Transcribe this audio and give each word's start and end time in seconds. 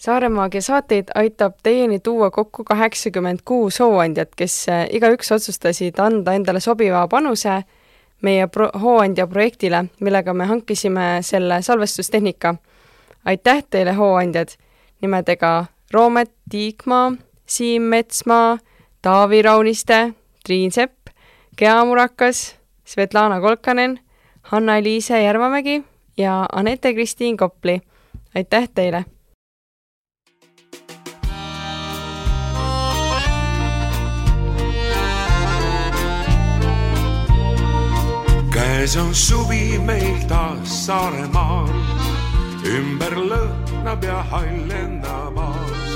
saaremaagia 0.00 0.62
saateid 0.62 1.12
aitab 1.14 1.58
teieni 1.62 2.00
tuua 2.00 2.30
kokku 2.30 2.64
kaheksakümmend 2.64 3.38
kuus 3.44 3.80
hooandjat, 3.80 4.34
kes 4.36 4.68
äh, 4.68 4.86
igaüks 4.90 5.32
otsustasid 5.32 5.98
anda 5.98 6.32
endale 6.32 6.60
sobiva 6.60 7.06
panuse 7.08 7.62
meie 8.22 8.46
pro-, 8.48 8.70
hooandja 8.80 9.26
projektile, 9.26 9.84
millega 10.00 10.34
me 10.34 10.46
hankisime 10.46 11.18
selle 11.20 11.62
salvestustehnika. 11.62 12.54
aitäh 13.24 13.64
teile, 13.70 13.92
hooandjad, 13.92 14.48
nimedega 15.02 15.64
Roomet 15.92 16.32
Tiikmaa, 16.50 17.12
Siim 17.46 17.82
Metsmaa, 17.82 18.58
Taavi 19.02 19.42
Rauniste, 19.42 20.12
Triin 20.44 20.72
Sepp, 20.72 20.96
Gea 21.58 21.84
Murakas, 21.84 22.56
Svetlana 22.84 23.40
Kolkanen, 23.40 24.00
Hanna-Eliise 24.42 25.22
Järvamägi 25.22 25.84
ja 26.16 26.46
Anette-Kristiin 26.52 27.36
Kopli. 27.36 27.80
aitäh 28.34 28.68
teile! 28.74 29.04
Käes 38.80 38.96
on 38.96 39.14
suvi 39.14 39.78
meil 39.78 40.22
taas 40.28 40.86
Saaremaal, 40.86 41.68
ümber 42.64 43.12
lõhnab 43.12 44.04
ja 44.04 44.22
hallendab 44.30 45.34
maas. 45.36 45.90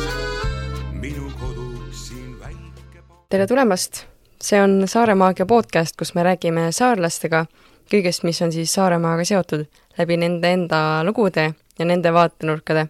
minu 0.93 1.31
kodu 1.41 1.65
siin 1.93 2.35
väike. 2.41 3.01
tere 3.29 3.47
tulemast! 3.47 4.05
see 4.43 4.61
on 4.63 4.83
Saaremaagia 4.89 5.47
podcast, 5.47 5.97
kus 5.97 6.13
me 6.15 6.27
räägime 6.29 6.67
saarlastega 6.73 7.47
kõigest, 7.89 8.23
mis 8.23 8.43
on 8.43 8.53
siis 8.53 8.75
Saaremaaga 8.75 9.25
seotud 9.25 9.65
läbi 9.99 10.21
nende 10.21 10.53
enda 10.53 11.05
lugude 11.05 11.55
ja 11.79 11.85
nende 11.85 12.13
vaatenurkade. 12.13 12.87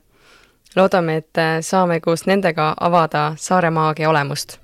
loodame, 0.77 1.17
et 1.17 1.43
saame 1.61 2.01
koos 2.01 2.27
nendega 2.27 2.75
avada 2.81 3.35
Saaremaagia 3.37 4.11
olemust. 4.11 4.59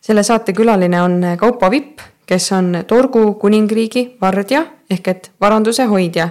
selle 0.00 0.22
saate 0.22 0.52
külaline 0.52 1.02
on 1.02 1.22
Kaupo 1.36 1.70
Vipp, 1.70 2.13
kes 2.26 2.52
on 2.52 2.84
Torgu 2.86 3.34
kuningriigi 3.40 4.16
vardja 4.20 4.64
ehk 4.90 5.08
et 5.08 5.30
varanduse 5.40 5.84
hoidja. 5.90 6.28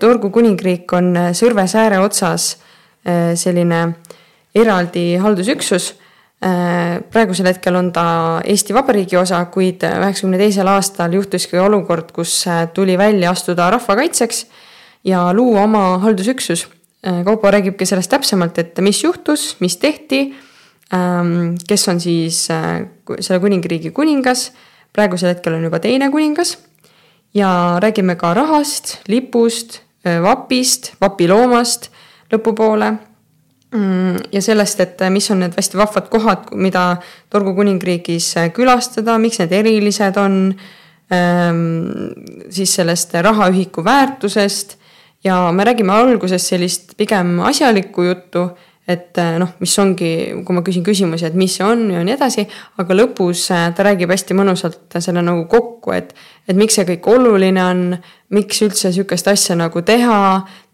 Torgu 0.00 0.30
kuningriik 0.32 0.92
on 0.96 1.12
Sõrve 1.36 1.66
sääre 1.68 1.98
otsas 2.00 2.54
eh, 3.04 3.34
selline 3.36 3.80
eraldi 4.56 5.18
haldusüksus 5.20 5.92
praegusel 7.10 7.48
hetkel 7.48 7.76
on 7.78 7.90
ta 7.92 8.40
Eesti 8.44 8.74
Vabariigi 8.76 9.16
osa, 9.16 9.40
kuid 9.52 9.82
üheksakümne 9.88 10.38
teisel 10.38 10.68
aastal 10.68 11.14
juhtuski 11.16 11.58
olukord, 11.58 12.12
kus 12.12 12.44
tuli 12.74 12.98
välja 12.98 13.30
astuda 13.30 13.70
rahvakaitseks 13.72 14.44
ja 15.04 15.32
luua 15.34 15.64
oma 15.64 15.98
haldusüksus. 15.98 16.66
Kaupo 17.24 17.50
räägibki 17.50 17.86
sellest 17.86 18.10
täpsemalt, 18.10 18.58
et 18.58 18.78
mis 18.82 19.02
juhtus, 19.04 19.56
mis 19.60 19.76
tehti, 19.78 20.34
ähm, 20.94 21.54
kes 21.68 21.88
on 21.88 22.00
siis 22.00 22.46
selle 22.46 23.40
kuningriigi 23.40 23.92
kuningas, 23.94 24.50
praegusel 24.96 25.34
hetkel 25.34 25.58
on 25.58 25.66
juba 25.68 25.80
teine 25.84 26.10
kuningas. 26.10 26.56
Ja 27.36 27.76
räägime 27.82 28.16
ka 28.16 28.32
rahast, 28.34 28.96
lipust, 29.12 29.82
vapist, 30.24 30.94
vapiloomast 31.00 31.90
lõpupoole. 32.32 32.94
Mm, 33.74 34.16
ja 34.32 34.40
sellest, 34.42 34.80
et 34.80 35.00
äh, 35.02 35.10
mis 35.10 35.26
on 35.34 35.42
need 35.42 35.56
hästi 35.58 35.78
vahvad 35.78 36.06
kohad, 36.08 36.50
mida 36.54 37.00
Torgu 37.32 37.52
kuningriigis 37.56 38.28
äh, 38.38 38.50
külastada, 38.54 39.18
miks 39.20 39.40
need 39.42 39.52
erilised 39.52 40.16
on, 40.22 40.36
ähm, 41.12 41.58
siis 42.54 42.76
sellest 42.78 43.14
rahaühiku 43.26 43.84
väärtusest. 43.84 44.76
Ja 45.24 45.50
me 45.52 45.66
räägime 45.66 45.92
alguses 45.92 46.46
sellist 46.48 46.94
pigem 46.96 47.40
asjalikku 47.42 48.06
juttu, 48.06 48.46
et 48.88 49.18
äh, 49.18 49.36
noh, 49.42 49.54
mis 49.60 49.74
ongi, 49.82 50.10
kui 50.46 50.54
ma 50.56 50.62
küsin 50.66 50.84
küsimusi, 50.86 51.26
et 51.26 51.34
mis 51.38 51.56
see 51.58 51.66
on 51.66 51.86
ja 51.90 52.04
nii 52.06 52.14
edasi, 52.14 52.46
aga 52.78 52.96
lõpus 52.96 53.48
ta 53.50 53.86
räägib 53.86 54.12
hästi 54.14 54.36
mõnusalt 54.38 54.98
selle 55.02 55.24
nagu 55.26 55.46
kokku, 55.50 55.94
et, 55.96 56.14
et 56.46 56.58
miks 56.58 56.78
see 56.78 56.86
kõik 56.92 57.08
oluline 57.10 57.64
on, 57.64 57.86
miks 58.36 58.62
üldse 58.62 58.92
sihukest 58.94 59.32
asja 59.32 59.58
nagu 59.58 59.82
teha, 59.86 60.18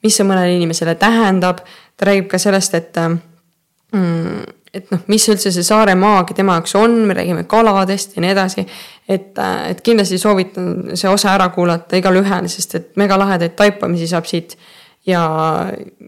mis 0.04 0.18
see 0.18 0.28
mõnele 0.28 0.58
inimesele 0.58 0.96
tähendab 1.00 1.64
ta 1.96 2.10
räägib 2.10 2.28
ka 2.32 2.40
sellest, 2.42 2.74
et 2.74 2.98
mm, 2.98 4.42
et 4.72 4.88
noh, 4.92 5.02
mis 5.12 5.24
üldse 5.28 5.52
see 5.52 5.64
Saare 5.66 5.94
maagi 5.98 6.36
tema 6.36 6.56
jaoks 6.56 6.74
on, 6.80 6.94
me 7.08 7.16
räägime 7.16 7.44
kaladest 7.48 8.16
ja 8.16 8.24
nii 8.24 8.32
edasi. 8.32 8.66
et, 9.08 9.38
et 9.68 9.80
kindlasti 9.84 10.18
soovitan 10.18 10.96
see 10.96 11.10
osa 11.10 11.34
ära 11.34 11.50
kuulata 11.52 11.98
igalühel, 12.00 12.48
sest 12.48 12.74
et 12.78 12.96
megalahedaid 12.96 13.56
taipamisi 13.58 14.08
saab 14.08 14.28
siit. 14.28 14.56
Ja, 15.06 15.22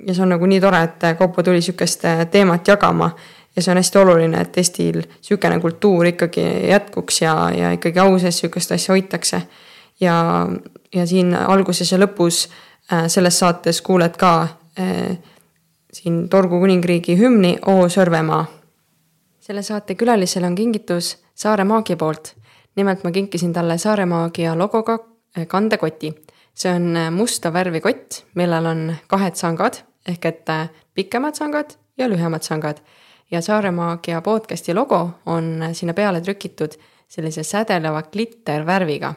ja 0.07 0.15
see 0.15 0.23
on 0.23 0.35
nagu 0.35 0.47
nii 0.47 0.61
tore, 0.61 0.83
et 0.83 1.07
Kaupo 1.19 1.43
tuli 1.43 1.63
sihukest 1.63 2.05
teemat 2.31 2.69
jagama. 2.69 3.11
ja 3.57 3.63
see 3.63 3.73
on 3.73 3.79
hästi 3.79 3.99
oluline, 3.99 4.41
et 4.41 4.57
Eestil 4.59 5.03
sihukene 5.21 5.61
kultuur 5.61 6.07
ikkagi 6.07 6.69
jätkuks 6.69 7.23
ja, 7.23 7.51
ja 7.55 7.71
ikkagi 7.73 7.99
au 7.99 8.19
sees 8.19 8.39
sihukest 8.39 8.73
asja 8.73 8.93
hoitakse. 8.93 9.43
ja, 10.01 10.49
ja 10.95 11.07
siin 11.07 11.35
alguses 11.35 11.93
ja 11.93 11.99
lõpus 11.99 12.49
äh, 12.93 13.07
selles 13.07 13.39
saates 13.39 13.83
kuuled 13.83 14.17
ka 14.17 14.49
äh, 14.79 15.19
siin 15.95 16.29
Torgu 16.29 16.59
kuningriigi 16.61 17.17
hümni 17.19 17.57
O 17.67 17.89
Sõrvemaa. 17.89 18.45
selle 19.41 19.63
saate 19.63 19.95
külalisele 19.95 20.47
on 20.47 20.55
kingitus 20.55 21.17
Saare 21.35 21.65
Maagia 21.65 21.97
poolt. 21.97 22.35
nimelt 22.77 23.05
ma 23.05 23.11
kinkisin 23.11 23.53
talle 23.53 23.79
Saare 23.79 24.07
Maagia 24.07 24.59
logoga 24.59 24.99
eh, 25.37 25.47
kandekoti. 25.47 26.15
See 26.55 26.73
on 26.73 26.97
eh, 26.97 27.11
musta 27.11 27.53
värvi 27.53 27.81
kott, 27.81 28.23
millel 28.35 28.67
on 28.67 28.85
kahed 29.11 29.39
sangad 29.39 29.83
ehk 30.09 30.27
et 30.31 30.53
eh, 30.53 30.69
pikemad 30.95 31.35
sangad 31.35 31.77
ja 31.99 32.09
lühemad 32.09 32.43
sangad. 32.43 32.81
ja 33.31 33.41
Saare 33.43 33.71
Maagia 33.71 34.21
podcast'i 34.21 34.75
logo 34.75 35.11
on 35.27 35.65
sinna 35.73 35.95
peale 35.95 36.21
trükitud 36.21 36.77
sellise 37.09 37.43
sädeleva 37.43 38.03
klittervärviga. 38.03 39.15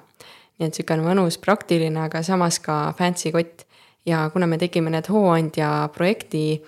nii 0.58 0.66
et 0.66 0.74
niisugune 0.74 1.04
mõnus, 1.06 1.38
praktiline, 1.38 2.00
aga 2.02 2.24
samas 2.24 2.60
ka 2.60 2.94
fancy 2.98 3.32
kott 3.32 3.68
ja 4.06 4.30
kuna 4.34 4.48
me 4.48 4.58
tegime 4.58 4.90
need 4.90 5.06
hooandja 5.10 5.90
projekti 5.94 6.64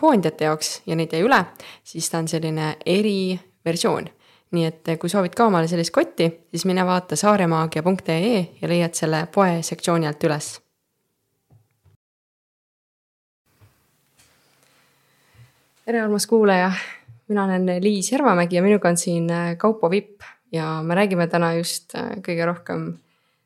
hooandjate 0.00 0.44
jaoks 0.44 0.80
ja 0.86 0.96
neid 0.96 1.12
jäi 1.12 1.20
üle, 1.22 1.44
siis 1.84 2.08
ta 2.10 2.18
on 2.18 2.28
selline 2.28 2.76
eriversioon. 2.86 4.08
Nii 4.54 4.66
et 4.68 4.90
eh, 4.92 4.98
kui 5.00 5.10
soovid 5.10 5.34
ka 5.36 5.48
omale 5.50 5.68
sellist 5.70 5.92
kotti, 5.94 6.28
siis 6.50 6.66
mine 6.68 6.84
vaata 6.86 7.16
saaremaagia.ee 7.18 8.38
ja 8.60 8.70
leiad 8.70 8.94
selle 8.96 9.26
poe 9.34 9.62
sektsiooni 9.62 10.08
alt 10.10 10.28
üles. 10.28 10.52
tere, 15.84 16.00
armas 16.00 16.24
kuulaja, 16.26 16.70
mina 17.28 17.42
olen 17.44 17.66
Liis 17.84 18.08
Järvamägi 18.12 18.56
ja 18.56 18.62
minuga 18.64 18.88
on 18.88 18.96
siin 18.96 19.28
eh, 19.30 19.56
Kaupo 19.60 19.90
Vipp 19.90 20.22
ja 20.52 20.80
me 20.82 20.94
räägime 20.96 21.26
täna 21.28 21.52
just 21.58 21.92
kõige 22.24 22.46
rohkem 22.46 22.94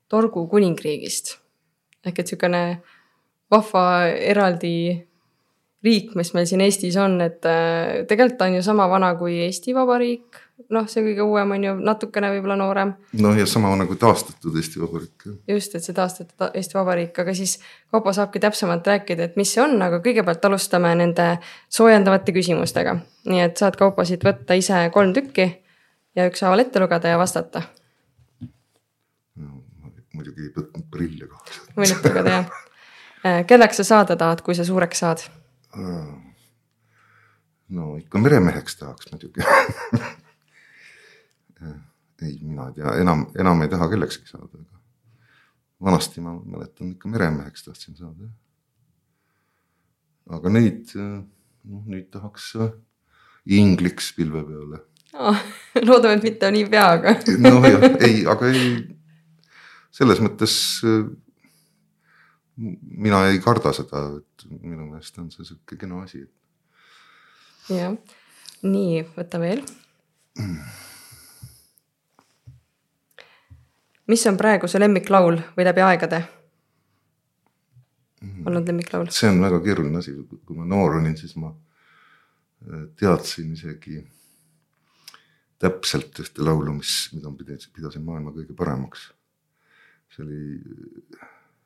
Torgu 0.09 0.47
kuningriigist. 0.49 1.39
ehk 2.07 2.19
et 2.19 2.31
sihukene 2.31 2.81
vahva 3.51 4.07
eraldi 4.07 5.09
riik, 5.85 6.15
mis 6.15 6.31
meil 6.35 6.47
siin 6.47 6.63
Eestis 6.65 6.97
on, 6.97 7.21
et 7.21 7.43
tegelikult 8.09 8.39
ta 8.39 8.47
on 8.49 8.55
ju 8.59 8.63
sama 8.63 8.87
vana 8.91 9.15
kui 9.19 9.39
Eesti 9.45 9.75
Vabariik. 9.75 10.48
Noh, 10.75 10.87
see 10.91 11.05
kõige 11.07 11.25
uuem 11.25 11.55
on 11.57 11.65
ju 11.65 11.75
natukene 11.87 12.31
võib-olla 12.35 12.57
noorem. 12.61 12.93
noh, 13.23 13.37
ja 13.39 13.47
sama 13.47 13.71
kui 13.87 13.97
taastatud 14.01 14.57
Eesti 14.57 14.81
Vabariik. 14.83 15.27
just, 15.49 15.75
et 15.75 15.85
see 15.85 15.97
taastatud 15.97 16.51
Eesti 16.55 16.79
Vabariik, 16.79 17.19
aga 17.19 17.35
siis 17.35 17.59
Kaupo 17.91 18.13
saabki 18.13 18.41
täpsemalt 18.41 18.87
rääkida, 18.87 19.31
et 19.31 19.37
mis 19.37 19.55
see 19.55 19.63
on, 19.63 19.77
aga 19.83 20.03
kõigepealt 20.05 20.45
alustame 20.45 20.95
nende 20.95 21.31
soojendavate 21.69 22.35
küsimustega. 22.37 22.99
nii 23.27 23.43
et 23.47 23.57
saad 23.57 23.77
Kaupo 23.77 24.05
siit 24.05 24.25
võtta 24.25 24.59
ise 24.59 24.89
kolm 24.95 25.15
tükki 25.17 25.51
ja 26.17 26.29
ükshaaval 26.31 26.67
ette 26.67 26.81
lugeda 26.81 27.09
ja 27.15 27.19
vastata 27.19 27.63
no,. 28.41 29.61
muidugi 30.15 30.49
ei 30.49 30.55
võtnud 30.57 30.89
prille 30.91 31.27
kaasa. 31.27 31.69
ette 31.83 32.09
lugeda 32.09 32.41
jah 32.41 32.57
Äh, 33.27 33.47
kelleks 33.47 33.77
sa 33.77 33.85
saada 33.85 34.17
tahad, 34.17 34.43
kui 34.47 34.55
sa 34.55 34.65
suureks 34.65 34.99
saad? 34.99 35.19
no 37.69 37.97
ikka 37.97 38.19
meremeheks 38.19 38.77
tahaks 38.77 39.11
muidugi 39.12 39.43
ei, 42.23 42.38
mina 42.43 42.69
ei 42.69 42.79
tea, 42.81 42.97
enam, 43.03 43.26
enam 43.38 43.62
ei 43.62 43.70
taha 43.73 43.88
kellekski 43.93 44.29
saada, 44.31 44.50
aga 44.59 44.79
vanasti 45.88 46.23
ma 46.25 46.35
mäletan 46.38 46.93
ikka 46.94 47.09
meremeheks 47.09 47.65
tahtsin 47.65 47.97
saada. 47.99 48.29
aga 50.35 50.53
nüüd, 50.53 50.93
noh 50.99 51.87
nüüd 51.88 52.11
tahaks 52.12 52.53
ingliks 53.49 54.12
pilve 54.17 54.43
peale 54.44 54.82
oh,. 55.15 55.38
loodame, 55.88 56.19
et 56.19 56.26
mitte 56.26 56.50
nii 56.53 56.67
peaga 56.73 57.15
nojah, 57.44 57.87
ei, 58.05 58.25
aga 58.29 58.50
ei, 58.53 58.75
selles 59.94 60.20
mõttes 60.25 60.59
mina 62.59 63.23
ei 63.31 63.38
karda 63.43 63.73
seda, 63.76 64.03
et 64.19 64.49
minu 64.59 64.88
meelest 64.88 65.23
on 65.23 65.31
see 65.31 65.47
sihuke 65.47 65.79
kena 65.79 66.03
asi. 66.03 66.25
jah, 67.70 67.94
nii 68.67 69.06
võta 69.15 69.41
veel 69.43 69.65
mm.. 70.43 70.61
mis 74.08 74.26
on 74.26 74.37
praegu 74.40 74.69
su 74.69 74.81
lemmiklaul 74.81 75.40
või 75.56 75.69
läbi 75.69 75.84
aegade 75.84 76.22
mm. 78.20 78.46
olnud 78.46 78.69
lemmiklaul? 78.69 79.10
see 79.14 79.31
on 79.31 79.40
väga 79.44 79.60
keeruline 79.64 80.02
asi, 80.02 80.14
kui 80.44 80.56
ma 80.58 80.69
noor 80.69 81.00
olin, 81.00 81.16
siis 81.16 81.37
ma 81.40 81.52
teadsin 82.99 83.52
isegi 83.55 84.00
täpselt 85.58 86.19
ühte 86.22 86.44
laulu, 86.46 86.75
mis, 86.78 87.08
mida 87.14 87.31
ma 87.31 87.38
pidasin, 87.38 88.05
maailma 88.06 88.34
kõige 88.34 88.55
paremaks. 88.58 89.08
see 90.14 90.25
oli 90.25 90.43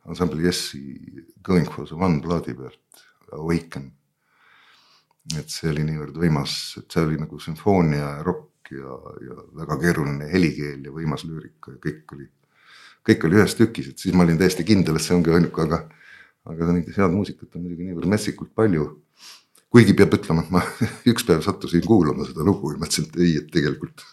ansambli 0.08 0.46
Yes'i 0.48 1.24
Going 1.44 1.68
for 1.70 1.86
the 1.86 1.96
One 1.96 2.20
plaadi 2.20 2.54
pealt, 2.58 3.04
Awaken. 3.32 3.92
et 5.38 5.50
see 5.52 5.70
oli 5.70 5.84
niivõrd 5.86 6.16
võimas, 6.18 6.78
et 6.80 6.90
see 6.90 7.04
oli 7.06 7.20
nagu 7.20 7.38
sümfoonia 7.38 8.16
ja 8.16 8.24
rokk 8.26 8.51
ja, 8.78 8.98
ja 9.26 9.36
väga 9.62 9.78
keeruline 9.82 10.28
helikeel 10.32 10.86
ja 10.86 10.94
võimas 10.94 11.26
lüürika 11.28 11.74
ja 11.74 11.80
kõik 11.82 12.16
oli, 12.16 12.28
kõik 13.08 13.26
oli 13.28 13.40
ühes 13.40 13.56
tükis, 13.58 13.92
et 13.92 14.04
siis 14.04 14.16
ma 14.16 14.26
olin 14.26 14.40
täiesti 14.40 14.66
kindel, 14.66 14.98
et 14.98 15.04
see 15.04 15.16
ongi 15.16 15.34
ainuke, 15.34 15.66
aga, 15.66 15.84
aga 16.48 16.72
neid 16.72 16.90
head 16.96 17.14
muusikat 17.14 17.56
on 17.56 17.66
muidugi 17.66 17.88
niivõrd 17.90 18.10
metsikult 18.12 18.54
palju 18.58 18.90
kuigi 19.72 19.94
peab 19.96 20.16
ütlema, 20.18 20.44
et 20.44 20.52
ma 20.52 20.62
üks 21.12 21.24
päev 21.28 21.44
sattusin 21.44 21.84
kuulama 21.86 22.26
seda 22.28 22.44
lugu 22.46 22.74
ja 22.74 22.80
mõtlesin, 22.80 23.08
et 23.08 23.20
ei, 23.24 23.36
et 23.40 23.48
tegelikult, 23.52 24.04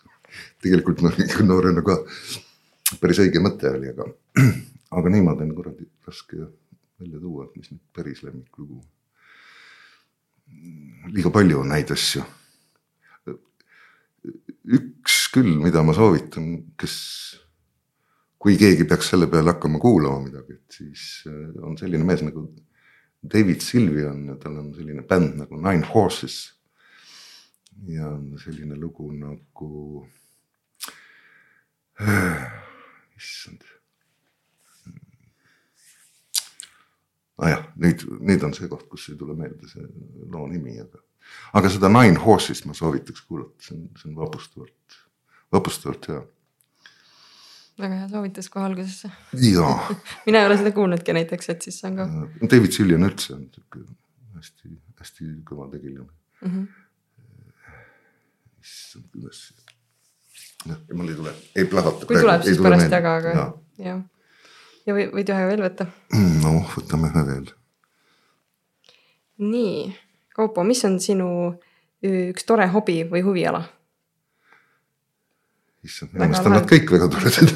tegelikult 0.63 1.03
noh, 1.05 1.19
noorena 1.49 1.83
ka 1.85 1.99
päris 3.01 3.19
õige 3.25 3.43
mõte 3.43 3.71
oli, 3.73 3.91
aga, 3.91 4.07
aga 4.99 5.13
niimoodi 5.15 5.45
on 5.45 5.53
kuradi 5.57 5.89
raske 6.07 6.47
välja 6.99 7.19
tuua, 7.19 7.47
et 7.47 7.59
mis 7.59 7.71
nüüd 7.73 7.83
päris 7.95 8.23
lemmiklugu. 8.23 8.81
liiga 11.13 11.29
palju 11.29 11.59
on 11.61 11.71
häid 11.75 11.91
asju. 11.93 12.23
Üks 14.69 15.27
küll, 15.33 15.55
mida 15.61 15.83
ma 15.85 15.93
soovitan, 15.97 16.49
kes, 16.79 16.95
kui 18.39 18.57
keegi 18.59 18.87
peaks 18.89 19.11
selle 19.13 19.29
peale 19.31 19.53
hakkama 19.53 19.81
kuulama 19.81 20.23
midagi, 20.27 20.57
et 20.59 20.79
siis 20.79 21.05
äh, 21.29 21.49
on 21.65 21.77
selline 21.79 22.07
mees 22.07 22.23
nagu 22.25 22.47
David 23.19 23.61
Sylvian 23.61 24.27
ja 24.31 24.37
tal 24.39 24.59
on 24.61 24.71
selline 24.75 25.03
bänd 25.07 25.35
nagu 25.41 25.59
Nine 25.59 25.85
Horses. 25.93 26.55
ja 27.87 28.09
on 28.09 28.37
selline 28.39 28.75
lugu 28.75 29.11
nagu 29.15 30.05
äh,, 32.01 32.47
issand. 33.15 33.63
nojah, 37.39 37.61
nüüd, 37.79 38.03
nüüd 38.19 38.43
on 38.43 38.53
see 38.55 38.67
koht, 38.67 38.89
kus 38.91 39.09
ei 39.11 39.19
tule 39.19 39.35
meelde 39.39 39.67
see 39.71 39.85
loo 40.31 40.47
nimi, 40.51 40.75
aga, 40.81 40.99
aga 41.53 41.71
seda 41.73 41.91
Nine 41.91 42.19
Horses 42.23 42.65
ma 42.65 42.75
soovitaks 42.77 43.23
kuulata, 43.27 43.55
see 43.63 43.77
on, 43.77 43.87
see 43.99 44.11
on 44.11 44.17
vapustavalt, 44.19 44.99
vapustavalt 45.55 46.11
hea 46.11 46.19
väga 47.79 48.01
hea 48.01 48.09
soovitus 48.11 48.49
kohe 48.53 48.65
algusesse. 48.65 49.11
jaa 49.53 49.77
mina 50.27 50.43
ei 50.43 50.51
ole 50.51 50.59
seda 50.59 50.73
kuulnudki 50.75 51.15
näiteks, 51.15 51.49
et 51.55 51.61
siis 51.67 51.79
saan 51.83 51.95
ka. 51.99 52.09
David 52.43 52.75
Siljan 52.75 53.07
üldse 53.07 53.33
on 53.37 53.47
sihuke 53.55 53.85
hästi-hästi 54.39 55.31
kõva 55.47 55.69
tegelane 55.71 56.09
mm. 56.41 56.51
-hmm. 56.51 56.67
issand, 58.61 59.09
kuidas, 59.13 59.41
noh, 60.67 60.85
mul 60.93 61.13
ei 61.13 61.17
tule, 61.23 61.35
ei 61.55 61.65
plahvata. 61.65 62.05
kui 62.05 62.21
tuleb, 62.21 62.45
siis 62.47 62.61
pärast 62.67 62.99
jaga, 62.99 63.17
aga 63.23 63.35
jah 63.39 63.57
ja. 63.79 63.95
ja 64.87 64.95
või 64.95 65.07
võid 65.13 65.31
ühe 65.33 65.47
veel 65.51 65.63
võtta. 65.63 65.87
noh, 66.43 66.75
võtame 66.75 67.11
ühe 67.11 67.25
veel. 67.31 67.49
nii, 69.39 69.89
Kaupo, 70.35 70.63
mis 70.63 70.83
on 70.87 70.99
sinu 71.03 71.29
üks 72.05 72.45
tore 72.47 72.67
hobi 72.71 73.03
või 73.09 73.21
huviala? 73.25 73.63
issand, 75.83 76.11
minu 76.13 76.25
meelest 76.25 76.47
on 76.47 76.53
nad 76.57 76.67
kõik 76.67 76.91
väga 76.91 77.07
toredad 77.11 77.49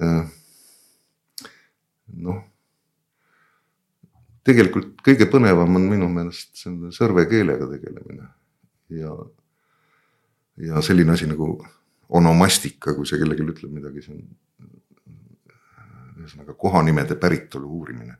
noh, 2.24 2.38
tegelikult 4.46 5.02
kõige 5.06 5.26
põnevam 5.30 5.76
on 5.78 5.88
minu 5.90 6.08
meelest 6.12 6.54
selle 6.62 6.92
sõrvekeelega 6.94 7.66
tegelemine 7.72 8.28
ja, 8.94 9.12
ja 10.70 10.82
selline 10.86 11.16
asi 11.16 11.26
nagu 11.30 11.52
onomastika, 12.10 12.94
kui 12.94 13.06
see 13.06 13.20
kellelegi 13.20 13.46
ütleb 13.46 13.74
midagi, 13.74 14.02
see 14.06 14.14
on 14.16 14.22
ühesõnaga 16.20 16.56
kohanimede 16.58 17.16
päritolu 17.20 17.68
uurimine. 17.80 18.16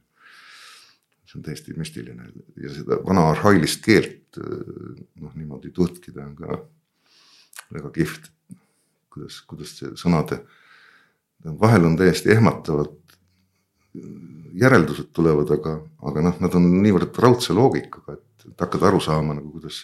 See 1.30 1.38
on 1.38 1.46
täiesti 1.46 1.76
müstiline 1.78 2.26
ja 2.58 2.74
seda 2.74 2.98
vana 3.06 3.28
arhailist 3.30 3.84
keelt 3.84 4.38
noh, 4.40 5.32
niimoodi 5.34 5.70
tutkida 5.74 6.26
on 6.26 6.36
ka 6.38 6.58
väga 7.70 7.90
kihvt 7.94 8.30
kuidas, 9.10 9.40
kuidas 9.48 9.74
see 9.78 9.92
sõnade, 9.98 10.40
vahel 11.60 11.88
on 11.88 11.96
täiesti 11.98 12.32
ehmatavad 12.34 12.96
järeldused 14.60 15.10
tulevad, 15.16 15.50
aga, 15.54 15.76
aga 16.06 16.24
noh, 16.26 16.36
nad 16.42 16.56
on 16.58 16.66
niivõrd 16.84 17.16
raudse 17.22 17.54
loogikaga, 17.56 18.18
et, 18.18 18.46
et 18.50 18.64
hakkad 18.64 18.86
aru 18.86 19.00
saama 19.02 19.34
nagu 19.38 19.50
kuidas, 19.56 19.82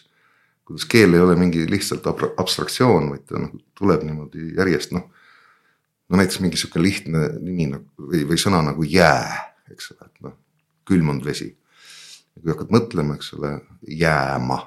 kuidas 0.67 0.87
keel 0.91 1.15
ei 1.15 1.23
ole 1.23 1.37
mingi 1.39 1.65
lihtsalt 1.71 2.07
abstraktsioon, 2.13 3.11
vaid 3.15 3.27
ta 3.27 3.41
nagu 3.43 3.61
tuleb 3.79 4.07
niimoodi 4.07 4.53
järjest 4.59 4.95
noh. 4.97 5.07
no 6.07 6.21
näiteks 6.21 6.41
mingi 6.43 6.59
sihuke 6.61 6.83
lihtne 6.83 7.29
nimi 7.41 7.71
nagu 7.73 8.11
või, 8.11 8.23
või 8.31 8.39
sõna 8.39 8.63
nagu 8.67 8.87
jää, 8.87 9.39
eks 9.75 9.95
ole, 9.95 10.07
et 10.07 10.27
noh, 10.27 10.37
külmunud 10.87 11.25
vesi. 11.27 11.51
kui 12.37 12.53
hakkad 12.53 12.73
mõtlema, 12.75 13.17
eks 13.17 13.33
ole, 13.39 13.53
jääma. 13.89 14.59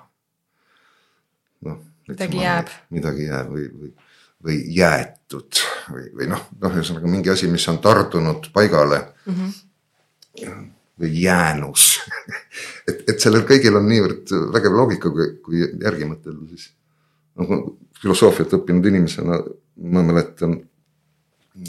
noh. 1.67 1.81
midagi 2.09 2.43
jääb. 2.43 2.71
midagi 2.89 3.27
jääb 3.29 3.51
või, 3.53 3.67
või 3.79 3.91
või 4.43 4.59
jäetud 4.71 5.61
või, 5.91 6.05
või 6.15 6.27
noh, 6.31 6.45
noh, 6.61 6.75
ühesõnaga 6.75 7.11
mingi 7.11 7.31
asi, 7.31 7.49
mis 7.51 7.65
on 7.71 7.79
tardunud 7.83 8.49
paigale 8.55 9.01
mm. 9.25 9.35
-hmm. 9.35 10.67
või 11.01 11.11
jäänus 11.21 11.99
et, 12.89 13.03
et 13.09 13.19
sellel 13.19 13.43
kõigil 13.47 13.75
on 13.75 13.87
niivõrd 13.89 14.31
vägev 14.55 14.77
loogika, 14.77 15.11
kui, 15.11 15.31
kui 15.43 15.63
järgi 15.65 16.07
mõtelda, 16.07 16.47
siis. 16.53 16.69
noh, 17.39 17.75
filosoofiat 18.01 18.55
õppinud 18.59 18.87
inimesena 18.91 19.41
ma 19.91 20.03
mäletan 20.07 20.61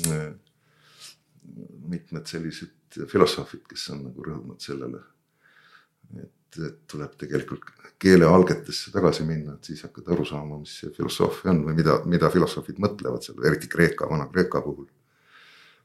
äh, 0.06 0.28
mitmed 1.90 2.26
sellised 2.30 2.70
filosoofid, 3.10 3.64
kes 3.70 3.90
on 3.94 4.04
nagu 4.08 4.24
rõhunud 4.26 4.60
sellele. 4.62 5.02
et, 6.18 6.58
et 6.66 6.78
tuleb 6.90 7.12
tegelikult 7.18 7.68
keele 8.00 8.24
algetesse 8.26 8.90
tagasi 8.90 9.24
minna, 9.28 9.54
et 9.54 9.68
siis 9.70 9.82
hakkad 9.84 10.08
aru 10.14 10.24
saama, 10.24 10.58
mis 10.62 10.72
see 10.80 10.90
filosoofia 10.96 11.52
on 11.52 11.60
või 11.66 11.76
mida, 11.82 11.98
mida 12.08 12.30
filosoofid 12.32 12.80
mõtlevad 12.82 13.26
seal, 13.26 13.38
eriti 13.46 13.68
Kreeka, 13.70 14.08
Vana-Kreeka 14.10 14.62
puhul. 14.64 14.88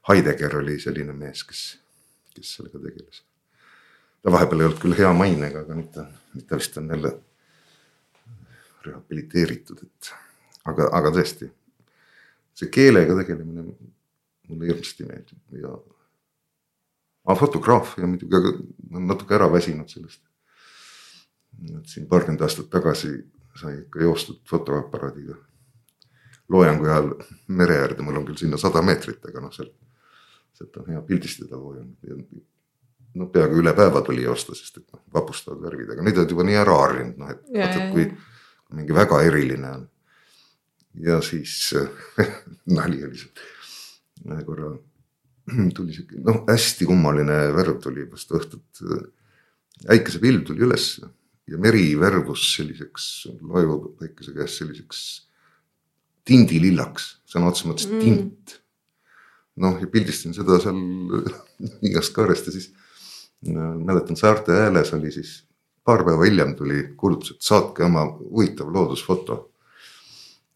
Heidegger 0.08 0.56
oli 0.62 0.78
selline 0.80 1.12
mees, 1.16 1.42
kes, 1.44 1.62
kes 2.34 2.54
sellega 2.58 2.80
tegeles. 2.82 3.22
ta 4.22 4.32
vahepeal 4.32 4.62
ei 4.62 4.66
olnud 4.66 4.80
küll 4.82 4.96
hea 4.98 5.12
mainega, 5.14 5.62
aga 5.62 5.76
nüüd 5.78 5.90
ta, 5.94 6.06
nüüd 6.34 6.46
ta 6.48 6.58
vist 6.58 6.78
on 6.80 6.88
jälle 6.90 7.12
rehabiliteeritud, 8.86 9.82
et 9.82 10.10
aga, 10.64 10.88
aga 10.98 11.12
tõesti. 11.18 11.50
see 12.56 12.72
keelega 12.72 13.18
tegelemine 13.18 13.66
mulle 14.48 14.70
hirmsasti 14.70 15.04
meeldib 15.04 15.60
ja. 15.60 15.76
Aga 17.26 17.38
fotograafia 17.40 18.06
muidugi, 18.06 18.38
aga 18.38 18.52
ma 18.90 18.98
olen 18.98 19.08
natuke 19.10 19.34
ära 19.34 19.48
väsinud 19.52 19.90
sellest. 19.90 20.22
Et 21.66 21.88
siin 21.90 22.06
paarkümmend 22.08 22.44
aastat 22.44 22.68
tagasi 22.70 23.12
sai 23.56 23.80
ikka 23.80 24.02
joostud 24.04 24.42
fotoaparaadiga. 24.50 25.36
Loojangu 26.52 26.86
ajal 26.86 27.08
mere 27.48 27.80
äärde, 27.82 28.04
mul 28.06 28.20
on 28.20 28.26
küll 28.28 28.38
sinna 28.38 28.58
sada 28.60 28.82
meetrit, 28.84 29.24
aga 29.26 29.42
noh, 29.42 29.54
sealt, 29.54 29.72
sealt 30.54 30.76
on 30.78 30.92
hea 30.92 31.00
pildistada 31.08 31.58
loojangut 31.58 32.06
ja 32.06 32.18
no 33.16 33.26
peaaegu 33.32 33.58
üle 33.62 33.72
päeva 33.74 34.02
tuli 34.06 34.22
joosta, 34.22 34.54
sest 34.54 34.78
et 34.78 34.86
noh, 34.92 35.02
vapustavad 35.14 35.64
värvid, 35.64 35.90
aga 35.94 36.04
nüüd 36.06 36.20
oled 36.20 36.34
juba 36.36 36.46
nii 36.46 36.58
ära 36.60 36.76
harjunud, 36.82 37.20
noh 37.22 37.32
et 37.32 37.42
vaata, 37.56 37.86
kui 37.94 38.06
mingi 38.76 38.94
väga 38.94 39.22
eriline 39.26 39.72
on. 39.78 39.86
ja 41.06 41.20
siis 41.24 41.56
nali 42.78 43.02
oli 43.04 43.24
ühe 44.26 44.44
korra 44.44 44.70
tuli 45.76 45.94
sihuke 45.94 46.22
noh, 46.24 46.42
hästi 46.48 46.88
kummaline 46.88 47.38
värv 47.56 47.78
tuli 47.82 48.06
vastu 48.10 48.38
õhtut. 48.40 48.82
äikesepilv 49.92 50.46
tuli 50.48 50.64
ülesse 50.66 51.06
ja 51.46 51.58
meri 51.62 51.92
värvus 51.98 52.48
selliseks 52.56 53.28
laeva 53.46 53.78
päikese 54.00 54.34
käes 54.34 54.56
selliseks 54.58 55.02
tindilillaks, 56.26 57.10
sõna 57.30 57.50
otseses 57.52 57.68
mõttes 57.70 57.90
mm. 57.90 58.00
tint. 58.02 58.56
noh, 59.62 59.76
ja 59.80 59.88
pildistasin 59.88 60.34
seda 60.36 60.58
seal 60.60 60.80
igast 61.88 62.14
kaarest 62.16 62.50
ja 62.50 62.56
siis 62.56 62.70
äh, 63.46 63.76
mäletan 63.78 64.18
Saarte 64.18 64.56
Hääles 64.56 64.92
oli 64.96 65.12
siis 65.14 65.38
paar 65.86 66.02
päeva 66.04 66.26
hiljem 66.26 66.56
tuli 66.58 66.82
kuulutus, 66.98 67.36
et 67.36 67.46
saatke 67.46 67.84
oma 67.86 68.04
huvitav 68.18 68.72
loodusfoto. 68.74 69.38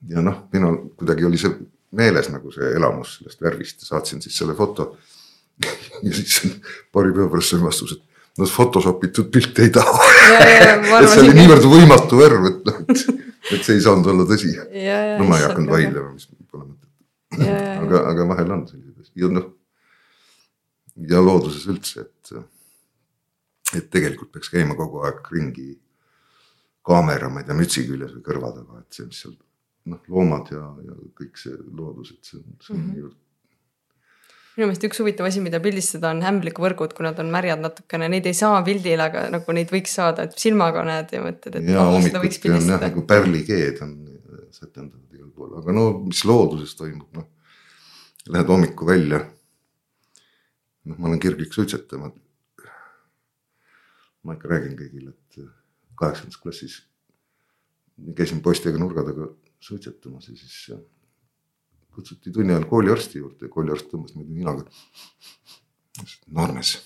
ja 0.09 0.23
noh, 0.25 0.47
minul 0.53 0.81
kuidagi 0.99 1.29
oli 1.29 1.39
see 1.39 1.55
meeles 1.97 2.29
nagu 2.31 2.53
see 2.55 2.75
elamus 2.77 3.17
sellest 3.19 3.43
värvist 3.43 3.83
ja 3.83 3.95
saatsin 3.95 4.23
siis 4.23 4.37
selle 4.39 4.55
foto 4.59 4.93
ja 6.07 6.13
siis 6.15 6.41
paari 6.93 7.13
päeva 7.15 7.29
pärast 7.33 7.55
sain 7.55 7.65
vastuse, 7.65 7.99
et 7.99 8.39
no 8.41 8.47
Photoshopitud 8.49 9.31
pilte 9.33 9.67
ei 9.67 9.73
taha. 9.75 10.07
et 11.01 11.11
see 11.11 11.25
oli 11.25 11.35
niivõrd 11.37 11.67
võimatu 11.69 12.21
värv, 12.21 12.47
et 12.49 12.63
noh, 12.69 12.79
et, 12.87 13.03
et 13.57 13.67
see 13.67 13.77
ei 13.77 13.83
saanud 13.85 14.09
olla 14.13 14.27
tõsi. 14.29 14.55
no 14.57 15.27
ma 15.29 15.41
ei 15.41 15.47
hakanud 15.49 15.75
vaidlema, 15.75 16.15
mis 16.15 16.29
pole 16.51 16.69
mõtet. 16.71 17.51
aga, 17.83 18.07
aga 18.15 18.29
vahel 18.33 18.55
on 18.57 18.65
sellised 18.71 19.05
asjad 19.05 19.25
ja 19.25 19.35
noh. 19.35 19.51
ja 21.11 21.23
looduses 21.27 21.69
üldse, 21.71 22.07
et, 22.07 22.35
et 23.77 23.93
tegelikult 23.93 24.33
peaks 24.33 24.53
käima 24.53 24.79
kogu 24.79 25.05
aeg 25.05 25.31
ringi 25.35 25.75
kaamera, 26.87 27.29
ma 27.29 27.43
ei 27.43 27.49
tea, 27.49 27.59
mütsi 27.59 27.85
küljes 27.89 28.17
või 28.17 28.25
kõrva 28.25 28.55
taga, 28.57 28.81
et 28.81 28.97
see, 28.97 29.11
mis 29.11 29.21
seal 29.21 29.37
noh, 29.91 30.01
loomad 30.13 30.53
ja, 30.55 30.63
ja 30.87 30.95
kõik 31.19 31.41
see 31.41 31.57
loodus, 31.57 32.15
et 32.15 32.31
see 32.31 32.39
on, 32.41 32.47
see 32.61 32.75
on 32.77 32.81
Mhm. 32.81 32.95
niivõrd 32.95 33.19
minu 34.61 34.67
meelest 34.69 34.85
üks 34.85 34.99
huvitav 35.01 35.25
asi, 35.29 35.41
mida 35.41 35.57
pildistada, 35.63 36.11
on 36.13 36.21
ämblikuvõrgud, 36.27 36.93
kui 36.93 37.05
nad 37.07 37.19
on 37.23 37.31
märjad 37.33 37.63
natukene, 37.63 38.09
neid 38.13 38.27
ei 38.29 38.35
saa 38.37 38.59
pildile, 38.67 39.07
aga 39.07 39.23
nagu 39.33 39.55
neid 39.57 39.71
võiks 39.73 39.95
saada, 39.97 40.27
et 40.27 40.35
silmaga 40.43 40.83
näed 40.85 41.15
ja 41.15 41.23
mõtled, 41.25 41.57
et 41.57 41.69
ja 41.71 41.85
hommikuti 41.87 42.51
on 42.53 42.67
jah 42.69 42.83
nagu 42.83 43.05
pärlikeed 43.09 43.81
on 43.87 43.95
äh, 44.11 44.43
sätendatud 44.53 45.15
igal 45.17 45.31
pool, 45.37 45.55
aga 45.63 45.73
no 45.73 45.85
mis 46.05 46.25
looduses 46.29 46.75
toimub, 46.77 47.09
noh. 47.17 47.29
Lähed 48.29 48.51
hommiku 48.53 48.85
välja. 48.87 49.23
noh, 50.85 50.99
ma 50.99 51.09
olen 51.09 51.21
kirglik 51.23 51.55
suitsetaja. 51.57 52.11
ma 54.23 54.35
ikka 54.37 54.49
räägin 54.51 54.77
kõigile, 54.77 55.15
et 55.15 55.41
kaheksandas 55.97 56.37
klassis 56.37 56.83
käisin 58.17 58.43
poistega 58.45 58.79
nurga 58.81 59.05
taga 59.07 59.31
suitsetamas 59.61 60.29
ja 60.29 60.37
siis 60.37 60.59
äh, 60.75 60.83
kutsuti 61.95 62.33
tunni 62.33 62.55
ajal 62.55 62.69
kooliarsti 62.71 63.23
juurde 63.23 63.49
ja 63.49 63.53
kooliarst 63.53 63.91
tõmbas 63.93 64.15
niimoodi 64.15 64.39
ninaga. 64.39 64.65
noormees, 66.31 66.77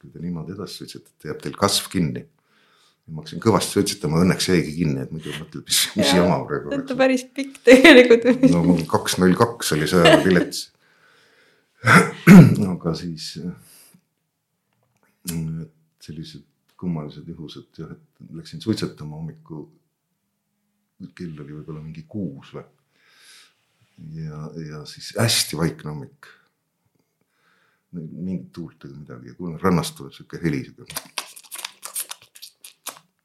kui 0.00 0.10
te 0.10 0.20
niimoodi 0.20 0.52
edasi 0.56 0.82
suitsetate, 0.82 1.30
jääb 1.30 1.40
teil 1.44 1.56
kasv 1.56 1.88
kinni 1.92 2.26
ma 3.08 3.22
hakkasin 3.22 3.40
kõvasti 3.40 3.78
suitsetama, 3.78 4.20
õnneks 4.24 4.50
jäigi 4.50 4.74
kinni, 4.82 5.00
et 5.00 5.12
muidu 5.14 5.32
mõtled, 5.32 5.64
mis, 5.64 5.78
mis 5.96 6.10
Jaa, 6.10 6.18
jama 6.20 6.42
praegu 6.44 6.74
see 6.74 6.82
on 6.82 6.98
päris 7.00 7.24
pikk 7.36 7.62
tegelikult 7.64 8.26
no 8.52 8.60
mul 8.66 8.82
kaks 8.90 9.16
null 9.22 9.36
kaks 9.38 9.72
oli 9.76 9.88
see 9.88 10.02
ajal 10.02 10.24
pilets. 10.26 10.66
aga 12.74 12.92
siis 12.98 13.30
äh, 13.40 13.54
et 15.32 15.72
sellised 16.04 16.44
kummalised 16.78 17.26
juhused 17.28 17.80
jah, 17.80 17.90
et 17.94 18.34
läksin 18.38 18.62
suitsetama 18.62 19.16
hommiku. 19.16 19.66
Kell 21.14 21.38
oli 21.44 21.54
võib-olla 21.60 21.82
mingi 21.82 22.04
kuus 22.08 22.52
või. 22.56 22.64
ja, 24.18 24.42
ja 24.70 24.82
siis 24.86 25.12
hästi 25.18 25.56
vaikne 25.58 25.90
hommik. 25.90 26.34
mingit 27.92 28.52
tuult 28.52 28.84
ega 28.84 28.94
midagi 28.94 29.30
ja 29.30 29.34
kuulen 29.34 29.60
rannast 29.60 29.96
tuleb 29.96 30.12
sihuke 30.12 30.40
heli, 30.42 30.64
sihuke 30.64 30.84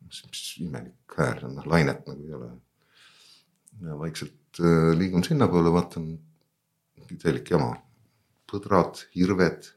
mis, 0.07 0.43
imelik 0.63 1.17
hääl 1.17 1.45
on, 1.47 1.55
noh 1.57 1.67
lainet 1.67 2.05
nagu 2.07 2.27
ei 2.27 2.33
ole. 2.33 2.51
ja 3.81 3.97
vaikselt 3.99 4.61
äh, 4.61 4.91
liigun 4.97 5.23
sinnapoole, 5.23 5.71
vaatan 5.73 6.05
mingi 6.97 7.17
täielik 7.21 7.49
jama, 7.49 7.73
põdrad, 8.49 9.01
hirved, 9.15 9.71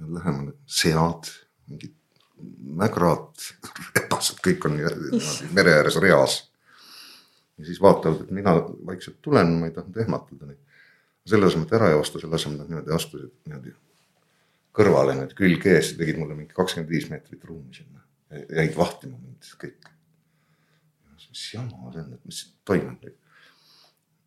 lähemale 0.00 0.54
sead, 0.66 1.30
mingid 1.68 1.96
mägrad, 2.80 3.32
rebased, 3.96 4.40
kõik 4.44 4.68
on 4.68 4.76
niimoodi 4.76 5.50
mere 5.56 5.80
ääres 5.80 5.98
reas. 6.02 6.40
Ja 7.60 7.68
siis 7.68 7.80
vaatavad, 7.82 8.24
et 8.24 8.34
mina 8.34 8.56
vaikselt 8.88 9.20
tulen, 9.22 9.54
ma 9.60 9.68
ei 9.70 9.76
tahtnud 9.76 10.02
ehmatada 10.02 10.50
neid. 10.50 10.58
selle 11.30 11.46
asemel, 11.46 11.66
et 11.68 11.78
ära 11.78 11.90
joosta, 11.92 12.18
selle 12.18 12.34
asemel 12.34 12.62
nad 12.62 12.70
niimoodi 12.72 12.94
astusid 12.96 13.32
niimoodi 13.46 13.74
kõrvale, 14.74 15.14
need 15.18 15.34
külg 15.38 15.66
ees, 15.68 15.92
tegid 15.98 16.18
mulle 16.18 16.34
mingi 16.34 16.56
kakskümmend 16.56 16.90
viis 16.90 17.10
meetrit 17.10 17.44
ruumi 17.44 17.74
sinna 17.76 18.00
jäid 18.30 18.76
vahtima 18.76 19.18
mind 19.18 19.54
kõik. 19.60 19.90
mis 21.30 21.42
jama 21.54 21.92
see 21.92 22.02
on, 22.02 22.14
et 22.14 22.24
mis 22.26 22.40
toimub 22.66 23.02
nüüd. 23.04 23.16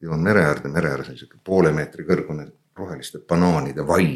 jõuan 0.04 0.24
mere 0.24 0.44
äärde, 0.48 0.72
mere 0.72 0.92
ääres 0.92 1.10
on 1.12 1.18
sihuke 1.20 1.40
poole 1.44 1.72
meetri 1.76 2.06
kõrgune 2.08 2.50
roheliste 2.76 3.20
banaanide 3.30 3.86
vall 3.88 4.08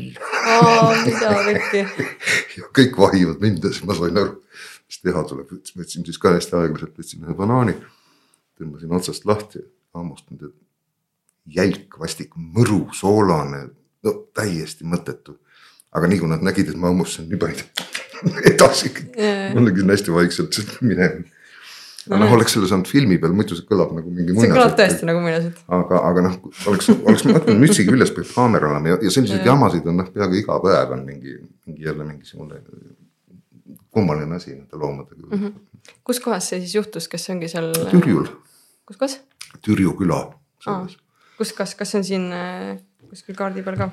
mida 1.05 1.33
võtti 1.47 1.83
ja 2.57 2.71
kõik 2.79 2.97
vahivad 2.99 3.43
mind 3.43 3.63
ja 3.63 3.71
siis 3.71 3.85
ma 3.87 3.95
sain 3.97 4.19
aru, 4.23 4.41
mis 4.87 4.99
teha 5.03 5.23
tuleb, 5.29 5.53
võtsin 5.77 6.07
siis 6.07 6.19
ka 6.21 6.33
hästi 6.35 6.59
aeglaselt, 6.59 6.95
võtsin 6.97 7.27
ühe 7.27 7.35
banaani. 7.37 7.77
Tõmbasin 8.57 8.95
otsast 8.97 9.27
lahti, 9.29 9.61
hammustan 9.95 10.39
teda. 10.39 10.55
jälk, 11.47 11.95
vastik, 11.99 12.33
mõru, 12.35 12.87
soolane, 12.93 13.69
no 14.03 14.13
täiesti 14.35 14.87
mõttetu. 14.87 15.37
aga 15.95 16.07
nii 16.11 16.19
kui 16.19 16.29
nad 16.29 16.43
nägid, 16.43 16.69
et 16.69 16.77
ma 16.77 16.91
hammustasin, 16.91 17.29
nii 17.31 17.39
panid 17.41 17.63
edasi 18.51 18.91
mul 19.55 19.69
läks 19.69 19.87
hästi 19.93 20.13
vaikselt 20.13 20.59
minema. 20.81 21.23
no 22.09 22.19
noh, 22.21 22.33
oleks 22.37 22.53
selle 22.55 22.67
saanud 22.69 22.87
filmi 22.87 23.17
peal, 23.21 23.33
muidu 23.35 23.55
see 23.57 23.67
kõlab 23.67 23.93
nagu 23.95 24.11
mingi 24.11 24.35
see 24.35 24.51
kõlab 24.51 24.75
tõesti 24.79 25.07
nagu 25.07 25.23
muinasjutt. 25.23 25.63
aga, 25.79 26.03
aga 26.11 26.27
noh, 26.27 26.37
oleks, 26.71 26.91
oleks 26.97 27.25
mõtelnud 27.27 27.63
mütsi 27.65 27.87
küljes 27.87 28.13
peab 28.15 28.29
kaamera 28.33 28.71
olema 28.73 28.93
ja, 28.93 29.01
ja 29.07 29.13
selliseid 29.13 29.47
jamasid 29.47 29.87
on 29.91 30.01
noh, 30.03 30.11
peaaegu 30.13 30.39
iga 30.41 30.59
päev 30.63 30.95
on 30.97 31.03
mingi, 31.07 31.39
mingi 31.67 31.89
jälle 31.89 32.07
mingisugune 32.07 32.61
kummaline 33.91 34.35
asi 34.35 34.53
nende 34.55 34.77
loomadega 34.77 35.27
mm. 35.27 35.37
Mhm. 35.37 35.93
kus 36.03 36.19
kohas 36.23 36.49
see 36.49 36.59
siis 36.63 36.75
juhtus, 36.75 37.07
kas 37.07 37.25
see 37.25 37.35
ongi 37.35 37.49
seal? 37.51 37.71
Türjul, 37.91 38.27
kus 38.85 38.97
kohas? 38.97 39.19
Türju 39.65 39.95
küla. 39.97 40.21
kus, 41.37 41.53
kas, 41.53 41.75
kas 41.75 41.91
see 41.91 41.99
on 42.01 42.07
siin 42.07 42.29
äh, 42.35 42.77
kuskil 43.09 43.37
kaardi 43.37 43.63
peal 43.65 43.77
ka? 43.79 43.89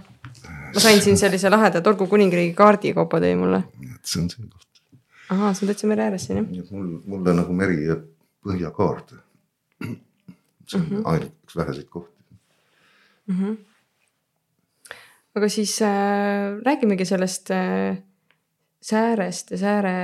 ma 0.75 0.83
sain 0.83 1.03
siin 1.05 1.19
sellise 1.21 1.51
laheda 1.53 1.83
Torgu 1.85 2.07
kuningriigi 2.11 2.55
kaardi, 2.59 2.95
Kaupo 2.97 3.21
tõi 3.23 3.35
mulle. 3.39 3.63
see 4.03 4.23
on 4.23 4.31
see 4.33 4.49
koht, 4.49 4.83
ahaa, 5.35 5.53
see 5.55 5.67
on 5.67 5.73
täitsa 5.73 5.91
mere 5.91 6.09
ääres 6.09 6.27
siin 6.29 6.41
jah? 6.41 6.49
nii 6.51 6.65
et 6.65 6.73
mul, 6.75 6.89
mulle 7.13 7.37
nagu 7.41 7.57
meri 7.61 7.85
jääb 7.89 8.09
põhjakaarde. 8.45 9.21
see 9.85 10.81
on 10.81 10.83
mm 10.83 10.91
-hmm. 10.91 11.07
ainuke 11.13 11.47
üks 11.47 11.57
väheseid 11.61 11.89
kohti. 11.89 12.25
mm. 13.27 13.39
-hmm. 13.39 13.57
aga 15.35 15.49
siis 15.49 15.79
äh, 15.83 16.59
räägimegi 16.67 17.05
sellest 17.05 17.51
äh, 17.51 18.03
säärest 18.85 19.55
ja 19.55 19.61
sääre, 19.61 19.95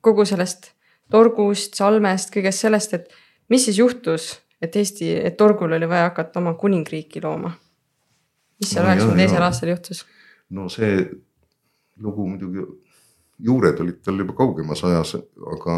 kogu 0.00 0.24
sellest 0.26 0.72
torgust, 1.12 1.76
salmest, 1.78 2.32
kõigest 2.34 2.64
sellest, 2.66 2.96
et 2.96 3.12
mis 3.52 3.64
siis 3.68 3.78
juhtus, 3.78 4.32
et 4.62 4.76
Eesti, 4.76 5.12
et 5.28 5.36
torgul 5.38 5.76
oli 5.76 5.88
vaja 5.88 6.10
hakata 6.10 6.40
oma 6.42 6.56
kuningriiki 6.58 7.22
looma? 7.22 7.52
mis 8.56 8.70
seal 8.72 8.86
No 8.86 8.88
üheksakümne 8.88 9.20
teisel 9.20 9.36
jaa. 9.36 9.48
aastal 9.50 9.70
juhtus? 9.70 10.04
no 10.56 10.68
see 10.72 11.04
lugu 12.02 12.26
muidugi, 12.28 12.64
juured 13.46 13.80
olid 13.84 14.00
tal 14.04 14.18
juba 14.22 14.34
kaugemas 14.36 14.82
ajas, 14.88 15.14
aga 15.52 15.76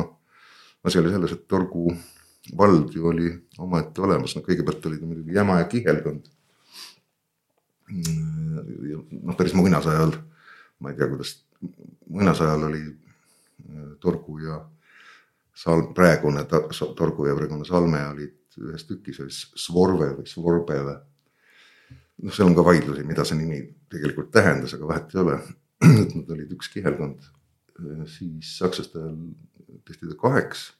asi 0.87 1.00
oli 1.00 1.12
selles, 1.12 1.35
et 1.35 1.47
Torgu 1.50 1.90
vald 2.57 2.95
ju 2.95 3.09
oli 3.11 3.33
omaette 3.59 4.02
olemas, 4.07 4.37
no 4.37 4.45
kõigepealt 4.47 4.87
oli 4.88 5.00
ta 5.00 5.09
muidugi 5.11 5.35
jäma 5.37 5.59
ja 5.61 5.69
kihelkond. 5.69 6.31
noh, 7.90 9.37
päris 9.37 9.55
muinasajal, 9.59 10.14
ma 10.81 10.93
ei 10.93 10.97
tea, 10.97 11.09
kuidas, 11.11 11.35
muinasajal 12.09 12.67
oli 12.71 12.83
äh, 12.88 13.93
Torgu 14.00 14.38
ja 14.45 14.62
Sal-, 15.59 15.93
praegune 15.95 16.45
Torgu 16.97 17.27
ja 17.27 17.37
praegune 17.37 17.67
Salme 17.67 18.05
olid 18.09 18.35
ühes 18.59 18.85
tükis, 18.88 19.21
oli 19.23 19.31
Svorve 19.33 20.12
või 20.19 20.27
Svorbe 20.27 20.79
või 20.83 20.97
noh, 22.25 22.35
seal 22.35 22.49
on 22.50 22.57
ka 22.57 22.65
vaidlusi, 22.67 23.05
mida 23.07 23.25
see 23.27 23.38
nimi 23.38 23.61
tegelikult 23.93 24.33
tähendas, 24.35 24.75
aga 24.75 24.88
vahet 24.91 25.15
ei 25.15 25.21
ole. 25.23 25.38
et 26.03 26.15
nad 26.17 26.33
olid 26.35 26.55
üks 26.57 26.71
kihelkond. 26.73 27.29
siis 28.11 28.57
sakslaste 28.59 28.99
ajal 28.99 29.19
tehti 29.87 30.09
ta 30.09 30.17
kaheks. 30.19 30.73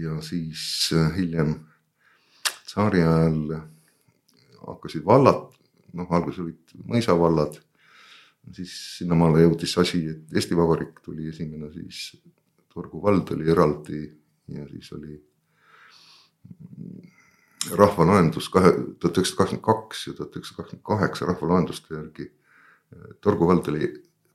ja 0.00 0.20
siis 0.24 0.88
hiljem 1.16 1.58
tsaari 2.64 3.02
ajal 3.04 3.58
hakkasid 4.62 5.04
vallad, 5.04 5.50
noh 5.92 6.12
alguses 6.12 6.40
olid 6.46 6.76
mõisavallad. 6.88 7.60
Siis 8.56 8.74
sinnamaale 8.98 9.42
jõudis 9.44 9.74
asi, 9.80 10.02
et 10.12 10.34
Eesti 10.34 10.56
Vabariik 10.56 11.00
tuli 11.04 11.28
esimene, 11.28 11.70
siis 11.72 12.16
Torgu 12.72 13.02
vald 13.02 13.32
oli 13.34 13.50
eraldi 13.50 14.02
ja 14.54 14.66
siis 14.68 14.92
oli 14.92 15.16
rahvaloendus 17.76 18.48
kahe, 18.52 18.72
tuhat 19.00 19.18
üheksasada 19.18 19.38
kakskümmend 19.42 19.64
kaks 19.66 20.06
ja 20.06 20.12
tuhat 20.14 20.36
üheksasada 20.36 20.62
kakskümmend 20.62 20.84
kaheksa 20.90 21.26
rahvaloenduste 21.26 21.94
järgi. 21.94 22.30
eh, 22.92 23.14
Torgu 23.20 23.46
vald 23.46 23.68
oli 23.68 23.90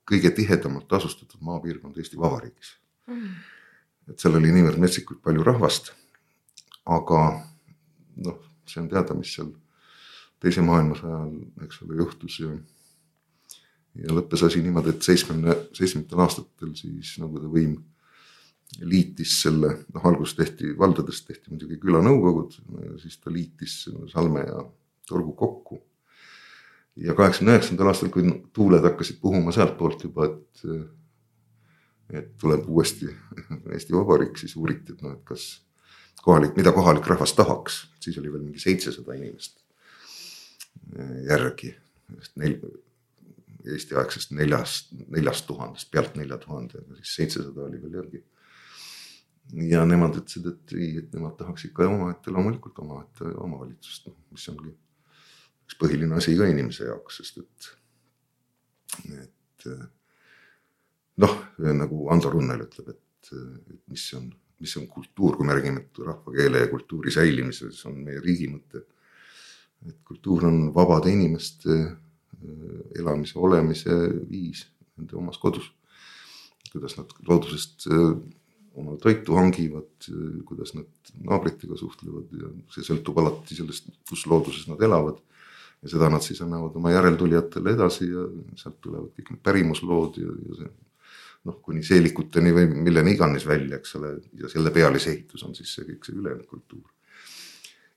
kõige 0.09 0.31
tihedamalt 0.35 0.93
asustatud 0.93 1.41
maapiirkond 1.41 1.97
Eesti 1.97 2.17
Vabariigis. 2.19 2.77
et 4.09 4.19
seal 4.19 4.35
oli 4.35 4.51
niivõrd 4.51 4.77
metsikult 4.77 5.21
palju 5.21 5.43
rahvast. 5.43 5.93
aga 6.85 7.45
noh, 8.17 8.39
see 8.67 8.81
on 8.81 8.89
teada, 8.89 9.13
mis 9.13 9.33
seal 9.33 9.53
teise 10.43 10.61
maailmasõja 10.61 11.15
ajal, 11.15 11.37
eks 11.63 11.81
ole, 11.85 11.95
juhtus 12.01 12.39
ja. 12.39 12.49
Ja 14.01 14.13
lõppes 14.17 14.43
asi 14.47 14.61
niimoodi, 14.63 14.93
et 14.93 15.05
seitsmekümne, 15.05 15.55
seitsmekümnendatel 15.71 16.23
aastatel 16.25 16.71
siis 16.77 17.15
Nõukogude 17.21 17.51
võim 17.51 17.75
liitis 18.89 19.35
selle, 19.43 19.69
noh 19.93 20.05
alguses 20.09 20.33
tehti, 20.37 20.71
valdades 20.77 21.21
tehti 21.27 21.51
muidugi 21.53 21.77
külanõukogud, 21.81 22.55
siis 23.03 23.19
ta 23.21 23.33
liitis 23.33 23.83
Salme 24.11 24.47
ja 24.47 24.63
Torgu 25.09 25.35
kokku. 25.37 25.83
ja 26.95 27.13
kaheksakümne 27.17 27.55
üheksandal 27.57 27.89
aastal, 27.89 28.09
kui 28.13 28.25
tuuled 28.53 28.83
hakkasid 28.85 29.19
puhuma 29.21 29.51
sealtpoolt 29.51 30.03
juba, 30.09 30.29
et. 30.29 30.65
et 32.13 32.33
tuleb 32.37 32.67
uuesti 32.69 33.07
Eesti 33.73 33.93
Vabariik, 33.93 34.37
siis 34.37 34.55
uuriti, 34.55 34.93
et 34.93 35.01
noh, 35.01 35.15
et 35.15 35.23
kas 35.25 35.63
kohalik, 36.21 36.55
mida 36.57 36.71
kohalik 36.71 37.07
rahvas 37.07 37.33
tahaks, 37.33 37.79
siis 38.03 38.17
oli 38.21 38.31
veel 38.31 38.43
mingi 38.43 38.61
seitsesada 38.61 39.15
inimest 39.17 39.63
järgi. 41.29 41.73
Neil, 42.35 42.59
Eesti-aegsest 43.63 44.33
neljast, 44.35 44.91
neljast 45.07 45.47
tuhandest, 45.47 45.91
pealt 45.91 46.17
nelja 46.19 46.37
tuhande, 46.41 46.81
siis 46.99 47.15
seitsesada 47.21 47.63
oli 47.63 47.79
veel 47.81 47.99
järgi 48.01 48.23
ja 49.69 49.83
nemad 49.87 50.17
ütlesid, 50.17 50.47
et 50.49 50.73
ei, 50.77 50.89
et 51.01 51.15
nemad 51.15 51.35
tahaks 51.39 51.67
ikka 51.67 51.87
omaette, 51.89 52.31
loomulikult 52.33 52.79
omaette 52.83 53.31
omavalitsust, 53.43 54.07
noh, 54.09 54.17
mis 54.33 54.45
ongi 54.51 54.71
üks 55.63 55.77
põhiline 55.79 56.17
asi 56.17 56.35
ka 56.39 56.47
inimese 56.49 56.87
jaoks, 56.87 57.19
sest 57.21 57.41
et, 57.43 57.67
et 59.19 59.67
noh, 61.23 61.35
nagu 61.83 62.07
Ando 62.13 62.31
Runnel 62.33 62.65
ütleb, 62.67 62.93
et, 62.95 63.33
et 63.33 63.81
mis 63.91 64.05
on, 64.17 64.29
mis 64.63 64.77
on 64.79 64.87
kultuur, 64.91 65.37
kui 65.37 65.47
me 65.47 65.57
räägime 65.57 65.85
rahvakeele 66.07 66.63
ja 66.63 66.71
kultuuri 66.71 67.13
säilimises, 67.13 67.83
on 67.89 67.99
meie 68.07 68.23
riigi 68.23 68.49
mõte. 68.51 68.85
et 69.83 69.99
kultuur 70.07 70.45
on 70.47 70.69
vabade 70.75 71.11
inimeste 71.11 71.75
elamise, 72.99 73.37
olemise 73.39 73.97
viis 74.29 74.65
nende 74.97 75.17
omas 75.17 75.39
kodus. 75.41 75.71
kuidas 76.73 76.95
nad 76.97 77.11
loodusest 77.27 77.85
oma 78.73 78.95
toitu 78.97 79.35
hangivad, 79.37 80.07
kuidas 80.47 80.73
nad 80.73 81.11
naabritega 81.21 81.77
suhtlevad 81.77 82.31
ja 82.33 82.49
see 82.73 82.85
sõltub 82.87 83.19
alati 83.21 83.57
sellest, 83.57 83.91
kus 84.09 84.25
looduses 84.25 84.65
nad 84.71 84.81
elavad. 84.81 85.21
ja 85.83 85.89
seda 85.91 86.07
nad 86.07 86.23
siis 86.23 86.39
annavad 86.41 86.77
oma 86.79 86.93
järeltulijatele 86.93 87.73
edasi 87.75 88.05
ja 88.07 88.21
sealt 88.55 88.77
tulevad 88.81 89.09
kõik 89.17 89.33
need 89.33 89.41
pärimuslood 89.43 90.19
ja, 90.21 90.31
ja 90.31 90.59
see 90.61 90.69
noh, 91.47 91.59
kuni 91.63 91.83
seelikuteni 91.83 92.53
või 92.55 92.69
milleni 92.85 93.15
iganes 93.17 93.45
välja, 93.47 93.77
eks 93.79 93.97
ole, 93.99 94.13
ja 94.39 94.51
selle 94.51 94.71
pealise 94.71 95.11
ehitus 95.11 95.43
on 95.43 95.55
siis 95.57 95.73
see 95.75 95.87
kõik 95.89 96.07
see 96.07 96.15
ülejäänud 96.15 96.47
kultuur. 96.47 96.87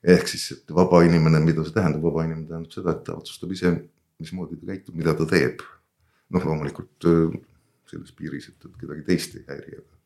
ehk 0.03 0.29
siis, 0.29 0.51
et 0.53 0.75
vaba 0.75 1.03
inimene, 1.07 1.41
mida 1.43 1.65
see 1.65 1.75
tähendab, 1.75 2.03
vaba 2.03 2.25
inimene 2.27 2.49
tähendab 2.51 2.75
seda, 2.75 2.95
et 2.95 3.05
ta 3.07 3.17
otsustab 3.17 3.55
ise, 3.55 3.73
mismoodi 4.23 4.57
ta 4.61 4.73
käitub, 4.73 4.95
mida 4.95 5.15
ta 5.15 5.27
teeb. 5.29 5.65
noh, 6.31 6.43
loomulikult 6.43 7.05
selles 7.87 8.11
piiris, 8.19 8.49
et, 8.51 8.65
et 8.67 8.81
kedagi 8.81 9.05
teist 9.07 9.37
ei 9.39 9.45
häiri, 9.47 9.77
aga 9.79 9.97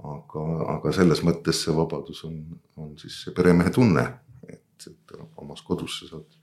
aga, 0.00 0.44
aga 0.76 0.92
selles 0.96 1.22
mõttes 1.26 1.64
see 1.64 1.74
vabadus 1.76 2.22
on, 2.28 2.38
on 2.80 2.94
siis 3.00 3.18
see 3.24 3.34
peremehe 3.36 3.72
tunne, 3.74 4.04
et, 4.48 4.86
et 4.88 5.18
omas 5.40 5.62
kodus 5.66 6.00
sa 6.00 6.14
saad. 6.14 6.38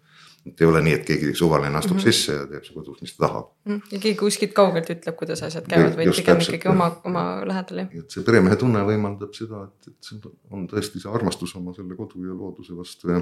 et 0.47 0.61
ei 0.63 0.67
ole 0.69 0.79
nii, 0.81 0.93
et 0.95 1.03
keegi 1.05 1.33
suvaline 1.35 1.77
astub 1.77 1.97
mm 1.97 1.99
-hmm. 1.99 2.13
sisse 2.13 2.33
ja 2.33 2.45
teeb 2.47 2.69
kodus, 2.73 3.01
mis 3.01 3.15
ta 3.15 3.27
tahab 3.27 3.49
mm. 3.65 3.73
-hmm. 3.75 3.81
ja 3.91 3.99
keegi 3.99 4.19
kuskilt 4.19 4.53
kaugelt 4.53 4.89
ütleb, 4.89 5.15
kuidas 5.15 5.43
asjad 5.43 5.67
käivad, 5.67 5.97
vaid 5.97 6.13
pigem 6.15 6.41
ikkagi 6.45 6.69
oma, 6.71 6.87
oma 7.03 7.23
lähedal 7.45 7.83
jah. 7.83 7.89
et 8.03 8.11
see 8.11 8.23
peremehe 8.23 8.55
tunne 8.55 8.85
võimaldab 8.91 9.33
seda, 9.35 9.65
et, 9.67 9.91
et 9.91 10.09
see 10.09 10.31
on 10.49 10.67
tõesti 10.67 11.03
see 11.03 11.11
armastus 11.11 11.55
oma 11.55 11.73
selle 11.73 11.95
kodu 11.95 12.25
ja 12.25 12.33
looduse 12.33 12.77
vastu 12.77 13.11
ja. 13.11 13.21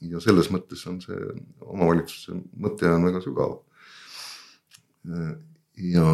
Ja 0.00 0.20
selles 0.20 0.50
mõttes 0.52 0.82
on 0.90 1.00
see 1.00 1.18
omavalitsuse 1.64 2.36
mõte 2.60 2.90
on 2.90 3.06
väga 3.08 3.22
sügav. 3.24 3.60
ja 5.76 6.08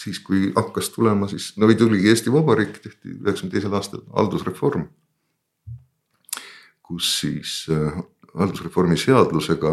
siis, 0.00 0.20
kui 0.20 0.52
hakkas 0.56 0.90
tulema, 0.94 1.28
siis 1.28 1.52
no 1.56 1.68
või 1.68 1.76
tuligi 1.78 2.10
Eesti 2.10 2.32
Vabariik, 2.32 2.78
tehti 2.82 3.16
üheksakümne 3.16 3.52
teisel 3.52 3.74
aastal 3.76 4.04
haldusreform. 4.14 4.88
kus 6.86 7.06
siis 7.20 7.66
äh, 7.74 7.96
haldusreformi 8.38 8.96
seadusega 8.96 9.72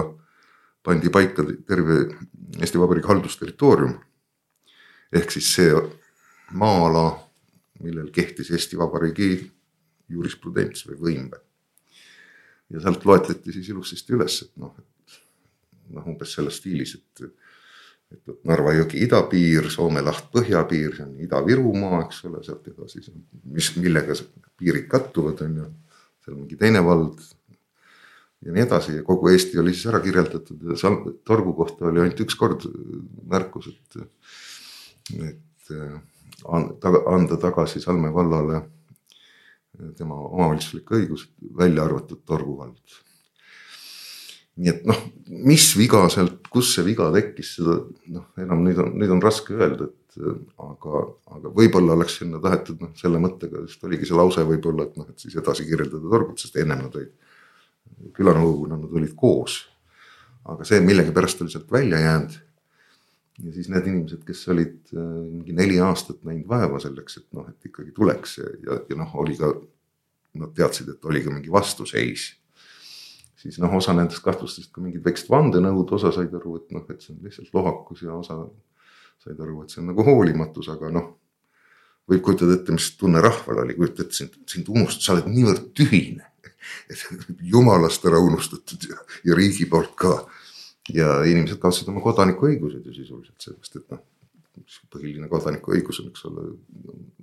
pandi 0.83 1.11
paika 1.13 1.45
terve 1.67 2.07
Eesti 2.59 2.79
Vabariigi 2.79 3.07
haldusterritoorium. 3.07 3.99
ehk 5.13 5.31
siis 5.31 5.53
see 5.55 5.73
maa-ala, 6.51 7.19
millel 7.79 8.09
kehtis 8.11 8.51
Eesti 8.51 8.77
Vabariigi 8.77 9.51
jurisprudents 10.09 10.87
või 10.87 10.99
võim. 11.05 11.29
Ja 12.71 12.81
sealt 12.83 13.05
loetleti 13.05 13.55
siis 13.55 13.69
ilusasti 13.73 14.15
üles, 14.15 14.39
et 14.45 14.61
noh, 14.61 14.73
et 14.79 15.17
noh, 15.93 16.05
umbes 16.13 16.35
selles 16.37 16.61
stiilis, 16.61 16.95
et 16.99 17.27
et 18.13 18.33
Narva 18.45 18.75
jõgi 18.75 18.99
idapiir, 19.07 19.69
Soome 19.73 20.03
laht 20.05 20.27
põhjapiir, 20.33 20.97
see 20.97 21.05
on 21.05 21.13
Ida-Virumaa, 21.25 22.03
eks 22.03 22.19
ole, 22.29 22.43
sealt 22.45 22.67
edasi, 22.69 23.01
mis, 23.49 23.71
millega 23.81 24.13
piirid 24.59 24.85
kattuvad, 24.91 25.41
on 25.45 25.55
ju. 25.61 25.69
seal 26.23 26.37
mingi 26.37 26.59
teine 26.59 26.83
vald 26.85 27.23
ja 28.43 28.53
nii 28.53 28.63
edasi 28.63 28.97
ja 28.97 29.03
kogu 29.07 29.31
Eesti 29.31 29.59
oli 29.59 29.73
siis 29.75 29.89
ära 29.91 29.99
kirjeldatud 30.03 30.61
ja 30.69 30.77
seal 30.79 30.99
torgu 31.27 31.55
kohta 31.57 31.89
oli 31.89 32.03
ainult 32.03 32.21
üks 32.25 32.37
kord 32.39 32.63
märkus, 33.31 33.71
et, 33.71 33.97
et 35.31 35.73
anda 36.47 37.39
tagasi 37.41 37.81
Salme 37.83 38.11
vallale 38.13 38.61
tema 39.97 40.15
omavalitsuslik 40.15 40.91
õigus, 40.93 41.27
välja 41.57 41.87
arvatud 41.87 42.21
Torgu 42.25 42.57
vald 42.59 43.01
nii 44.59 44.69
et 44.69 44.85
noh, 44.85 44.99
mis 45.49 45.65
viga 45.77 46.03
sealt, 46.13 46.45
kus 46.53 46.75
see 46.75 46.85
viga 46.85 47.09
tekkis, 47.13 47.55
seda 47.57 47.79
noh, 48.13 48.27
enam 48.41 48.61
nüüd 48.65 48.81
on, 48.83 48.91
nüüd 49.01 49.13
on 49.15 49.23
raske 49.23 49.55
öelda, 49.57 49.87
et 49.89 50.27
aga, 50.61 51.03
aga 51.33 51.53
võib-olla 51.57 51.95
oleks 51.97 52.19
sinna 52.19 52.41
tahetud 52.43 52.83
noh, 52.83 52.91
selle 52.99 53.21
mõttega, 53.21 53.63
sest 53.69 53.85
oligi 53.87 54.09
see 54.09 54.17
lause 54.19 54.45
võib-olla, 54.45 54.85
et 54.85 54.99
noh, 54.99 55.09
et 55.09 55.25
siis 55.25 55.37
edasi 55.41 55.65
kirjeldada 55.65 56.05
torgut, 56.05 56.37
sest 56.41 56.59
ennem 56.61 56.85
nad 56.85 56.97
olid. 56.99 57.13
külanõukoguna 58.13 58.77
nad 58.77 58.93
olid 58.93 59.13
koos. 59.15 59.63
aga 60.43 60.65
see 60.67 60.81
millegipärast 60.83 61.41
oli 61.41 61.49
sealt 61.49 61.71
välja 61.71 61.99
jäänud. 61.99 62.33
Ja 63.41 63.53
siis 63.55 63.69
need 63.73 63.87
inimesed, 63.89 64.21
kes 64.27 64.43
olid 64.53 64.93
mingi 64.93 65.55
neli 65.57 65.79
aastat 65.81 66.21
näinud 66.27 66.45
vaeva 66.49 66.77
selleks, 66.83 67.17
et 67.17 67.27
noh, 67.33 67.47
et 67.49 67.71
ikkagi 67.71 67.95
tuleks 67.95 68.37
ja, 68.37 68.51
ja, 68.67 68.79
ja 68.89 68.99
noh, 68.99 69.15
oli 69.23 69.37
ka. 69.39 69.53
Nad 70.33 70.49
teadsid, 70.57 70.87
et 70.89 71.03
oli 71.05 71.19
ka 71.21 71.29
mingi 71.29 71.51
vastuseis 71.53 72.23
siis 73.43 73.59
noh, 73.59 73.73
osa 73.75 73.93
nendest 73.95 74.23
kahtlustasid 74.23 74.71
ka 74.73 74.81
mingid 74.83 75.03
väiksed 75.05 75.31
vandenõud, 75.31 75.89
osa 75.97 76.13
said 76.15 76.33
aru, 76.37 76.57
et 76.61 76.75
noh, 76.75 76.85
et 76.91 77.03
see 77.03 77.11
on 77.15 77.25
lihtsalt 77.27 77.57
lohakus 77.57 78.05
ja 78.05 78.15
osa 78.15 78.39
said 79.23 79.39
aru, 79.39 79.63
et 79.63 79.73
see 79.73 79.81
on 79.83 79.89
nagu 79.91 80.05
hoolimatus, 80.07 80.69
aga 80.71 80.91
noh. 80.93 81.09
võib 82.09 82.23
kujutada 82.23 82.55
ette, 82.57 82.75
mis 82.75 82.89
tunne 82.99 83.21
rahval 83.23 83.61
oli, 83.63 83.75
kujuta 83.77 84.03
ette 84.03 84.17
sind, 84.17 84.37
sind 84.51 84.71
unustada, 84.71 85.05
sa 85.05 85.13
oled 85.17 85.29
niivõrd 85.31 85.69
tühine. 85.77 86.25
et 86.91 87.03
jumalast 87.43 88.05
ära 88.07 88.19
unustatud 88.23 88.87
ja, 88.89 88.97
ja 89.27 89.35
riigi 89.39 89.67
poolt 89.71 89.93
ka. 89.99 90.15
Ja 90.93 91.21
inimesed 91.29 91.61
kaotasid 91.61 91.91
oma 91.93 92.01
kodanikuõigused 92.03 92.89
ju 92.89 92.95
sisuliselt, 92.95 93.37
sellepärast 93.39 93.79
et 93.79 93.93
noh 93.95 94.09
põhiline 94.93 95.27
kodanikuõigus 95.31 95.99
on, 96.03 96.09
eks 96.11 96.25
ole, 96.29 96.43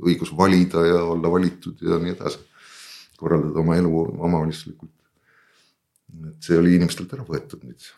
õigus 0.03 0.33
valida 0.37 0.83
ja 0.83 1.03
olla 1.13 1.31
valitud 1.31 1.79
ja 1.87 1.99
nii 2.03 2.17
edasi. 2.17 2.41
korraldada 3.21 3.61
oma 3.61 3.77
elu 3.77 3.91
omavalitsuslikult 4.01 5.01
et 6.29 6.47
see 6.47 6.59
oli 6.59 6.77
inimestelt 6.79 7.13
ära 7.17 7.25
võetud 7.27 7.65
nüüd. 7.67 7.91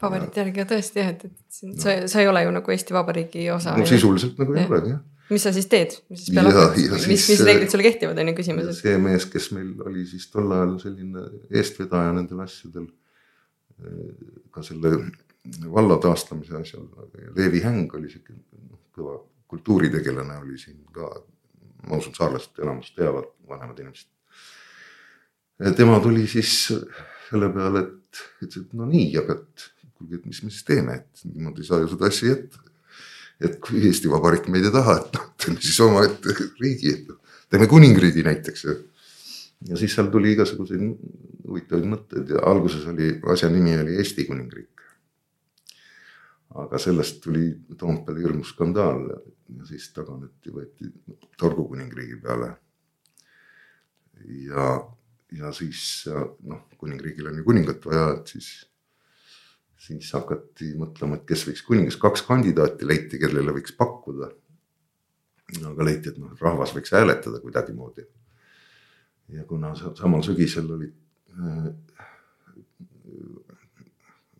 paberite 0.00 0.42
järgi 0.42 0.66
tõesti 0.72 1.02
jah, 1.02 1.12
et, 1.14 1.24
et 1.28 1.62
no. 1.68 1.76
sa, 1.82 1.94
sa 2.10 2.22
ei 2.22 2.28
ole 2.30 2.44
ju 2.44 2.52
nagu 2.54 2.74
Eesti 2.74 2.96
Vabariigi 2.96 3.48
osa. 3.54 3.76
no 3.78 3.86
sisuliselt 3.88 4.38
nagu 4.40 4.56
ei 4.56 4.66
olegi 4.68 4.92
jah. 4.92 5.00
mis 5.32 5.44
sa 5.44 5.52
siis 5.56 5.68
teed, 5.70 5.96
mis 6.12 6.24
siis 6.24 6.36
peale 6.36 6.54
hakkad, 6.54 6.78
mis, 7.10 7.26
mis 7.32 7.42
reeglid 7.48 7.72
sulle 7.72 7.86
kehtivad, 7.88 8.20
on 8.22 8.32
ju 8.32 8.36
küsimus. 8.38 8.70
see 8.82 8.96
mees, 9.02 9.28
kes 9.32 9.50
meil 9.56 9.74
oli 9.86 10.06
siis 10.08 10.28
tol 10.32 10.54
ajal 10.56 10.76
selline 10.84 11.26
eestvedaja 11.50 12.14
nendel 12.16 12.44
asjadel. 12.44 12.88
Ka 14.54 14.62
selle 14.66 14.94
valla 15.72 15.96
taastamise 16.02 16.56
asjal, 16.58 16.86
Leevi 17.36 17.62
Häng 17.64 17.94
oli 17.96 18.10
sihuke 18.12 18.34
noh, 18.34 18.80
kõva 18.94 19.16
kultuuritegelane 19.48 20.38
oli 20.42 20.58
siin 20.60 20.80
ka. 20.92 21.08
ma 21.88 21.96
usun, 21.96 22.12
saarlased 22.12 22.58
enamus 22.58 22.90
teavad, 22.92 23.28
vanemad 23.48 23.78
inimesed. 23.78 24.08
tema 25.76 26.00
tuli 26.02 26.26
siis 26.26 26.72
selle 27.28 27.48
peale, 27.54 27.84
et 27.86 28.22
ütles, 28.42 28.64
et 28.64 28.72
no 28.76 28.88
nii, 28.88 29.12
aga 29.20 29.38
et 29.38 29.68
kuulge, 29.94 30.18
et 30.18 30.26
mis 30.26 30.42
me 30.42 30.50
siis 30.50 30.66
teeme, 30.66 30.98
et 30.98 31.22
niimoodi 31.24 31.62
ei 31.62 31.68
saa 31.68 31.80
ju 31.82 31.92
seda 31.92 32.10
asja 32.10 32.34
jätta. 32.34 32.64
et 33.40 33.60
kui 33.62 33.84
Eesti 33.86 34.10
Vabariik 34.10 34.48
meid 34.50 34.66
ei 34.66 34.74
taha, 34.74 34.98
et 34.98 35.12
noh, 35.14 35.26
teeme 35.38 35.62
siis 35.62 35.80
omaette 35.80 36.34
riigi, 36.58 36.94
teeme 37.48 37.68
kuningriigi 37.70 38.24
näiteks 38.26 38.66
ja. 39.66 39.76
siis 39.76 39.94
seal 39.94 40.10
tuli 40.12 40.32
igasuguseid 40.36 40.84
huvitavaid 41.48 41.88
mõtteid 41.88 42.34
ja 42.34 42.44
alguses 42.46 42.84
oli, 42.90 43.14
asja 43.32 43.50
nimi 43.52 43.74
oli 43.78 43.96
Eesti 43.98 44.26
Kuningriik. 44.28 44.84
aga 46.58 46.78
sellest 46.78 47.20
tuli 47.24 47.50
Toompeal 47.78 48.22
hirmus 48.22 48.54
skandaal 48.54 49.02
ja 49.08 49.66
siis 49.68 49.90
taganeti, 49.94 50.52
võeti 50.52 50.92
Torgu 51.38 51.68
kuningriigi 51.68 52.16
peale. 52.22 52.54
ja 54.48 54.78
ja 55.32 55.52
siis 55.52 56.08
noh, 56.48 56.64
kuningriigil 56.80 57.28
on 57.28 57.40
ju 57.40 57.44
kuningat 57.44 57.84
vaja, 57.86 58.10
et 58.16 58.30
siis, 58.32 58.48
siis 59.88 60.12
hakati 60.16 60.72
mõtlema, 60.80 61.18
et 61.18 61.26
kes 61.28 61.44
võiks 61.48 61.64
kuningas, 61.66 61.98
kaks 62.00 62.24
kandidaati 62.28 62.88
leiti, 62.88 63.20
kellele 63.20 63.52
võiks 63.58 63.74
pakkuda. 63.76 64.30
aga 65.68 65.84
leiti, 65.84 66.12
et 66.12 66.18
noh, 66.20 66.32
rahvas 66.40 66.74
võiks 66.76 66.92
hääletada 66.92 67.40
kuidagimoodi. 67.44 68.06
Ja 69.32 69.44
kuna 69.48 69.74
samal 69.76 70.22
sügisel 70.24 70.70
olid 70.72 70.94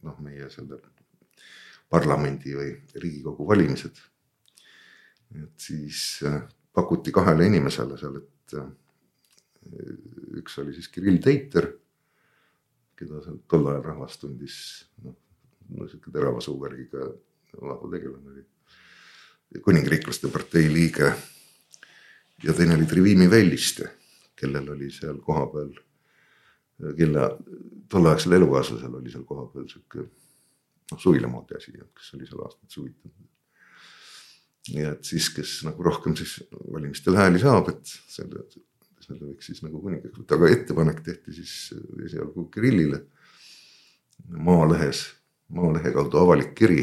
noh, 0.02 0.20
meie 0.24 0.48
selle 0.52 0.80
parlamendi 1.88 2.54
või 2.56 2.72
riigikogu 3.02 3.46
valimised. 3.48 3.96
et 5.36 5.60
siis 5.60 6.20
pakuti 6.72 7.12
kahele 7.12 7.46
inimesele 7.46 7.98
seal, 8.00 8.16
et 8.16 8.56
üks 10.38 10.58
oli 10.62 10.74
siis 10.76 10.88
Kirill 10.92 11.20
Teiter, 11.22 11.68
keda 12.98 13.22
seal 13.24 13.40
tol 13.50 13.66
ajal 13.70 13.84
rahvas 13.84 14.18
tundis, 14.20 14.58
noh, 15.04 15.16
no 15.74 15.88
sihuke 15.88 16.12
terava 16.14 16.40
suuvärgiga 16.44 17.10
vabategelane 17.58 18.32
oli. 18.32 18.46
kuningriiklaste 19.64 20.28
partei 20.28 20.72
liige. 20.72 21.12
ja 22.44 22.52
teine 22.54 22.74
oli 22.74 22.86
Trivimi 22.86 23.30
Velliste, 23.30 23.90
kellel 24.38 24.70
oli 24.74 24.90
seal 24.94 25.18
kohapeal, 25.24 25.72
kelle 26.96 27.24
tolleaegsel 27.90 28.36
elukaaslasel 28.38 28.94
oli 29.00 29.12
seal 29.12 29.26
kohapeal 29.28 29.66
sihuke 29.70 30.04
noh, 30.04 31.00
suvila 31.00 31.30
moodi 31.30 31.58
asi, 31.58 31.74
kes 31.74 32.14
oli 32.16 32.28
seal 32.28 32.44
aastaid 32.46 32.76
suvitanud. 32.76 33.26
nii 34.68 34.84
et 34.84 35.04
siis, 35.08 35.30
kes 35.32 35.58
nagu 35.64 35.84
rohkem 35.84 36.16
siis 36.18 36.38
valimistel 36.72 37.16
hääli 37.16 37.40
saab, 37.40 37.70
et 37.72 37.94
selle, 38.12 38.44
selle 39.00 39.30
võiks 39.30 39.48
siis 39.48 39.62
nagu 39.64 39.80
kuningaks 39.80 40.18
võtta, 40.18 40.36
aga 40.36 40.50
ettepanek 40.52 41.00
tehti 41.06 41.38
siis 41.40 41.54
esialgu 42.04 42.48
Kirillile 42.52 43.06
Maalehes, 44.28 45.04
Maalehe 45.54 45.92
kaudu 45.94 46.20
avalik 46.20 46.54
kiri. 46.58 46.82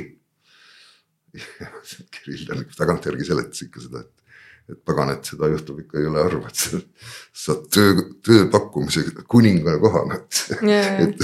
Kirill 2.15 2.63
tagantjärgi 2.77 3.27
seletas 3.27 3.65
ikka 3.65 3.83
seda, 3.83 4.01
et 4.05 4.24
et 4.69 4.79
pagan, 4.85 5.11
et 5.13 5.27
seda 5.27 5.49
juhtub 5.51 5.81
ikka 5.83 6.01
jõle 6.01 6.23
harva, 6.25 6.49
et 6.49 6.61
sa 6.61 6.79
saad 7.45 7.67
töö, 7.73 8.05
tööpakkumise 8.25 9.03
kuninga 9.29 9.77
kohana, 9.81 10.17
et 10.23 10.39
yeah., 10.65 11.01
et 11.05 11.21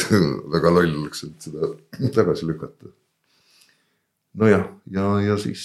väga 0.53 0.73
loll 0.75 0.99
oleks 1.03 1.25
seda 1.45 1.71
tagasi 2.17 2.49
lükata. 2.49 2.91
nojah, 4.41 4.67
ja, 4.93 5.07
ja 5.25 5.39
siis 5.41 5.63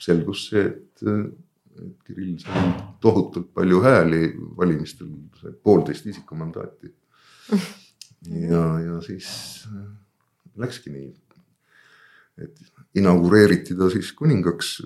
selgus 0.00 0.48
see, 0.48 0.64
et, 0.64 1.04
et 1.78 1.94
Kirill 2.06 2.38
sai 2.42 2.72
tohutult 3.02 3.52
palju 3.54 3.82
hääli 3.84 4.22
valimistel, 4.56 5.12
sai 5.42 5.52
poolteist 5.52 6.08
isikumandaati. 6.08 6.94
ja, 8.48 8.64
ja 8.86 9.00
siis 9.04 9.28
läkski 10.58 10.90
nii, 10.94 11.12
et 12.42 12.60
inaugureeriti 12.98 13.76
ta 13.78 13.88
siis 13.92 14.12
kuningaks. 14.16 14.78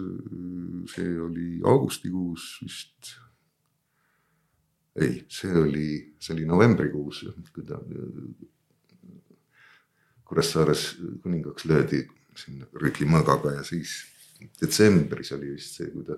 see 0.92 1.10
oli 1.20 1.60
augustikuus 1.64 2.46
vist. 2.64 3.12
ei, 4.96 5.24
see 5.28 5.52
oli, 5.56 5.88
see 6.20 6.34
oli 6.34 6.46
novembrikuus, 6.46 7.24
kui 7.54 7.64
ta 7.64 7.80
Kuressaares 10.32 10.82
kuningaks 11.22 11.66
löödi 11.68 12.06
siin 12.36 12.62
rütlimõõgaga 12.80 13.58
ja 13.58 13.64
siis 13.64 13.98
detsembris 14.60 15.32
oli 15.36 15.50
vist 15.52 15.76
see, 15.76 15.90
kui 15.92 16.04
ta, 16.06 16.16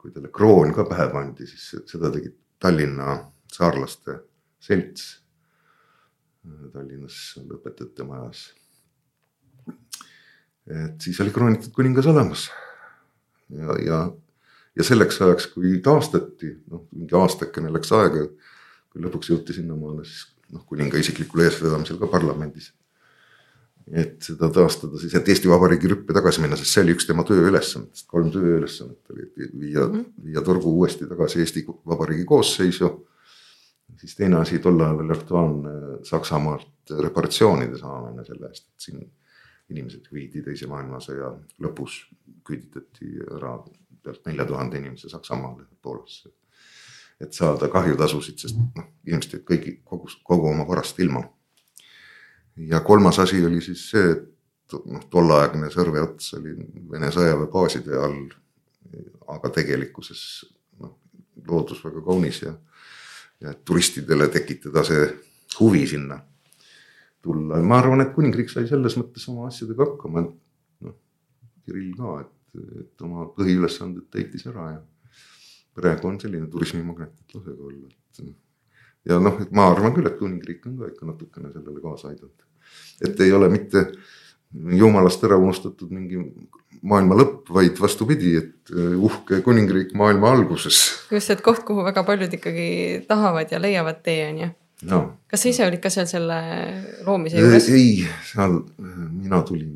kui 0.00 0.12
talle 0.12 0.30
kroon 0.32 0.72
ka 0.72 0.86
pähe 0.88 1.10
pandi, 1.12 1.46
siis 1.48 1.90
seda 1.90 2.10
tegi 2.12 2.32
Tallinna 2.60 3.18
saarlaste 3.52 4.16
selts 4.64 5.10
Tallinnas 6.72 7.18
õpetajate 7.44 8.06
majas 8.08 8.46
et 10.70 11.00
siis 11.00 11.20
oli 11.20 11.32
kroonitud 11.34 11.72
kuningas 11.72 12.06
olemas. 12.06 12.50
ja, 13.50 13.76
ja, 13.84 13.98
ja 14.76 14.84
selleks 14.84 15.20
ajaks, 15.22 15.48
kui 15.52 15.78
taastati, 15.84 16.54
noh 16.70 16.86
mingi 16.92 17.16
aastakene 17.18 17.72
läks 17.72 17.92
aega, 17.92 18.24
kui 18.92 19.04
lõpuks 19.04 19.30
jõuti 19.30 19.56
sinnamaale, 19.56 20.06
siis 20.08 20.24
noh, 20.54 20.64
kuninga 20.68 20.98
isiklikul 21.00 21.44
eestvedamisel 21.44 22.00
ka 22.00 22.08
parlamendis. 22.10 22.72
et 23.92 24.22
seda 24.24 24.48
taastada 24.48 24.96
siis, 24.96 25.12
et 25.12 25.26
Eesti 25.28 25.48
Vabariigi 25.50 25.90
rüppe 25.90 26.14
tagasi 26.16 26.40
minna, 26.40 26.56
sest 26.56 26.72
see 26.72 26.84
oli 26.86 26.94
üks 26.96 27.04
tema 27.04 27.20
tööülesannetest, 27.28 28.06
kolm 28.08 28.30
tööülesannet 28.32 29.10
oli, 29.12 29.26
et 29.26 29.50
viia 29.60 29.82
-hmm. 29.84 30.06
viia 30.24 30.42
torgu 30.46 30.72
uuesti 30.78 31.04
tagasi 31.10 31.42
Eesti 31.44 31.66
Vabariigi 31.68 32.24
koosseisu. 32.24 33.08
siis 34.00 34.16
teine 34.16 34.36
asi, 34.36 34.58
tol 34.58 34.80
ajal 34.80 35.02
oli 35.04 35.12
aktuaalne 35.12 35.70
Saksamaalt 36.02 36.94
reparatsioonide 37.00 37.78
saamine 37.78 38.24
selle 38.24 38.48
eest, 38.48 38.66
et 38.68 38.80
siin 38.86 39.04
inimesed 39.72 40.08
viidi 40.12 40.42
teise 40.44 40.68
maailmasõja 40.68 41.30
lõpus, 41.64 42.02
küüditati 42.44 43.14
ära 43.36 43.56
pealt 44.04 44.26
nelja 44.28 44.44
tuhande 44.48 44.80
inimese 44.80 45.08
Saksamaale, 45.08 45.64
Poolasse. 45.82 46.30
et 47.20 47.32
saada 47.32 47.68
kahjutasusid, 47.70 48.38
sest 48.42 48.58
noh, 48.58 48.86
inimesed 49.06 49.36
jäid 49.36 49.44
kõigi 49.48 49.76
kogu, 49.86 50.10
kogu 50.26 50.50
oma 50.50 50.66
varast 50.68 50.98
ilma. 51.00 51.22
ja 52.56 52.80
kolmas 52.80 53.18
asi 53.18 53.44
oli 53.46 53.60
siis 53.60 53.90
see, 53.90 54.10
et 54.10 54.76
noh, 54.84 55.06
tolleaegne 55.10 55.70
Sõrveots 55.70 56.34
oli 56.38 56.56
Vene 56.90 57.10
sõjaväebaaside 57.14 57.96
all. 57.98 58.28
aga 59.28 59.48
tegelikkuses 59.50 60.44
noh, 60.80 60.98
loodus 61.48 61.80
väga 61.84 62.02
kaunis 62.04 62.42
ja, 62.42 62.52
ja 63.40 63.54
turistidele 63.54 64.28
tekitada 64.28 64.84
see 64.84 65.08
huvi 65.58 65.86
sinna 65.86 66.20
tulla 67.24 67.58
ja 67.60 67.66
ma 67.66 67.80
arvan, 67.80 68.04
et 68.04 68.14
kuningriik 68.16 68.52
sai 68.52 68.68
selles 68.70 68.96
mõttes 69.00 69.26
oma 69.32 69.48
asjadega 69.50 69.88
hakkama, 69.88 70.24
et 70.24 70.86
noh, 70.86 70.96
Kirill 71.64 71.92
ka, 71.98 72.16
et, 72.24 72.64
et 72.84 73.06
oma 73.06 73.28
põhiülesanded 73.36 74.10
täitis 74.12 74.46
ära 74.50 74.70
ja 74.76 74.80
praegu 75.74 76.10
on 76.10 76.18
selline 76.22 76.48
turismimagnet, 76.52 77.14
et 77.24 77.38
lasega 77.38 77.70
olla, 77.70 77.88
et 77.90 78.34
ja 79.10 79.20
noh, 79.20 79.38
et 79.42 79.54
ma 79.56 79.70
arvan 79.72 79.94
küll, 79.96 80.08
et 80.08 80.18
kuningriik 80.20 80.66
on 80.70 80.76
ka 80.80 80.90
ikka 80.92 81.08
natukene 81.08 81.52
sellele 81.52 81.82
kaasa 81.84 82.12
aidanud. 82.12 82.44
et 83.04 83.20
ei 83.20 83.32
ole 83.32 83.48
mitte 83.52 83.88
jumalast 84.54 85.24
ära 85.26 85.36
unustatud 85.40 85.90
mingi 85.92 86.20
maailma 86.84 87.16
lõpp, 87.18 87.48
vaid 87.54 87.78
vastupidi, 87.80 88.34
et 88.38 88.74
uhke 88.74 89.40
kuningriik 89.44 89.94
maailma 89.98 90.32
alguses. 90.36 90.82
just, 91.10 91.30
et 91.30 91.42
koht, 91.44 91.64
kuhu 91.66 91.84
väga 91.84 92.04
paljud 92.04 92.36
ikkagi 92.38 92.68
tahavad 93.08 93.52
ja 93.52 93.60
leiavad 93.62 94.04
tee, 94.04 94.20
on 94.28 94.44
ju 94.44 94.50
no.. 94.90 95.00
kas 95.30 95.44
sa 95.44 95.52
ise 95.52 95.66
olid 95.66 95.82
ka 95.82 95.92
seal 95.92 96.08
selle 96.10 96.38
loomise 97.06 97.40
juures? 97.40 97.68
ei, 97.74 98.04
seal 98.30 98.60
mina 98.78 99.42
tulin, 99.46 99.72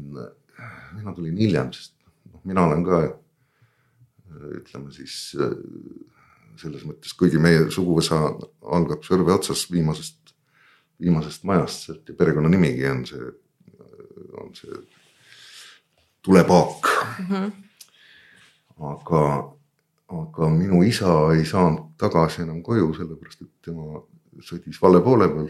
mina 0.97 1.14
tulin 1.16 1.40
hiljem, 1.40 1.73
sest 1.77 1.94
noh, 2.33 2.42
mina 2.49 2.66
olen 2.68 2.85
ka 2.87 3.03
ütleme 4.59 4.92
siis 4.94 5.35
selles 6.59 6.85
mõttes, 6.87 7.14
kuigi 7.18 7.40
meie 7.42 7.68
suguvõsa 7.75 8.18
algab 8.75 9.05
Sõrve 9.07 9.35
otsas 9.35 9.64
viimasest, 9.71 10.33
viimasest 11.03 11.44
majast, 11.49 11.87
sealt 11.87 12.11
ja 12.11 12.16
perekonnanimigi 12.18 12.88
on 12.90 13.05
see, 13.09 13.31
on 14.42 14.55
see 14.59 14.81
tulepaak 16.27 16.90
mm. 17.21 17.27
-hmm. 17.31 17.53
aga, 18.92 19.23
aga 20.21 20.51
minu 20.55 20.83
isa 20.83 21.14
ei 21.37 21.44
saanud 21.47 21.94
tagasi 21.99 22.42
enam 22.42 22.62
koju, 22.62 22.94
sellepärast 22.94 23.42
et 23.42 23.53
tema 23.64 24.03
sõdis 24.44 24.81
vale 24.83 25.01
poole 25.05 25.29
peal. 25.33 25.48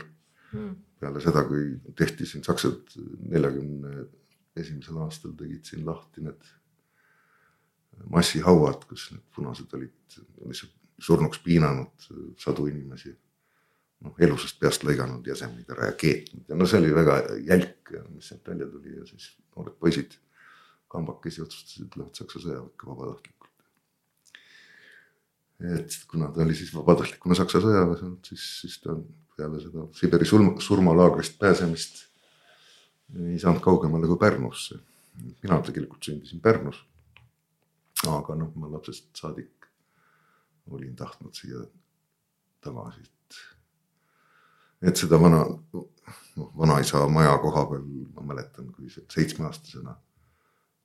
Mm.. 0.52 0.76
peale 0.98 1.20
seda, 1.20 1.42
kui 1.44 1.74
tehti 1.96 2.26
siin 2.26 2.44
saksad 2.44 2.94
neljakümne 3.28 4.06
esimesel 4.56 4.96
aastal 5.04 5.34
tegid 5.38 5.68
siin 5.68 5.84
lahti 5.86 6.24
need 6.24 6.46
massihauad, 8.14 8.86
kus 8.88 9.10
need 9.12 9.24
punased 9.34 9.74
olid 9.76 10.18
lihtsalt 10.48 10.74
surnuks 10.98 11.40
piinanud 11.44 12.08
sadu 12.40 12.66
inimesi. 12.70 13.14
noh, 13.98 14.14
elusast 14.22 14.60
peast 14.62 14.84
lõiganud 14.86 15.26
jäsemeid 15.26 15.70
ära 15.74 15.88
ja 15.88 15.94
keetnud 15.98 16.46
ja 16.46 16.54
no 16.54 16.66
see 16.70 16.78
oli 16.78 16.92
väga 16.94 17.16
jälk, 17.42 17.90
mis 18.14 18.28
sealt 18.30 18.46
välja 18.46 18.68
tuli 18.70 18.92
ja 18.94 19.06
siis 19.08 19.32
noored 19.56 19.74
poisid 19.74 20.14
kambakesi 20.86 21.42
otsustasid, 21.42 21.96
lähevad 21.96 22.14
Saksa 22.14 22.44
sõjaväkke 22.44 22.86
vabatahtlikult 22.86 23.37
et 25.60 25.96
kuna 26.10 26.28
ta 26.32 26.42
oli 26.44 26.54
siis 26.54 26.70
vabatahtlikuna 26.74 27.34
Saksa 27.34 27.60
sõjaväes 27.62 28.02
olnud, 28.06 28.28
siis, 28.30 28.44
siis 28.62 28.76
ta 28.82 28.94
peale 29.38 29.60
seda 29.62 29.86
Siberi 29.98 30.26
surma, 30.28 30.54
surmalaagrist 30.62 31.38
pääsemist 31.38 32.04
ei 33.18 33.38
saanud 33.40 33.62
kaugemale 33.64 34.06
kui 34.06 34.20
Pärnusse. 34.20 34.78
mina 35.42 35.60
tegelikult 35.62 36.02
sündisin 36.04 36.40
Pärnus. 36.40 36.84
aga 38.06 38.34
noh, 38.34 38.52
ma 38.54 38.70
lapsest 38.70 39.08
saadik 39.16 39.66
olin 40.70 40.96
tahtnud 40.96 41.34
siia 41.34 41.64
tagasi, 42.60 43.00
et, 43.02 43.38
et 44.90 44.96
seda 44.96 45.18
vana, 45.20 45.40
noh 46.36 46.52
vanaisa 46.58 47.08
maja 47.08 47.38
koha 47.42 47.64
peal 47.70 47.86
ma 48.14 48.22
mäletan, 48.32 48.70
kui 48.72 48.90
seitsmeaastasena 48.90 49.96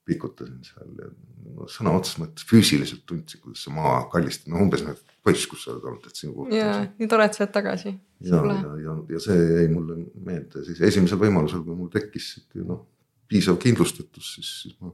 pikutasin 0.07 0.59
seal 0.67 0.95
ja 0.99 1.09
no, 1.09 1.67
sõna 1.71 1.93
otseses 1.97 2.19
mõttes 2.21 2.47
füüsiliselt 2.49 3.03
tundsin, 3.09 3.41
kuidas 3.43 3.63
see 3.65 3.75
maa 3.75 4.03
kallistab, 4.11 4.51
no 4.53 4.63
umbes 4.65 4.83
nagu 4.85 4.99
poiss, 5.23 5.47
kus 5.49 5.63
sa 5.65 5.73
oled 5.73 5.85
olnud, 5.89 6.07
et 6.09 6.19
sinu 6.19 6.33
kohta. 6.35 6.57
ja, 6.57 6.73
nii 6.99 7.09
tore, 7.11 7.27
et 7.29 7.37
sa 7.37 7.45
oled 7.45 7.53
tagasi. 7.55 7.93
ja, 8.27 8.41
ja, 8.49 8.73
ja, 8.83 8.97
ja 9.15 9.21
see 9.23 9.37
jäi 9.39 9.69
mulle 9.71 9.99
meelde 10.25 10.65
siis 10.67 10.81
esimesel 10.91 11.21
võimalusel, 11.21 11.63
kui 11.65 11.77
mul 11.79 11.91
tekkis 11.93 12.33
noh, 12.63 12.83
piisav 13.31 13.59
kindlustatus, 13.63 14.33
siis, 14.37 14.53
siis 14.65 14.79
ma, 14.81 14.91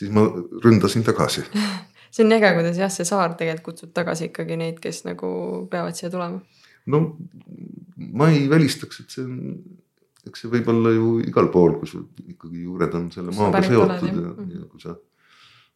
siis 0.00 0.12
ma 0.14 0.26
ründasin 0.64 1.06
tagasi 1.06 1.46
see 2.14 2.24
on 2.24 2.36
äge, 2.36 2.52
kuidas 2.56 2.80
jah, 2.80 2.92
see 2.92 3.08
saar 3.08 3.36
tegelikult 3.38 3.72
kutsub 3.72 3.92
tagasi 3.96 4.28
ikkagi 4.30 4.58
neid, 4.60 4.80
kes 4.84 5.04
nagu 5.08 5.30
peavad 5.72 5.96
siia 5.98 6.10
tulema. 6.12 6.40
no 6.86 7.02
ma 7.96 8.30
ei 8.32 8.46
välistaks, 8.50 9.02
et 9.02 9.16
see 9.16 9.24
on 9.24 9.38
eks 10.26 10.44
see 10.44 10.52
võib 10.52 10.70
olla 10.72 10.94
ju 10.94 11.18
igal 11.24 11.50
pool, 11.54 11.76
kui 11.80 11.90
sul 11.90 12.06
ikkagi 12.26 12.64
juured 12.64 12.94
on 12.98 13.10
selle 13.14 13.34
maaga 13.36 13.62
seotud 13.64 14.08
ja, 14.08 14.30
mhm. 14.32 14.54
ja 14.56 14.64
kui 14.68 14.82
sa, 14.82 14.96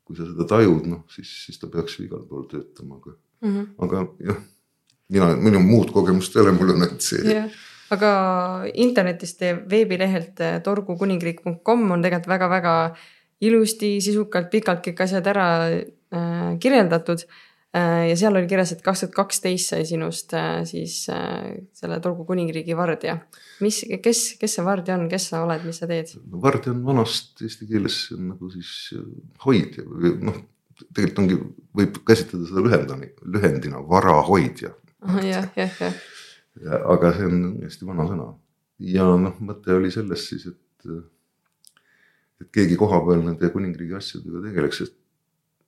kui 0.02 0.18
sa 0.18 0.28
seda 0.28 0.48
tajud, 0.54 0.88
noh 0.90 1.04
siis, 1.12 1.34
siis 1.46 1.60
ta 1.62 1.70
peaks 1.72 1.98
ju 1.98 2.08
igal 2.08 2.24
pool 2.28 2.48
töötama, 2.50 2.98
aga 3.00 3.14
mm, 3.14 3.52
-hmm. 3.52 3.68
aga 3.86 4.06
jah, 4.30 4.40
mina, 5.08 5.34
minu 5.36 5.60
muud 5.60 5.92
kogemust 5.94 6.36
ei 6.36 6.42
ole, 6.42 6.56
mul 6.58 6.74
on 6.74 6.88
ainult 6.88 7.10
see 7.12 7.22
yeah 7.26 7.52
aga 7.92 8.12
internetist 8.80 9.42
ja 9.44 9.56
veebilehelt 9.70 10.40
eh, 10.40 10.58
torgukuningriik.com 10.64 11.90
on 11.90 12.04
tegelikult 12.04 12.30
väga-väga 12.32 12.74
ilusti, 13.42 13.96
sisukalt, 14.04 14.50
pikalt 14.52 14.84
kõik 14.86 15.00
asjad 15.02 15.26
ära 15.26 15.46
äh, 15.66 16.52
kirjeldatud 16.62 17.24
ja 17.72 18.16
seal 18.20 18.36
oli 18.36 18.48
kirjas, 18.50 18.74
et 18.74 18.82
kaks 18.84 19.00
tuhat 19.04 19.14
kaksteist 19.16 19.72
sai 19.72 19.86
sinust 19.88 20.34
siis 20.68 20.96
selle 21.06 22.00
tolgu 22.04 22.26
kuningriigi 22.28 22.76
vardja. 22.76 23.16
mis, 23.64 23.78
kes, 24.04 24.20
kes 24.40 24.58
see 24.58 24.64
vardja 24.66 24.98
on, 24.98 25.06
kes 25.08 25.30
sa 25.32 25.40
oled, 25.46 25.64
mis 25.64 25.80
sa 25.80 25.88
teed? 25.88 26.12
vardja 26.44 26.74
on 26.74 26.82
vanast 26.84 27.40
eesti 27.40 27.70
keeles 27.70 28.02
nagu 28.18 28.50
siis 28.52 28.92
hoidja 29.46 29.86
või 29.88 30.14
noh, 30.28 30.36
tegelikult 30.92 31.22
ongi, 31.24 31.40
võib 31.80 31.98
käsitleda 32.08 32.50
seda 32.50 32.66
lühendani, 32.66 33.10
lühendina 33.24 33.82
varahoidja. 33.88 34.74
jah, 35.24 35.48
jah, 35.56 35.80
jah. 35.80 36.00
aga 36.92 37.16
see 37.16 37.28
on 37.30 37.42
hästi 37.64 37.88
vana 37.88 38.08
sõna 38.10 38.28
ja 38.82 39.06
noh, 39.18 39.38
mõte 39.44 39.74
oli 39.76 39.90
selles 39.94 40.26
siis, 40.28 40.46
et, 40.50 40.92
et 42.42 42.50
keegi 42.54 42.78
kohapeal 42.80 43.22
nende 43.24 43.50
kuningriigi 43.54 43.96
asjadega 43.98 44.42
tegeleks, 44.48 44.82
sest 44.82 44.96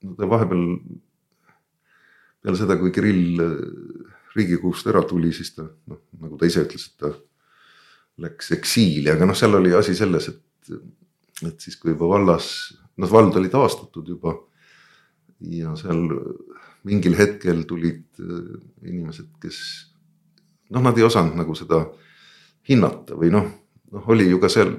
no 0.05 0.15
ta 0.19 0.29
vahepeal 0.29 0.65
peale 2.45 2.59
seda, 2.59 2.77
kui 2.77 2.93
Kirill 2.93 3.41
äh, 3.41 3.53
riigikogust 4.35 4.87
ära 4.91 5.01
tuli, 5.07 5.31
siis 5.33 5.55
ta 5.55 5.65
noh, 5.65 6.03
nagu 6.21 6.37
ta 6.37 6.49
ise 6.49 6.65
ütles, 6.65 6.89
et 6.91 7.01
ta 7.01 7.11
läks 8.25 8.53
eksiili, 8.55 9.09
aga 9.11 9.27
noh, 9.27 9.37
seal 9.37 9.57
oli 9.57 9.73
asi 9.75 9.95
selles, 9.97 10.29
et, 10.31 10.75
et 11.43 11.57
siis, 11.59 11.75
kui 11.81 11.91
juba 11.95 12.11
vallas, 12.13 12.49
noh 13.01 13.11
vald 13.11 13.35
oli 13.39 13.51
taastatud 13.51 14.07
juba. 14.13 14.37
ja 15.51 15.73
seal 15.75 16.05
mingil 16.87 17.17
hetkel 17.17 17.65
tulid 17.67 18.21
äh, 18.23 18.55
inimesed, 18.85 19.33
kes 19.41 19.57
noh, 20.69 20.81
nad 20.85 20.97
ei 20.97 21.05
osanud 21.05 21.35
nagu 21.37 21.55
seda 21.57 21.81
hinnata 22.69 23.17
või 23.19 23.33
noh 23.33 23.49
noh, 23.93 24.09
oli 24.13 24.27
ju 24.29 24.39
ka 24.41 24.49
seal, 24.51 24.73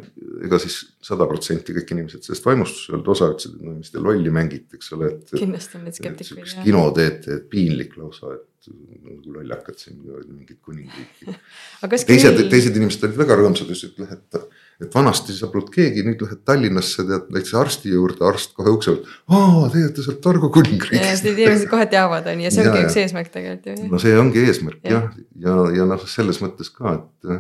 ega 0.47 0.59
siis 0.63 0.81
sada 1.05 1.29
protsenti 1.31 1.75
kõik 1.77 1.95
inimesed 1.95 2.27
sellest 2.27 2.47
vaimustus 2.47 2.89
ei 2.89 2.97
olnud, 2.97 3.13
osa 3.15 3.31
ütlesid, 3.33 3.57
et 3.57 3.69
no 3.69 3.77
mis 3.79 3.95
te 3.95 4.03
lolli 4.03 4.33
mängite, 4.35 4.79
eks 4.79 4.93
ole, 4.97 5.15
et. 5.15 5.33
kindlasti 5.37 5.79
on 5.79 5.87
neid 5.87 5.99
skeptikuid. 5.99 6.59
kino 6.67 6.85
teete, 6.97 7.41
et 7.41 7.49
piinlik 7.53 7.97
lausa, 8.01 8.35
et 8.37 8.45
nagu 8.67 9.35
lollakad 9.37 9.79
siin 9.79 10.01
mingit 10.27 10.59
kuningriiki. 10.65 11.35
teised, 12.11 12.41
teised 12.51 12.75
inimesed 12.75 13.05
olid 13.07 13.21
väga 13.21 13.39
rõõmsad, 13.39 13.71
ütlesid, 13.71 13.95
et 13.95 14.03
lähed, 14.03 14.47
et 14.83 14.97
vanasti 14.99 15.37
sa 15.37 15.49
polnud 15.53 15.71
keegi, 15.75 16.03
nüüd 16.07 16.25
lähed 16.27 16.43
Tallinnasse 16.49 17.07
tead 17.07 17.31
näiteks 17.31 17.55
arsti 17.63 17.95
juurde, 17.95 18.25
arst 18.27 18.57
kohe 18.59 18.75
ukse 18.75 18.97
pealt. 18.97 19.13
aa, 19.31 19.69
teie 19.71 19.87
olete 19.87 20.07
sealt 20.09 20.23
Targu 20.25 20.51
kuningriigist. 20.59 21.29
Need 21.29 21.45
inimesed 21.47 21.71
kohe 21.71 21.87
teavad, 21.93 22.27
on 22.33 22.43
ju, 22.43 22.49
ja 22.49 22.55
see 22.57 22.67
ongi 22.67 22.83
ja, 22.83 22.89
üks 22.91 22.99
eesmärk 23.05 23.31
tegelikult 23.39 23.71
ju. 23.71 23.91
no 23.93 24.03
see 24.03 24.19
ongi 24.19 24.43
eesmärk 24.51 24.83
jah, 24.83 25.13
ja, 25.15 25.29
ja, 25.47 25.61
ja 25.79 25.91
noh, 25.95 26.09
selles 26.11 26.43
mõttes 26.43 26.75
ka, 26.75 26.99
et 26.99 27.37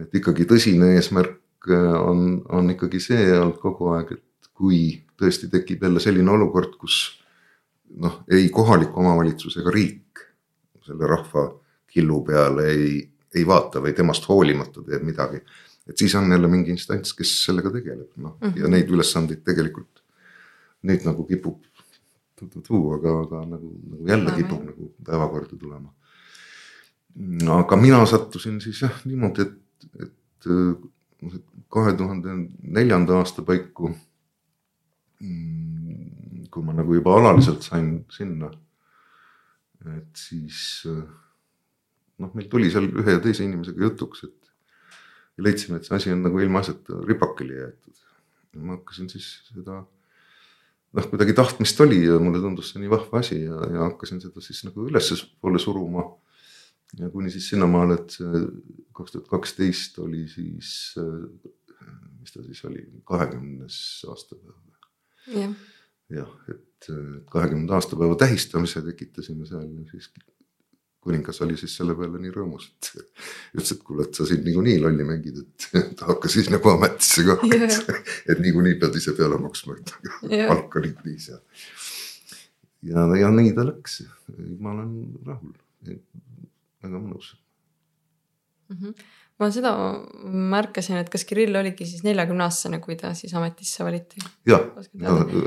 et 0.00 0.14
ikkagi 0.20 0.46
tõsine 0.48 0.94
eesmärk 0.96 1.70
äh, 1.70 1.94
on, 2.00 2.42
on 2.48 2.70
ikkagi 2.74 3.00
see 3.00 3.26
olnud 3.38 3.58
kogu 3.62 3.92
aeg, 3.96 4.14
et 4.18 4.52
kui 4.52 5.02
tõesti 5.18 5.50
tekib 5.52 5.82
jälle 5.82 6.00
selline 6.02 6.30
olukord, 6.30 6.76
kus 6.80 7.00
noh, 8.02 8.22
ei 8.30 8.48
kohalik 8.52 8.96
omavalitsus 8.96 9.58
ega 9.60 9.74
riik 9.74 10.22
selle 10.82 11.06
rahva 11.06 11.46
killu 11.92 12.22
peale 12.26 12.68
ei, 12.72 12.94
ei 13.34 13.44
vaata 13.46 13.82
või 13.84 13.92
temast 13.96 14.26
hoolimata 14.28 14.82
teeb 14.86 15.04
midagi. 15.06 15.42
et 15.86 15.98
siis 15.98 16.14
on 16.14 16.30
jälle 16.30 16.48
mingi 16.48 16.70
instants, 16.70 17.14
kes 17.14 17.44
sellega 17.44 17.70
tegeleb, 17.70 18.10
noh 18.16 18.38
mm 18.40 18.48
-hmm. 18.48 18.60
ja 18.62 18.68
neid 18.68 18.90
ülesandeid 18.90 19.44
tegelikult 19.44 20.02
nüüd 20.82 21.04
nagu 21.06 21.24
kipub 21.26 21.62
tuu, 22.50 22.92
aga, 22.96 23.20
aga 23.22 23.44
nagu, 23.46 23.72
nagu 23.90 24.08
jälle 24.08 24.30
Aha. 24.30 24.36
kipub 24.36 24.62
nagu 24.66 24.94
päevakorda 25.06 25.56
tulema. 25.56 25.92
aga 27.58 27.76
mina 27.76 28.06
sattusin 28.06 28.60
siis 28.60 28.82
jah 28.82 29.02
niimoodi, 29.04 29.42
et 29.42 29.61
et 30.02 30.48
äh, 30.50 31.32
kahe 31.72 31.94
tuhande 31.98 32.36
neljanda 32.62 33.20
aasta 33.20 33.44
paiku. 33.46 33.92
Mm, 35.22 36.48
kui 36.52 36.66
ma 36.66 36.74
nagu 36.76 36.94
juba 36.96 37.14
alaliselt 37.18 37.64
sain 37.64 38.04
sinna. 38.12 38.50
et 39.82 40.14
siis 40.14 40.84
noh, 42.22 42.30
meil 42.36 42.46
tuli 42.50 42.68
seal 42.70 42.86
ühe 42.86 43.16
ja 43.16 43.22
teise 43.22 43.42
inimesega 43.42 43.82
jutuks, 43.82 44.22
et. 44.28 44.38
leidsime, 45.42 45.80
et 45.80 45.88
see 45.88 45.96
asi 45.96 46.12
on 46.12 46.20
nagu 46.22 46.38
ilmaasjata 46.38 47.00
ripakile 47.08 47.56
jäetud. 47.56 48.02
ma 48.62 48.76
hakkasin 48.76 49.08
siis 49.10 49.26
seda 49.48 49.80
noh, 50.92 51.06
kuidagi 51.10 51.34
tahtmist 51.34 51.80
oli 51.80 52.02
ja 52.04 52.18
mulle 52.20 52.42
tundus 52.42 52.72
see 52.72 52.82
nii 52.82 52.90
vahva 52.92 53.22
asi 53.22 53.40
ja, 53.40 53.58
ja 53.72 53.86
hakkasin 53.88 54.20
seda 54.20 54.44
siis 54.44 54.60
nagu 54.68 54.84
ülespoole 54.90 55.62
suruma 55.62 56.04
ja 56.98 57.10
kuni 57.10 57.30
siis 57.32 57.48
sinnamaale, 57.52 57.94
et 58.00 58.16
kaks 58.92 59.14
tuhat 59.14 59.28
kaksteist 59.30 59.98
oli 60.02 60.26
siis, 60.28 60.72
mis 62.20 62.34
ta 62.34 62.42
siis 62.44 62.64
oli, 62.68 62.84
kahekümnes 63.08 63.78
aastapäev. 64.12 64.58
jah, 65.32 65.54
jah, 66.10 66.34
et 66.52 66.90
kahekümnenda 67.30 67.78
aastapäeva 67.78 68.18
tähistamise 68.20 68.82
tekitasime 68.84 69.46
seal 69.46 69.70
ja 69.70 69.86
siis 69.90 70.10
kuningas 71.02 71.40
oli 71.42 71.56
siis 71.58 71.74
selle 71.76 71.94
peale 71.98 72.20
nii 72.22 72.32
rõõmus, 72.34 72.68
et 72.70 72.90
ütles, 73.56 73.72
et 73.74 73.82
kuule, 73.86 74.06
et 74.06 74.18
sa 74.18 74.26
siin 74.28 74.44
niikuinii 74.46 74.78
lolli 74.82 75.06
mängid, 75.06 75.40
et 75.42 76.04
hakka 76.10 76.30
siis 76.32 76.50
nagu 76.52 76.70
ametisse 76.72 77.24
ka 77.26 77.38
yeah., 77.48 77.78
et 78.30 78.42
niikuinii 78.42 78.76
pead 78.82 79.00
ise 79.00 79.16
peale 79.18 79.40
maksma, 79.42 79.78
et 79.80 79.94
palk 80.30 80.78
on 80.78 80.86
niikuinii 80.86 81.24
seal. 81.26 81.42
ja, 82.92 83.08
ja 83.18 83.32
nii 83.34 83.54
ta 83.56 83.66
läks, 83.72 84.02
ma 84.62 84.76
olen 84.76 84.94
rahul 85.26 85.56
väga 86.82 87.00
mõnus 87.00 87.32
mm. 88.68 88.76
-hmm. 88.76 88.94
ma 89.40 89.48
seda 89.54 89.72
märkasin, 90.54 90.98
et 91.02 91.10
kas 91.12 91.24
Kirill 91.28 91.56
oligi 91.58 91.86
siis 91.88 92.04
neljakümne 92.06 92.44
aastane, 92.46 92.80
kui 92.84 92.96
ta 93.00 93.12
siis 93.18 93.34
ametisse 93.38 93.84
valiti? 93.84 94.22
jah, 94.48 94.68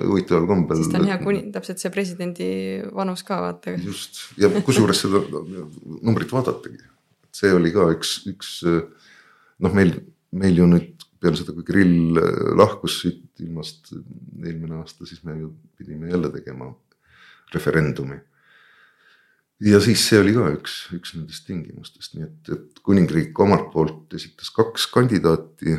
huvitaval 0.09 0.47
kombel. 0.49 0.81
siis 0.81 0.91
ta 0.91 1.01
on 1.01 1.09
hea 1.11 1.19
kuni-, 1.21 1.45
täpselt 1.55 1.83
see 1.83 1.93
presidendi 1.93 2.49
vanus 2.95 3.23
ka 3.27 3.41
vaata. 3.47 3.77
just 3.83 4.21
ja 4.41 4.49
kusjuures 4.61 5.05
seda 5.05 5.23
numbrit 6.01 6.31
vaadatagi, 6.31 6.83
see 7.35 7.53
oli 7.53 7.73
ka 7.75 7.89
üks, 7.95 8.17
üks 8.31 8.59
noh, 8.65 9.73
meil, 9.73 9.97
meil 10.31 10.63
ju 10.63 10.69
nüüd 10.69 10.93
peale 11.19 11.39
seda, 11.39 11.55
kui 11.55 11.65
Kirill 11.65 12.19
lahkus 12.59 12.99
siit 13.01 13.43
ilmast 13.43 13.93
eelmine 13.95 14.81
aasta, 14.81 15.07
siis 15.09 15.23
me 15.25 15.39
ju 15.39 15.53
pidime 15.77 16.11
jälle 16.11 16.29
tegema 16.33 16.69
referendumi 17.53 18.19
ja 19.63 19.79
siis 19.83 20.03
see 20.09 20.19
oli 20.19 20.33
ka 20.35 20.47
üks, 20.55 20.77
üks 20.95 21.13
nendest 21.15 21.45
tingimustest, 21.47 22.15
nii 22.15 22.25
et, 22.27 22.53
et 22.55 22.81
kuningriik 22.85 23.37
omalt 23.39 23.69
poolt 23.73 24.15
esitas 24.17 24.51
kaks 24.55 24.87
kandidaati. 24.93 25.77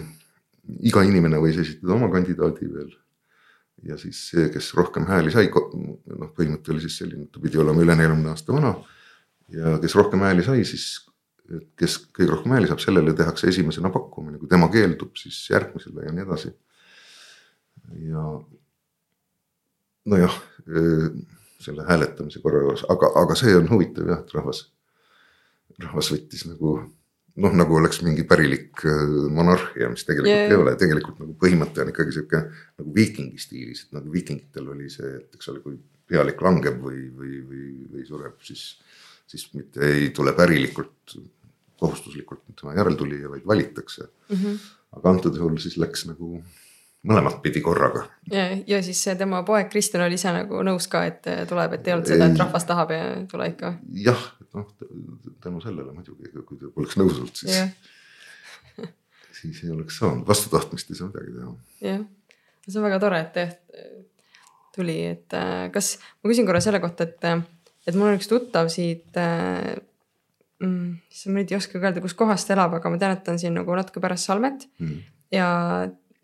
iga 0.83 1.03
inimene 1.07 1.39
võis 1.39 1.59
esitada 1.63 1.95
oma 1.95 2.09
kandidaadi 2.11 2.69
veel. 2.73 2.95
ja 3.87 3.99
siis 4.01 4.23
see, 4.31 4.49
kes 4.51 4.73
rohkem 4.75 5.05
hääli 5.07 5.31
sai, 5.31 5.51
noh, 5.53 6.31
põhimõte 6.35 6.73
oli 6.73 6.81
siis 6.81 6.97
selline, 7.03 7.27
et 7.27 7.33
ta 7.33 7.41
pidi 7.41 7.61
olema 7.61 7.83
üle 7.85 7.95
neljakümne 7.95 8.33
aasta 8.33 8.57
vana. 8.57 8.75
ja 9.53 9.77
kes 9.83 9.95
rohkem 9.95 10.25
hääli 10.25 10.47
sai, 10.47 10.65
siis 10.65 11.05
kes 11.79 11.99
kõige 12.11 12.33
rohkem 12.33 12.57
hääli 12.57 12.71
saab, 12.71 12.81
sellele 12.83 13.15
tehakse 13.15 13.49
esimesena 13.53 13.93
pakkumine, 13.95 14.41
kui 14.41 14.49
tema 14.51 14.69
keeldub, 14.73 15.15
siis 15.21 15.45
järgmisele 15.53 16.09
ja 16.09 16.15
nii 16.15 16.25
edasi. 16.25 16.53
ja 18.09 18.25
nojah 20.07 20.41
selle 21.63 21.87
hääletamise 21.89 22.43
korra 22.45 22.63
juures, 22.65 22.85
aga, 22.93 23.13
aga 23.23 23.37
see 23.39 23.55
on 23.57 23.69
huvitav 23.71 24.11
jah, 24.11 24.23
et 24.25 24.37
rahvas, 24.37 24.67
rahvas 25.83 26.13
võttis 26.13 26.47
nagu 26.51 26.77
noh, 27.45 27.57
nagu 27.57 27.77
oleks 27.79 28.01
mingi 28.05 28.25
pärilik 28.29 28.85
äh, 28.89 29.03
monarhia, 29.33 29.91
mis 29.93 30.07
tegelikult 30.09 30.33
yeah. 30.33 30.53
ei 30.53 30.61
ole, 30.61 30.77
tegelikult 30.81 31.21
nagu 31.23 31.37
põhimõte 31.41 31.85
on 31.85 31.93
ikkagi 31.93 32.17
sihuke 32.17 32.43
nagu 32.49 32.95
viikingi 32.97 33.41
stiilis, 33.41 33.87
et 33.87 33.97
nagu 33.97 34.13
viikingitel 34.13 34.73
oli 34.75 34.91
see, 34.93 35.13
et 35.21 35.39
eks 35.39 35.53
ole, 35.53 35.63
kui 35.65 35.79
pealik 36.07 36.43
langeb 36.45 36.79
või, 36.83 37.07
või, 37.11 37.41
või, 37.45 37.65
või 37.93 38.07
sureb, 38.09 38.39
siis, 38.47 38.69
siis 39.29 39.49
mitte 39.57 39.83
ei 39.85 40.11
tule 40.17 40.33
pärilikult 40.37 41.17
kohustuslikult 41.81 42.45
tema 42.57 42.77
järeltulija, 42.77 43.31
vaid 43.33 43.45
valitakse 43.49 44.07
mm. 44.07 44.37
-hmm. 44.37 44.61
aga 45.01 45.13
antud 45.13 45.37
juhul 45.37 45.59
siis 45.61 45.77
läks 45.81 46.07
nagu 46.09 46.41
mõlemat 47.07 47.41
pidi 47.45 47.63
korraga. 47.65 48.07
ja, 48.31 48.81
siis 48.83 49.03
tema 49.19 49.43
poeg 49.47 49.71
Kristjan 49.73 50.05
oli 50.07 50.19
ise 50.19 50.33
nagu 50.35 50.63
nõus 50.67 50.89
ka, 50.93 51.05
et 51.09 51.29
tuleb, 51.49 51.77
et 51.79 51.89
ei 51.89 51.97
olnud 51.97 52.11
seda, 52.11 52.31
et 52.31 52.41
rahvas 52.41 52.67
tahab 52.69 52.95
ja 52.95 53.05
tule 53.31 53.51
ikka. 53.53 53.77
jah, 54.07 54.27
noh 54.57 54.69
tänu 55.43 55.63
sellele 55.63 55.95
muidugi, 55.95 56.33
kui 56.47 56.59
ta 56.59 56.73
poleks 56.75 56.99
nõus 57.01 57.21
olnud, 57.21 57.39
siis, 57.39 57.59
siis 59.41 59.63
ei 59.65 59.73
oleks 59.75 60.01
saanud, 60.03 60.27
vastu 60.29 60.51
tahtmist 60.53 60.91
ei 60.91 60.99
saa 60.99 61.11
midagi 61.13 61.37
teha. 61.39 61.55
jah, 61.87 62.07
see 62.67 62.81
on 62.81 62.89
väga 62.89 63.03
tore, 63.03 63.23
et 63.27 63.77
tuli, 64.77 64.97
et 65.09 65.37
äh, 65.37 65.67
kas, 65.75 65.97
ma 66.21 66.31
küsin 66.31 66.49
korra 66.49 66.63
selle 66.65 66.81
kohta, 66.83 67.07
et, 67.09 67.53
et 67.89 67.97
mul 67.97 68.11
on 68.11 68.19
üks 68.19 68.29
tuttav 68.31 68.69
siit 68.73 69.17
äh, 69.21 69.77
mm,. 70.63 70.89
ma 71.31 71.39
nüüd 71.39 71.53
ei 71.53 71.59
oska 71.59 71.79
ka 71.79 71.89
öelda, 71.89 72.03
kus 72.05 72.17
kohas 72.19 72.45
ta 72.47 72.57
elab, 72.57 72.77
aga 72.79 72.93
ma 72.93 73.01
tean, 73.01 73.17
et 73.17 73.25
ta 73.25 73.35
on 73.35 73.41
siin 73.43 73.57
nagu 73.57 73.79
natuke 73.79 74.03
pärast 74.05 74.29
Salmet 74.29 74.69
mm. 74.83 74.99
ja 75.37 75.49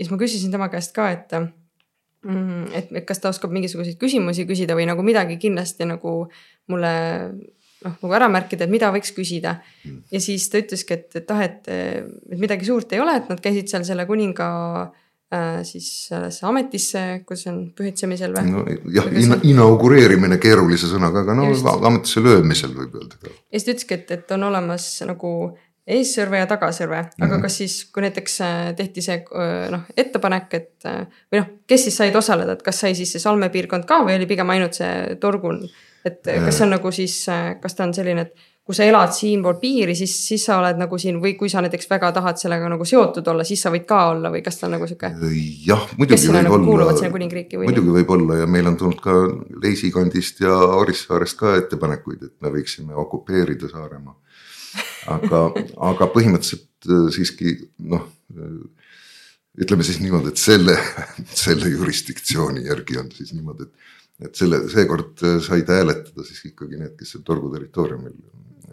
ja 0.03 0.07
siis 0.07 0.13
ma 0.13 0.21
küsisin 0.21 0.55
tema 0.55 0.69
käest 0.73 0.95
ka, 0.97 1.09
et 1.15 1.35
mm, 1.39 2.71
et 2.75 3.07
kas 3.07 3.23
ta 3.23 3.31
oskab 3.31 3.55
mingisuguseid 3.55 4.01
küsimusi 4.01 4.47
küsida 4.49 4.75
või 4.79 4.89
nagu 4.91 5.05
midagi 5.07 5.39
kindlasti 5.43 5.87
nagu 5.89 6.17
mulle 6.73 6.95
noh, 7.85 7.95
nagu 7.95 8.17
ära 8.17 8.29
märkida, 8.33 8.67
et 8.67 8.73
mida 8.73 8.91
võiks 8.95 9.15
küsida. 9.15 9.59
ja 9.85 10.23
siis 10.23 10.49
ta 10.51 10.61
ütleski, 10.63 10.99
et, 10.99 11.09
et 11.23 11.31
ah, 11.35 11.45
et, 11.47 11.71
et 11.71 12.41
midagi 12.41 12.69
suurt 12.69 12.93
ei 12.93 13.03
ole, 13.03 13.17
et 13.21 13.31
nad 13.31 13.41
käisid 13.43 13.71
seal 13.71 13.87
selle 13.87 14.07
kuninga 14.09 14.49
äh, 15.35 15.61
siis 15.69 15.89
sellesse 16.11 16.47
ametisse, 16.49 17.05
kus 17.29 17.47
on 17.51 17.65
pühitsemisel 17.79 18.37
või? 18.37 18.55
no 18.55 18.65
jah, 18.95 19.11
inaugureerimine 19.49 20.39
keerulise 20.43 20.91
sõnaga, 20.91 21.27
aga 21.27 21.37
no 21.39 21.51
Just. 21.51 21.67
ametisse 21.67 22.25
löömisel 22.25 22.75
võib 22.79 22.97
öelda 23.01 23.19
ka. 23.19 23.31
ja 23.31 23.59
siis 23.59 23.69
ta 23.69 23.77
ütleski, 23.77 24.01
et, 24.01 24.17
et 24.19 24.35
on 24.39 24.51
olemas 24.51 24.89
nagu 25.09 25.35
eessõrve 25.87 26.39
ja 26.39 26.47
tagasõrve, 26.47 26.99
aga 27.21 27.35
Mhm. 27.35 27.43
kas 27.43 27.57
siis, 27.59 27.85
kui 27.93 28.03
näiteks 28.05 28.41
äh, 28.41 28.75
tehti 28.79 29.03
see 29.03 29.17
äh, 29.19 29.71
noh, 29.71 29.83
ettepanek, 29.97 30.55
et 30.55 30.87
äh, 30.87 31.07
või 31.33 31.41
noh, 31.43 31.49
kes 31.67 31.89
siis 31.89 31.97
said 31.97 32.15
osaleda, 32.17 32.53
et 32.53 32.63
kas 32.63 32.79
sai 32.85 32.95
siis 32.95 33.11
see 33.13 33.19
Salme 33.23 33.49
piirkond 33.51 33.85
ka 33.85 34.03
või 34.07 34.15
oli 34.17 34.27
pigem 34.31 34.51
ainult 34.51 34.75
see 34.79 35.17
Torgu? 35.21 35.53
et 36.05 36.19
kas 36.27 36.57
see 36.59 36.65
on 36.65 36.73
nagu 36.75 36.91
siis, 36.91 37.13
kas 37.63 37.75
ta 37.79 37.85
on 37.85 37.93
selline, 37.95 38.21
et 38.27 38.33
kui 38.67 38.75
sa 38.75 38.83
elad 38.87 39.11
siinpool 39.15 39.55
piiri, 39.59 39.95
siis, 39.95 40.11
siis 40.27 40.45
sa 40.47 40.57
oled 40.59 40.79
nagu 40.79 40.99
siin 40.99 41.21
või 41.23 41.37
kui 41.39 41.49
sa 41.51 41.61
näiteks 41.63 41.87
väga 41.91 42.11
tahad 42.15 42.39
sellega 42.39 42.69
nagu 42.71 42.85
seotud 42.87 43.27
olla, 43.31 43.45
siis 43.47 43.63
sa 43.63 43.71
võid 43.71 43.85
ka 43.87 44.01
olla 44.11 44.31
või 44.31 44.43
kas 44.43 44.59
ta 44.59 44.67
on 44.67 44.75
nagu 44.77 44.87
sihuke, 44.87 45.11
jah, 45.67 45.85
muidugi 45.99 46.27
võib 46.31 46.43
nagu 46.43 46.75
olla, 46.75 46.95
muidugi 47.67 47.95
võib 47.99 48.11
olla 48.17 48.41
ja 48.41 48.47
meil 48.47 48.67
on 48.71 48.77
tulnud 48.79 49.01
ka 49.03 49.15
Leisi 49.63 49.91
kandist 49.95 50.41
ja 50.43 50.55
Orissaarest 50.55 51.39
ka 51.39 51.55
ettepanekuid, 51.59 52.23
et 52.23 52.35
me 52.43 52.51
võiksime 52.55 52.95
okupeerida 52.99 53.71
Saaremaa. 53.71 54.15
Aga, 55.11 55.41
aga 55.93 56.09
põhimõtteliselt 56.15 56.91
äh, 56.91 57.09
siiski 57.15 57.57
noh, 57.93 58.07
ütleme 59.63 59.85
siis 59.85 59.99
niimoodi, 60.01 60.33
et 60.33 60.41
selle, 60.41 60.77
selle 61.45 61.71
jurisdiktsiooni 61.73 62.67
järgi 62.69 63.01
on 63.01 63.11
siis 63.15 63.35
niimoodi, 63.37 63.69
et 63.69 63.91
et 64.23 64.39
selle, 64.39 64.61
seekord 64.71 65.25
äh, 65.27 65.41
said 65.43 65.71
hääletada 65.73 66.25
siis 66.27 66.45
ikkagi 66.53 66.79
need, 66.81 66.95
kes 66.99 67.15
seal 67.15 67.25
Torgu 67.27 67.51
territooriumil 67.55 68.15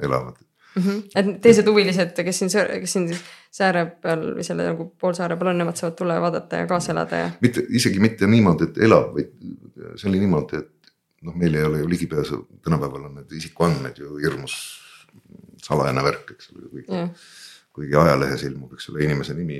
elavad. 0.04 0.36
mm. 0.76 0.84
-hmm. 0.84 1.04
et 1.16 1.42
teised 1.42 1.68
huvilised, 1.68 2.12
kes 2.26 2.40
siin, 2.40 2.52
kes 2.82 2.94
siin 2.94 3.08
sääre 3.52 3.86
peal 4.02 4.26
või 4.36 4.46
selle 4.46 4.68
nagu 4.68 4.92
poolsaare 5.02 5.38
peal 5.38 5.54
on, 5.54 5.58
nemad 5.64 5.80
saavad 5.80 5.96
tulla 5.98 6.20
ja 6.20 6.22
vaadata 6.22 6.62
ja 6.62 6.68
kaasa 6.68 6.92
elada 6.92 7.24
ja. 7.24 7.32
mitte 7.42 7.66
isegi 7.70 8.00
mitte 8.00 8.28
niimoodi, 8.28 8.70
et 8.70 8.78
elab, 8.78 9.16
vaid 9.16 9.32
see 9.96 10.10
oli 10.12 10.20
niimoodi, 10.20 10.62
et 10.62 10.94
noh, 11.26 11.36
meil 11.36 11.56
ei 11.56 11.64
ole 11.64 11.80
ju 11.80 11.90
ligipääsu, 11.90 12.44
tänapäeval 12.64 13.10
on 13.10 13.16
need 13.16 13.32
isikuandmed 13.42 13.98
ju 13.98 14.16
hirmus 14.22 14.60
salajane 15.64 16.04
värk, 16.06 16.34
eks 16.36 16.52
ole, 16.54 16.66
kuigi 16.72 16.96
jah. 16.96 17.28
kuigi 17.76 18.00
ajalehes 18.02 18.46
ilmub, 18.48 18.74
eks 18.76 18.90
ole, 18.92 19.04
inimese 19.06 19.36
nimi 19.38 19.60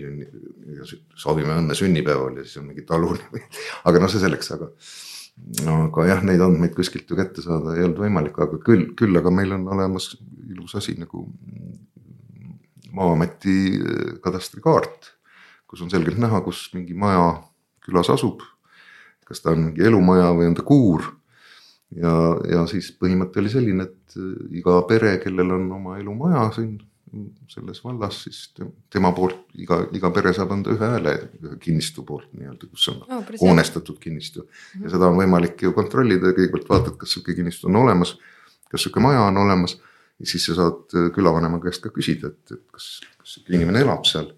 soovime 1.20 1.56
õnne 1.60 1.78
sünnipäeval 1.78 2.40
ja 2.40 2.48
siis 2.48 2.62
on 2.62 2.70
mingi 2.72 2.86
talunimi, 2.88 3.44
aga 3.90 4.02
noh, 4.02 4.12
see 4.12 4.24
selleks, 4.24 4.52
aga. 4.56 4.72
aga 5.76 6.08
jah, 6.10 6.26
neid 6.28 6.44
andmeid 6.44 6.76
kuskilt 6.78 7.10
ju 7.10 7.20
kätte 7.20 7.46
saada 7.46 7.78
ei 7.78 7.86
olnud 7.88 8.02
võimalik, 8.04 8.40
aga 8.42 8.60
küll, 8.64 8.90
küll 9.00 9.20
aga 9.20 9.32
meil 9.34 9.56
on 9.56 9.68
olemas 9.76 10.14
ilus 10.50 10.76
asi 10.80 10.98
nagu 11.00 11.28
Maa-ameti 12.90 13.56
eh, 13.78 14.14
katastrikaart, 14.24 15.12
kus 15.70 15.84
on 15.86 15.92
selgelt 15.94 16.18
näha, 16.18 16.40
kus 16.42 16.72
mingi 16.74 16.96
maja 16.98 17.36
külas 17.86 18.10
asub. 18.10 18.42
kas 19.30 19.44
ta 19.44 19.52
on 19.54 19.68
mingi 19.68 19.84
elumaja 19.86 20.32
või 20.34 20.48
on 20.50 20.56
ta 20.58 20.64
kuur 20.66 21.04
ja, 21.96 22.14
ja 22.50 22.66
siis 22.70 22.92
põhimõte 23.00 23.42
oli 23.42 23.52
selline, 23.54 23.90
et 23.90 24.20
äh, 24.20 24.60
iga 24.62 24.82
pere, 24.90 25.18
kellel 25.24 25.58
on 25.58 25.72
oma 25.80 25.98
elumaja 26.02 26.50
siin 26.58 26.78
selles 27.50 27.84
vallas, 27.84 28.24
siis 28.24 28.52
te- 28.54 28.68
tema 28.94 29.12
poolt 29.16 29.56
iga, 29.58 29.80
iga 29.98 30.12
pere 30.14 30.34
saab 30.36 30.52
anda 30.54 30.74
ühe 30.76 30.90
hääle 30.94 31.14
kinnistu 31.62 32.04
poolt 32.06 32.30
nii-öelda, 32.38 32.70
kus 32.70 32.88
on 32.92 33.00
päris 33.08 33.40
hea. 33.42 33.48
hoonestatud 33.48 33.98
kinnistu. 34.02 34.46
ja 34.84 34.92
seda 34.94 35.10
on 35.10 35.18
võimalik 35.18 35.64
ju 35.66 35.74
kontrollida, 35.74 36.34
kõigepealt 36.38 36.70
vaatad, 36.70 36.98
kas 37.02 37.16
sihuke 37.16 37.36
kinnistu 37.38 37.70
on 37.70 37.80
olemas, 37.82 38.16
kas 38.70 38.86
sihuke 38.86 39.02
maja 39.04 39.26
on 39.28 39.38
olemas. 39.42 39.80
ja 40.20 40.26
siis 40.28 40.46
sa 40.46 40.56
saad 40.56 40.96
äh, 40.96 41.10
külavanema 41.16 41.62
käest 41.64 41.82
ka 41.82 41.90
küsida, 41.96 42.34
et, 42.34 42.52
et 42.52 42.66
kas, 42.72 43.00
kas 43.18 43.38
sihuke 43.38 43.58
inimene 43.58 43.82
elab 43.86 44.06
seal. 44.06 44.34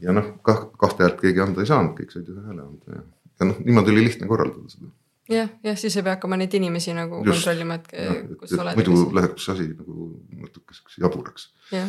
ja 0.00 0.12
noh, 0.12 0.34
kah 0.42 0.68
kahte 0.78 1.06
häält 1.06 1.20
keegi 1.22 1.40
anda 1.40 1.64
ei 1.64 1.72
saanud, 1.72 1.96
kõik 1.96 2.12
said 2.12 2.28
ühe 2.28 2.44
hääle 2.44 2.66
anda 2.66 2.98
ja, 2.98 3.04
ja 3.40 3.52
noh, 3.52 3.64
niimoodi 3.64 3.96
oli 3.96 4.08
lihtne 4.10 4.28
korraldada 4.28 4.68
seda. 4.76 4.92
Jah, 5.28 5.48
jah, 5.64 5.76
siis 5.76 5.96
ei 5.96 6.02
pea 6.06 6.14
hakkama 6.16 6.38
neid 6.40 6.54
inimesi 6.56 6.94
nagu 6.96 7.20
Just. 7.24 7.44
kontrollima, 7.44 7.74
et 7.80 7.90
Jah, 7.92 8.14
eh, 8.14 8.36
kus 8.40 8.52
et- 8.52 8.60
oled. 8.62 8.76
muidu 8.80 9.10
läheb 9.18 9.38
see 9.38 9.52
asi 9.54 9.66
nagu 9.74 10.06
natukeseks 10.44 10.98
jaburaks. 11.02 11.48
jah, 11.72 11.88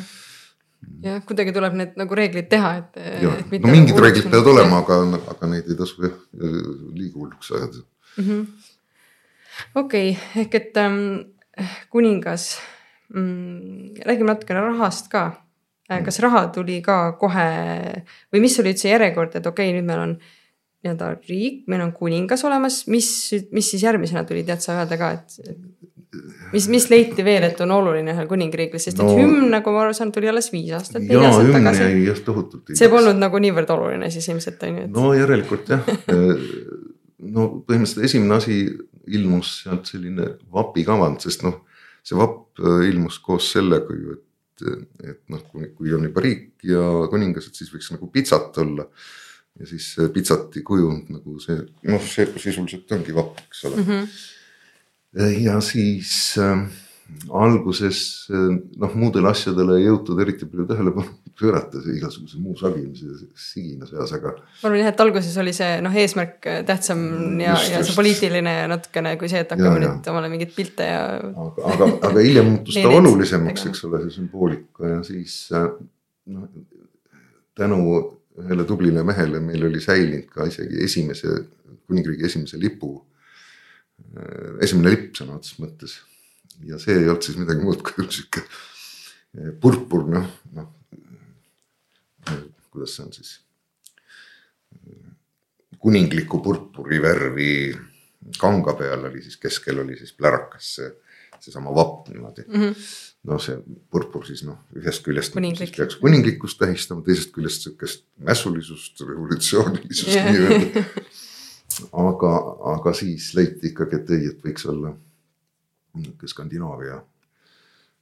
jah, 1.04 1.22
kuidagi 1.26 1.54
tuleb 1.56 1.74
need 1.80 1.96
nagu 2.00 2.16
reeglid 2.20 2.50
teha, 2.52 2.74
et. 2.82 3.00
ja 3.24 3.36
no 3.60 3.72
mingid 3.72 4.00
reeglid 4.00 4.30
peavad 4.32 4.52
olema, 4.54 4.82
aga, 4.84 5.00
aga 5.36 5.48
neid 5.54 5.70
ei 5.72 5.76
tasu 5.80 6.04
jah 6.08 6.18
liiga 6.96 7.16
hulluks 7.20 7.52
ajada. 7.56 7.84
Mhm. 8.18 8.46
okei, 9.76 10.18
ehk 10.44 10.56
et 10.56 10.78
ähm, 10.78 11.00
kuningas 11.92 12.58
mm,, 13.14 14.02
räägime 14.06 14.34
natukene 14.34 14.62
rahast 14.68 15.10
ka. 15.12 15.24
kas 15.90 16.20
raha 16.22 16.48
tuli 16.54 16.82
ka 16.86 17.14
kohe 17.18 17.46
või 18.34 18.42
mis 18.44 18.60
oli 18.62 18.76
üldse 18.76 18.92
järjekord, 18.92 19.36
et 19.40 19.48
okei 19.48 19.70
okay,, 19.72 19.78
nüüd 19.80 19.88
meil 19.88 20.00
on 20.04 20.12
nii-öelda 20.86 21.10
riik, 21.28 21.66
meil 21.72 21.84
on 21.84 21.92
kuningas 21.96 22.46
olemas, 22.48 22.84
mis, 22.92 23.10
mis 23.56 23.74
siis 23.74 23.84
järgmisena 23.84 24.24
tuli, 24.28 24.46
tead 24.48 24.64
sa 24.64 24.78
öelda 24.80 24.98
ka, 25.00 25.12
et. 25.18 25.58
mis, 26.54 26.70
mis 26.72 26.88
leiti 26.90 27.26
veel, 27.26 27.50
et 27.50 27.60
on 27.62 27.74
oluline 27.76 28.16
ühel 28.16 28.30
kuningriigil, 28.30 28.82
sest 28.82 28.98
et 28.98 29.06
No- 29.06 29.18
hümn, 29.18 29.50
nagu 29.52 29.74
ma 29.76 29.84
aru 29.86 29.98
saan, 29.98 30.14
tuli 30.16 30.32
alles 30.32 30.52
viis 30.54 30.72
aastat, 30.78 31.04
neli 31.04 31.20
ja 31.20 31.34
aastat 31.34 31.52
hümn 31.52 31.82
jäi 31.84 32.06
jah 32.08 32.22
tohutult. 32.26 32.72
see 32.80 32.90
polnud 32.92 33.20
nagu 33.20 33.42
niivõrd 33.44 33.76
oluline 33.76 34.10
siis 34.14 34.32
ilmselt 34.32 34.64
on 34.68 34.80
ju, 34.80 34.86
et 34.88 34.96
no 34.96 35.12
järelikult 35.18 35.74
jah 35.76 35.84
no 37.20 37.50
põhimõtteliselt 37.68 38.08
esimene 38.08 38.38
asi 38.40 38.60
ilmus 39.16 39.54
sealt 39.64 39.90
selline 39.90 40.34
vapi 40.54 40.86
kavand, 40.88 41.22
sest 41.24 41.44
noh, 41.46 41.62
see 42.06 42.18
vapp 42.20 42.62
äh, 42.62 42.86
ilmus 42.90 43.20
koos 43.24 43.52
sellega 43.56 43.96
ju, 43.96 44.18
et, 44.18 44.68
et 45.06 45.22
noh, 45.32 45.42
kui, 45.52 45.70
kui 45.76 45.94
on 45.96 46.06
juba 46.08 46.24
riik 46.24 46.68
ja 46.68 46.84
kuningas, 47.12 47.50
et 47.50 47.60
siis 47.60 47.72
võiks 47.74 47.92
nagu 47.96 48.10
pitsat 48.14 48.58
olla. 48.64 48.88
Ja 49.60 49.70
siis 49.70 49.92
pitsati 50.14 50.64
kujund 50.66 51.10
nagu 51.14 51.40
see, 51.44 51.62
noh, 51.90 52.04
see 52.04 52.28
sisuliselt 52.38 52.92
ongi 52.96 53.16
vapp, 53.16 53.42
eks 53.48 53.66
ole 53.70 53.82
mm. 53.82 53.90
-hmm. 53.90 55.34
ja 55.46 55.60
siis 55.62 56.12
äh, 56.40 56.64
alguses 57.34 58.30
noh, 58.30 58.94
muudele 58.96 59.32
asjadele 59.32 59.80
ei 59.80 59.88
jõutud 59.88 60.22
eriti 60.22 60.48
palju 60.50 60.68
tähelepanu 60.70 61.16
pöörata, 61.40 61.80
see 61.84 61.96
igasuguse 61.98 62.40
muu 62.42 62.56
sagimise 62.60 63.30
sigina 63.40 63.88
seas, 63.88 64.12
aga 64.16 64.34
ma 64.36 64.68
arvan 64.68 64.82
jah, 64.82 64.92
et 64.92 65.04
alguses 65.04 65.38
oli 65.42 65.54
see 65.56 65.80
noh, 65.86 65.96
eesmärk 66.02 66.48
äh, 66.50 66.60
tähtsam 66.68 67.02
ja, 67.42 67.56
Just, 67.56 67.74
ja 67.74 67.82
see 67.88 67.98
poliitiline 67.98 68.56
natukene 68.72 69.16
kui 69.22 69.32
see, 69.32 69.44
et 69.46 69.54
hakkame 69.56 69.80
Ja, 69.80 69.86
ja. 69.86 69.94
nüüd 69.96 70.12
omale 70.12 70.32
mingeid 70.34 70.54
pilte 70.56 70.90
ja. 70.90 71.02
aga, 71.30 71.74
aga, 71.74 71.90
aga 72.10 72.26
hiljem 72.26 72.52
muutus 72.54 72.80
ta 72.84 72.94
olulisemaks, 73.00 73.68
eks 73.72 73.86
ole, 73.88 74.04
see 74.06 74.18
sümboolika 74.20 74.94
ja 74.96 75.02
siis 75.08 75.42
äh, 75.56 75.70
noh. 76.36 76.50
tänu 77.58 77.82
ühele 78.44 78.66
tublile 78.68 79.04
mehele 79.04 79.42
meil 79.44 79.66
oli 79.68 79.82
säilinud 79.84 80.30
ka 80.34 80.48
isegi 80.50 80.84
esimese, 80.86 81.36
kuningriigi 81.88 82.26
esimese 82.26 82.60
lipu. 82.62 82.94
esimene 84.64 84.94
lipp 84.94 85.18
sõna 85.20 85.36
otseses 85.36 85.60
mõttes 85.60 85.98
ja 86.64 86.80
see 86.80 86.96
ei 86.96 87.10
olnud 87.10 87.26
siis 87.26 87.38
midagi 87.40 87.66
muud 87.66 87.82
kui 87.84 88.06
sihuke 88.08 88.46
purpur, 89.62 90.06
noh, 90.10 90.30
noh. 90.56 90.70
kuidas 92.72 92.96
see 92.96 93.06
on 93.06 93.14
siis? 93.14 93.34
kuningliku 95.80 96.42
purpuri 96.44 97.00
värvi 97.04 97.52
kanga 98.40 98.74
peal 98.80 99.06
oli 99.12 99.22
siis 99.24 99.38
keskel 99.40 99.80
oli 99.84 99.96
siis 100.00 100.12
plärakas 100.16 100.74
see, 100.80 100.90
seesama 101.40 101.76
vapp 101.76 102.10
niimoodi 102.10 102.44
Mm 102.48 102.62
-hmm. 102.62 102.76
Noh, 103.28 103.42
see 103.44 103.58
purpur 103.92 104.24
siis 104.28 104.46
noh, 104.48 104.62
ühest 104.80 105.04
küljest 105.04 105.36
Kuninglik. 105.36 105.76
peaks 105.76 106.00
kuninglikkust 106.00 106.60
tähistama, 106.62 107.04
teisest 107.06 107.34
küljest 107.36 107.66
sihukest 107.66 108.06
mässulisust, 108.24 109.02
revolutsioonilisust 109.04 110.16
Jah. 110.16 110.30
nii-öelda. 110.32 110.86
aga, 112.06 112.34
aga 112.76 112.94
siis 112.98 113.34
leiti 113.36 113.74
ikkagi, 113.74 114.00
et 114.00 114.14
ei, 114.16 114.32
et 114.32 114.44
võiks 114.46 114.66
olla 114.72 114.94
nihuke 116.00 116.30
Skandinaavia 116.32 117.02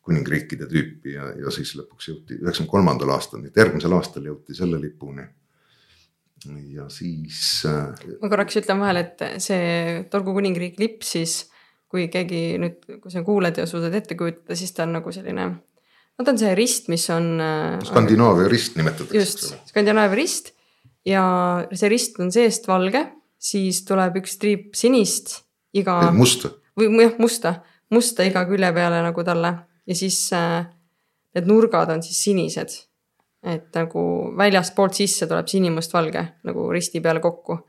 kuningriikide 0.07 0.69
tüüpi 0.71 1.17
ja, 1.17 1.31
ja 1.35 1.51
siis 1.51 1.73
lõpuks 1.75 2.11
jõuti 2.11 2.37
üheksakümne 2.39 2.71
kolmandal 2.71 3.11
aastal, 3.17 3.41
nii 3.41 3.51
et 3.51 3.59
järgmisel 3.59 3.95
aastal 3.97 4.29
jõuti 4.29 4.55
selle 4.55 4.79
lipuni. 4.79 5.25
ja 6.77 6.85
siis 6.93 7.65
äh, 7.67 7.91
ma 8.21 8.29
korraks 8.31 8.61
ütlen 8.61 8.79
vahele, 8.79 9.03
et 9.03 9.43
see 9.43 10.03
Torgu 10.11 10.37
kuningriik 10.37 10.77
lipp 10.79 11.03
siis, 11.03 11.47
kui 11.87 12.09
keegi 12.11 12.41
nüüd, 12.61 12.83
kui 13.01 13.13
sa 13.13 13.23
kuuled 13.23 13.57
ja 13.57 13.65
suudad 13.69 13.95
ette 13.95 14.17
kujutada, 14.19 14.57
siis 14.59 14.73
ta 14.75 14.83
on 14.83 14.97
nagu 14.97 15.13
selline. 15.15 15.47
no 16.17 16.25
ta 16.25 16.33
on 16.33 16.39
see 16.41 16.53
rist, 16.57 16.89
mis 16.91 17.07
on. 17.13 17.37
Skandinaavia 17.87 18.51
rist 18.51 18.75
nimetatakse. 18.79 19.17
just, 19.17 19.49
Skandinaavia 19.71 20.19
rist 20.19 20.53
ja 21.07 21.23
see 21.71 21.91
rist 21.91 22.19
on 22.19 22.31
seest 22.35 22.67
valge, 22.67 23.05
siis 23.39 23.83
tuleb 23.87 24.19
üks 24.21 24.39
triip 24.41 24.75
sinist 24.75 25.41
iga 25.77 25.99
musta 26.15 26.51
või 26.77 26.91
jah, 27.03 27.15
musta, 27.21 27.53
musta 27.93 28.25
iga 28.27 28.43
külje 28.49 28.69
peale 28.75 29.01
nagu 29.05 29.23
talle 29.25 29.53
ja 29.87 29.95
siis 29.95 30.19
äh, 30.35 30.67
need 31.35 31.49
nurgad 31.49 31.91
on 31.93 32.03
siis 32.03 32.19
sinised. 32.27 32.83
et 33.47 33.69
nagu 33.77 34.01
väljastpoolt 34.37 34.97
sisse 34.97 35.27
tuleb 35.29 35.47
sinimustvalge 35.47 36.23
nagu 36.43 36.65
risti 36.73 36.99
peale 36.99 37.21
kokku. 37.23 37.59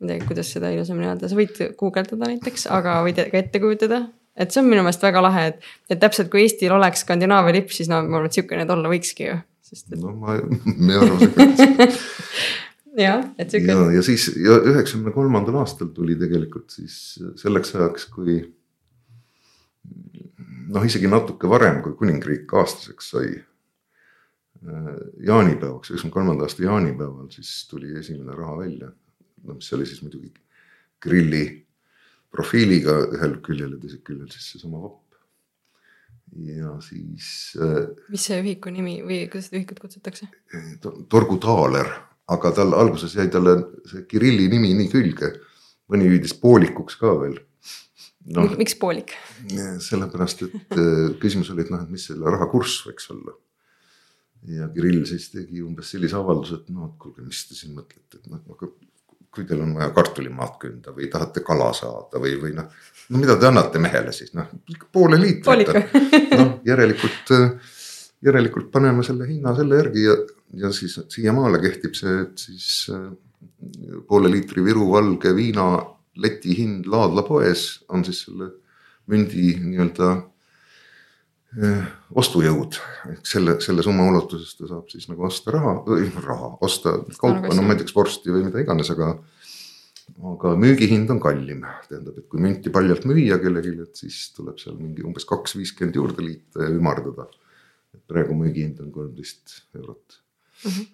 Ma 0.00 0.10
ei 0.10 0.18
tea, 0.18 0.28
kuidas 0.28 0.50
seda 0.56 0.72
ilusamini 0.74 1.08
öelda, 1.10 1.30
sa 1.30 1.38
võid 1.38 1.60
guugeldada 1.78 2.30
näiteks, 2.32 2.66
aga 2.74 2.98
võid 3.06 3.22
ka 3.30 3.40
ette 3.40 3.62
kujutada. 3.62 4.04
et 4.36 4.50
see 4.50 4.62
on 4.64 4.68
minu 4.70 4.82
meelest 4.82 5.04
väga 5.04 5.22
lahe, 5.22 5.46
et, 5.52 5.70
et 5.90 6.00
täpselt 6.02 6.30
kui 6.32 6.42
Eestil 6.42 6.74
oleks 6.74 7.04
Skandinaavia 7.06 7.54
lipp, 7.60 7.70
siis 7.74 7.90
no 7.90 8.02
ma 8.02 8.18
arvan, 8.18 8.30
et 8.32 8.40
siukene 8.40 8.66
ta 8.66 8.74
olla 8.74 8.90
võikski 8.90 9.28
ju, 9.28 9.38
sest 9.62 9.94
et 9.94 10.02
no 10.02 10.14
ma, 10.18 10.38
me 10.66 10.98
arvasime, 10.98 11.48
et 11.86 13.04
jah, 13.06 13.22
et 13.38 13.54
siuke 13.54 13.70
ja, 13.70 13.86
ja 13.94 14.02
siis 14.06 14.26
ja 14.34 14.58
üheksakümne 14.72 15.14
kolmandal 15.14 15.62
aastal 15.62 15.90
tuli 15.94 16.18
tegelikult 16.18 16.74
siis 16.74 16.98
selleks 17.40 17.74
ajaks, 17.78 18.10
kui 18.14 18.40
noh, 20.74 20.84
isegi 20.86 21.10
natuke 21.10 21.50
varem, 21.50 21.80
kui 21.84 21.96
kuningriik 21.98 22.52
aastaseks 22.60 23.10
sai. 23.14 23.34
jaanipäevaks, 24.64 25.90
üheksakümne 25.90 26.14
kolmanda 26.14 26.46
aasta 26.46 26.62
jaanipäeval 26.64 27.26
siis 27.34 27.66
tuli 27.68 27.90
esimene 28.00 28.32
raha 28.32 28.54
välja. 28.62 28.92
No 29.44 29.58
mis 29.58 29.72
oli 29.76 29.86
siis 29.88 30.02
muidugi 30.04 30.32
grilli 31.04 31.44
profiiliga 32.34 32.98
ühel 33.14 33.38
küljel 33.44 33.76
ja 33.76 33.80
teisel 33.82 34.02
küljel 34.06 34.30
siis 34.32 34.50
seesama 34.54 34.82
vapp. 34.82 35.00
ja 36.44 36.72
siis 36.82 37.28
äh, 37.62 37.92
mis 38.10 38.26
see 38.26 38.40
ühiku 38.42 38.72
nimi 38.74 38.96
või 39.06 39.24
kuidas 39.30 39.50
seda 39.50 39.60
ühikut 39.60 39.82
kutsutakse? 39.84 40.28
To- 40.82 40.96
Torgu 41.10 41.38
Taaler, 41.42 41.90
aga 42.34 42.50
tal 42.56 42.74
alguses 42.78 43.14
jäi 43.14 43.28
talle 43.30 43.58
see 43.90 44.06
Kirilli 44.10 44.48
nimi 44.50 44.72
nii 44.80 44.90
külge. 44.92 45.34
mõni 45.92 46.08
hüüdis 46.08 46.32
poolikuks 46.40 46.96
ka 46.98 47.12
veel. 47.20 47.38
noh, 48.34 48.56
miks 48.58 48.74
poolik? 48.80 49.14
sellepärast, 49.84 50.46
et 50.48 50.78
äh, 50.80 51.14
küsimus 51.22 51.52
oli, 51.54 51.66
et 51.66 51.70
noh, 51.70 51.84
et 51.84 51.92
mis 51.92 52.08
selle 52.10 52.34
raha 52.34 52.48
kurss 52.50 52.82
võiks 52.88 53.06
olla. 53.14 53.36
ja 54.58 54.66
Kirill 54.74 55.04
siis 55.06 55.30
tegi 55.30 55.62
umbes 55.62 55.94
sellise 55.94 56.18
avalduse, 56.18 56.64
et 56.64 56.74
noh, 56.74 56.90
et 56.90 56.98
kuulge, 56.98 57.22
mis 57.22 57.46
te 57.46 57.54
siin 57.54 57.76
mõtlete, 57.78 58.18
et 58.18 58.26
noh, 58.32 58.42
aga 58.56 58.72
kui 59.34 59.46
teil 59.48 59.62
on 59.64 59.74
vaja 59.76 59.90
kartulimaad 59.94 60.56
künda 60.62 60.94
või 60.96 61.08
tahate 61.12 61.42
kala 61.46 61.72
saada 61.76 62.20
või, 62.22 62.36
või 62.40 62.54
noh, 62.56 62.70
no 63.10 63.20
mida 63.20 63.36
te 63.40 63.48
annate 63.50 63.82
mehele 63.82 64.12
siis 64.16 64.34
noh, 64.38 64.50
poole 64.92 65.18
liitrit 65.20 65.72
noh, 66.38 66.56
järelikult, 66.66 67.34
järelikult 68.24 68.70
paneme 68.72 69.04
selle 69.06 69.28
hinna 69.28 69.54
selle 69.58 69.82
järgi 69.82 70.06
ja, 70.06 70.18
ja 70.64 70.72
siis 70.74 70.98
siiamaale 71.12 71.60
kehtib 71.62 71.96
see, 71.98 72.20
et 72.26 72.46
siis 72.46 72.68
äh, 72.94 73.08
poole 74.08 74.30
liitri 74.32 74.64
Viru 74.64 74.90
valge 74.92 75.34
viina 75.36 75.72
leti 76.20 76.54
hind 76.58 76.86
Laadla 76.90 77.24
poes 77.26 77.84
on 77.92 78.04
siis 78.06 78.24
selle 78.26 78.52
mündi 79.10 79.54
nii-öelda 79.60 80.14
ostujõud. 82.14 82.78
ehk 83.12 83.26
selle, 83.28 83.56
selle 83.62 83.82
summa 83.86 84.08
ulatuses 84.10 84.56
ta 84.58 84.66
saab 84.70 84.88
siis 84.90 85.06
nagu 85.10 85.22
osta 85.28 85.52
raha, 85.54 85.76
raha, 86.26 86.48
osta 86.66 86.96
kaupa, 87.18 87.44
kas- 87.48 87.56
no 87.56 87.62
näiteks 87.68 87.94
vorsti 87.94 88.32
või 88.34 88.44
mida 88.48 88.62
iganes, 88.64 88.90
aga 88.90 89.14
aga 90.34 90.50
müügihind 90.60 91.08
on 91.14 91.20
kallim, 91.22 91.62
tähendab, 91.88 92.18
et 92.20 92.26
kui 92.28 92.40
münti 92.42 92.70
paljalt 92.74 93.06
müüa 93.08 93.38
kellelegi, 93.40 93.72
et 93.86 93.96
siis 93.96 94.18
tuleb 94.36 94.58
seal 94.60 94.76
mingi 94.76 95.02
umbes 95.06 95.24
kaks 95.24 95.56
viiskümmend 95.56 95.96
juurde 95.96 96.22
liita 96.26 96.66
ja 96.66 96.70
ümardada. 96.74 97.26
et 97.94 98.02
praegu 98.10 98.34
müügihind 98.34 98.80
on 98.82 98.90
kolmteist 98.92 99.60
eurot. 99.78 100.18
Mhm. 100.64 100.86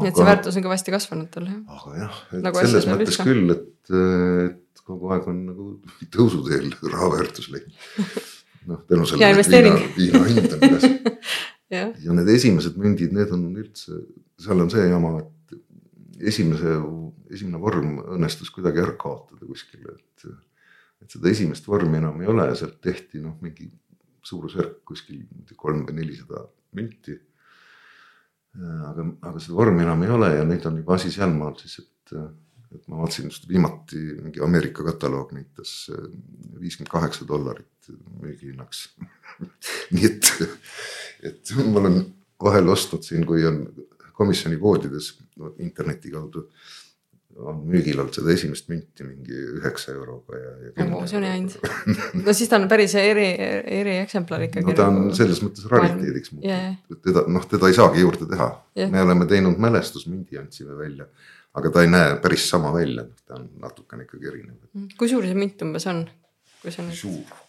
nii 0.00 0.08
et 0.08 0.16
see 0.16 0.24
väärtus 0.24 0.56
on 0.56 0.62
kõvasti 0.64 0.92
kasvanud 0.94 1.30
tal 1.34 1.44
jah? 1.50 1.58
aga 1.68 1.96
jah, 1.98 2.20
et 2.32 2.42
Nagu 2.46 2.56
selles 2.62 2.86
mõttes 2.86 3.18
üldse. 3.18 3.24
küll, 3.26 3.50
et, 3.50 3.90
et 4.46 4.80
kogu 4.86 5.10
aeg 5.12 5.26
on 5.28 5.42
nagu 5.50 5.66
tõusuteel 6.14 6.70
raha 6.92 7.10
väärtus 7.18 7.50
leidnud. 7.52 7.74
noh, 8.70 8.82
tänu 8.88 9.06
sellele, 9.08 9.42
viina, 9.48 9.74
viina 9.96 10.22
hind 10.28 10.56
on 10.56 10.66
üles 10.68 10.86
jah, 11.76 11.92
ja 12.04 12.16
need 12.16 12.30
esimesed 12.34 12.78
mündid, 12.80 13.14
need 13.16 13.32
on 13.34 13.48
üldse, 13.52 13.98
seal 14.42 14.64
on 14.64 14.70
see 14.72 14.86
jama, 14.90 15.16
et 15.22 15.56
esimese, 16.32 16.76
esimene 17.32 17.60
vorm 17.62 17.98
õnnestus 18.16 18.52
kuidagi 18.54 18.82
ära 18.84 18.96
kaotada 18.98 19.46
kuskile, 19.48 19.96
et. 19.98 20.32
et 21.02 21.16
seda 21.16 21.30
esimest 21.32 21.66
vormi 21.66 21.98
enam 21.98 22.20
ei 22.22 22.30
ole 22.30 22.46
ja 22.50 22.58
sealt 22.58 22.78
tehti 22.84 23.22
noh, 23.22 23.34
mingi 23.42 23.66
suurusjärk 24.22 24.82
kuskil 24.86 25.24
kolm 25.58 25.82
või 25.88 25.98
nelisada 25.98 26.44
münti. 26.78 27.16
aga, 28.60 29.06
aga 29.30 29.40
seda 29.40 29.56
vormi 29.56 29.82
enam 29.82 30.02
ei 30.04 30.12
ole 30.12 30.28
ja 30.36 30.44
nüüd 30.46 30.66
on 30.68 30.78
juba 30.82 30.94
asi 30.98 31.10
sealmaal 31.10 31.56
siis, 31.58 31.80
et, 31.80 32.14
et 32.74 32.88
ma 32.88 33.02
vaatasin 33.02 33.30
just 33.30 33.48
viimati 33.48 34.00
mingi 34.22 34.42
Ameerika 34.44 34.84
kataloog 34.86 35.32
näitas 35.36 35.90
äh, 35.92 36.08
viiskümmend 36.60 36.90
kaheksa 36.92 37.28
dollarit 37.28 37.92
müügihinnaks. 38.22 38.84
nii 39.94 40.06
et, 40.08 40.32
et 41.30 41.56
ma 41.66 41.80
olen 41.82 41.98
vahel 42.42 42.70
ostnud 42.72 43.04
siin, 43.06 43.26
kui 43.26 43.44
on 43.46 43.64
komisjoni 44.16 44.58
poodides 44.60 45.12
no, 45.40 45.54
interneti 45.62 46.12
kaudu 46.12 46.46
on 47.40 47.62
müügil 47.64 48.00
olnud 48.00 48.12
seda 48.16 48.32
esimest 48.34 48.66
münti 48.68 49.06
mingi 49.06 49.36
üheksa 49.56 49.94
euroga 49.94 50.36
ja, 50.36 50.50
ja. 50.66 50.72
nagu 50.82 51.00
see 51.08 51.16
on 51.16 51.24
hea 51.24 51.36
hind. 51.38 51.54
no 52.26 52.34
siis 52.36 52.50
ta 52.50 52.58
on 52.60 52.66
päris 52.68 52.94
eri, 53.00 53.28
erieksemplar 53.80 54.44
ikkagi. 54.48 54.66
no 54.68 54.74
ta 54.76 54.88
on 54.90 55.08
selles 55.16 55.40
mõttes 55.44 55.64
rariteediks 55.70 56.34
muutunud, 56.34 56.82
et 56.92 57.00
teda 57.08 57.24
noh, 57.32 57.46
teda 57.48 57.70
ei 57.70 57.78
saagi 57.78 58.04
juurde 58.04 58.28
teha 58.28 58.50
Jah. 58.76 58.92
me 58.92 59.04
oleme 59.06 59.28
teinud 59.30 59.62
mälestusmündi, 59.64 60.36
andsime 60.42 60.76
välja, 60.76 61.08
aga 61.58 61.72
ta 61.72 61.84
ei 61.84 61.90
näe 61.92 62.16
päris 62.24 62.48
sama 62.50 62.72
välja, 62.74 63.04
ta 63.26 63.36
on 63.36 63.48
natukene 63.60 64.06
ikkagi 64.06 64.30
erinev. 64.30 64.88
kui 64.98 65.08
suur 65.10 65.26
see 65.28 65.36
münt 65.36 65.64
umbes 65.64 65.86
on? 65.90 66.04
kui 66.62 66.72
see 66.72 66.84
on 66.84 66.92
suur. 66.96 67.40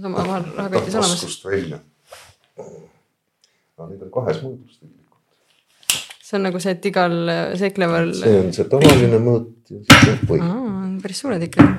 sama 0.00 0.26
rahakotis 0.26 0.94
olemas. 0.94 1.16
taskust 1.16 1.48
välja. 1.48 1.80
aga 2.58 3.88
need 3.90 4.04
on 4.06 4.12
kahes 4.14 4.42
mõõdus 4.44 4.78
tegelikult. 4.78 5.24
see 6.20 6.38
on 6.38 6.46
nagu 6.48 6.62
see, 6.62 6.76
et 6.78 6.90
igal 6.92 7.18
seikleval. 7.64 8.14
see 8.20 8.38
on 8.44 8.52
see 8.56 8.70
tavaline 8.70 9.20
mõõt 9.26 9.74
ja 9.74 9.82
siis 9.82 10.12
on 10.14 10.22
põik. 10.30 10.46
päris 11.02 11.24
suured 11.24 11.48
ikka. 11.48 11.70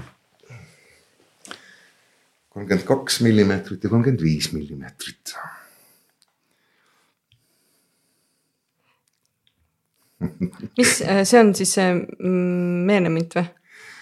kolmkümmend 2.56 2.89
kaks 2.89 3.22
millimeetrit 3.24 3.88
ja 3.88 3.93
kolmkümmend 3.95 4.28
viis 4.28 4.51
millimeetrit. 4.56 5.38
mis, 10.78 10.97
see 11.01 11.39
on 11.39 11.53
siis 11.57 11.76
see 11.78 11.91
mm, 11.93 12.82
meenemünt 12.89 13.38
või? 13.38 13.45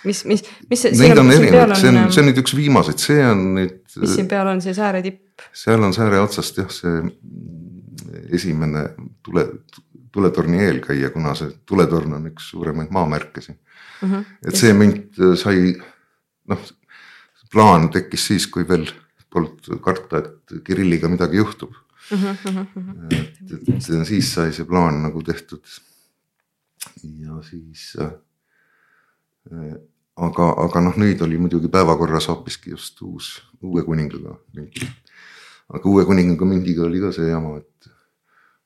mis, 0.04 0.24
mis, 0.30 0.44
mis 0.70 0.84
see. 0.84 0.96
Neid 1.00 1.20
on 1.22 1.32
erinevaid, 1.32 1.76
see 1.80 1.92
on, 1.92 2.00
see 2.12 2.24
on 2.24 2.30
nüüd 2.30 2.42
üks 2.44 2.56
viimaseid, 2.58 3.04
see 3.04 3.24
on 3.26 3.44
nüüd, 3.58 3.80
mis 4.04 4.16
siin 4.18 4.30
peal 4.32 4.50
on, 4.52 4.62
see 4.64 4.76
sääre 4.78 5.04
tipp? 5.06 5.46
seal 5.56 5.84
on 5.84 5.96
sääre 5.96 6.20
otsast 6.24 6.60
jah, 6.62 6.70
see 6.74 7.00
mm, 7.02 8.28
esimene 8.38 8.86
tule, 9.26 9.48
tuletorni 10.14 10.62
eelkäija, 10.68 11.12
kuna 11.14 11.34
see 11.38 11.54
tuletorn 11.70 12.18
on 12.20 12.32
üks 12.32 12.52
suuremaid 12.54 12.94
maamärke 12.94 13.44
siin. 13.44 13.60
Mhm. 14.04 14.26
et 14.44 14.60
see 14.60 14.74
münt 14.76 15.20
äh, 15.22 15.38
sai, 15.40 15.72
noh, 16.52 16.64
plaan 17.54 17.88
tekkis 17.94 18.28
siis, 18.32 18.50
kui 18.52 18.66
veel 18.68 18.90
polnud 19.32 19.80
karta, 19.82 20.20
et 20.20 20.60
Kirilliga 20.68 21.10
midagi 21.10 21.40
juhtub. 21.40 21.74
Mhm, 22.12 22.68
et, 23.16 23.40
et 23.80 23.88
siis 24.10 24.34
sai 24.36 24.52
see 24.54 24.68
plaan 24.68 25.00
nagu 25.06 25.24
tehtud. 25.26 25.64
Ja 27.04 27.40
siis 27.48 27.94
äh, 28.02 28.14
äh, 29.52 29.76
aga, 30.16 30.50
aga 30.66 30.84
noh, 30.88 30.98
nüüd 31.02 31.22
oli 31.26 31.40
muidugi 31.42 31.72
päevakorras 31.74 32.30
hoopiski 32.32 32.74
just 32.74 33.02
uus, 33.06 33.36
uue 33.64 33.84
kuningaga 33.86 34.38
münt. 34.58 34.84
aga 35.74 35.90
uue 35.90 36.06
kuningaga 36.06 36.48
mündiga 36.50 36.86
oli 36.86 37.02
ka 37.02 37.14
see 37.16 37.30
jama, 37.30 37.58
et, 37.62 37.90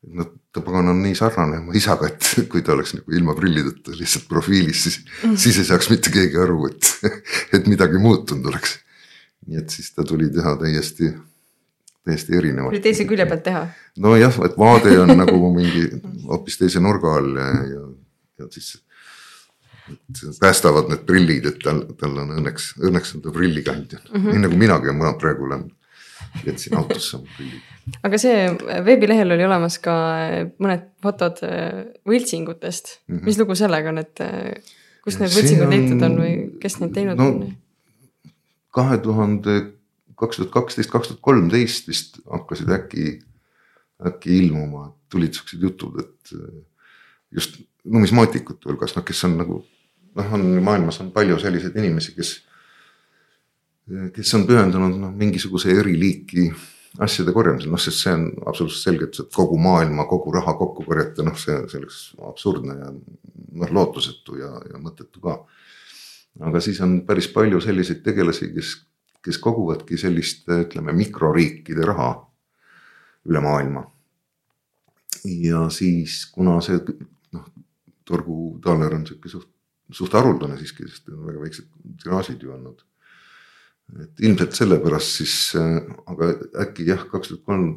et 0.03 0.18
noh, 0.20 0.34
ta 0.51 0.63
pagan 0.65 0.91
on 0.91 0.99
nii 1.05 1.15
sarnane 1.18 1.61
oma 1.61 1.78
isaga, 1.78 2.09
et 2.11 2.34
kui 2.51 2.65
ta 2.65 2.76
oleks 2.76 2.97
nagu 2.97 3.15
ilma 3.15 3.36
prillideta 3.38 3.95
lihtsalt 3.95 4.28
profiilis, 4.32 4.84
siis 4.88 4.99
mm, 5.05 5.38
siis 5.39 5.61
ei 5.61 5.70
saaks 5.70 5.91
mitte 5.93 6.13
keegi 6.13 6.41
aru, 6.43 6.68
et, 6.72 6.91
et 7.55 7.72
midagi 7.72 8.01
muutunud 8.01 8.51
oleks. 8.51 8.80
nii 9.47 9.61
et 9.61 9.72
siis 9.72 9.93
ta 9.95 10.03
tuli 10.03 10.28
teha 10.34 10.57
täiesti, 10.59 11.13
täiesti 12.03 12.36
erinevalt 12.36 12.76
tuli. 12.76 12.84
teise 12.84 13.07
külje 13.07 13.28
pealt 13.30 13.45
teha. 13.47 13.63
nojah, 14.03 14.41
et 14.49 14.59
vaade 14.59 14.97
on 14.99 15.15
nagu 15.15 15.53
mingi 15.55 15.88
hoopis 16.28 16.59
teise 16.59 16.84
nurga 16.84 17.15
all 17.22 17.39
ja, 17.39 17.47
ja, 17.72 17.86
ja 18.39 18.47
siis. 18.51 18.77
päästavad 20.39 20.89
need 20.91 21.03
prillid, 21.07 21.45
et 21.47 21.59
tal, 21.63 21.81
tal 21.99 22.17
on 22.23 22.33
õnneks, 22.35 22.73
õnneks 22.83 23.13
on 23.15 23.21
ta 23.23 23.31
prillikandja 23.31 23.99
mm, 24.01 24.15
-hmm. 24.15 24.31
nii 24.33 24.43
nagu 24.43 24.57
minagi, 24.59 24.91
ma 24.95 25.13
praegu 25.19 25.45
olen, 25.47 25.63
jätsin 26.45 26.75
autosse 26.77 27.17
oma 27.17 27.38
prillid. 27.38 27.61
aga 28.03 28.19
see 28.19 28.49
veebilehel 28.85 29.31
oli 29.31 29.45
olemas 29.47 29.79
ka 29.79 29.95
mõned 30.59 30.89
fotod 31.03 31.39
äh, 31.47 31.85
võltsingutest 32.07 32.97
mm. 33.07 33.15
-hmm. 33.15 33.23
mis 33.29 33.39
lugu 33.39 33.55
sellega 33.55 33.93
on, 33.93 34.03
et 34.03 34.21
äh, 34.25 34.75
kust 35.05 35.23
need 35.23 35.31
võltsingud 35.31 35.69
on- 35.69 35.73
leitud 35.75 36.03
on 36.09 36.19
või 36.19 36.35
kes 36.59 36.79
neid 36.83 36.93
teinud 36.97 37.17
No, 37.23 37.29
on? 37.31 37.55
kahe 38.77 38.97
tuhande, 39.01 39.55
kaks 40.19 40.41
tuhat 40.41 40.51
kaksteist, 40.51 40.91
kaks 40.91 41.13
tuhat 41.13 41.23
kolmteist 41.23 41.88
vist 41.88 42.19
hakkasid 42.27 42.69
äkki, 42.75 43.07
äkki 44.05 44.35
ilmuma, 44.43 44.91
tulid 45.09 45.33
siuksed 45.33 45.63
jutud, 45.63 45.97
et 46.03 46.35
just 47.31 47.61
numismaatikute 47.88 48.69
hulgas, 48.69 48.95
noh, 48.97 49.05
kes 49.07 49.23
on 49.27 49.38
nagu 49.41 49.59
noh, 50.17 50.33
on 50.33 50.47
maailmas 50.63 51.01
on 51.03 51.11
palju 51.15 51.38
selliseid 51.41 51.75
inimesi, 51.79 52.15
kes, 52.17 52.33
kes 54.15 54.33
on 54.38 54.47
pühendunud 54.49 54.97
noh, 55.01 55.13
mingisuguse 55.15 55.71
eriliiki 55.75 56.49
asjade 57.03 57.33
korjamisele, 57.35 57.71
noh, 57.73 57.81
sest 57.81 58.03
see 58.03 58.15
on 58.15 58.27
absoluutselt 58.49 58.83
selgelt, 58.83 59.19
et 59.21 59.35
kogu 59.35 59.59
maailma 59.61 60.07
kogu 60.09 60.33
raha 60.33 60.55
kokku 60.57 60.85
korjata, 60.88 61.25
noh, 61.27 61.38
see, 61.39 61.57
see 61.69 61.81
oleks 61.81 62.01
absurdne 62.31 62.77
ja 62.79 62.91
noh, 62.91 63.73
lootusetu 63.79 64.39
ja, 64.41 64.51
ja 64.71 64.81
mõttetu 64.81 65.21
ka 65.23 65.39
aga 66.45 66.61
siis 66.61 66.79
on 66.85 67.01
päris 67.07 67.29
palju 67.33 67.59
selliseid 67.63 68.03
tegelasi, 68.05 68.51
kes, 68.55 68.73
kes 69.25 69.39
koguvadki 69.41 69.97
sellist, 69.99 70.45
ütleme 70.51 70.93
mikroriikide 70.97 71.85
raha 71.88 72.11
üle 73.27 73.43
maailma. 73.43 73.88
ja 75.27 75.65
siis, 75.73 76.25
kuna 76.31 76.59
see 76.63 76.77
taaler 78.63 78.95
on 78.97 79.05
sihuke 79.07 79.31
suht, 79.31 79.49
suht 79.91 80.15
haruldane 80.17 80.57
siiski, 80.59 80.87
sest 80.89 81.09
väga 81.11 81.41
väiksed 81.43 81.67
tiraažid 82.03 82.43
ju 82.43 82.53
olnud. 82.55 82.83
et 84.03 84.19
ilmselt 84.19 84.55
sellepärast 84.57 85.21
siis, 85.21 85.35
aga 85.55 86.33
äkki 86.65 86.87
jah, 86.89 87.05
kaks 87.07 87.29
tuhat 87.31 87.43
kolm, 87.47 87.69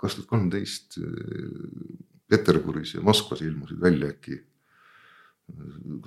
kaks 0.00 0.16
tuhat 0.16 0.30
kolmteist 0.32 0.98
Peterburis 2.26 2.96
ja 2.96 3.02
Moskvas 3.04 3.44
ilmusid 3.46 3.78
välja 3.80 4.08
äkki 4.10 4.40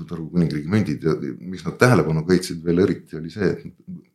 Taru 0.10 0.30
kuningriigi 0.32 0.70
mündid 0.72 1.04
ja 1.06 1.14
miks 1.38 1.66
nad 1.66 1.76
tähelepanu 1.80 2.24
köitsid 2.28 2.64
veel 2.66 2.82
eriti 2.86 3.18
oli 3.20 3.32
see, 3.34 3.50
et 3.52 3.66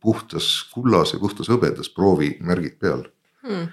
puhtas 0.03 0.49
kullas 0.73 1.13
ja 1.15 1.21
puhtas 1.23 1.51
hõbedas 1.53 1.91
proovimärgid 1.95 2.79
peal 2.81 3.05
hmm.. 3.45 3.69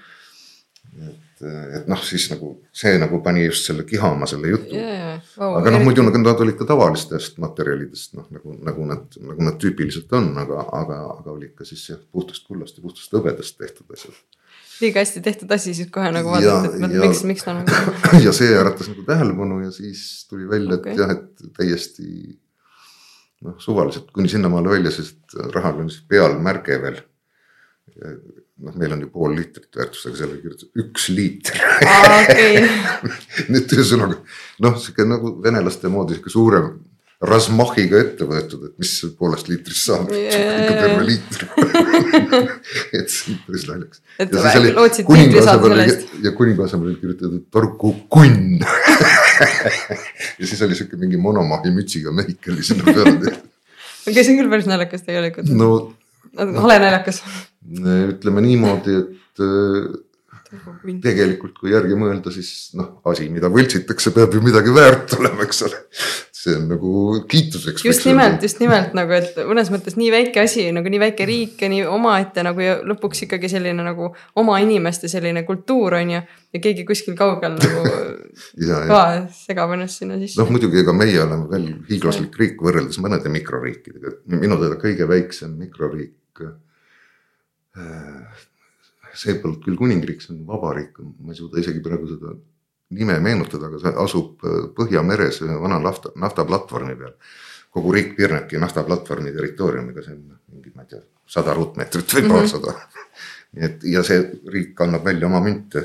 Et, 1.08 1.42
et 1.78 1.90
noh, 1.90 2.00
siis 2.04 2.28
nagu 2.32 2.54
see 2.74 2.94
nagu 2.98 3.20
pani 3.24 3.44
just 3.44 3.68
selle 3.68 3.84
kihama 3.88 4.26
selle 4.30 4.54
jutu 4.54 4.74
yeah,. 4.78 5.20
Wow, 5.38 5.58
aga 5.60 5.74
noh, 5.74 5.84
muidu 5.86 6.02
nagu 6.06 6.22
nad 6.22 6.42
olid 6.44 6.58
ka 6.58 6.66
tavalistest 6.68 7.38
materjalidest 7.42 8.16
noh, 8.18 8.26
nagu, 8.34 8.56
nagu 8.66 8.88
nad, 8.88 9.20
nagu 9.30 9.46
nad 9.50 9.60
tüüpiliselt 9.62 10.12
on, 10.18 10.32
aga, 10.40 10.64
aga, 10.80 10.98
aga 11.18 11.34
olid 11.34 11.54
ka 11.58 11.68
siis 11.68 11.84
jah, 11.92 12.00
puhtast 12.12 12.48
kullast 12.48 12.78
ja 12.78 12.86
puhtast 12.86 13.14
hõbedast 13.14 13.58
tehtud 13.60 13.94
asjad 13.94 14.18
liiga 14.80 15.02
hästi 15.02 15.20
tehtud 15.20 15.50
asi, 15.54 15.74
siis 15.74 15.88
kohe 15.94 16.10
nagu 16.14 16.30
vaadata, 16.30 16.70
et 16.70 16.82
ja, 16.94 17.02
miks, 17.02 17.22
miks 17.26 17.46
ta 17.46 17.54
nagu. 17.56 17.94
ja 18.26 18.34
see 18.36 18.50
äratas 18.54 18.90
nagu 18.92 19.02
tähelepanu 19.06 19.62
ja 19.64 19.72
siis 19.74 20.02
tuli 20.30 20.48
välja 20.50 20.78
okay., 20.78 20.94
et 20.94 21.02
jah, 21.02 21.14
et 21.16 21.56
täiesti 21.56 22.08
noh, 23.46 23.56
suvaliselt 23.62 24.10
kuni 24.14 24.30
sinnamaale 24.30 24.76
välja, 24.76 24.92
sest 24.94 25.38
rahal 25.54 25.82
on 25.82 25.90
siis 25.92 26.04
peal 26.08 26.38
märge 26.42 26.78
veel. 26.82 27.00
Noh, 27.96 28.74
meil 28.74 28.94
on 28.96 29.04
ju 29.04 29.10
pool 29.12 29.36
liitrit 29.38 29.70
väärtust, 29.78 30.08
aga 30.08 30.20
seal 30.20 30.34
oli 30.34 30.42
kirjutatud 30.42 30.84
üks 30.84 31.08
liiter 31.14 31.58
nii 33.48 33.62
et 33.62 33.74
ühesõnaga 33.76 34.20
noh, 34.64 34.78
sihuke 34.82 35.06
nagu 35.08 35.34
venelaste 35.44 35.90
moodi 35.92 36.16
sihuke 36.18 36.34
suurem 36.34 36.76
Razmachiga 37.18 37.98
ette 37.98 38.26
võetud, 38.30 38.68
et 38.68 38.74
mis 38.78 38.92
poolest 39.18 39.48
liitrist 39.50 39.88
saab 39.88 40.12
yeah., 40.14 40.60
ikka 40.62 40.74
terve 40.78 41.06
liiter 41.08 41.48
et 42.98 43.10
see 43.10 43.34
on 43.34 43.40
päris 43.48 43.64
naljakas. 43.66 44.02
et 44.22 44.36
lootsid 44.76 45.10
liitri 45.16 45.42
saada 45.42 45.64
selle 45.64 45.86
eest. 45.88 46.12
ja 46.22 46.30
kuninga 46.38 46.68
asemel 46.68 46.92
oli 46.92 47.00
kirjutatud 47.00 47.48
Tarku 47.54 47.90
kunn 48.14 48.62
ja 50.38 50.46
siis 50.46 50.62
oli 50.62 50.78
sihuke 50.78 51.00
mingi 51.00 51.18
monomahi 51.18 51.74
mütsiga 51.74 52.14
mehike 52.14 52.54
oli 52.54 52.66
sinna 52.66 52.86
tehtud. 52.86 53.32
okei, 54.06 54.22
see 54.22 54.36
on 54.36 54.38
küll 54.44 54.54
päris 54.54 54.70
naljakas 54.70 55.02
tegelikult. 55.08 55.50
no. 55.58 55.72
Hale 56.36 56.78
naljakas. 56.82 57.22
ütleme 57.68 58.44
niimoodi, 58.44 58.98
et 58.98 59.42
tegelikult, 61.04 61.58
kui 61.60 61.72
järgi 61.74 61.96
mõelda, 61.98 62.32
siis 62.32 62.70
noh, 62.78 62.98
asi, 63.10 63.28
mida 63.32 63.50
võltsitakse, 63.52 64.12
peab 64.16 64.34
ju 64.34 64.42
midagi 64.44 64.72
väärt 64.74 65.12
olema, 65.18 65.44
eks 65.44 65.64
ole. 65.68 65.80
See 66.48 66.58
on 66.58 66.66
nagu 66.70 66.92
kiituseks. 67.28 67.84
just 67.84 68.06
nimelt, 68.08 68.42
just 68.42 68.60
nimelt 68.62 68.94
nagu, 68.96 69.14
et 69.16 69.36
mõnes 69.48 69.70
mõttes 69.72 69.98
nii 70.00 70.10
väike 70.14 70.42
asi 70.42 70.68
nagu 70.74 70.90
nii 70.90 71.00
väike 71.02 71.26
riik 71.28 71.64
ja 71.64 71.70
nii 71.72 71.84
omaette 71.88 72.44
nagu 72.46 72.64
ja 72.64 72.78
lõpuks 72.88 73.26
ikkagi 73.26 73.50
selline 73.52 73.84
nagu 73.84 74.10
oma 74.40 74.58
inimeste 74.64 75.10
selline 75.12 75.44
kultuur 75.48 75.98
on 76.00 76.14
ju. 76.16 76.22
ja 76.56 76.62
keegi 76.64 76.86
kuskil 76.88 77.16
kaugel 77.18 77.56
nagu 77.60 77.84
ja, 78.64 78.82
ka 78.90 79.02
segab 79.36 79.74
ennast 79.76 80.02
sinna 80.02 80.18
sisse. 80.20 80.40
noh, 80.40 80.50
muidugi, 80.54 80.80
ega 80.82 80.96
meie 80.96 81.20
oleme 81.22 81.48
veel 81.52 81.70
hiiglaslik 81.90 82.38
riik 82.40 82.62
võrreldes 82.64 83.00
mõnede 83.04 83.32
mikroriikidega, 83.32 84.18
minu 84.34 84.60
teada 84.60 84.80
kõige 84.80 85.08
väiksem 85.10 85.56
mikroriik 85.60 86.46
äh, 86.46 86.54
see 89.18 89.38
polnud 89.42 89.62
küll 89.64 89.78
kuningriik, 89.78 90.22
see 90.22 90.36
on 90.36 90.44
vabariik, 90.48 91.00
ma 91.02 91.34
ei 91.34 91.38
suuda 91.38 91.60
isegi 91.62 91.82
praegu 91.84 92.08
seda 92.10 92.34
nime 92.90 93.18
meenutada, 93.20 93.68
aga 93.68 93.80
see 93.82 93.94
asub 94.04 94.44
äh, 94.46 94.64
Põhjameres 94.76 95.42
ühe 95.44 95.60
vana 95.60 95.78
nafta, 95.82 96.12
naftaplatvormi 96.16 96.96
peal. 96.98 97.14
kogu 97.74 97.92
riik 97.92 98.14
piirnebki 98.16 98.58
naftaplatvormi 98.58 99.32
territooriumiga, 99.32 100.02
see 100.02 100.14
on 100.16 100.22
mingi, 100.54 100.72
ma 100.74 100.86
ei 100.86 100.94
tea, 100.94 101.02
sada 101.28 101.54
ruutmeetrit 101.54 102.14
või 102.16 102.30
paarsada 102.30 102.72
mm. 102.72 102.78
-hmm. 102.78 103.26
nii 103.58 103.66
et 103.68 103.88
ja 103.92 104.02
see 104.02 104.22
riik 104.54 104.80
annab 104.80 105.04
välja 105.04 105.28
oma 105.28 105.42
münte 105.44 105.84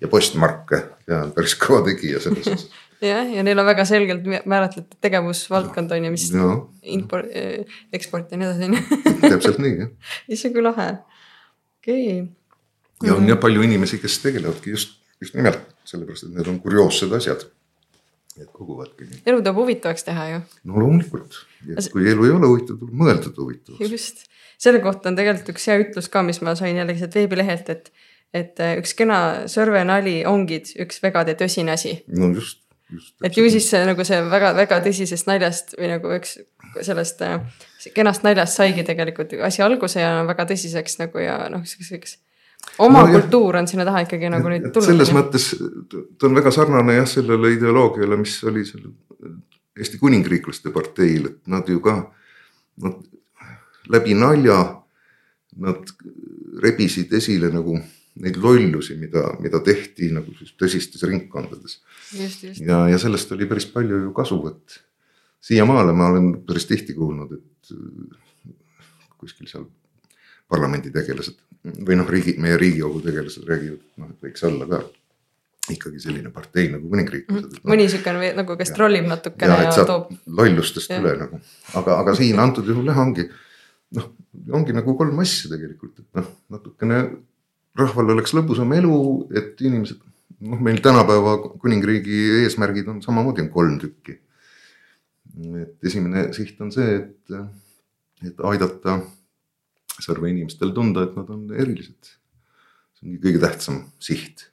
ja 0.00 0.08
postmarke 0.08 0.82
ja 1.06 1.26
on 1.26 1.34
päris 1.36 1.56
kõva 1.60 1.84
tegija 1.90 2.22
selles 2.24 2.48
osas 2.48 2.66
jah, 3.12 3.28
ja 3.36 3.44
neil 3.44 3.60
on 3.60 3.68
väga 3.68 3.84
selgelt 3.84 4.24
määratletud 4.24 4.96
tegevusvaldkond 5.00 5.92
on 5.92 6.08
ju, 6.08 6.10
mis 6.16 6.26
no. 6.32 6.50
import, 6.82 7.28
äh, 7.36 7.80
eksport 7.92 8.32
ja 8.32 8.40
nii 8.40 8.48
edasi 8.48 8.68
on 8.70 8.78
ju. 8.78 9.00
täpselt 9.34 9.60
nii 9.60 9.76
jah. 9.76 9.94
issand 10.28 10.56
kui 10.56 10.64
lahe, 10.64 10.92
okei 11.82 12.04
okay 12.22 12.28
ja 13.04 13.14
on 13.14 13.22
-hmm. 13.22 13.28
jah 13.28 13.40
palju 13.40 13.62
inimesi, 13.62 13.98
kes 13.98 14.18
tegelevadki 14.18 14.70
just, 14.70 14.98
just 15.20 15.34
nimelt 15.34 15.60
sellepärast, 15.90 16.28
et 16.28 16.36
need 16.36 16.50
on 16.50 16.60
kurioossed 16.62 17.16
asjad. 17.16 17.46
et 18.40 18.48
koguvadki. 18.54 19.08
elu 19.26 19.40
tuleb 19.42 19.58
huvitavaks 19.58 20.06
teha 20.06 20.28
ju. 20.30 20.40
no 20.70 20.82
loomulikult, 20.82 21.40
kui 21.92 22.06
elu 22.12 22.28
ei 22.28 22.36
ole 22.36 22.52
huvitav, 22.52 22.78
tuleb 22.80 23.02
mõelda 23.02 23.26
ta 23.26 23.42
huvitavaks. 23.42 23.90
just, 23.96 24.24
selle 24.60 24.82
kohta 24.84 25.10
on 25.10 25.18
tegelikult 25.18 25.52
üks 25.54 25.68
hea 25.70 25.82
ütlus 25.84 26.08
ka, 26.12 26.22
mis 26.26 26.40
ma 26.46 26.54
sain 26.58 26.78
jällegi 26.78 27.02
sealt 27.02 27.18
veebilehelt, 27.18 27.70
et, 27.74 27.92
et 28.36 28.62
äh, 28.62 28.78
üks 28.80 28.94
kena 28.98 29.20
sõrvenali 29.50 30.20
ongi 30.30 30.62
üks 30.86 31.02
vegade 31.04 31.36
tõsine 31.40 31.76
asi. 31.76 31.98
no 32.14 32.32
just 32.36 32.66
Just, 32.90 33.14
et 33.22 33.36
ju 33.38 33.44
siis 33.46 33.68
see 33.70 33.84
nagu 33.86 34.02
see 34.02 34.16
väga-väga 34.26 34.80
tõsisest 34.82 35.28
naljast 35.28 35.76
või 35.78 35.92
nagu 35.92 36.10
üks 36.10 36.40
sellest 36.82 37.20
äh, 37.22 37.36
kenast 37.94 38.24
naljast 38.26 38.58
saigi 38.58 38.82
tegelikult 38.86 39.36
asi 39.46 39.62
alguse 39.62 40.02
ja 40.02 40.24
väga 40.26 40.48
tõsiseks 40.50 40.98
nagu 40.98 41.22
ja 41.22 41.36
noh, 41.52 41.62
siukseks 41.62 42.16
oma 42.78 43.04
no, 43.04 43.12
kultuur 43.12 43.60
on 43.60 43.68
sinna 43.68 43.84
taha 43.88 44.04
ikkagi 44.06 44.30
nagu 44.32 44.50
nüüd 44.52 44.68
tulnud. 44.70 44.88
selles 44.88 45.12
mõttes 45.14 45.50
ta 45.90 46.28
on 46.28 46.36
väga 46.36 46.52
sarnane 46.54 46.98
jah, 46.98 47.08
sellele 47.08 47.54
ideoloogiale, 47.56 48.18
mis 48.20 48.36
oli 48.48 48.64
sellel 48.68 48.94
Eesti 49.80 50.00
Kuningriiklaste 50.00 50.72
parteil, 50.74 51.28
et 51.30 51.48
nad 51.48 51.68
ju 51.68 51.80
ka, 51.80 51.94
nad 52.84 52.98
läbi 53.88 54.16
nalja, 54.18 54.58
nad 55.62 55.92
rebisid 56.60 57.12
esile 57.16 57.48
nagu 57.54 57.78
neid 58.20 58.36
lollusi, 58.42 58.96
mida, 59.00 59.22
mida 59.40 59.60
tehti 59.64 60.10
nagu 60.12 60.34
siis 60.36 60.52
tõsistes 60.58 61.04
ringkondades. 61.08 61.78
ja, 62.60 62.82
ja 62.90 62.98
sellest 63.00 63.32
oli 63.32 63.48
päris 63.48 63.68
palju 63.70 64.02
ju 64.04 64.12
kasu, 64.16 64.40
et 64.50 64.80
siiamaale 65.40 65.94
ma 65.96 66.10
olen 66.12 66.32
päris 66.46 66.66
tihti 66.68 66.96
kuulnud, 66.98 67.38
et 67.38 67.72
kuskil 69.20 69.48
seal 69.48 69.64
parlamenditegelased 70.50 71.38
või 71.64 71.98
noh, 72.00 72.08
riigi, 72.08 72.36
meie 72.40 72.56
riigikogu 72.60 73.02
tegelased 73.04 73.44
räägivad, 73.48 73.84
noh, 74.00 74.10
et 74.14 74.26
võiks 74.28 74.44
olla 74.48 74.68
ka 74.70 74.80
ikkagi 75.70 76.00
selline 76.02 76.32
partei 76.34 76.70
nagu 76.72 76.88
kuningriiklased 76.90 77.46
mm. 77.46 77.56
-hmm. 77.58 77.70
mõni 77.72 77.86
siukene 77.92 78.32
nagu, 78.38 78.56
kes 78.58 78.72
trollib 78.74 79.06
natukene 79.10 79.58
ja, 79.58 79.68
ja 79.68 79.84
toob. 79.86 80.10
lollustest 80.26 80.90
ja. 80.90 81.00
üle 81.02 81.16
nagu, 81.20 81.40
aga, 81.78 81.98
aga 82.00 82.14
siin 82.18 82.40
antud 82.42 82.68
juhul 82.68 82.88
jah, 82.90 82.98
ongi 83.04 83.28
noh, 83.96 84.08
ongi 84.56 84.76
nagu 84.76 84.94
kolm 84.98 85.20
asja 85.22 85.52
tegelikult, 85.52 85.98
et 86.00 86.20
noh, 86.20 86.30
natukene 86.56 87.02
rahval 87.78 88.14
oleks 88.16 88.34
lõbusam 88.36 88.72
elu, 88.76 88.96
et 89.36 89.60
inimesed 89.60 90.00
noh, 90.00 90.64
meil 90.64 90.80
tänapäeva 90.84 91.36
kuningriigi 91.60 92.22
eesmärgid 92.42 92.88
on 92.90 93.02
samamoodi 93.04 93.44
on 93.44 93.52
kolm 93.52 93.78
tükki. 93.82 94.18
et 95.60 95.86
esimene 95.86 96.30
siht 96.36 96.60
on 96.60 96.72
see, 96.74 96.96
et, 96.96 97.34
et 98.26 98.46
aidata 98.50 99.00
Sõrve 100.00 100.30
inimestel 100.32 100.72
tunda, 100.76 101.04
et 101.06 101.18
nad 101.18 101.28
on 101.32 101.48
erilised. 101.52 102.14
see 102.96 103.08
ongi 103.08 103.20
kõige 103.22 103.40
tähtsam 103.42 103.82
siht. 104.02 104.46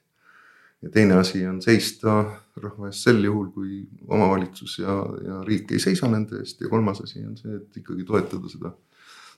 ja 0.82 0.90
teine 0.94 1.16
asi 1.18 1.40
on 1.46 1.58
seista 1.62 2.20
rahva 2.62 2.86
eest 2.86 3.02
sel 3.02 3.24
juhul, 3.24 3.48
kui 3.50 3.80
omavalitsus 4.06 4.78
ja, 4.78 4.94
ja 5.24 5.40
riik 5.46 5.72
ei 5.74 5.80
seisa 5.82 6.06
nende 6.10 6.38
eest 6.44 6.60
ja 6.62 6.70
kolmas 6.70 7.00
asi 7.02 7.24
on 7.26 7.36
see, 7.36 7.56
et 7.56 7.80
ikkagi 7.80 8.06
toetada 8.06 8.52
seda, 8.52 8.70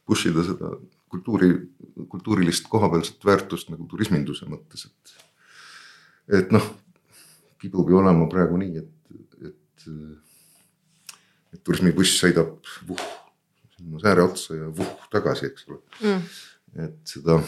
push 0.04 0.28
ida 0.28 0.44
seda 0.44 0.74
kultuuri, 1.08 1.48
kultuurilist 2.12 2.68
kohapealset 2.68 3.24
väärtust 3.24 3.72
nagu 3.72 3.88
turisminduse 3.88 4.48
mõttes, 4.50 4.86
et. 4.90 5.14
et 6.40 6.52
noh, 6.52 6.66
kipub 7.60 7.88
ju 7.88 7.98
olema 8.00 8.28
praegu 8.28 8.60
nii, 8.60 8.84
et, 8.84 9.48
et, 9.48 9.88
et 11.54 11.64
turismibuss 11.64 12.20
sõidab 12.20 12.56
vuh 12.88 13.08
sääre 14.02 14.22
otsa 14.22 14.56
ja 14.56 14.70
vuh 14.76 15.08
tagasi, 15.12 15.50
eks 15.50 15.68
ole. 15.68 15.80
Mm.. 16.02 16.22
et 16.86 17.14
seda, 17.14 17.38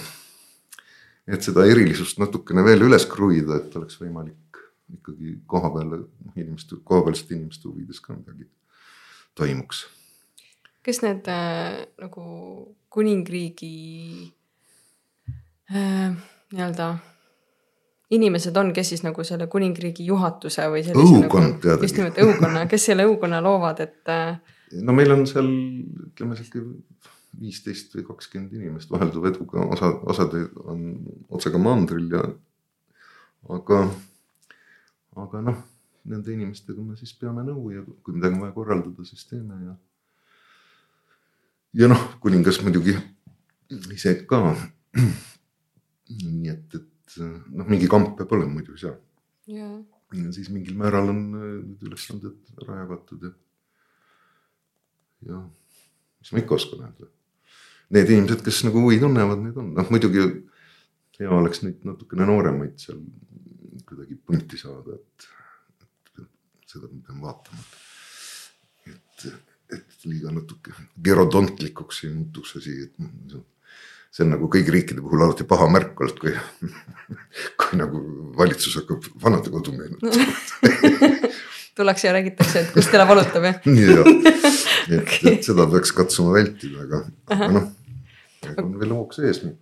et 1.26 1.42
seda 1.44 1.66
erilisust 1.70 2.20
natukene 2.22 2.64
veel 2.66 2.88
üles 2.88 3.06
kruida, 3.10 3.60
et 3.60 3.76
oleks 3.78 4.00
võimalik 4.00 4.62
ikkagi 4.92 5.38
koha 5.48 5.70
peal 5.76 5.94
inimeste, 6.36 6.80
kohapealsete 6.84 7.36
inimeste 7.36 7.68
huvides 7.68 8.00
ka 8.02 8.16
midagi 8.16 8.48
toimuks. 9.38 9.86
kes 10.82 11.00
need 11.04 11.28
äh, 11.30 11.86
nagu 12.02 12.24
kuningriigi 12.90 13.72
äh, 15.70 16.12
nii-öelda 16.52 16.88
inimesed 18.12 18.56
on, 18.56 18.72
kes 18.76 18.92
siis 18.92 19.04
nagu 19.06 19.24
selle 19.24 19.46
kuningriigi 19.48 20.04
juhatuse 20.06 20.66
või 20.72 20.82
õukond 20.92 21.64
nagu, 21.64 21.86
just 21.86 21.96
nimelt 21.96 22.18
õukonna, 22.20 22.66
kes 22.68 22.90
selle 22.90 23.06
õukonna 23.08 23.40
loovad, 23.44 23.80
et 23.86 24.12
äh, 24.12 24.36
no 24.80 24.94
meil 24.96 25.12
on 25.12 25.26
seal 25.28 25.48
ütleme 26.08 26.36
sihuke 26.38 26.62
viisteist 27.40 27.94
või 27.96 28.04
kakskümmend 28.06 28.52
inimest 28.56 28.90
vahelduva 28.92 29.30
eduga, 29.32 29.64
osa, 29.72 29.90
osad 30.08 30.34
on 30.68 30.82
otse 31.32 31.52
ka 31.52 31.60
mandril 31.60 32.10
ja. 32.12 32.22
aga, 33.56 33.78
aga 35.22 35.40
noh, 35.48 35.62
nende 36.08 36.34
inimestega 36.34 36.84
me 36.84 36.98
siis 36.98 37.14
peame 37.18 37.44
nõu 37.46 37.70
ja 37.72 37.84
kui 38.04 38.16
midagi 38.16 38.36
on 38.36 38.44
vaja 38.44 38.56
korraldada, 38.56 39.06
siis 39.08 39.24
teeme 39.30 39.58
ja. 39.64 39.76
ja 41.82 41.90
noh, 41.92 42.04
kuningas 42.20 42.60
muidugi 42.64 42.96
ise 43.94 44.16
ka. 44.28 44.42
nii 46.12 46.52
et, 46.52 46.76
et 46.76 47.18
noh, 47.22 47.68
mingi 47.68 47.88
kamp 47.88 48.12
peab 48.18 48.34
olema, 48.36 48.58
muidu 48.58 48.76
ei 48.76 48.84
saa. 48.84 48.96
ja 49.48 49.70
siis 50.36 50.50
mingil 50.52 50.76
määral 50.76 51.08
on 51.08 51.22
need 51.32 51.88
ülesanded 51.88 52.60
ära 52.60 52.82
jagatud 52.82 53.28
ja. 53.28 53.32
Ja 55.28 55.42
mis 56.22 56.32
ma 56.32 56.42
ikka 56.42 56.56
oskan 56.58 56.86
öelda. 56.86 57.10
Need 57.92 58.10
inimesed, 58.14 58.42
kes 58.46 58.62
nagu 58.66 58.82
huvi 58.86 59.00
tunnevad, 59.02 59.42
need 59.42 59.58
on, 59.60 59.72
noh 59.76 59.92
muidugi 59.92 60.24
hea 61.18 61.30
oleks 61.36 61.62
neid 61.64 61.84
natukene 61.86 62.26
nooremaid 62.28 62.78
seal 62.80 63.00
kuidagi 63.88 64.16
punti 64.26 64.58
saada, 64.60 64.96
et, 64.96 65.26
et 66.22 66.70
seda 66.72 66.88
me 66.88 67.02
peame 67.04 67.26
vaatama. 67.26 67.64
et, 68.92 69.26
et 69.76 70.06
liiga 70.08 70.32
natuke 70.34 70.74
gerodontlikuks 71.04 72.04
ei 72.06 72.14
muutuks 72.14 72.56
asi, 72.60 72.78
et 72.86 73.36
see 74.12 74.24
on 74.24 74.32
nagu 74.34 74.48
kõigi 74.52 74.72
riikide 74.74 75.04
puhul 75.04 75.24
alati 75.26 75.46
paha 75.48 75.68
märk 75.72 76.00
olnud, 76.04 76.18
kui, 76.20 76.32
kui 77.60 77.80
nagu 77.80 78.02
valitsus 78.38 78.80
hakkab 78.80 79.06
vanadekodu 79.22 79.76
meenutama 79.76 80.26
tullakse 81.78 82.08
ja 82.08 82.14
räägitakse, 82.16 82.64
et 82.64 82.72
kus 82.74 82.90
teda 82.92 83.06
valutab 83.08 83.48
jah 83.48 83.60
jah, 83.66 84.06
et 84.06 85.00
okay., 85.00 85.34
et 85.34 85.50
seda 85.50 85.68
peaks 85.72 85.94
katsuma 85.96 86.38
vältida, 86.38 86.86
aga, 86.86 87.04
aga 87.32 87.52
noh, 87.58 87.68
on 88.56 88.72
veel 88.80 88.96
hoog 88.96 89.14
sees 89.16 89.44
nüüd 89.46 89.60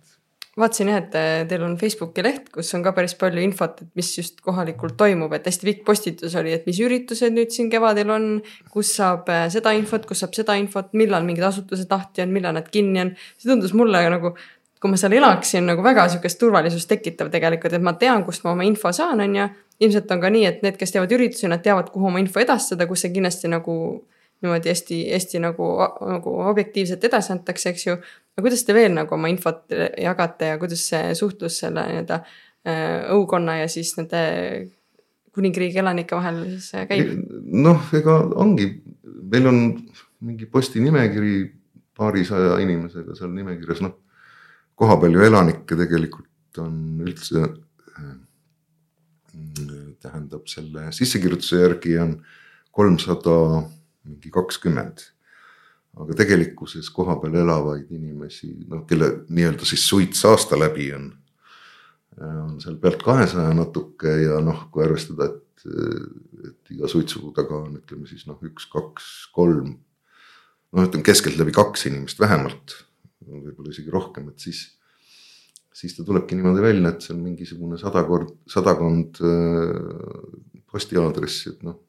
vaatasin 0.59 0.89
jah, 0.91 0.99
et 0.99 1.15
äh, 1.15 1.43
teil 1.47 1.63
on 1.63 1.77
Facebooki 1.79 2.23
leht, 2.25 2.49
kus 2.51 2.73
on 2.75 2.83
ka 2.83 2.91
päris 2.95 3.13
palju 3.19 3.43
infot, 3.43 3.77
et 3.83 3.91
mis 3.95 4.09
just 4.17 4.41
kohalikult 4.43 4.97
toimub, 4.99 5.31
et 5.35 5.47
hästi 5.47 5.67
pikk 5.67 5.85
postitus 5.87 6.35
oli, 6.39 6.51
et 6.55 6.67
mis 6.67 6.79
üritused 6.83 7.31
nüüd 7.35 7.53
siin 7.55 7.69
kevadel 7.71 8.11
on. 8.11 8.27
kus 8.73 8.91
saab 8.97 9.29
äh, 9.31 9.45
seda 9.53 9.71
infot, 9.77 10.05
kus 10.09 10.23
saab 10.23 10.35
seda 10.35 10.57
infot, 10.59 10.91
millal 10.97 11.23
mingid 11.27 11.47
asutused 11.47 11.91
lahti 11.91 12.25
on, 12.25 12.33
millal 12.35 12.57
nad 12.57 12.67
kinni 12.71 13.05
on. 13.05 13.13
see 13.37 13.51
tundus 13.51 13.73
mulle 13.77 14.03
nagu, 14.11 14.35
kui 14.81 14.89
ma 14.89 14.97
seal 14.97 15.13
elaksin 15.13 15.67
nagu 15.69 15.83
väga 15.85 16.07
sihukest 16.09 16.39
turvalisust 16.41 16.89
tekitav 16.89 17.29
tegelikult, 17.33 17.73
et 17.77 17.83
ma 17.85 17.93
tean, 18.01 18.23
kust 18.25 18.45
ma 18.45 18.55
oma 18.55 18.65
info 18.65 18.89
saan, 18.95 19.21
on 19.21 19.35
ju. 19.35 19.49
ilmselt 19.81 20.11
on 20.13 20.21
ka 20.21 20.29
nii, 20.29 20.45
et 20.45 20.63
need, 20.65 20.75
kes 20.77 20.91
teevad 20.93 21.11
üritusi, 21.13 21.47
nad 21.49 21.61
teavad, 21.65 21.89
kuhu 21.93 22.09
oma 22.09 22.19
info 22.21 22.41
edastada, 22.41 22.85
kus 22.89 23.01
see 23.01 23.13
kindlasti 23.13 23.49
nagu 23.49 23.75
niimoodi 24.41 24.69
hästi, 24.69 24.97
hästi 25.13 25.41
nagu, 25.41 25.67
nagu 26.09 26.33
objektiivselt 26.49 27.03
edasi 27.05 27.33
antakse, 27.33 27.73
eks 27.73 27.87
ju 27.87 27.95
aga 28.35 28.45
kuidas 28.45 28.63
te 28.65 28.75
veel 28.75 28.93
nagu 28.95 29.15
oma 29.15 29.29
infot 29.31 29.73
jagate 29.99 30.53
ja 30.53 30.59
kuidas 30.61 30.83
see 30.91 31.15
suhtlus 31.17 31.59
selle 31.63 31.83
nii-öelda 31.89 32.19
äh, 32.21 33.09
õukonna 33.15 33.59
ja 33.61 33.71
siis 33.71 33.93
nende 33.99 34.21
kuningriigi 35.35 35.81
elanike 35.81 36.17
vahel 36.17 36.43
siis 36.55 36.71
äh, 36.79 36.87
käib? 36.89 37.11
noh, 37.67 37.83
ega 37.97 38.17
ongi, 38.41 38.69
meil 39.03 39.49
on 39.51 39.59
mingi 40.25 40.47
postinimekiri 40.51 41.35
paarisaja 41.97 42.57
inimesega 42.63 43.17
seal 43.17 43.33
nimekirjas, 43.35 43.83
noh. 43.83 43.97
Kohapeal 44.81 45.17
ju 45.17 45.25
elanikke 45.29 45.77
tegelikult 45.83 46.61
on 46.61 46.75
üldse 47.05 47.45
äh,. 47.45 48.11
tähendab 50.01 50.47
selle 50.49 50.89
sissekirjutuse 50.95 51.59
järgi 51.61 51.97
on 52.01 52.15
kolmsada 52.73 53.35
mingi 54.03 54.31
kakskümmend 54.33 55.03
aga 55.99 56.15
tegelikkuses 56.21 56.89
kohapeal 56.95 57.35
elavaid 57.41 57.89
inimesi, 57.91 58.53
noh, 58.71 58.85
kelle 58.87 59.11
nii-öelda 59.29 59.67
siis 59.67 59.83
suits 59.87 60.23
aasta 60.27 60.59
läbi 60.59 60.87
on, 60.95 61.09
on 62.21 62.55
seal 62.63 62.77
pealt 62.81 63.03
kahesaja 63.03 63.51
natuke 63.57 64.15
ja 64.23 64.39
noh, 64.43 64.67
kui 64.71 64.85
arvestada, 64.85 65.27
et, 65.31 65.65
et 66.47 66.75
iga 66.77 66.89
suitsu 66.91 67.33
taga 67.35 67.59
on, 67.65 67.75
ütleme 67.81 68.07
siis 68.09 68.23
noh, 68.29 68.39
üks, 68.47 68.69
kaks, 68.71 69.09
kolm. 69.35 69.75
noh, 70.71 70.87
ütleme 70.87 71.03
keskeltläbi 71.07 71.55
kaks 71.55 71.89
inimest 71.91 72.23
vähemalt, 72.23 72.77
võib-olla 73.27 73.73
isegi 73.73 73.93
rohkem, 73.93 74.31
et 74.31 74.39
siis, 74.39 74.63
siis 75.73 75.95
ta 75.97 76.05
tulebki 76.07 76.37
niimoodi 76.37 76.63
välja, 76.63 76.91
et 76.91 77.05
see 77.05 77.15
on 77.15 77.23
mingisugune 77.25 77.79
sadakord, 77.81 78.33
sadakond 78.49 79.21
postiaadressi, 80.71 81.55
et 81.55 81.65
noh 81.67 81.79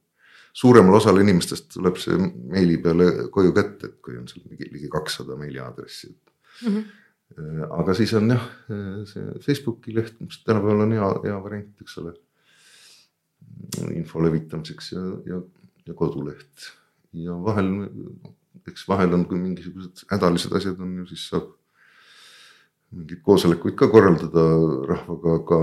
suuremal 0.53 0.99
osal 0.99 1.21
inimestest 1.23 1.71
tuleb 1.77 1.99
see 2.01 2.19
meili 2.53 2.79
peale 2.83 3.29
koju 3.33 3.55
kätte, 3.57 3.89
et 3.89 4.01
kui 4.05 4.19
on 4.21 4.27
seal 4.31 4.45
mingi 4.49 4.69
ligi 4.73 4.91
kakssada 4.93 5.37
meiliaadressi 5.41 6.11
mm. 6.11 6.75
-hmm. 6.75 7.65
aga 7.79 7.95
siis 7.95 8.13
on 8.19 8.35
jah, 8.35 8.45
see 9.09 9.39
Facebooki 9.47 9.95
leht, 9.97 10.21
mis 10.21 10.43
tänapäeval 10.45 10.85
on 10.87 10.93
hea, 10.99 11.09
hea 11.25 11.41
variant, 11.45 11.81
eks 11.81 11.99
ole. 11.99 12.15
info 13.95 14.23
levitamiseks 14.23 14.93
ja, 14.93 15.01
ja, 15.27 15.41
ja 15.87 15.95
koduleht 15.95 16.69
ja 17.13 17.35
vahel, 17.45 17.71
eks 18.69 18.87
vahel 18.89 19.15
on, 19.17 19.27
kui 19.29 19.41
mingisugused 19.41 20.05
hädalised 20.11 20.55
asjad 20.59 20.81
on 20.83 20.97
ju, 21.01 21.07
siis 21.11 21.27
saab 21.33 21.51
mingeid 22.93 23.23
koosolekuid 23.25 23.77
ka 23.79 23.89
korraldada 23.93 24.45
rahvaga, 24.91 25.37
aga, 25.39 25.61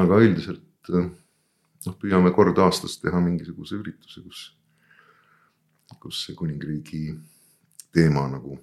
aga 0.00 0.20
üldiselt 0.22 0.92
noh, 0.94 1.96
püüame 2.00 2.32
kord 2.36 2.58
aastas 2.62 2.98
teha 3.02 3.20
mingisuguse 3.22 3.78
ürituse, 3.80 4.22
kus, 4.22 4.44
kus 6.02 6.22
see 6.26 6.38
kuningriigi 6.38 7.02
teema 7.94 8.26
nagu 8.30 8.58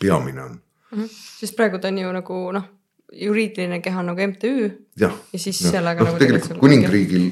peamine 0.00 0.42
on 0.42 0.52
mm. 0.52 0.98
-hmm. 0.98 1.08
sest 1.40 1.56
praegu 1.56 1.78
ta 1.78 1.88
on 1.88 1.98
ju 1.98 2.12
nagu 2.12 2.40
noh, 2.52 2.66
juriidiline 3.12 3.80
keha 3.80 4.02
nagu 4.02 4.26
MTÜ. 4.32 4.70
ja, 4.96 5.10
siis 5.36 5.60
ja. 5.60 5.70
sellega 5.70 6.04
no, 6.04 6.12
nagu. 6.12 6.18
tegelikult 6.18 6.58
kuningriigil, 6.60 7.30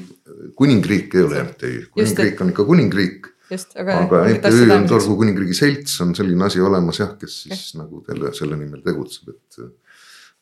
kuningriik 0.55 1.15
ei 1.15 1.21
ole 1.23 1.43
MTÜ, 1.43 1.73
kuningriik 1.91 2.41
on 2.41 2.49
ikka 2.49 2.65
kuningriik. 2.65 3.27
Just, 3.51 3.75
aga. 3.79 3.99
aga 4.05 4.23
MTÜ 4.35 4.71
on 4.75 4.87
Torgu 4.89 5.15
kuningriigi 5.19 5.57
selts 5.57 5.99
on 6.05 6.15
selline 6.17 6.45
asi 6.47 6.61
olemas 6.63 6.99
jah, 7.01 7.13
kes 7.19 7.43
siis 7.45 7.69
okay. 7.71 7.83
nagu 7.83 8.03
selle, 8.07 8.33
selle 8.37 8.59
nimel 8.59 8.83
tegutseb, 8.85 9.33
et 9.35 9.61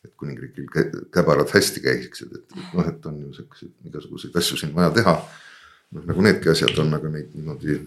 et 0.06 0.12
kuningriigil 0.16 0.68
käbarad 1.14 1.50
hästi 1.50 1.82
käiksid, 1.82 2.34
et 2.38 2.58
noh, 2.76 2.86
et 2.86 3.06
on 3.10 3.16
ju 3.18 3.32
siukseid 3.34 3.88
igasuguseid 3.90 4.36
asju 4.38 4.58
siin 4.60 4.74
vaja 4.74 4.92
teha. 4.94 5.14
noh, 5.96 6.04
nagu 6.06 6.22
needki 6.22 6.52
asjad 6.52 6.78
on, 6.78 6.92
aga 6.94 7.10
neid 7.10 7.32
niimoodi 7.34 7.80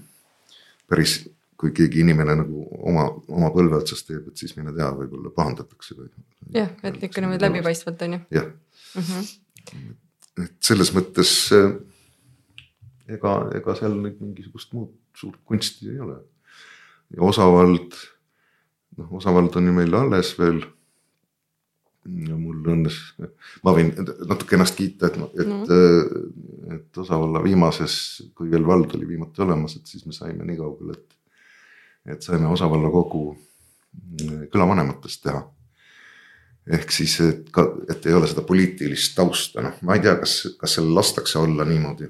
päris, 0.92 1.22
kui 1.56 1.72
keegi 1.78 2.02
inimene 2.04 2.36
nagu 2.42 2.66
oma, 2.90 3.06
oma 3.30 3.52
põlve 3.54 3.78
otsas 3.78 4.04
teeb, 4.08 4.28
et 4.28 4.44
siis 4.44 4.56
mine 4.58 4.74
tea, 4.76 4.90
võib-olla 4.98 5.32
pahandatakse 5.36 5.96
või. 5.96 6.10
jah, 6.58 6.74
et 6.84 7.00
ikka 7.08 7.24
niimoodi 7.24 7.48
läbipaistvalt 7.48 8.04
on 8.08 8.18
ju. 8.18 8.22
jah 8.40 8.50
mm 8.50 9.08
-hmm., 9.08 9.96
et 10.44 10.56
selles 10.60 10.92
mõttes 10.96 11.32
ega, 13.18 13.36
ega 13.58 13.76
seal 13.78 13.96
nüüd 13.98 14.20
mingisugust 14.24 14.74
muud 14.76 14.94
suurt 15.18 15.40
kunsti 15.46 15.90
ei 15.92 16.00
ole. 16.00 16.20
ja 17.16 17.24
osavald, 17.28 17.98
noh, 18.98 19.18
osavald 19.20 19.56
on 19.60 19.68
ju 19.68 19.74
meil 19.76 19.98
alles 20.00 20.36
veel 20.40 20.62
ja 22.06 22.36
mul 22.38 22.64
õnnes, 22.74 22.98
ma 23.66 23.74
võin 23.76 23.92
natuke 24.30 24.58
ennast 24.58 24.78
kiita, 24.78 25.12
et, 25.12 25.18
et 25.38 25.48
mm., 25.48 26.30
et 26.72 26.98
osavalla 26.98 27.42
viimases, 27.44 27.94
kui 28.38 28.50
veel 28.52 28.66
vald 28.66 28.94
oli 28.98 29.10
viimati 29.10 29.44
olemas, 29.44 29.76
et 29.78 29.90
siis 29.90 30.06
me 30.08 30.16
saime 30.16 30.46
nii 30.48 30.58
kaugele, 30.58 30.98
et. 30.98 31.18
et 32.16 32.26
saime 32.26 32.48
osavalla 32.50 32.90
kogu 32.90 33.26
mm, 33.36 34.48
külavanematest 34.54 35.24
teha. 35.28 35.44
ehk 36.78 36.94
siis, 36.94 37.20
et 37.26 37.50
ka, 37.54 37.66
et 37.90 38.06
ei 38.06 38.14
ole 38.18 38.30
seda 38.30 38.46
poliitilist 38.48 39.16
tausta, 39.18 39.62
noh, 39.66 39.78
ma 39.86 39.98
ei 39.98 40.04
tea, 40.06 40.16
kas, 40.22 40.36
kas 40.58 40.78
seal 40.78 40.90
lastakse 40.96 41.40
olla 41.42 41.66
niimoodi. 41.68 42.10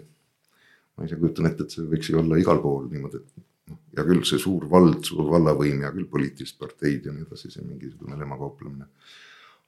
Ma 1.02 1.08
ise 1.08 1.18
kujutan 1.18 1.50
ette, 1.50 1.66
et 1.66 1.74
see 1.74 1.88
võiks 1.90 2.12
ju 2.12 2.22
olla 2.22 2.38
igal 2.38 2.62
pool 2.62 2.86
niimoodi, 2.92 3.24
et 3.24 3.72
noh, 3.72 3.82
hea 3.98 4.06
küll, 4.06 4.22
see 4.28 4.40
suur 4.42 4.70
vald, 4.70 5.02
suur 5.08 5.26
vallavõim, 5.34 5.82
hea 5.82 5.92
küll, 5.98 6.08
poliitilised 6.14 6.62
parteid 6.62 7.10
ja 7.10 7.16
nii 7.16 7.26
edasi, 7.26 7.50
see 7.50 7.66
mingisugune 7.66 8.20
lemmakauplemine 8.22 8.88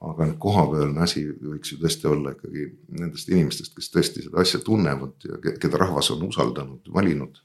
aga 0.04 0.28
kohapealne 0.42 1.04
asi 1.06 1.24
võiks 1.32 1.72
ju 1.72 1.78
tõesti 1.82 2.10
olla 2.10 2.34
ikkagi 2.34 2.66
nendest 3.00 3.30
inimestest, 3.32 3.76
kes 3.78 3.92
tõesti 3.94 4.26
seda 4.26 4.42
asja 4.44 4.60
tunnevad 4.66 5.28
ja 5.28 5.40
keda 5.62 5.80
rahvas 5.80 6.12
on 6.16 6.26
usaldanud, 6.28 6.92
valinud. 6.94 7.40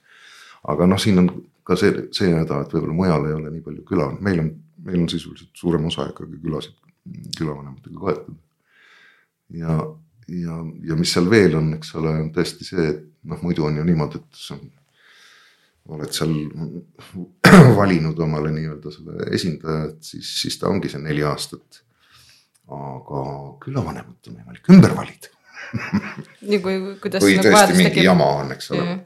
aga 0.68 0.88
noh, 0.90 0.98
siin 0.98 1.22
on 1.22 1.30
ka 1.66 1.76
see, 1.78 2.08
see 2.16 2.32
häda, 2.34 2.64
et 2.64 2.74
võib-olla 2.74 2.96
mujal 2.98 3.28
ei 3.28 3.36
ole 3.36 3.52
nii 3.54 3.62
palju 3.62 3.84
küla, 3.86 4.08
meil 4.24 4.42
on, 4.42 4.50
meil 4.88 5.04
on 5.04 5.08
sisuliselt 5.12 5.54
suurem 5.54 5.86
osa 5.86 6.08
ikkagi 6.10 6.40
külasid, 6.42 6.74
külavanematega 7.38 8.02
kaetud. 8.02 8.38
ja, 9.60 9.78
ja, 10.28 10.58
ja 10.90 10.98
mis 10.98 11.12
seal 11.14 11.30
veel 11.30 11.56
on, 11.58 11.72
eks 11.78 11.94
ole, 12.00 12.14
on 12.22 12.32
tõesti 12.34 12.66
see, 12.66 12.88
et 12.92 13.04
noh, 13.28 13.40
muidu 13.44 13.66
on 13.68 13.80
ju 13.80 13.86
niimoodi, 13.86 14.20
et 14.22 14.44
on 14.56 14.66
oled 15.96 16.12
seal 16.12 16.34
valinud 17.80 18.18
omale 18.20 18.52
nii-öelda 18.52 18.92
selle 18.92 19.28
esindaja, 19.34 19.90
et 19.92 20.10
siis, 20.12 20.32
siis 20.42 20.58
ta 20.60 20.68
ongi 20.68 20.90
see 20.92 21.00
neli 21.00 21.24
aastat 21.24 21.82
aga 22.68 23.24
külavanemat 23.64 24.28
on 24.28 24.38
võimalik 24.40 24.70
ümber 24.74 24.94
valida 24.96 25.32
nii 26.48 26.60
kui, 26.64 26.76
kuidas. 27.02 27.24
kui 27.24 27.36
nagu 27.38 27.48
tõesti 27.48 27.76
mingi 27.76 27.90
tekib. 27.90 28.06
jama 28.06 28.28
on, 28.42 28.52
eks 28.54 28.70
ole. 28.76 28.98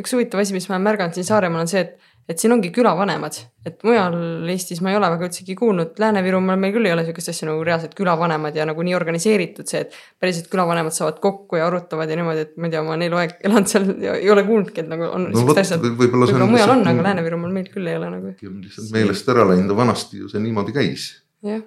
üks 0.00 0.16
huvitav 0.16 0.42
asi, 0.42 0.56
mis 0.56 0.66
ma 0.68 0.76
olen 0.76 0.86
märganud 0.88 1.16
siin 1.16 1.28
Saaremaal 1.28 1.64
on 1.64 1.70
see, 1.70 1.84
et, 1.84 2.12
et 2.26 2.40
siin 2.42 2.50
ongi 2.50 2.72
külavanemad, 2.74 3.36
et 3.68 3.82
mujal 3.86 4.16
Eestis 4.50 4.80
ma 4.82 4.90
ei 4.90 4.96
ole 4.98 5.08
väga 5.12 5.28
üldsegi 5.28 5.54
kuulnud, 5.58 5.92
Lääne-Virumaal 6.02 6.58
meil 6.58 6.72
küll 6.74 6.88
ei 6.88 6.94
ole 6.94 7.04
sihukest 7.06 7.30
asja 7.30 7.46
nagu 7.46 7.62
reaalselt 7.66 7.94
külavanemad 7.98 8.56
ja 8.58 8.66
nagu 8.66 8.82
nii 8.86 8.96
organiseeritud 8.98 9.70
see, 9.70 9.84
et 9.86 9.94
päriselt 10.22 10.48
külavanemad 10.50 10.94
saavad 10.96 11.20
kokku 11.22 11.60
ja 11.60 11.68
arutavad 11.68 12.10
ja 12.10 12.18
niimoodi, 12.18 12.46
et 12.48 12.56
ma 12.58 12.66
ei 12.66 12.74
tea, 12.74 12.82
ma 12.82 12.94
olen 12.96 13.06
eluaeg 13.06 13.36
elanud 13.46 13.70
seal 13.70 13.86
ja 14.02 14.16
ei 14.18 14.32
ole 14.34 14.42
kuulnudki, 14.48 14.82
et 14.82 14.90
nagu 14.90 15.06
on 15.06 15.28
No 15.28 15.36
siuksed 15.36 15.52
vot, 15.52 15.62
asjad. 15.62 15.86
võib-olla 15.86 16.26
võib-olla 16.30 16.50
mujal 16.50 16.72
on, 16.74 16.82
lihtsalt- 16.82 16.92
aga 16.96 17.06
Lääne-Virumaal 17.08 17.54
meil 17.60 17.70
küll 17.76 17.92
ei 17.92 18.00
ole 18.00 18.10
nagu, 18.16 18.34
lihtsalt 18.42 18.90
meelest 18.98 19.30
ära 19.36 19.46
läinud 19.52 19.76
vanasti 19.78 20.24
ju 20.24 20.32
see 20.32 20.42
niimoodi 20.42 20.74
käis, 20.74 21.06
jah. 21.46 21.62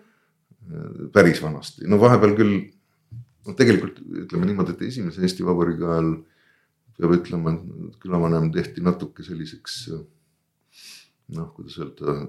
päris 1.16 1.40
vanasti, 1.44 1.88
no 1.88 2.02
vahepeal 2.04 2.36
küll. 2.36 2.60
no 3.48 3.56
tegelikult 3.58 4.04
ütleme 4.26 4.46
niimoodi, 4.46 4.76
et 4.76 4.82
esimese 4.92 5.24
Eesti 5.24 5.46
Vabariigi 5.48 5.88
ajal 5.88 6.12
peab 7.00 7.14
ütlema, 7.16 7.56
et 7.56 7.96
külavanem 8.04 8.52
tehti 8.54 8.84
natuke 8.84 9.24
selliseks. 9.24 9.86
Noh, 11.36 11.52
kuidas 11.56 11.78
öelda, 11.82 12.20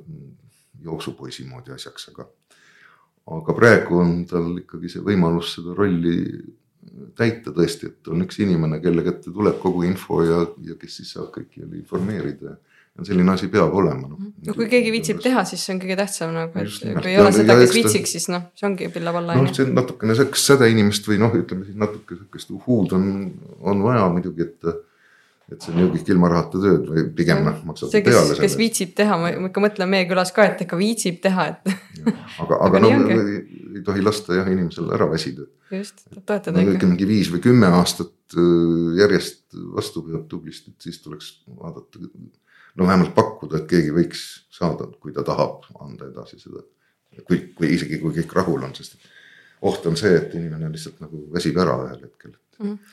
jooksupoisi 0.84 1.44
moodi 1.48 1.74
asjaks, 1.74 2.09
aga, 2.12 2.26
aga 3.36 3.57
praegu 3.57 4.01
on 4.01 4.24
tal 4.28 4.55
ikkagi 4.61 4.90
see 4.92 5.05
võimalus 5.05 5.55
seda 5.57 5.76
rolli 5.76 6.16
täita 7.18 7.53
tõesti, 7.55 7.90
et 7.90 8.11
on 8.11 8.24
üks 8.24 8.40
inimene, 8.42 8.80
kelle 8.82 9.05
kätte 9.07 9.32
tuleb 9.32 9.61
kogu 9.62 9.84
info 9.86 10.22
ja, 10.24 10.42
ja 10.66 10.76
kes 10.80 11.01
siis 11.01 11.14
saab 11.16 11.30
kõiki 11.34 11.62
jälle 11.62 11.78
informeerida. 11.78 12.57
ja 12.98 13.05
selline 13.07 13.30
asi 13.32 13.48
peab 13.48 13.74
olema 13.76 14.09
noh. 14.09 14.18
no 14.46 14.55
kui 14.57 14.66
keegi 14.68 14.90
viitsib 14.92 15.20
teha, 15.22 15.44
siis 15.46 15.62
see 15.64 15.76
on 15.76 15.80
kõige 15.82 15.96
tähtsam 16.01 16.32
nagu, 16.34 16.57
et 16.59 16.66
Just 16.66 16.82
kui 16.84 17.12
ei 17.12 17.20
ole 17.22 17.32
seda, 17.32 17.57
kes 17.61 17.74
viitsiks, 17.76 18.14
siis 18.16 18.28
noh, 18.32 18.48
see 18.59 18.66
ongi 18.66 18.88
pilla-palla 18.92 19.36
noh, 19.38 19.53
see 19.55 19.68
on 19.68 19.76
natukene 19.78 20.16
siukest 20.18 20.53
sädeinimest 20.53 21.07
või 21.09 21.20
noh, 21.22 21.36
ütleme 21.38 21.68
siis 21.68 21.78
natuke 21.80 22.18
siukest 22.18 22.51
uhuud 22.57 22.96
on, 22.98 23.05
on 23.61 23.84
vaja 23.86 24.09
muidugi, 24.12 24.48
et. 24.48 24.72
Et 25.51 25.64
see 25.64 25.72
on 25.74 25.82
ju 25.82 25.88
kõik 25.94 26.11
ilma 26.14 26.30
rahata 26.30 26.61
tööd 26.62 26.86
või 26.90 27.05
pigem 27.16 27.42
noh, 27.46 27.57
maksad 27.66 27.90
see, 27.92 28.03
kes, 28.07 28.16
peale 28.16 28.36
kes 28.38 28.57
viitsib 28.61 28.92
teha, 28.98 29.16
ma 29.18 29.32
ikka 29.48 29.62
mõtlen 29.64 29.90
meie 29.90 30.07
külas 30.11 30.30
ka, 30.36 30.46
et 30.46 30.62
ikka 30.64 30.78
viitsib 30.78 31.20
teha, 31.24 31.46
et 31.53 31.72
aga, 32.44 32.61
aga 32.68 32.82
no 32.82 32.92
ongi. 32.94 33.18
ei, 33.18 33.82
tohi 33.86 34.05
lasta 34.05 34.38
jah 34.38 34.51
inimesel 34.51 34.90
ära 34.94 35.09
väsida. 35.11 35.46
just, 35.74 36.05
toetada 36.18 36.62
ikka. 36.62 36.90
mingi 36.90 37.09
viis 37.09 37.32
või 37.34 37.42
kümme 37.48 37.70
aastat 37.80 38.38
järjest 39.01 39.59
vastu 39.74 40.05
peab 40.07 40.26
tublisti, 40.30 40.74
et 40.74 40.88
siis 40.88 41.01
tuleks 41.03 41.32
vaadata. 41.48 42.03
no 42.78 42.86
vähemalt 42.86 43.14
pakkuda, 43.16 43.62
et 43.62 43.70
keegi 43.70 43.94
võiks 43.94 44.26
saada, 44.55 44.86
kui 45.01 45.14
ta 45.16 45.26
tahab 45.26 45.66
anda 45.80 46.11
edasi 46.12 46.38
seda. 46.38 46.62
kui, 47.26 47.48
kui 47.57 47.74
isegi 47.74 47.98
kui 47.98 48.14
kõik 48.20 48.36
rahul 48.38 48.62
on, 48.62 48.76
sest 48.78 49.01
oht 49.66 49.86
on 49.86 49.98
see, 49.98 50.14
et 50.16 50.34
inimene 50.38 50.70
lihtsalt 50.72 51.03
nagu 51.03 51.26
väsib 51.34 51.59
ära 51.61 51.74
ühel 51.88 52.07
hetkel. 52.07 52.36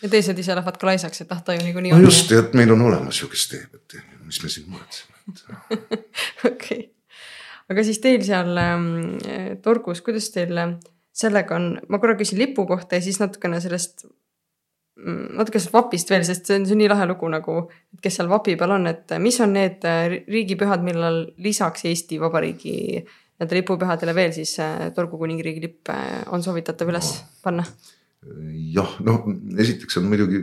Ja 0.02 0.10
teised 0.10 0.38
ise 0.40 0.56
lähevad 0.56 0.78
ka 0.80 0.88
laisaks, 0.92 1.24
et 1.24 1.32
ah 1.36 1.42
ta 1.44 1.56
ju 1.56 1.64
niikuinii 1.66 1.96
no 1.96 2.04
just, 2.06 2.32
et 2.32 2.54
meil 2.58 2.72
on 2.76 2.86
olemas 2.90 3.22
ju, 3.22 3.32
kes 3.32 3.48
teeb, 3.54 3.80
et 3.80 3.98
mis 4.26 4.44
me 4.44 4.52
siin 4.52 4.70
muretseme, 4.72 5.18
et 5.32 5.98
okei, 6.52 6.84
aga 7.72 7.88
siis 7.88 8.00
teil 8.04 8.24
seal 8.26 8.54
ähm, 8.62 9.18
torgus, 9.64 10.04
kuidas 10.06 10.32
teil 10.36 10.56
äh, 10.64 10.78
sellega 11.18 11.58
on, 11.58 11.74
ma 11.90 12.00
korra 12.02 12.16
küsin 12.20 12.40
lipu 12.42 12.66
kohta 12.70 12.98
ja 12.98 13.06
siis 13.06 13.20
natukene 13.22 13.60
sellest 13.64 14.06
mm, 14.06 15.38
natuke 15.40 15.60
sellest 15.60 15.76
vapist 15.76 16.12
veel, 16.14 16.26
sest 16.28 16.50
see 16.50 16.60
on, 16.60 16.68
see 16.68 16.78
on 16.78 16.84
nii 16.84 16.92
lahe 16.94 17.08
lugu 17.10 17.30
nagu, 17.34 17.60
kes 18.04 18.20
seal 18.20 18.30
vapi 18.32 18.58
peal 18.60 18.76
on, 18.78 18.90
et 18.92 19.16
mis 19.24 19.40
on 19.44 19.56
need 19.58 19.88
äh, 19.90 20.20
riigipühad, 20.28 20.86
millal 20.86 21.24
lisaks 21.44 21.88
Eesti 21.90 22.22
Vabariigi 22.22 22.78
nendele 23.38 23.62
lipupühadele 23.62 24.16
veel 24.18 24.34
siis 24.38 24.56
äh, 24.64 24.90
Torgu 24.96 25.20
kuningriigi 25.22 25.64
lipp 25.64 25.94
äh, 25.94 26.22
on 26.34 26.46
soovitatav 26.46 26.94
üles 26.94 27.14
panna? 27.44 27.66
jah, 28.74 28.96
noh, 29.06 29.28
esiteks 29.60 30.00
on 30.02 30.08
muidugi 30.12 30.42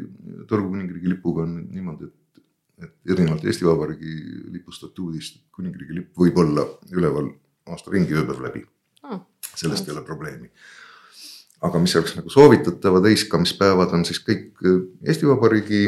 Turgu 0.48 0.70
kuningriigi 0.70 1.10
lipuga 1.10 1.42
on 1.46 1.56
niimoodi, 1.72 2.10
et, 2.10 2.44
et 2.86 3.14
erinevalt 3.16 3.44
Eesti 3.44 3.66
Vabariigi 3.66 4.14
lipu 4.54 4.72
statuudist 4.72 5.42
kuningriigi 5.54 5.98
lipp 5.98 6.22
võib 6.24 6.38
olla 6.44 6.66
üleval 6.92 7.32
aasta 7.72 7.92
ringi 7.94 8.14
ööpäev 8.14 8.42
läbi 8.44 8.64
Ah, 9.04 9.20
sellest 9.56 9.88
ei 9.88 9.92
ole 9.92 10.02
probleemi. 10.02 10.50
aga 11.64 11.78
mis 11.80 11.94
oleks 11.96 12.12
nagu 12.16 12.28
soovitatavad 12.28 13.06
heiskamispäevad 13.08 13.92
on 13.96 14.02
siis 14.04 14.18
kõik 14.20 14.64
äh, 14.68 14.80
Eesti 15.08 15.28
Vabariigi 15.28 15.84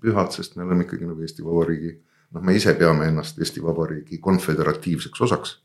pühad, 0.00 0.32
sest 0.32 0.56
me 0.56 0.64
oleme 0.64 0.86
ikkagi 0.86 1.08
nagu 1.08 1.20
Eesti 1.24 1.44
Vabariigi, 1.44 1.90
noh, 2.32 2.44
me 2.44 2.54
ise 2.56 2.72
peame 2.76 3.08
ennast 3.10 3.40
Eesti 3.40 3.60
Vabariigi 3.64 4.20
konföderatiivseks 4.24 5.24
osaks. 5.26 5.58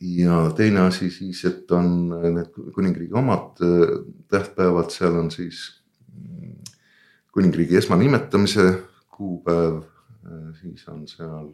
Ja 0.00 0.52
teine 0.56 0.80
asi 0.80 1.10
siis, 1.10 1.44
et 1.44 1.70
on 1.74 2.12
need 2.34 2.52
kuningriigi 2.74 3.14
omad 3.18 3.58
äh, 3.62 3.94
tähtpäevad, 4.30 4.90
seal 4.94 5.18
on 5.18 5.30
siis 5.34 5.82
mm, 6.14 6.54
kuningriigi 7.34 7.76
esmanimetamise 7.76 8.68
kuupäev, 9.10 9.82
siis 10.60 10.86
on 10.88 11.06
seal 11.08 11.50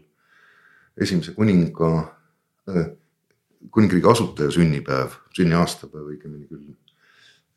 esimese 1.01 1.33
kuninga 1.33 1.93
äh, 2.69 2.91
kuningriigi 3.71 4.11
asutaja 4.11 4.53
sünnipäev, 4.55 5.17
sünniaastapäev 5.37 6.13
õigemini 6.13 6.49
küll. 6.49 6.75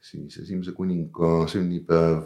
siis 0.01 0.37
esimese 0.41 0.71
kuninga 0.73 1.47
sünnipäev, 1.47 2.23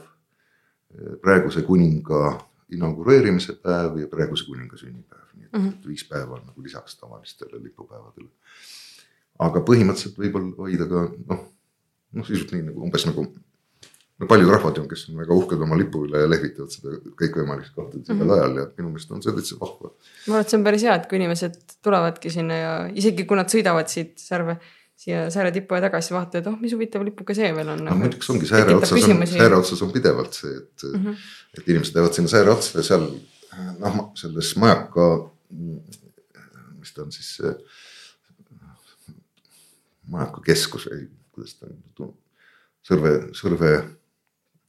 praeguse 1.21 1.65
kuninga 1.67 2.37
inaugureerimise 2.73 3.57
päev 3.61 3.99
ja 4.01 4.07
praeguse 4.11 4.45
kuninga 4.47 4.77
sünnipäev, 4.77 5.25
nii 5.33 5.45
et 5.45 5.53
mm 5.53 5.67
-hmm. 5.67 5.87
viis 5.87 6.05
päeva 6.09 6.39
on 6.39 6.45
nagu 6.45 6.63
lisaks 6.63 6.97
tavalistele 6.99 7.63
lipupäevadele. 7.63 8.29
aga 9.39 9.59
põhimõtteliselt 9.59 10.17
võib-olla 10.17 10.55
hoida 10.57 10.87
ka 10.87 11.09
noh, 11.29 11.41
noh 12.11 12.25
sisuliselt 12.25 12.51
nii 12.55 12.69
nagu 12.69 12.81
umbes 12.81 13.05
nagu 13.05 13.25
no 14.19 14.27
paljud 14.27 14.49
rahvad 14.49 14.77
ju, 14.77 14.85
kes 14.87 15.09
on 15.09 15.17
väga 15.19 15.35
uhked 15.35 15.61
oma 15.61 15.77
lipu 15.77 16.05
üle 16.07 16.21
ja 16.23 16.29
lehvitavad 16.29 16.71
seda 16.71 16.95
kõikvõimalikes 17.19 17.73
kohtades 17.75 18.07
igal 18.07 18.15
mm 18.15 18.29
-hmm. 18.29 18.33
ajal 18.37 18.57
ja 18.61 18.65
minu 18.77 18.93
meelest 18.93 19.11
on 19.11 19.23
see 19.23 19.35
täitsa 19.35 19.59
vahva 19.59 19.91
ma 19.91 20.33
arvan, 20.33 20.41
et 20.41 20.49
see 20.49 20.57
on 20.59 20.63
päris 20.63 20.83
hea, 20.87 20.95
et 20.95 21.09
kui 21.09 21.19
inimesed 21.19 21.59
tulevadki 21.83 22.29
sinna 22.37 22.59
ja 22.61 22.73
isegi 23.03 23.25
kui 23.25 23.37
nad 23.37 23.51
sõidavad 23.51 23.91
siit 23.91 24.17
Särve, 24.19 24.57
siia 24.95 25.29
Sääre 25.33 25.51
tippu 25.51 25.75
ja 25.75 25.83
tagasi, 25.85 26.13
vaatavad, 26.15 26.47
oh, 26.51 26.59
mis 26.61 26.73
huvitav 26.73 27.03
lipuke 27.05 27.35
see 27.37 27.51
veel 27.55 27.69
on. 27.73 27.83
no 27.85 27.95
muidugi 27.99 28.31
ongi 28.31 28.47
sääre 28.49 28.75
otsas 28.75 29.07
on, 29.09 29.23
sääre 29.27 29.59
otsas 29.59 29.83
on 29.85 29.93
pidevalt 29.93 30.37
see, 30.37 30.57
et 30.61 30.85
mm, 30.91 31.05
-hmm. 31.05 31.23
et 31.57 31.69
inimesed 31.69 31.97
lähevad 31.97 32.17
sinna 32.17 32.31
sääre 32.31 32.51
otsa 32.53 32.79
ja 32.79 32.83
seal 32.89 33.07
noh, 33.79 33.99
selles 34.15 34.55
majaka, 34.61 35.09
mis 36.79 36.93
ta 36.93 37.03
on 37.03 37.11
siis 37.11 37.35
majaka 40.11 40.41
keskus 40.45 40.87
või 40.91 41.07
kuidas 41.35 41.59
ta 41.59 41.67
on, 41.71 42.13
Sõrve, 42.85 43.11
Sõrve 43.33 43.69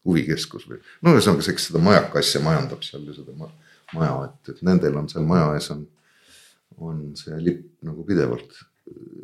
huvikeskus 0.09 0.64
või 0.70 0.79
no 1.05 1.12
ühesõnaga 1.12 1.45
see, 1.45 1.57
kes 1.59 1.66
seda 1.68 1.83
majaka 1.85 2.22
asja 2.22 2.41
majandab 2.41 2.85
seal 2.87 3.05
ja 3.05 3.16
seda 3.16 3.35
ma, 3.37 3.51
maja, 3.93 4.14
et, 4.31 4.55
et 4.55 4.62
nendel 4.66 4.97
on 4.97 5.11
seal 5.12 5.27
maja 5.29 5.51
ees 5.59 5.68
on, 5.74 5.83
on 6.81 7.03
see 7.18 7.37
lipp 7.43 7.66
nagu 7.87 8.07
pidevalt 8.09 8.57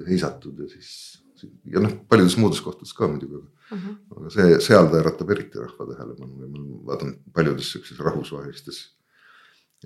heisatud 0.09 0.59
ja 0.65 0.69
siis 0.73 1.23
ja 1.67 1.83
noh, 1.83 1.95
paljudes 2.09 2.37
muudes 2.39 2.61
kohtades 2.63 2.95
ka 2.95 3.09
muidugi, 3.11 3.41
aga 3.41 3.77
uh, 3.77 3.85
-huh. 3.85 3.95
aga 4.17 4.31
see, 4.31 4.59
seal 4.63 4.91
ta 4.91 5.01
äratab 5.01 5.31
eriti 5.35 5.59
rahva 5.59 5.89
tähelepanu 5.91 6.43
ja 6.43 6.49
ma 6.49 6.83
vaatan 6.93 7.17
paljudes 7.35 7.73
siukses 7.73 7.99
rahvusvahelistes 7.99 8.83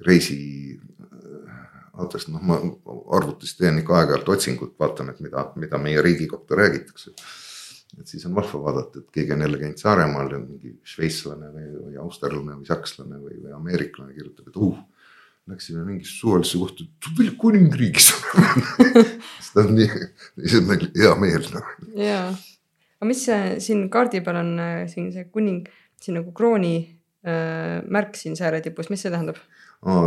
reisi 0.04 0.36
autost, 1.96 2.28
noh, 2.28 2.42
ma 2.44 2.58
arvutis 3.16 3.56
teen 3.56 3.80
ikka 3.80 4.00
aeg-ajalt 4.00 4.28
otsingut, 4.34 4.74
vaatan, 4.80 5.10
et 5.12 5.20
mida, 5.24 5.46
mida 5.56 5.78
meie 5.80 6.02
riigi 6.04 6.26
kohta 6.28 6.58
räägitakse. 6.58 7.14
et 8.00 8.06
siis 8.06 8.26
on 8.26 8.34
vahva 8.34 8.58
vaadata, 8.62 8.98
et 8.98 9.10
keegi 9.14 9.32
on 9.32 9.40
jälle 9.40 9.58
käinud 9.58 9.78
Saaremaal 9.80 10.32
ja 10.32 10.38
mingi 10.38 10.72
šveitslane 10.84 11.46
või, 11.54 11.66
või 11.84 11.96
austerlane 12.02 12.56
või 12.58 12.66
sakslane 12.66 13.20
või, 13.22 13.36
või 13.44 13.52
ameeriklane 13.56 14.12
kirjutab, 14.12 14.48
et 14.48 14.56
uh 14.56 14.76
läksime 15.46 15.84
mingisse 15.86 16.18
suvalisse 16.18 16.58
kohta, 16.58 16.84
veel 17.18 17.34
kuningriigis 17.38 18.10
seda 19.46 19.62
on 19.62 19.76
nii, 19.78 20.06
see 20.42 20.58
on 20.58 20.68
meil 20.70 20.86
hea 20.96 21.12
meel 21.22 21.46
noh. 21.54 21.68
jaa, 22.00 22.24
aga 22.98 23.10
mis 23.10 23.22
see 23.28 23.58
siin 23.62 23.84
kaardi 23.92 24.22
peal 24.26 24.40
on 24.42 24.50
siin 24.90 25.12
see 25.14 25.28
kuning, 25.30 25.68
siin 26.02 26.18
nagu 26.18 26.34
krooni 26.36 26.74
äh, 26.82 27.78
märk 27.86 28.18
siin 28.18 28.34
sääre 28.38 28.60
tipus, 28.64 28.90
mis 28.90 29.06
see 29.06 29.14
tähendab? 29.14 29.38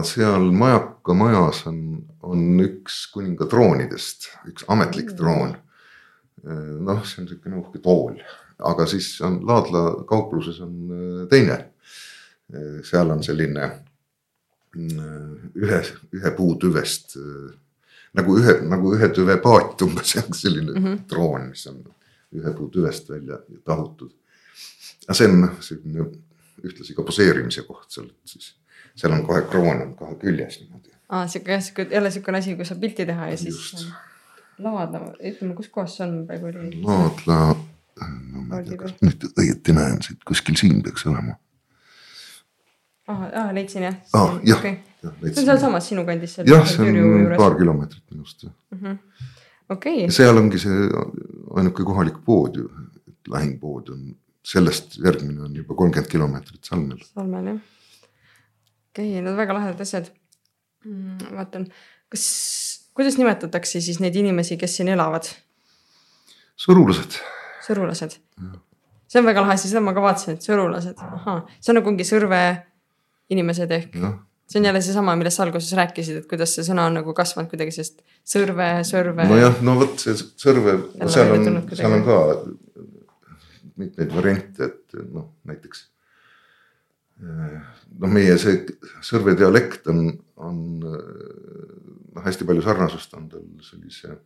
seal 0.09 0.49
Majaka 0.51 1.15
majas 1.15 1.63
on, 1.69 1.79
on 2.25 2.59
üks 2.59 3.03
kuninga 3.13 3.47
troonidest, 3.47 4.27
üks 4.49 4.65
ametlik 4.67 5.13
troon. 5.15 5.53
noh, 6.43 7.03
see 7.05 7.21
on 7.21 7.27
niisugune 7.27 7.59
uhke 7.61 7.79
tool, 7.83 8.17
aga 8.65 8.87
siis 8.89 9.11
on 9.23 9.37
Laadla 9.47 10.03
kaupluses 10.09 10.59
on 10.65 11.27
teine. 11.31 11.59
seal 12.83 13.11
on 13.13 13.21
selline 13.23 13.69
ühe, 14.75 15.81
ühe 16.13 16.31
puutüvest 16.37 17.17
nagu 18.17 18.37
ühe, 18.39 18.55
nagu 18.69 18.93
ühe 18.95 19.09
tüve 19.13 19.37
paat 19.41 19.81
umbes 19.85 20.15
selline 20.15 20.71
mm 20.71 20.85
-hmm. 20.85 21.01
troon, 21.09 21.49
mis 21.49 21.67
on 21.67 21.83
ühe 22.33 22.53
puutüvest 22.53 23.09
välja 23.09 23.39
tahutud. 23.65 24.11
aga 25.07 25.13
see 25.13 25.27
on 25.27 25.49
selline 25.59 26.05
ühtlasi 26.63 26.95
ka 26.95 27.03
poseerimise 27.03 27.63
koht 27.67 27.89
seal, 27.91 28.09
et 28.09 28.33
siis 28.33 28.53
seal 28.95 29.13
on 29.15 29.25
kohe 29.25 29.41
kroon 29.41 29.81
on 29.81 29.95
kohe 29.95 30.15
küljes 30.21 30.59
niimoodi. 30.59 30.93
aa, 31.09 31.27
sihuke 31.27 31.51
jah, 31.51 31.63
sihuke 31.63 31.87
jälle 31.91 32.11
siukene 32.11 32.37
asi, 32.37 32.55
kus 32.55 32.67
saab 32.71 32.81
pilti 32.81 33.05
teha 33.05 33.29
ja 33.31 33.37
siis 33.37 33.87
laadla, 34.59 35.13
ütleme, 35.31 35.55
kus 35.55 35.69
kohas 35.73 35.97
see 35.97 36.07
on 36.07 36.25
praegu 36.27 36.51
oli? 36.51 36.81
laadla, 36.83 37.39
no 38.31 38.41
ma 38.47 38.59
ei 38.59 38.69
tea, 38.69 38.81
kas 38.83 38.97
nüüd 39.01 39.29
õieti 39.31 39.75
näen 39.77 40.01
siit 40.05 40.25
kuskil 40.27 40.59
siin 40.59 40.83
peaks 40.83 41.05
olema. 41.09 41.37
Ah, 43.09 43.25
ah, 43.41 43.49
leidsin 43.55 43.87
jah 43.87 43.97
Aa, 44.13 44.39
jah. 44.43 44.59
okay.. 44.59 44.77
jah, 45.03 45.15
see 45.23 45.41
on 45.41 45.49
sealsamas 45.51 45.89
sinu 45.91 46.05
kandis. 46.07 46.37
jah, 46.45 46.65
see 46.69 46.93
on 47.01 47.33
paar 47.39 47.57
kilomeetrit 47.59 48.05
minust 48.13 48.45
jah. 48.45 48.95
okei 49.69 50.05
ja, 50.05 50.13
seal 50.19 50.41
ongi 50.41 50.61
see 50.61 50.87
ainuke 51.59 51.85
kohalik 51.87 52.21
pood 52.25 52.61
ju, 52.61 52.69
lähim 53.33 53.57
pood 53.61 53.91
on 53.95 54.07
sellest 54.49 54.97
järgmine 55.03 55.43
on 55.45 55.55
juba 55.55 55.75
kolmkümmend 55.77 56.09
kilomeetrit 56.11 56.63
Salmel. 56.65 57.01
Salmel 57.13 57.51
jah. 57.53 57.59
okei 58.93 59.11
okay,, 59.11 59.25
need 59.25 59.37
väga 59.37 59.57
lahedad 59.57 59.83
asjad 59.85 60.09
mm,. 60.85 61.35
vaatan, 61.35 61.67
kas, 62.13 62.23
kuidas 62.97 63.19
nimetatakse 63.19 63.81
siis 63.83 63.99
neid 64.03 64.15
inimesi, 64.19 64.57
kes 64.61 64.79
siin 64.79 64.91
elavad, 64.95 65.29
sõrulased, 66.59 67.19
sõrulased? 67.67 68.17
see 69.09 69.21
on 69.21 69.29
väga 69.29 69.43
lahe 69.45 69.57
seda 69.59 69.81
ma 69.83 69.93
ka 69.97 70.03
vaatasin, 70.05 70.37
et 70.37 70.45
sõrulased, 70.45 71.01
ahhaa, 71.01 71.43
see 71.59 71.73
on 71.73 71.81
nagu 71.81 71.93
mingi 71.93 72.07
sõrve 72.07 72.41
inimesed 73.33 73.71
ehk 73.75 73.95
jah, 73.99 74.15
see 74.49 74.61
on 74.61 74.65
jälle 74.69 74.81
seesama, 74.81 75.15
millest 75.19 75.37
sa 75.37 75.45
alguses 75.45 75.75
rääkisid, 75.77 76.23
et 76.23 76.29
kuidas 76.29 76.55
see 76.55 76.65
sõna 76.65 76.87
on 76.89 76.97
nagu 76.99 77.13
kasvanud 77.17 77.51
kuidagi 77.51 77.75
sellest 77.75 78.01
sõrve, 78.27 78.69
sõrve. 78.87 79.27
nojah, 79.29 79.61
no 79.65 79.77
vot 79.81 80.01
see 80.01 80.17
sõrve, 80.17 80.79
Jälle 80.95 81.13
seal 81.13 81.35
on 81.35 81.61
seal 81.77 81.97
on 81.99 82.07
ka 82.07 82.17
mitmeid 83.79 84.15
variante, 84.15 84.71
et 84.71 84.97
noh, 85.13 85.29
näiteks. 85.47 85.85
noh, 87.19 88.09
meie 88.09 88.37
see 88.41 88.63
sõrve 89.05 89.35
dialekt 89.39 89.87
on, 89.91 90.07
on 90.39 90.59
noh, 90.79 92.25
hästi 92.25 92.47
palju 92.47 92.65
sarnasust 92.65 93.13
on 93.19 93.29
tal 93.31 93.45
sellise 93.63 94.17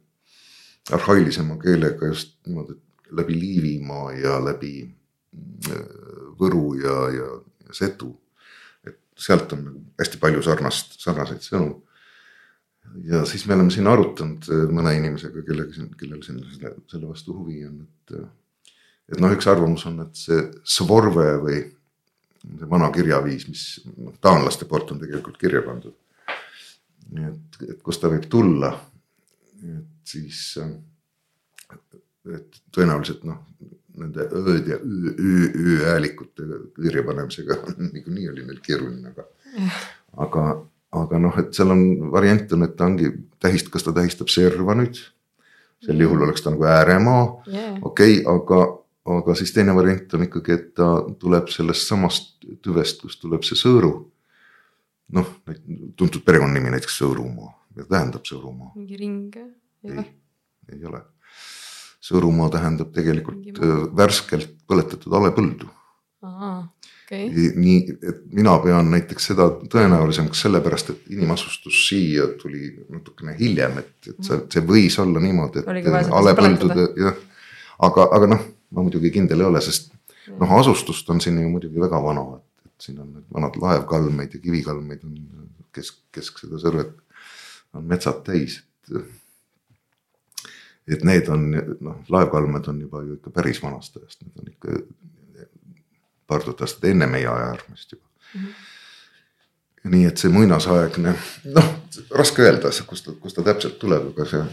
arhailisema 0.93 1.57
keelega 1.61 2.09
just 2.11 2.35
niimoodi, 2.47 2.77
et 2.77 3.15
läbi 3.17 3.39
Liivimaa 3.39 4.11
ja 4.17 4.37
läbi 4.43 4.75
mm, 4.83 6.35
Võru 6.39 6.73
ja, 6.81 6.97
ja 7.13 7.73
Setu. 7.73 8.11
Sealt 9.23 9.55
on 9.55 9.65
hästi 9.99 10.19
palju 10.21 10.43
sarnast, 10.45 10.97
sarnaseid 11.01 11.45
sõnu 11.45 11.71
ja 13.03 13.25
siis 13.25 13.45
me 13.47 13.55
oleme 13.55 13.71
siin 13.73 13.87
arutanud 13.89 14.47
äh, 14.51 14.65
mõne 14.73 14.93
inimesega, 14.97 15.43
kellega 15.47 15.75
siin, 15.75 15.91
kellel 15.99 16.21
siin 16.25 16.41
selle, 16.53 16.75
selle 16.91 17.09
vastu 17.09 17.35
huvi 17.37 17.63
on, 17.67 17.81
et. 17.83 18.17
et 19.13 19.21
noh, 19.23 19.33
üks 19.35 19.47
arvamus 19.49 19.85
on, 19.89 20.01
et 20.05 20.19
see 20.19 20.39
Svorve 20.75 21.27
või 21.43 21.59
see 22.43 22.69
vana 22.69 22.89
kirjaviis, 22.93 23.47
mis 23.49 23.65
noh, 23.97 24.15
taanlaste 24.23 24.67
poolt 24.69 24.93
on 24.93 25.01
tegelikult 25.03 25.39
kirja 25.41 25.63
pandud. 25.65 25.95
nii 27.13 27.29
et, 27.29 27.61
et 27.69 27.81
kust 27.85 28.01
ta 28.01 28.11
võib 28.11 28.25
tulla, 28.31 28.71
et 29.63 30.13
siis, 30.13 30.57
et 31.69 32.61
tõenäoliselt 32.73 33.25
noh, 33.27 33.43
nende 33.99 34.25
ööd 34.25 34.67
ja 34.67 34.77
ü- 34.81 35.13
ü- 35.13 35.51
ü-häälikute 35.53 36.45
kirja 36.75 37.03
panemisega 37.05 37.57
niikuinii 37.93 38.29
oli 38.31 38.45
neil 38.47 38.61
keeruline, 38.65 39.13
aga 39.13 39.27
aga, 40.17 40.45
aga 40.93 41.19
noh, 41.21 41.39
et 41.41 41.53
seal 41.55 41.73
on 41.73 41.83
variant 42.13 42.55
on, 42.55 42.67
et 42.67 42.77
ta 42.77 42.87
ongi 42.89 43.11
tähist, 43.43 43.69
kas 43.73 43.85
ta 43.85 43.93
tähistab 43.95 44.31
serva 44.33 44.75
nüüd. 44.77 45.01
sel 45.83 45.99
juhul 45.99 46.21
oleks 46.23 46.41
ta 46.45 46.53
nagu 46.53 46.63
ääremaa, 46.63 47.23
yeah.. 47.51 47.75
okei 47.83 48.21
okay,, 48.21 48.29
aga, 48.31 48.59
aga 49.17 49.35
siis 49.35 49.51
teine 49.51 49.75
variant 49.75 50.13
on 50.15 50.23
ikkagi, 50.29 50.55
et 50.55 50.69
ta 50.79 50.89
tuleb 51.19 51.49
sellest 51.51 51.89
samast 51.89 52.45
tüvest, 52.63 53.01
kust 53.03 53.19
tuleb 53.21 53.43
see 53.43 53.59
sõõru. 53.59 53.93
noh, 55.13 55.27
tuntud 55.99 56.23
perekonnanimi 56.25 56.71
näiteks 56.73 56.95
Sõõrumaa, 57.01 57.51
mida 57.75 57.85
tähendab 57.89 58.23
Sõõrumaa? 58.25 58.71
mingi 58.77 58.97
ring. 58.97 59.35
ei, 59.83 60.05
ei 60.71 60.85
ole. 60.87 61.03
Sõõrumaa 62.03 62.49
tähendab 62.51 62.91
tegelikult 62.95 63.61
äh, 63.63 63.85
värskelt 63.95 64.51
põletatud 64.67 65.13
halepõldu 65.15 65.69
okei, 67.13 67.51
nii, 67.55 67.95
et 68.09 68.21
mina 68.35 68.55
pean 68.63 68.89
näiteks 68.93 69.29
seda 69.31 69.47
tõenäolisemaks 69.71 70.43
sellepärast, 70.45 70.93
et 70.93 71.11
inimasustus 71.15 71.81
siia 71.87 72.27
tuli 72.41 72.71
natukene 72.91 73.35
hiljem, 73.39 73.79
et, 73.83 73.93
et 74.09 74.21
see, 74.25 74.39
see 74.55 74.65
võis 74.67 74.97
olla 75.01 75.21
niimoodi, 75.23 75.63
et 75.63 76.09
halepõldude 76.11 76.87
jah. 76.99 77.19
aga, 77.87 78.07
aga 78.17 78.31
noh, 78.35 78.45
ma 78.73 78.85
muidugi 78.85 79.13
kindel 79.13 79.43
ei 79.43 79.49
ole, 79.51 79.63
sest 79.65 79.91
noh, 80.31 80.55
asustust 80.59 81.09
on 81.13 81.21
siin 81.23 81.41
ju 81.41 81.49
muidugi 81.51 81.81
väga 81.83 82.01
vana, 82.03 82.25
et, 82.39 82.69
et 82.69 82.87
siin 82.87 83.01
on 83.03 83.11
need 83.17 83.27
vanad 83.33 83.59
laevkalmeid 83.61 84.37
ja 84.37 84.43
kivikalmeid 84.43 85.03
on 85.07 85.17
kesk, 85.75 85.99
kesk 86.13 86.39
seda 86.45 86.61
sõrvet 86.61 86.95
on 87.73 87.85
metsad 87.89 88.23
täis, 88.27 88.61
et. 88.89 89.19
Et 90.87 91.03
need 91.07 91.29
on 91.31 91.45
noh, 91.53 92.01
laevkalmed 92.09 92.67
on 92.67 92.81
juba 92.81 93.03
ju 93.03 93.17
ikka 93.19 93.31
päris 93.35 93.61
vanast 93.63 93.97
ajast, 93.97 94.21
need 94.23 94.41
on 94.41 94.51
ikka 94.51 95.47
paar 96.27 96.43
tuhat 96.43 96.61
aastat 96.65 96.89
enne 96.91 97.07
meie 97.07 97.27
ajaarmust 97.27 97.95
juba 97.95 98.05
mm. 98.07 98.41
-hmm. 98.41 99.89
nii 99.95 100.05
et 100.05 100.17
see 100.17 100.31
muinasaegne, 100.31 101.15
noh, 101.55 101.71
raske 102.11 102.41
öelda, 102.41 102.71
kust 102.87 103.09
kust 103.19 103.35
ta 103.35 103.43
täpselt 103.43 103.79
tuleb, 103.79 104.11
aga 104.13 104.25
see. 104.25 104.43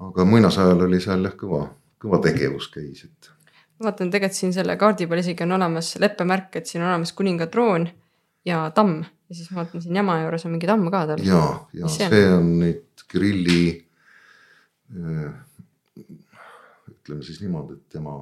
aga 0.00 0.24
muinasajal 0.24 0.88
oli 0.88 1.00
seal 1.00 1.24
jah 1.24 1.36
kõva, 1.44 1.66
kõva 2.02 2.22
tegevus 2.22 2.68
käis, 2.68 3.04
et 3.04 3.32
vaatan 3.82 4.10
tegelikult 4.10 4.38
siin 4.38 4.52
selle 4.52 4.76
kaardi 4.76 5.06
peal 5.06 5.20
isegi 5.20 5.42
on 5.42 5.52
olemas 5.58 5.96
leppemärk, 5.98 6.56
et 6.56 6.66
siin 6.66 6.82
on 6.84 6.88
olemas 6.88 7.12
kuninga 7.12 7.46
troon 7.46 7.88
ja 8.44 8.70
tamm 8.74 9.02
ja 9.32 9.36
siis 9.36 9.50
ma 9.50 9.62
vaatan 9.62 9.82
siin 9.82 9.96
jama 9.96 10.18
juures 10.20 10.44
on 10.46 10.52
mingi 10.52 10.68
tamm 10.68 10.90
ka 10.92 11.06
tal. 11.06 11.22
ja, 11.24 11.42
ja 11.72 11.88
see 11.88 12.26
on 12.34 12.50
nüüd 12.60 13.04
Kirilli. 13.12 13.62
Ütleme 16.92 17.22
siis 17.22 17.40
niimoodi, 17.40 17.78
et 17.78 17.88
tema 17.96 18.16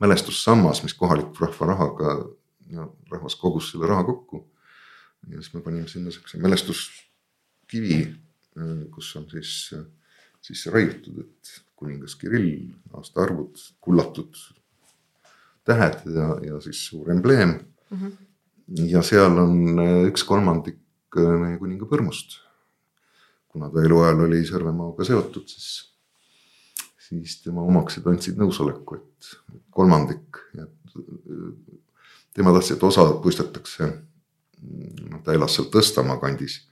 mälestussammas, 0.00 0.82
mis 0.82 0.94
kohaliku 0.94 1.44
rahva 1.44 1.66
rahaga 1.72 2.14
ja 2.72 2.88
rahvas 3.10 3.36
kogus 3.36 3.72
selle 3.72 3.86
raha 3.86 4.04
kokku. 4.04 4.46
ja 5.28 5.42
siis 5.42 5.54
me 5.54 5.60
panime 5.60 5.88
sinna 5.88 6.10
siukse 6.10 6.38
mälestuskivi, 6.38 8.14
kus 8.94 9.16
on 9.16 9.26
siis 9.30 9.74
sisse 10.40 10.70
raiutud, 10.70 11.18
et 11.20 11.50
kuningas 11.78 12.16
Kirill, 12.18 12.70
aastaarvud, 12.96 13.58
kullatud 13.80 14.38
tähed 15.68 16.06
ja, 16.14 16.28
ja 16.48 16.60
siis 16.64 16.80
suur 16.88 17.10
embleem 17.12 17.58
mm. 17.90 17.98
-hmm. 17.98 18.86
ja 18.88 19.02
seal 19.02 19.38
on 19.38 19.78
äh, 19.78 20.06
üks 20.10 20.24
kolmandik 20.24 20.80
äh, 21.16 21.34
meie 21.42 21.58
kuninga 21.58 21.86
põrmust. 21.90 22.40
kuna 23.48 23.70
ta 23.72 23.82
eluajal 23.82 24.26
oli 24.26 24.42
Sõrvemaaga 24.46 25.04
seotud, 25.08 25.48
siis, 25.48 25.68
siis 27.08 27.38
tema 27.42 27.64
omaksed 27.64 28.06
andsid 28.10 28.38
nõusoleku, 28.40 28.98
et 28.98 29.60
kolmandik 29.74 30.40
ja 30.56 30.66
äh, 30.66 31.78
tema 32.36 32.54
tahtis, 32.54 32.76
et 32.76 32.82
osa 32.86 33.06
puistatakse. 33.22 33.92
noh, 35.10 35.20
ta 35.22 35.34
elas 35.36 35.54
seal 35.54 35.68
Tõstamaa 35.70 36.18
kandis. 36.22 36.64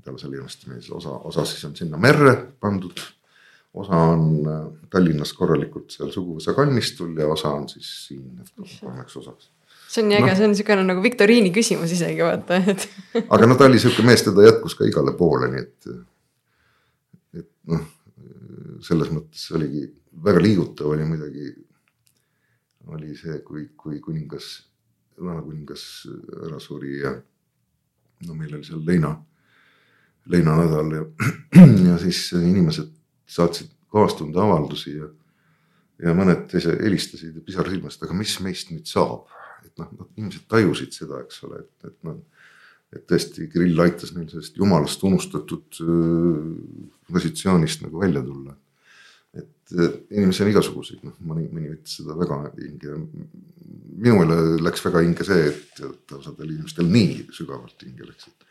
tal 0.00 0.16
seal 0.18 0.32
ilmestamisel 0.32 0.94
osa, 0.96 1.10
osa 1.28 1.44
siis 1.44 1.64
on 1.68 1.74
sinna 1.76 1.98
merre 2.00 2.32
pandud. 2.60 3.00
osa 3.74 3.96
on 4.14 4.48
äh, 4.48 4.66
Tallinnas 4.90 5.32
korralikult 5.32 5.92
seal 5.94 6.10
suguvõsa 6.10 6.54
kalmistul 6.54 7.16
ja 7.18 7.28
osa 7.28 7.52
on 7.54 7.68
siis 7.68 7.90
siin, 8.06 8.40
kolmeks 8.80 9.16
osaks. 9.16 9.50
see 9.88 10.02
on 10.02 10.08
nii 10.08 10.18
äge 10.18 10.30
no., 10.30 10.36
see 10.36 10.48
on 10.48 10.54
niisugune 10.54 10.86
nagu 10.88 11.02
viktoriini 11.02 11.52
küsimus 11.54 11.92
isegi 11.94 12.24
vaata, 12.24 12.58
et 12.72 12.88
aga 13.28 13.46
no 13.46 13.58
ta 13.58 13.68
oli 13.70 13.78
sihuke 13.78 14.02
mees, 14.06 14.24
teda 14.26 14.48
jätkus 14.48 14.74
ka 14.78 14.88
igale 14.88 15.14
poole, 15.18 15.50
nii 15.52 15.62
et. 15.66 15.90
et 17.42 17.50
noh, 17.70 17.86
selles 18.84 19.10
mõttes 19.12 19.42
oligi 19.56 19.84
väga 20.24 20.42
liigutav 20.42 20.92
oli 20.94 21.06
muidugi. 21.06 21.50
oli 22.90 23.14
see, 23.14 23.38
kui, 23.46 23.68
kui 23.76 24.00
kuningas, 24.00 24.46
vanakuningas 25.20 25.82
ära 26.46 26.58
suri 26.58 26.96
ja 27.02 27.12
no 28.26 28.34
meil 28.34 28.54
oli 28.56 28.64
seal 28.66 28.80
leina, 28.86 29.12
leinanädal 30.32 30.96
ja, 30.96 31.04
ja 31.88 31.98
siis 32.00 32.32
inimesed 32.32 32.90
saatsid 33.30 33.70
kaastunde 33.92 34.40
avaldusi 34.40 34.96
ja. 34.96 35.10
ja 36.06 36.16
mõned 36.16 36.50
ise 36.56 36.74
helistasid 36.80 37.36
ja 37.36 37.44
pisar 37.44 37.68
silmas, 37.68 37.98
et 37.98 38.08
aga 38.08 38.16
mis 38.16 38.34
meist 38.42 38.72
nüüd 38.72 38.88
saab, 38.90 39.28
et 39.66 39.72
noh, 39.78 39.92
nad 39.92 40.08
inimesed 40.16 40.48
tajusid 40.50 40.96
seda, 40.96 41.20
eks 41.22 41.44
ole, 41.46 41.62
et, 41.62 41.90
et 41.92 41.98
noh 42.08 42.20
et 42.90 43.04
tõesti 43.06 43.46
Kirill 43.50 43.78
aitas 43.84 44.12
neil 44.16 44.28
sellest 44.30 44.56
jumalast 44.58 45.02
unustatud 45.06 45.78
öö, 45.84 46.40
positsioonist 47.10 47.84
nagu 47.84 48.02
välja 48.02 48.22
tulla. 48.24 48.56
Et 49.34 49.74
öö, 49.76 49.88
inimesi 50.10 50.44
on 50.44 50.50
igasuguseid, 50.50 51.02
noh 51.06 51.16
mõni, 51.22 51.46
mõni 51.52 51.72
võttis 51.72 52.00
seda 52.00 52.16
väga 52.18 52.42
hinge. 52.58 53.00
minule 54.00 54.36
läks 54.64 54.84
väga 54.84 55.02
hinge 55.04 55.26
see, 55.26 55.50
et 55.50 56.14
osadel 56.16 56.50
inimestel 56.50 56.88
nii 56.90 57.26
sügavalt 57.36 57.84
hinge 57.86 58.08
läks, 58.08 58.28
et 58.28 58.48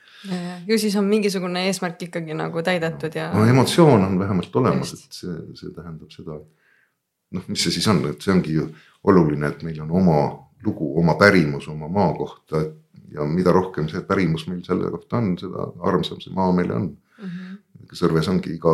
ju 0.68 0.78
siis 0.80 0.96
on 1.00 1.08
mingisugune 1.08 1.66
eesmärk 1.68 2.02
ikkagi 2.10 2.36
nagu 2.36 2.64
täidetud 2.64 3.16
ja 3.16 3.30
no 3.34 3.46
emotsioon 3.48 4.04
on 4.04 4.20
vähemalt 4.20 4.56
olemas, 4.56 4.94
et 4.94 5.22
see, 5.22 5.36
see 5.56 5.72
tähendab 5.76 6.12
seda. 6.12 6.40
noh, 7.32 7.44
mis 7.48 7.64
see 7.64 7.72
siis 7.76 7.88
on, 7.88 8.04
et 8.10 8.22
see 8.22 8.34
ongi 8.34 8.56
ju 8.56 8.68
oluline, 9.08 9.48
et 9.48 9.64
meil 9.64 9.80
on 9.84 9.92
oma 10.02 10.22
lugu, 10.66 10.94
oma 11.00 11.16
pärimus 11.20 11.68
oma 11.72 11.88
maa 11.88 12.14
kohta 12.18 12.64
ja 13.14 13.26
mida 13.26 13.54
rohkem 13.56 13.88
see 13.90 14.02
pärimus 14.08 14.48
meil 14.50 14.64
selle 14.66 14.90
kohta 14.92 15.22
on, 15.22 15.36
seda 15.40 15.70
armsam 15.88 16.20
see 16.24 16.34
maa 16.36 16.52
meile 16.56 16.76
on. 16.76 16.90
mm. 17.22 17.30
-hmm. 17.30 17.56
Sõrves 17.96 18.28
ongi 18.30 18.52
iga, 18.54 18.74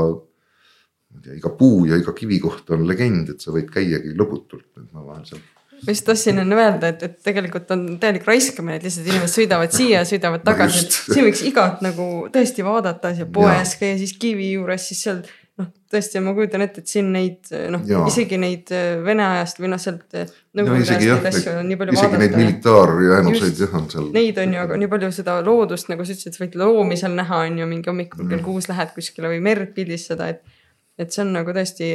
ma 1.15 1.21
ei 1.21 1.27
tea, 1.29 1.39
iga 1.39 1.51
puu 1.57 1.85
ja 1.89 1.99
iga 1.99 2.13
kivi 2.17 2.39
kohta 2.43 2.75
on 2.75 2.87
legend, 2.89 3.31
et 3.33 3.43
sa 3.43 3.55
võid 3.55 3.71
käiagi 3.73 4.15
lõputult, 4.19 4.69
et 4.75 4.89
ma 4.91 5.05
vahel 5.07 5.27
seal 5.31 5.43
ma 5.85 5.91
just 5.91 6.05
tahtsin 6.07 6.39
enne 6.41 6.57
öelda, 6.57 6.89
et, 6.93 7.01
et 7.03 7.15
tegelikult 7.25 7.71
on 7.75 7.87
täielik 8.01 8.27
raiskamine, 8.27 8.79
et 8.79 8.85
lihtsalt 8.85 9.07
inimesed 9.09 9.41
sõidavad 9.41 9.73
siia, 9.75 10.03
sõidavad 10.07 10.45
tagasi 10.45 10.85
no, 10.85 10.99
siin 11.13 11.25
võiks 11.27 11.41
igat 11.45 11.81
nagu 11.85 12.05
tõesti 12.33 12.65
vaadata 12.65 13.15
seal 13.17 13.31
poes 13.33 13.75
käia, 13.79 13.97
siis 13.99 14.15
kivi 14.19 14.53
juures, 14.55 14.87
siis 14.89 15.03
seal 15.05 15.19
noh, 15.59 15.69
tõesti 15.91 16.21
ma 16.23 16.33
kujutan 16.37 16.63
ette, 16.65 16.83
et 16.83 16.91
siin 16.91 17.11
neid 17.13 17.51
noh, 17.73 17.83
isegi 18.07 18.39
neid 18.41 18.71
äh, 18.75 18.97
Vene 19.05 19.27
ajast 19.35 19.61
või 19.61 19.71
noh, 19.73 19.81
sealt 19.81 20.15
asju 20.15 21.53
on 21.59 21.69
nii 21.69 21.79
palju 21.79 21.95
isegi 21.95 22.01
vaadata. 22.01 22.23
neid 22.23 22.37
militaarjäänuseid 22.39 23.63
jah 23.65 23.77
on 23.79 23.87
seal. 23.91 24.09
Neid 24.15 24.41
on 24.41 24.57
ju, 24.57 24.65
aga 24.65 24.81
nii 24.81 24.91
palju 24.91 25.13
seda 25.15 25.37
loodust, 25.45 25.91
nagu 25.91 26.07
sa 26.07 26.15
ütlesid, 26.15 26.39
võid 26.41 26.59
loomi 26.59 26.99
seal 26.99 27.15
näha, 27.17 27.45
on 27.49 27.61
ju 27.61 27.69
mingi 27.71 27.91
hommikul 27.91 28.25
kell 28.25 28.39
mm. 28.39 28.45
kuus 28.47 28.69
lähed 28.71 28.95
kuskile 28.95 29.31
või 29.35 29.43
merd 29.43 29.75
pildistada, 29.77 30.31
et. 30.35 30.54
Et 30.99 31.11
see 31.13 31.23
on 31.25 31.33
nagu 31.35 31.55
tõesti, 31.55 31.91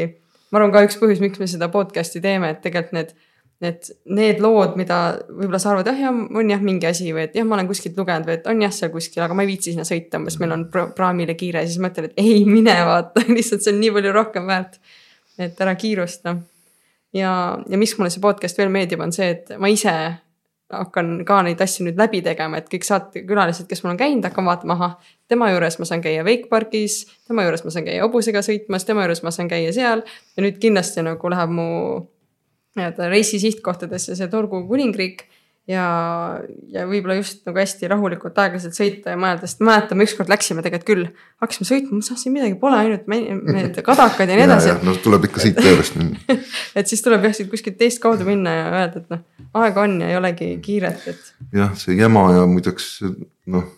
ma 0.50 0.60
arvan 0.60 0.74
ka 0.74 0.84
üks 0.86 0.98
põhjus, 1.00 1.22
miks 1.24 1.40
me 1.42 1.48
seda 1.50 1.70
podcast'i 1.72 2.22
teeme, 2.24 2.52
et 2.54 2.62
tegelikult 2.64 2.96
need 2.98 3.18
et 3.60 3.90
need 4.08 4.38
lood, 4.40 4.72
mida 4.80 4.96
võib-olla 5.28 5.58
sa 5.60 5.74
arvad, 5.74 5.88
ah 5.92 5.98
jah, 6.00 6.14
on 6.16 6.48
jah 6.48 6.62
mingi 6.64 6.88
asi 6.88 7.10
või 7.12 7.26
et 7.26 7.34
jah, 7.36 7.44
ma 7.44 7.58
olen 7.58 7.68
kuskilt 7.68 7.98
lugenud 8.00 8.24
või 8.28 8.38
et 8.38 8.46
on 8.48 8.62
jah 8.64 8.72
seal 8.72 8.88
kuskil, 8.94 9.20
aga 9.26 9.36
ma 9.36 9.44
ei 9.44 9.50
viitsi 9.50 9.74
sinna 9.74 9.84
sõita, 9.84 10.16
umbes 10.16 10.38
meil 10.40 10.54
on 10.56 10.64
praamile 10.72 11.36
kiire, 11.36 11.66
siis 11.68 11.82
mõtled, 11.82 12.08
et 12.08 12.22
ei 12.22 12.46
mine 12.48 12.78
vaata 12.88 13.26
lihtsalt 13.36 13.66
see 13.66 13.74
on 13.74 13.82
nii 13.82 13.92
palju 13.98 14.14
rohkem 14.16 14.48
väärt. 14.48 14.80
et 15.40 15.60
ära 15.60 15.74
kiirusta. 15.76 16.36
ja, 17.16 17.32
ja 17.68 17.80
miks 17.80 17.98
mulle 17.98 18.08
see 18.12 18.24
podcast 18.24 18.58
veel 18.58 18.72
meeldib, 18.72 19.04
on 19.04 19.12
see, 19.12 19.28
et 19.36 19.52
ma 19.60 19.68
ise 19.68 19.92
hakkan 20.70 21.24
ka 21.26 21.40
neid 21.46 21.60
asju 21.60 21.86
nüüd 21.86 21.98
läbi 21.98 22.20
tegema, 22.24 22.60
et 22.60 22.68
kõik 22.70 22.86
saatekülalised, 22.86 23.66
kes 23.70 23.82
mul 23.84 23.94
on 23.94 24.00
käinud, 24.00 24.24
hakkan 24.26 24.46
vaatama, 24.46 24.76
ahah, 24.78 25.12
tema 25.30 25.50
juures 25.50 25.78
ma 25.80 25.88
saan 25.88 26.04
käia 26.04 26.24
Wake 26.26 26.48
Parkis, 26.50 27.02
tema 27.28 27.44
juures 27.46 27.64
ma 27.66 27.74
saan 27.74 27.88
käia 27.88 28.04
hobusega 28.04 28.42
sõitmas, 28.46 28.86
tema 28.86 29.04
juures 29.06 29.24
ma 29.26 29.34
saan 29.34 29.50
käia 29.50 29.72
seal. 29.76 30.04
Ja 30.36 30.46
nüüd 30.46 30.60
kindlasti 30.62 31.04
nagu 31.06 31.32
läheb 31.32 31.52
mu 31.54 31.68
nii-öelda 32.78 33.10
reisi 33.10 33.40
sihtkohtadesse 33.42 34.14
see 34.18 34.30
Turgu 34.30 34.62
kuningriik 34.68 35.26
ja, 35.70 35.86
ja 36.72 36.84
võib-olla 36.88 37.16
just 37.18 37.44
nagu 37.48 37.60
hästi 37.60 37.88
rahulikult 37.90 38.38
aeglaselt 38.42 38.76
sõita 38.76 39.14
ja 39.14 39.18
mõelda, 39.20 39.48
sest 39.48 39.62
mäletan, 39.64 39.98
me 39.98 40.06
ükskord 40.06 40.30
läksime 40.32 40.64
tegelikult 40.64 40.88
küll, 40.88 41.08
hakkasime 41.42 41.68
sõitma, 41.68 41.98
ma 41.98 42.06
tahtsin 42.06 42.34
midagi 42.34 42.56
pole, 42.60 42.78
ainult 42.80 43.10
need 43.10 43.80
kadakad 43.86 44.32
ja 44.32 44.38
nii 44.38 44.46
edasi. 44.48 44.74
no 44.86 44.96
tuleb 45.04 45.28
ikka 45.30 45.44
siit 45.44 45.60
juurest 45.64 45.98
minna 46.00 46.38
et 46.78 46.90
siis 46.90 47.04
tuleb 47.06 47.28
jah 47.28 47.36
siit 47.36 47.50
kuskilt 47.52 47.78
teist 47.80 48.02
kaudu 48.02 48.26
minna 48.28 48.56
ja 48.56 48.66
öelda, 48.70 49.04
et 49.04 49.14
noh, 49.14 49.22
aega 49.62 49.86
on 49.86 50.00
ja 50.02 50.10
ei 50.10 50.18
olegi 50.18 50.50
kiiret, 50.64 51.06
et. 51.12 51.30
jah, 51.56 51.76
see 51.78 51.98
jama 52.00 52.26
ja 52.34 52.48
muideks 52.50 52.90
noh, 53.54 53.70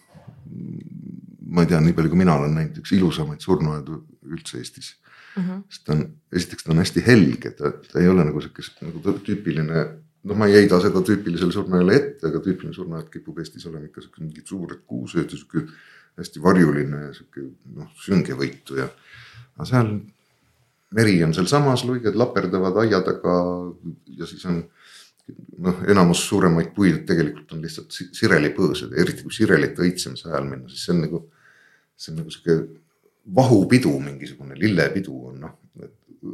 ma 1.52 1.64
ei 1.64 1.70
tea, 1.70 1.82
nii 1.84 1.96
palju 1.96 2.14
kui 2.14 2.24
mina 2.24 2.38
olen 2.40 2.56
näinud, 2.56 2.82
üks 2.82 2.94
ilusamaid 2.96 3.44
surnuaedu 3.44 4.00
üldse 4.32 4.60
Eestis 4.62 4.94
mm. 5.36 5.42
-hmm. 5.42 5.62
sest 5.68 5.84
ta 5.84 5.96
on, 5.96 6.06
esiteks 6.32 6.64
ta 6.64 6.72
on 6.72 6.80
hästi 6.82 7.04
helge, 7.06 7.52
ta, 7.58 7.72
ta 7.92 8.00
ei 8.00 8.08
ole 8.08 8.24
nagu 8.24 8.40
sihukest 8.40 8.80
nagu 8.86 9.18
tüüpiline, 9.26 9.84
noh, 10.22 10.38
ma 10.38 10.48
ei 10.48 10.60
heida 10.60 10.78
seda 10.82 11.02
tüüpilisele 11.04 11.54
surnuaiale 11.54 11.98
ette, 11.98 12.28
aga 12.28 12.40
tüüpiline 12.44 12.74
surnuaed 12.76 13.10
kipub 13.12 13.40
Eestis 13.42 13.66
olema 13.70 13.88
ikka 13.88 14.04
sihuke 14.04 14.24
mingid 14.24 14.48
suured 14.50 14.84
kuused 14.86 15.24
ja 15.24 15.38
sihuke 15.38 15.66
hästi 16.20 16.42
varjuline 16.44 17.06
ja 17.08 17.14
sihuke 17.16 17.46
noh, 17.78 17.88
süngevõitu 18.04 18.78
ja. 18.78 18.88
aga 19.56 19.68
seal 19.68 19.94
meri 20.92 21.16
on 21.24 21.32
sealsamas, 21.34 21.86
luiged 21.88 22.16
laperdavad 22.18 22.82
aia 22.84 23.00
taga 23.04 23.34
ja 24.18 24.28
siis 24.28 24.44
on 24.50 24.60
noh, 25.62 25.82
enamus 25.90 26.22
suuremaid 26.28 26.72
puid 26.76 27.02
tegelikult 27.08 27.54
on 27.56 27.64
lihtsalt 27.64 27.94
sirelipõõsad, 28.18 28.94
eriti 28.98 29.26
kui 29.26 29.34
sirelite 29.34 29.84
õitsemise 29.86 30.30
ajal 30.30 30.48
minna, 30.48 30.70
siis 30.70 30.86
see 30.86 30.94
on 30.96 31.04
nagu, 31.06 31.24
see 31.96 32.14
on 32.14 32.22
nagu 32.22 32.34
sihuke 32.34 32.58
vahupidu, 33.36 33.92
mingisugune 34.02 34.58
lillepidu 34.58 35.14
on 35.30 35.38
noh, 35.46 35.58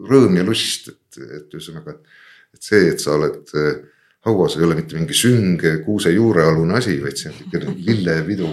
rõõm 0.08 0.36
ja 0.36 0.44
lust, 0.44 0.90
et, 0.92 1.20
et 1.38 1.54
ühesõnaga, 1.56 1.94
et, 1.96 2.16
et 2.58 2.68
see, 2.70 2.90
et 2.92 3.02
sa 3.02 3.14
oled 3.16 3.54
äh, 3.54 3.78
hauas, 4.26 4.56
ei 4.58 4.66
ole 4.66 4.76
mitte 4.78 4.98
mingi 4.98 5.16
sünge 5.16 5.76
kuuse 5.84 6.10
juurealune 6.12 6.74
asi, 6.78 6.98
vaid 7.02 7.16
see 7.20 7.30
on 7.30 7.38
niisugune 7.38 7.74
lillepidu 7.86 8.50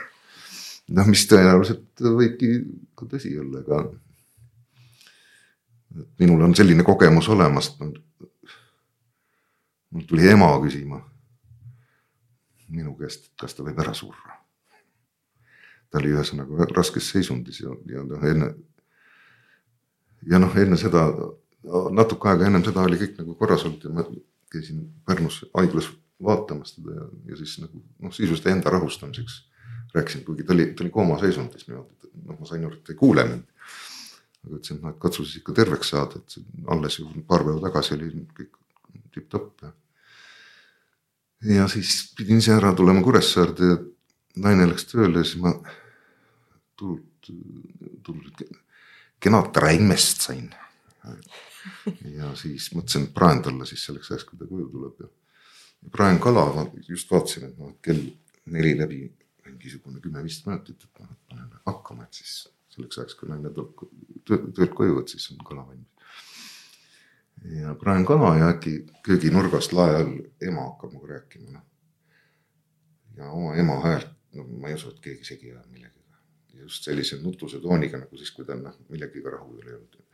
noh, 0.96 1.10
mis 1.10 1.26
tõenäoliselt 1.30 2.06
võibki 2.06 2.52
ka 2.96 3.10
tõsi 3.10 3.34
olla, 3.42 3.64
aga 3.66 3.82
minul 6.22 6.46
on 6.46 6.54
selline 6.54 6.84
kogemus 6.86 7.28
olemas, 7.32 7.72
mul 9.90 10.08
tuli 10.08 10.28
ema 10.30 10.54
küsima 10.62 11.02
minu 12.66 12.96
käest, 12.98 13.30
et 13.30 13.40
kas 13.40 13.54
ta 13.54 13.64
võib 13.66 13.78
ära 13.82 13.94
surra 13.94 14.36
ta 15.90 16.02
oli 16.02 16.12
ühesõnaga 16.14 16.66
raskes 16.74 17.10
seisundis 17.12 17.62
ja, 17.62 17.74
ja 17.88 18.02
noh 18.04 18.24
enne. 18.26 18.50
ja 20.28 20.40
noh, 20.42 20.54
enne 20.58 20.78
seda 20.80 21.06
natuke 21.90 22.30
aega 22.30 22.46
ennem 22.46 22.64
seda 22.64 22.84
oli 22.86 22.98
kõik 23.00 23.20
nagu 23.20 23.34
korras 23.38 23.64
olnud 23.66 23.84
ja 23.84 23.92
ma 23.92 24.04
käisin 24.52 24.84
Pärnus 25.06 25.42
haiglas 25.54 25.90
vaatamas 26.22 26.76
teda 26.76 26.94
ja, 26.96 27.06
ja 27.30 27.38
siis 27.40 27.58
nagu 27.60 27.82
noh, 27.82 28.14
sisuliselt 28.14 28.48
enda 28.52 28.70
rahustamiseks 28.72 29.40
rääkisin, 29.94 30.24
kuigi 30.24 30.44
ta 30.44 30.52
oli, 30.52 30.66
ta 30.66 30.84
oli 30.84 30.90
koomaseisundis 30.90 31.68
niimoodi, 31.68 31.94
et 32.04 32.24
noh, 32.24 32.38
ma 32.38 32.48
sain 32.48 32.64
aru, 32.64 32.76
et 32.76 32.84
ta 32.84 32.92
ei 32.92 33.00
kuule 33.00 33.24
mind. 33.28 33.44
aga 34.46 34.58
ütlesin, 34.58 34.78
et 34.78 34.84
noh, 34.84 34.94
et 34.94 35.00
katsu 35.02 35.24
siis 35.24 35.40
ikka 35.40 35.56
terveks 35.56 35.90
saada, 35.94 36.20
et 36.20 36.36
alles 36.74 36.98
ju 37.00 37.08
paar 37.28 37.44
päeva 37.46 37.62
tagasi 37.64 37.96
oli 37.96 38.12
kõik 38.36 38.60
tipp-topp 39.14 39.66
ja. 39.66 39.72
ja 41.56 41.68
siis 41.72 42.12
pidin 42.18 42.42
ise 42.42 42.54
ära 42.56 42.72
tulema 42.76 43.02
Kuressaarde 43.04 43.72
ja 43.72 43.80
naine 44.44 44.68
läks 44.70 44.88
tööle 44.90 45.22
ja 45.22 45.28
siis 45.28 45.40
ma 45.42 45.54
tulnud, 46.76 47.32
tulnud 48.04 48.46
kenat 49.20 49.56
räimest 49.64 50.28
sain. 50.28 50.50
ja 52.18 52.32
siis 52.38 52.70
mõtlesin, 52.74 53.08
et 53.08 53.14
praen 53.14 53.42
talle 53.44 53.66
siis 53.68 53.84
selleks 53.88 54.10
ajaks, 54.10 54.26
kui 54.28 54.40
ta 54.40 54.48
koju 54.48 54.68
tuleb 54.72 55.04
ja. 55.04 55.10
praen 55.92 56.20
kala, 56.22 56.66
just 56.88 57.10
vaatasin, 57.10 57.50
et 57.50 57.58
noh, 57.60 57.72
et 57.74 57.80
kell 57.84 58.02
neli 58.56 58.74
läbi 58.78 59.00
mingisugune 59.46 60.00
kümme-viisteist 60.02 60.48
minutit, 60.50 60.86
et 60.86 61.02
noh, 61.02 61.12
et 61.12 61.30
panen 61.30 61.60
hakkama, 61.66 62.06
et 62.06 62.22
siis 62.22 62.34
selleks 62.74 62.98
ajaks, 63.00 63.18
kui 63.18 63.30
naine 63.30 63.52
tuleb 63.54 64.52
töölt 64.56 64.74
koju, 64.76 64.98
et 65.02 65.14
siis 65.14 65.30
on 65.32 65.44
kala 65.46 65.66
valmis. 65.66 65.92
ja 67.60 67.74
praen 67.78 68.04
kala 68.08 68.36
ja 68.38 68.50
äkki 68.54 68.78
kööginurgast 69.06 69.72
lae 69.76 69.96
all 70.00 70.12
ema 70.42 70.68
hakkab 70.70 70.92
minuga 70.92 71.14
rääkima, 71.14 71.56
noh. 71.56 71.64
ja 73.16 73.30
oma 73.30 73.54
ema 73.56 73.80
häält 73.84 74.12
no 74.36 74.44
ma 74.60 74.70
ei 74.70 74.76
usu, 74.78 74.92
et 74.92 75.00
keegi 75.04 75.24
segi 75.24 75.52
ajab 75.52 75.68
millegagi. 75.70 76.02
just 76.56 76.88
sellise 76.88 77.18
nutuse 77.22 77.60
tooniga 77.60 77.98
nagu 78.00 78.16
siis, 78.16 78.32
kui 78.32 78.46
ta 78.48 78.56
noh 78.56 78.76
millegagi 78.88 79.22
rahul 79.24 79.60
ei 79.66 79.74
olnud. 79.76 80.05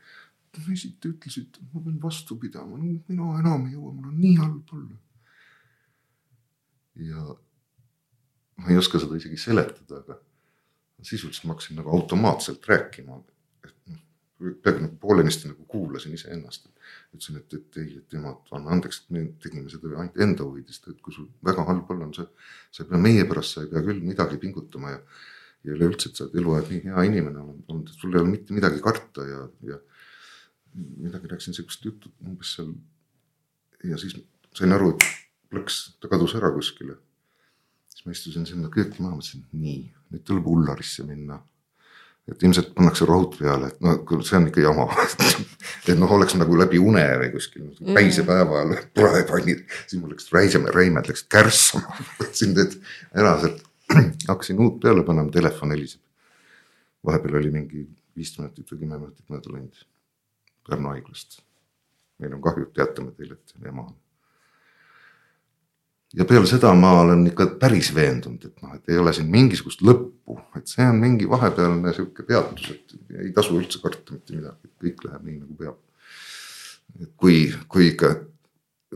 Mesid 0.66 0.98
te 1.00 1.12
ütlesite, 1.12 1.62
et 1.62 1.74
ma 1.74 1.82
pean 1.84 2.00
vastu 2.03 2.36
pidama, 2.40 2.78
mina 2.80 3.30
enam 3.40 3.66
ei 3.68 3.76
jõua, 3.76 3.94
mul 3.94 4.11
on 4.11 4.18
nii 4.20 4.34
halb 4.40 4.74
olla. 4.76 4.98
ja 7.09 7.22
ma 8.61 8.68
ei 8.68 8.76
oska 8.76 9.00
seda 9.00 9.16
isegi 9.16 9.40
seletada, 9.40 10.03
aga 10.03 10.18
sisuliselt 11.03 11.48
ma 11.48 11.57
hakkasin 11.57 11.80
nagu 11.80 11.94
automaatselt 11.96 12.68
rääkima. 12.68 13.22
et 13.64 13.76
noh, 13.88 14.03
peaaegu 14.40 14.84
nagu 14.84 15.00
poolenisti 15.00 15.48
nagu 15.48 15.64
kuulasin 15.70 16.14
iseennast 16.18 16.68
ütlesin, 17.12 17.38
et, 17.40 17.55
et 17.57 17.78
ei, 17.82 17.98
et 18.00 18.16
jumal, 18.16 18.38
anna 18.57 18.72
andeks, 18.76 19.03
et 19.03 19.14
me 19.14 19.24
tegime 19.42 19.70
seda 19.72 19.92
ainult 19.92 20.18
enda 20.24 20.46
huvides, 20.46 20.80
et 20.88 21.00
kui 21.05 21.14
sul 21.14 21.28
väga 21.44 21.64
halb 21.68 21.90
olla 21.92 22.09
on, 22.09 22.14
sa, 22.16 22.26
sa 22.72 22.84
ei 22.84 22.90
pea 22.90 23.00
meie 23.03 23.26
pärast, 23.28 23.57
sa 23.57 23.64
ei 23.64 23.70
pea 23.72 23.84
küll 23.84 24.03
midagi 24.05 24.40
pingutama 24.42 24.94
ja. 24.94 25.00
ja 25.66 25.76
üleüldse, 25.76 26.11
et 26.11 26.18
sa 26.18 26.26
oled 26.26 26.38
eluaeg 26.40 26.70
nii 26.72 26.82
hea 26.88 27.07
inimene 27.11 27.42
olnud, 27.44 27.90
et 27.90 27.98
sul 28.00 28.14
ei 28.14 28.22
ole 28.22 28.32
mitte 28.32 28.57
midagi 28.57 28.82
karta 28.84 29.26
ja, 29.28 29.44
ja 29.68 29.78
midagi 30.75 31.31
rääkisin 31.31 31.55
sihukest 31.55 31.85
juttu 31.85 32.12
umbes 32.27 32.55
seal. 32.57 32.73
ja 33.85 33.99
siis 33.99 34.16
sain 34.57 34.73
aru, 34.73 34.95
et 34.95 35.07
plõks, 35.53 35.81
ta 36.01 36.09
kadus 36.12 36.37
ära 36.39 36.53
kuskile. 36.55 36.97
siis 37.93 38.07
ma 38.07 38.12
istusin 38.16 38.47
sinna 38.49 38.70
kööki 38.73 39.03
maha, 39.03 39.16
mõtlesin, 39.18 39.47
nii, 39.53 39.81
nüüd 40.12 40.25
tuleb 40.29 40.47
Ullarisse 40.47 41.05
minna 41.09 41.41
et 42.31 42.43
ilmselt 42.47 42.70
pannakse 42.77 43.07
rohud 43.09 43.35
peale, 43.35 43.73
et 43.73 43.81
noh, 43.83 43.97
see 44.23 44.37
on 44.39 44.47
ikka 44.47 44.62
jama 44.62 44.87
et 45.91 45.97
noh, 45.99 46.12
oleks 46.16 46.37
nagu 46.39 46.59
läbi 46.59 46.79
une 46.79 47.03
või 47.18 47.33
kuskil 47.35 47.64
mm. 47.66 47.97
päisepäeva 47.97 48.61
ajal 48.61 48.85
praepannid, 48.95 49.64
siis 49.91 49.99
mul 49.99 50.14
läks 50.14 50.31
räiseme, 50.35 50.70
räimed 50.75 51.11
läksid 51.11 51.31
kärssama 51.33 51.99
võtsin 52.20 52.55
need 52.59 52.79
ära 53.18 53.35
sealt, 53.43 53.64
hakkasin 54.31 54.62
uut 54.62 54.79
peale 54.85 55.03
panema, 55.07 55.35
telefon 55.35 55.75
heliseb. 55.75 56.01
vahepeal 57.03 57.41
oli 57.41 57.51
mingi 57.51 57.89
viis 58.16 58.37
minutit 58.39 58.70
või 58.70 58.85
kümme 58.85 59.01
minutit 59.01 59.27
mööda 59.33 59.57
läinud 59.57 59.83
Pärnu 60.68 60.94
haiglast. 60.94 61.42
meil 62.22 62.34
on 62.34 62.42
kahju, 62.42 62.68
teatame 62.74 63.10
teile, 63.16 63.34
et 63.34 63.68
ema 63.68 63.82
on 63.82 63.96
ja 66.16 66.26
peale 66.28 66.48
seda 66.48 66.72
ma 66.76 66.92
olen 67.02 67.24
ikka 67.30 67.46
päris 67.60 67.92
veendunud, 67.94 68.44
et 68.44 68.64
noh, 68.64 68.74
et 68.76 68.92
ei 68.92 68.98
ole 69.00 69.14
siin 69.16 69.30
mingisugust 69.32 69.84
lõppu, 69.86 70.36
et 70.58 70.68
see 70.68 70.84
on 70.84 71.00
mingi 71.00 71.28
vahepealne 71.28 71.94
sihuke 71.96 72.26
peatus, 72.28 72.68
et 72.74 73.22
ei 73.24 73.32
tasu 73.36 73.56
üldse 73.58 73.80
karta 73.82 74.16
mitte 74.16 74.36
midagi, 74.36 74.68
et 74.68 74.74
kõik 74.84 75.06
läheb 75.08 75.24
nii 75.28 75.38
nagu 75.40 75.56
peab. 75.62 75.80
et 77.00 77.12
kui, 77.16 77.46
kui 77.72 77.88
ikka 77.94 78.12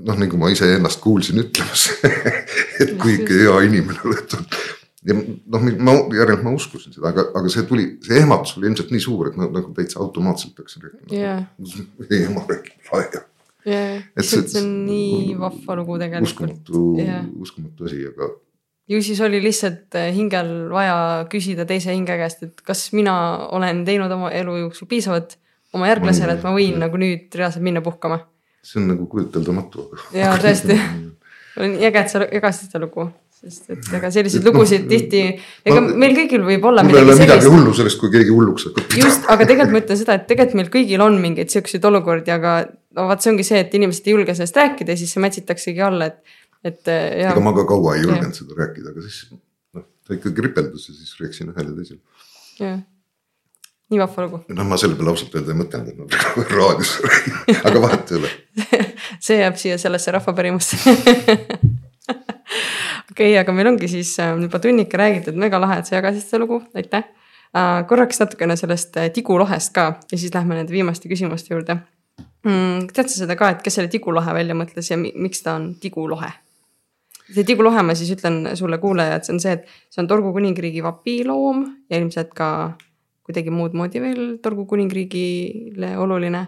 noh, 0.04 0.18
nagu 0.20 0.40
ma 0.40 0.50
iseennast 0.52 1.00
kuulsin 1.00 1.40
ütlemas 1.40 1.88
et 2.82 2.96
kui 3.00 3.16
ikka 3.16 3.40
hea 3.40 3.60
inimene 3.70 4.02
oled. 4.04 4.36
Ja 5.06 5.14
noh, 5.16 5.66
ma 5.86 5.94
järelikult 6.16 6.46
ma 6.46 6.54
uskusin 6.56 6.96
seda, 6.96 7.12
aga, 7.12 7.28
aga 7.38 7.52
see 7.52 7.66
tuli, 7.68 7.86
see 8.04 8.18
ehmatus 8.22 8.56
oli 8.58 8.70
ilmselt 8.70 8.90
nii 8.94 9.04
suur, 9.04 9.30
et 9.30 9.38
noh, 9.40 9.50
nagu 9.54 9.70
täitsa 9.76 10.00
automaatselt 10.02 10.58
hakkasin 10.58 10.88
rääkima 10.88 11.14
yeah.. 11.14 11.44
ema 12.30 12.44
räägib 12.48 12.92
laia 12.92 13.24
Et 13.66 14.22
see 14.22 14.44
see- 14.46 14.60
on 14.62 14.68
nii 14.86 15.32
vahva 15.40 15.74
lugu 15.74 15.96
tegelikult. 15.98 16.28
uskumatu 16.30 16.82
Jah., 17.00 17.24
uskumatu 17.42 17.88
asi, 17.88 18.04
aga 18.12 18.28
ju 18.88 19.00
siis 19.02 19.20
oli 19.20 19.40
lihtsalt 19.42 19.94
äh, 19.98 20.12
hingel 20.14 20.68
vaja 20.70 21.26
küsida 21.30 21.66
teise 21.66 21.94
hinge 21.94 22.14
käest, 22.20 22.44
et 22.46 22.62
kas 22.66 22.86
mina 22.94 23.16
olen 23.56 23.82
teinud 23.86 24.12
oma 24.14 24.30
elu 24.30 24.60
jooksul 24.64 24.88
piisavalt 24.90 25.36
oma 25.74 25.90
järglasele, 25.90 26.36
et 26.36 26.46
ma 26.46 26.54
võin 26.54 26.78
nagu 26.80 27.00
nüüd 27.00 27.34
reaalselt 27.34 27.64
minna 27.66 27.82
puhkama. 27.84 28.20
see 28.62 28.80
on 28.82 28.88
nagu 28.94 29.06
kujuteldamatu. 29.10 29.90
Jaa, 30.14 30.36
tõesti. 30.42 30.78
nii 31.62 31.86
äge, 31.88 32.02
et 32.02 32.12
sa 32.12 32.22
jagasid 32.24 32.70
seda 32.70 32.84
lugu, 32.84 33.08
sest 33.36 33.68
et 33.72 33.90
ega 33.98 34.10
selliseid 34.14 34.44
noh, 34.46 34.54
lugusid 34.54 34.86
tihti, 34.90 35.22
ega 35.66 35.82
ma- 35.84 35.98
meil 36.02 36.14
kõigil 36.16 36.44
võib 36.46 36.64
olla 36.70 36.84
mul 36.86 36.96
ei 36.96 37.04
ole 37.04 37.16
midagi 37.18 37.42
sellist. 37.44 37.52
hullu 37.52 37.74
sellest, 37.76 38.00
kui 38.00 38.12
keegi 38.14 38.32
hulluks 38.32 38.68
hakkab 38.70 38.96
just, 39.02 39.28
aga 39.32 39.48
tegelikult 39.50 39.74
ma 39.76 39.82
ütlen 39.82 40.00
seda, 40.00 40.16
et 40.18 40.26
tegelikult 40.30 40.58
meil 40.62 40.72
kõigil 40.78 41.04
on 41.04 41.20
mingeid 41.22 41.52
siukseid 41.52 41.84
olukordi, 41.90 42.32
aga 42.34 42.56
no 42.96 43.06
vaat 43.10 43.24
see 43.24 43.32
ongi 43.34 43.46
see, 43.46 43.60
et 43.66 43.76
inimesed 43.78 44.08
ei 44.08 44.16
julge 44.16 44.36
sellest 44.38 44.60
rääkida 44.62 44.96
ja 44.96 45.02
siis 45.02 45.12
see 45.14 45.24
mätsitaksegi 45.24 45.84
alla, 45.84 46.08
et, 46.10 46.36
et 46.64 46.92
ja 46.92 47.30
ega 47.34 47.44
ma 47.44 47.54
ka 47.56 47.66
kaua 47.68 47.96
ei 47.98 48.06
julgenud 48.06 48.40
seda 48.40 48.58
rääkida, 48.64 48.92
aga 48.94 49.06
siis 49.06 49.22
noh, 49.76 49.86
ta 50.06 50.16
ikkagi 50.16 50.46
ripeldus 50.48 50.90
ja 50.90 50.96
siis 50.96 51.16
rääkisin 51.20 51.52
ühele 51.52 51.74
ja 51.74 51.80
teisele. 51.82 52.00
jah, 52.64 52.78
nii 53.92 54.00
vahva 54.00 54.26
lugu. 54.26 54.42
noh, 54.48 54.66
ma 54.72 54.80
selle 54.80 54.96
peale 54.98 55.12
ausalt 55.12 55.36
öelda 55.36 55.52
ei 55.52 55.60
mõtelnud, 55.60 55.92
et 55.92 56.00
ma 56.00 56.08
praegu 56.08 56.46
raadios 56.62 56.96
räägin, 57.04 57.60
aga 57.60 57.84
vahet 57.84 58.14
ei 58.14 58.22
ole. 58.22 58.32
see 59.28 59.42
jääb 59.42 59.60
siia 59.60 59.76
sellesse 59.82 60.16
rahvapärimusse. 60.16 60.80
okei 63.10 63.32
okay,, 63.32 63.36
aga 63.40 63.54
meil 63.56 63.72
ongi 63.72 63.90
siis 63.90 64.14
äh, 64.22 64.34
juba 64.42 64.60
tunnika 64.62 65.00
räägitud, 65.00 65.38
mega 65.40 65.60
lahe, 65.62 65.80
et 65.80 65.90
sa 65.90 65.98
jagasid 65.98 66.24
seda 66.26 66.42
lugu, 66.44 66.62
aitäh 66.76 67.04
uh,. 67.56 67.82
korraks 67.88 68.22
natukene 68.22 68.56
sellest 68.56 68.96
äh, 69.00 69.10
tigulohest 69.14 69.74
ka 69.76 69.92
ja 70.12 70.18
siis 70.18 70.34
lähme 70.34 70.58
nende 70.58 70.74
viimaste 70.74 71.10
küsimuste 71.12 71.54
juurde 71.54 71.80
mm,. 72.46 72.88
tead 72.94 73.12
sa 73.12 73.22
seda 73.24 73.36
ka, 73.38 73.52
et 73.54 73.62
kes 73.64 73.78
selle 73.80 73.92
tigulohe 73.92 74.34
välja 74.34 74.56
mõtles 74.58 74.90
ja 74.90 74.98
mi 75.00 75.12
miks 75.14 75.42
ta 75.44 75.56
on 75.58 75.74
tigulohe? 75.82 76.32
see 77.26 77.46
tigulohe, 77.46 77.82
ma 77.82 77.94
siis 77.98 78.12
ütlen 78.14 78.44
sulle 78.58 78.78
kuulaja, 78.78 79.18
et 79.18 79.26
see 79.26 79.34
on 79.34 79.40
see, 79.42 79.56
et 79.58 79.64
see 79.90 80.02
on 80.02 80.08
Torgu 80.10 80.30
kuningriigi 80.36 80.82
vapiloom 80.84 81.64
ja 81.90 81.98
ilmselt 81.98 82.30
ka 82.38 82.48
kuidagi 83.26 83.50
muud 83.50 83.74
moodi 83.74 84.02
veel 84.02 84.36
Torgu 84.42 84.66
kuningriigile 84.70 85.96
oluline. 85.98 86.44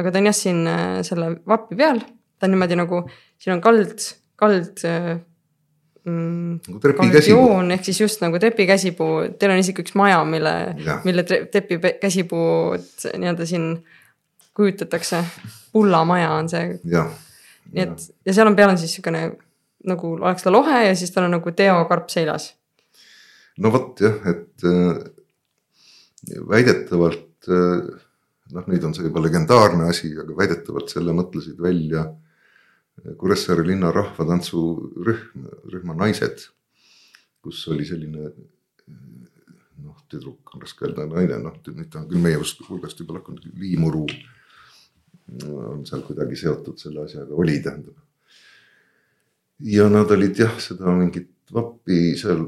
aga 0.00 0.12
ta 0.12 0.20
on 0.20 0.28
jah, 0.28 0.36
siin 0.36 0.64
äh, 0.68 1.00
selle 1.04 1.34
vapi 1.48 1.76
peal, 1.76 2.00
ta 2.38 2.48
on 2.48 2.54
niimoodi 2.54 2.76
nagu, 2.80 3.02
siin 3.40 3.56
on 3.56 3.62
kald, 3.64 4.04
kald 4.40 4.84
äh, 4.88 5.12
mm, 6.04 6.58
nagu 6.66 6.82
trepikäsi. 6.82 7.30
joon 7.34 7.70
ehk 7.76 7.84
siis 7.88 8.00
just 8.00 8.24
nagu 8.24 8.40
trepikäsipuu, 8.42 9.14
teil 9.38 9.54
on 9.54 9.62
isegi 9.62 9.84
üks 9.84 9.96
maja, 9.98 10.22
mille 10.24 10.54
mille 11.04 11.24
tre- 11.28 11.44
trepikäsipuud 11.52 13.08
nii-öelda 13.12 13.46
siin 13.46 13.72
kujutatakse. 14.56 15.24
pullamaja 15.72 16.32
on 16.34 16.48
see, 16.50 16.80
nii 16.82 17.84
et 17.84 18.08
ja 18.26 18.34
seal 18.34 18.48
on 18.50 18.56
peal 18.58 18.72
on 18.72 18.78
siis 18.78 18.90
niisugune 18.90 19.28
nagu 19.86 20.12
oleks 20.18 20.42
ta 20.42 20.52
lohe 20.52 20.82
ja 20.88 20.96
siis 20.98 21.12
tal 21.14 21.28
on 21.28 21.36
nagu 21.38 21.52
Teo 21.56 21.84
karp 21.88 22.10
seljas. 22.12 22.54
no 23.58 23.72
vot 23.72 24.00
jah, 24.00 24.16
et 24.26 24.66
äh, 24.66 24.98
väidetavalt 26.48 27.48
äh, 27.48 28.00
noh, 28.54 28.66
nüüd 28.66 28.84
on 28.84 28.96
see 28.96 29.06
juba 29.06 29.22
legendaarne 29.24 29.88
asi, 29.90 30.12
aga 30.18 30.36
väidetavalt 30.36 30.92
selle 30.92 31.14
mõtlesid 31.16 31.60
välja 31.62 32.08
Kuressaare 33.20 33.64
linna 33.66 33.92
rahvatantsurühm, 33.94 35.46
rühma 35.72 35.96
Naised, 35.96 36.46
kus 37.40 37.62
oli 37.72 37.86
selline 37.88 38.28
noh, 39.80 39.96
tüdruk 40.12 40.54
on 40.54 40.64
raske 40.64 40.84
öelda, 40.84 41.06
naine 41.08 41.40
noh, 41.40 41.56
ta 41.64 42.02
on 42.02 42.10
küll 42.10 42.20
meie 42.20 42.40
hulgast 42.68 43.00
juba 43.00 43.16
lahkunud, 43.16 43.46
Liimuru 43.56 44.04
on 45.54 45.84
seal 45.88 46.02
kuidagi 46.04 46.36
seotud 46.36 46.80
selle 46.82 47.06
asjaga, 47.06 47.36
oli 47.38 47.60
tähendab 47.64 47.96
ja 49.60 49.88
nad 49.88 50.10
olid 50.10 50.38
jah, 50.38 50.56
seda 50.60 50.92
mingit 50.96 51.28
vappi 51.52 52.16
seal 52.18 52.46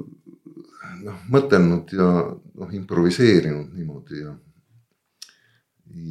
noh, 1.02 1.18
mõtelnud 1.32 1.92
ja 1.96 2.08
noh, 2.32 2.74
improviseerinud 2.78 3.72
niimoodi 3.76 4.22
ja. 4.22 4.34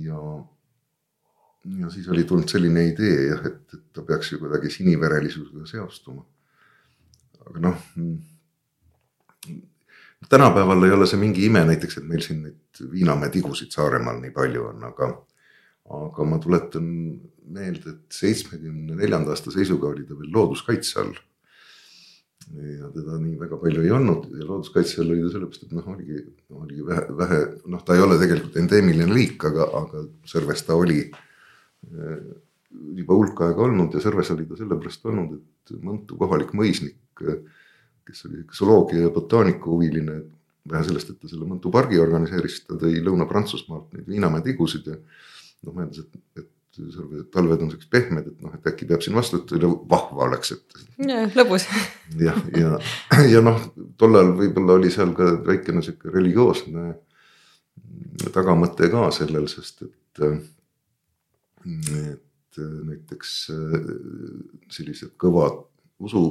ja, 0.06 0.22
ja 1.82 1.90
siis 1.94 2.08
oli 2.10 2.24
tulnud 2.24 2.50
selline 2.50 2.88
idee 2.90 3.28
jah, 3.28 3.46
et, 3.46 3.62
et 3.74 3.84
ta 3.94 4.04
peaks 4.06 4.32
ju 4.32 4.40
kuidagi 4.42 4.70
siniverelisusega 4.74 5.66
seostuma. 5.70 6.26
aga 7.46 7.66
noh. 7.68 7.84
tänapäeval 10.30 10.84
ei 10.86 10.96
ole 10.96 11.08
see 11.10 11.20
mingi 11.22 11.46
ime 11.46 11.66
näiteks, 11.66 11.98
et 11.98 12.08
meil 12.08 12.24
siin 12.26 12.46
neid 12.48 12.58
Viinamäe 12.92 13.30
tigusid 13.30 13.74
Saaremaal 13.74 14.22
nii 14.22 14.32
palju 14.34 14.64
on, 14.72 14.84
aga 14.88 15.12
aga 15.92 16.26
ma 16.28 16.38
tuletan 16.42 16.86
meelde, 17.52 17.96
et 17.96 18.16
seitsmekümne 18.16 18.96
neljanda 18.96 19.34
aasta 19.34 19.52
seisuga 19.54 19.90
oli 19.90 20.06
ta 20.08 20.16
veel 20.18 20.32
looduskaitse 20.34 21.00
all. 21.02 21.18
ja 22.52 22.90
teda 22.92 23.18
nii 23.22 23.36
väga 23.40 23.58
palju 23.62 23.84
ei 23.86 23.92
olnud 23.96 24.30
ja 24.38 24.46
looduskaitse 24.48 25.02
all 25.02 25.14
oli 25.14 25.26
ta 25.26 25.34
sellepärast, 25.36 25.66
et 25.68 25.76
noh, 25.76 25.90
oligi, 25.94 26.24
oligi 26.58 26.86
vähe, 26.88 27.04
vähe 27.18 27.42
noh, 27.74 27.84
ta 27.86 27.96
ei 27.96 28.06
ole 28.06 28.18
tegelikult 28.22 28.58
endeemiline 28.62 29.14
liik, 29.14 29.46
aga, 29.52 29.68
aga 29.82 30.06
Sõrves 30.28 30.64
ta 30.68 30.78
oli 30.80 31.04
eh, 31.04 31.28
juba 32.96 33.18
hulk 33.18 33.42
aega 33.46 33.66
olnud 33.66 33.96
ja 33.96 34.04
Sõrves 34.04 34.32
oli 34.36 34.46
ta 34.50 34.60
sellepärast 34.60 35.08
olnud, 35.10 35.40
et 35.40 35.74
Mõntu 35.86 36.18
kohalik 36.20 36.54
mõisnik, 36.58 36.98
kes 37.18 38.26
oli 38.28 38.46
zooloogia 38.56 39.06
ja 39.06 39.12
botaanika 39.14 39.70
huviline, 39.70 40.22
vähe 40.72 40.86
sellest, 40.88 41.12
et 41.14 41.20
ta 41.22 41.30
selle 41.32 41.48
Mõntu 41.50 41.72
pargi 41.74 42.00
organiseeris, 42.02 42.62
ta 42.68 42.80
tõi 42.80 43.02
Lõuna-Prantsusmaalt 43.04 43.94
neid 43.96 44.10
Viinamäe 44.10 44.44
tigusid 44.46 44.90
ja 44.92 44.98
noh, 44.98 45.76
mõeldes, 45.76 46.06
et, 46.06 46.42
et 46.44 46.50
Sõrve 46.72 47.26
talved 47.28 47.66
on 47.66 47.72
siuksed 47.74 47.90
pehmed, 47.92 48.30
et 48.32 48.44
noh, 48.46 48.54
et 48.56 48.68
äkki 48.72 48.86
peab 48.88 49.02
siin 49.04 49.18
vastu, 49.18 49.42
et 49.42 49.66
vahva 49.92 50.30
oleks, 50.30 50.54
et 50.56 51.34
lõbus. 51.36 51.66
jah, 52.20 52.38
ja, 52.56 52.78
ja 53.28 53.42
noh, 53.44 53.60
tollal 54.00 54.32
võib-olla 54.38 54.78
oli 54.80 54.92
seal 54.94 55.12
ka 55.18 55.34
väikene 55.50 55.84
sihuke 55.84 56.14
religioosne 56.14 56.94
tagamõte 58.32 58.88
ka 58.94 59.10
sellel, 59.16 59.52
sest 59.52 59.88
et. 59.88 60.26
Et 61.66 62.62
näiteks 62.62 63.36
äh, 63.54 63.76
sellised 64.72 65.14
kõvad 65.22 65.62
usu, 66.04 66.26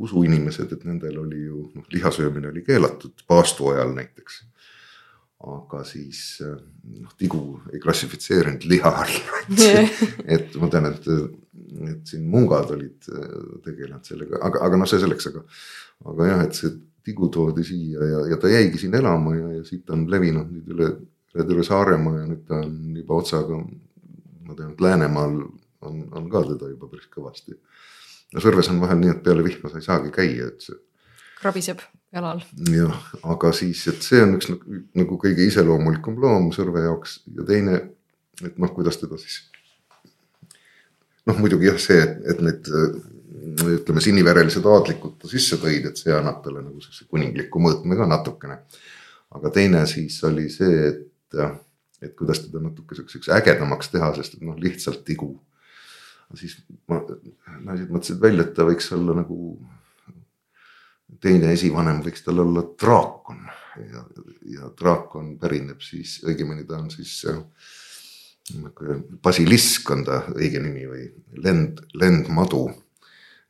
usuinimesed, 0.00 0.72
et 0.72 0.84
nendel 0.88 1.18
oli 1.24 1.42
ju 1.46 1.66
noh, 1.74 1.88
lihasöömine 1.92 2.52
oli 2.52 2.62
keelatud 2.66 3.24
paastu 3.28 3.72
ajal 3.74 3.94
näiteks. 3.96 4.44
aga 5.40 5.84
siis 5.88 6.42
äh, 6.44 6.58
noh, 7.00 7.12
tigu 7.16 7.60
ei 7.72 7.80
klassifitseerinud 7.80 8.64
liha 8.68 8.90
alla 9.02 9.44
et 10.36 10.56
ma 10.60 10.68
tean, 10.68 10.90
et, 10.92 11.06
et 11.88 12.12
siin 12.12 12.26
mungad 12.28 12.70
olid 12.76 13.08
äh, 13.08 13.34
tegelenud 13.64 14.04
sellega, 14.04 14.42
aga, 14.42 14.64
aga 14.66 14.80
noh, 14.80 14.90
see 14.90 15.00
selleks, 15.00 15.30
aga. 15.32 15.44
aga 16.12 16.30
jah, 16.32 16.44
et 16.44 16.60
see 16.60 16.74
tigu 17.04 17.30
toodi 17.32 17.64
siia 17.64 18.04
ja, 18.04 18.24
ja 18.32 18.36
ta 18.36 18.50
jäigi 18.52 18.78
siin 18.82 18.94
elama 18.94 19.34
ja, 19.36 19.52
ja 19.58 19.64
siit 19.64 19.88
on 19.90 20.04
levinud 20.10 20.50
nüüd 20.52 20.74
üle, 20.74 20.90
üle 21.34 21.46
terve 21.48 21.64
Saaremaa 21.64 22.18
ja 22.20 22.26
nüüd 22.28 22.44
ta 22.48 22.60
on 22.60 22.98
juba 23.00 23.22
otsaga. 23.22 23.62
Ma 24.50 24.58
tean, 24.58 24.74
et 24.74 24.84
Läänemaal 24.84 25.40
on, 25.86 26.04
on 26.12 26.28
ka 26.32 26.44
teda 26.50 26.70
juba 26.72 26.90
päris 26.90 27.08
kõvasti. 27.12 27.56
no 28.34 28.44
Sõrves 28.44 28.70
on 28.72 28.82
vahel 28.82 29.00
nii, 29.00 29.14
et 29.14 29.22
peale 29.24 29.46
vihma 29.46 29.70
sa 29.70 29.80
ei 29.80 29.86
saagi 29.86 30.12
käia, 30.14 30.50
et 30.52 30.68
see 30.68 30.78
krabiseb 31.40 31.80
jalal. 32.12 32.42
jah, 32.72 32.98
aga 33.32 33.52
siis, 33.56 33.82
et 33.90 34.04
see 34.04 34.20
on 34.24 34.36
üks 34.36 34.50
nagu, 34.52 34.82
nagu 34.98 35.18
kõige 35.22 35.46
iseloomulikum 35.48 36.18
loom 36.20 36.50
Sõrve 36.54 36.84
jaoks 36.84 37.20
ja 37.36 37.46
teine, 37.48 37.80
et 38.44 38.58
noh, 38.60 38.74
kuidas 38.76 39.00
teda 39.00 39.18
siis. 39.20 39.42
noh, 41.28 41.38
muidugi 41.38 41.70
jah, 41.70 41.80
see, 41.80 42.02
et 42.32 42.44
need 42.44 42.68
ütleme, 43.78 44.02
siniverelised 44.04 44.66
aadlikud 44.66 45.16
ta 45.20 45.30
sisse 45.30 45.56
tõid, 45.60 45.86
et 45.88 46.00
see 46.00 46.12
annab 46.14 46.42
talle 46.44 46.62
nagu 46.64 46.82
sellise 46.82 47.08
kuningliku 47.10 47.62
mõõtme 47.62 47.96
ka 47.96 48.08
natukene. 48.10 48.60
aga 49.38 49.52
teine 49.54 49.84
siis 49.86 50.18
oli 50.26 50.48
see, 50.52 50.88
et, 50.90 51.04
et 52.02 52.16
kuidas 52.16 52.40
teda 52.44 52.62
natuke 52.64 52.96
siukseks 52.96 53.28
ägedamaks 53.36 53.92
teha, 53.92 54.12
sest 54.16 54.38
et 54.38 54.44
noh, 54.46 54.56
lihtsalt 54.60 55.04
tigu. 55.04 55.34
siis 56.38 56.60
ma, 56.88 57.00
naised 57.66 57.90
mõtlesid 57.90 58.20
välja, 58.22 58.44
et 58.46 58.54
ta 58.54 58.64
võiks 58.68 58.86
olla 58.94 59.16
nagu 59.18 59.38
teine 61.20 61.50
esivanem 61.52 62.02
võiks 62.04 62.22
tal 62.22 62.38
olla 62.44 62.62
draakon 62.80 63.40
ja, 63.82 64.04
ja 64.54 64.70
draakon 64.78 65.34
pärineb 65.40 65.82
siis, 65.82 66.20
õigemini 66.26 66.66
ta 66.68 66.78
on 66.78 66.90
siis 66.92 67.16
nagu 68.60 69.00
basilisk 69.22 69.90
on 69.94 70.04
ta 70.06 70.22
õige 70.36 70.62
nimi 70.62 70.86
või 70.90 71.08
lend, 71.42 71.82
lendmadu. 71.94 72.68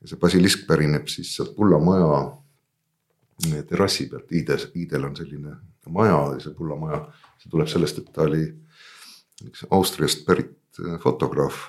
ja 0.01 0.09
see 0.09 0.21
basilisk 0.21 0.65
pärineb 0.67 1.09
siis 1.09 1.35
sealt 1.35 1.55
Pullamaja 1.55 2.21
terrassi 3.69 4.07
pealt, 4.09 4.31
Iides, 4.31 4.67
Iidel 4.77 5.05
on 5.05 5.15
selline 5.17 5.55
maja 5.89 6.19
ja 6.35 6.39
see 6.43 6.53
Pullamaja, 6.57 7.05
see 7.41 7.49
tuleb 7.49 7.69
sellest, 7.71 7.97
et 8.01 8.11
ta 8.13 8.27
oli 8.27 8.45
üks 9.47 9.65
Austriast 9.71 10.25
pärit 10.25 10.81
äh, 10.83 10.99
fotograaf. 11.01 11.67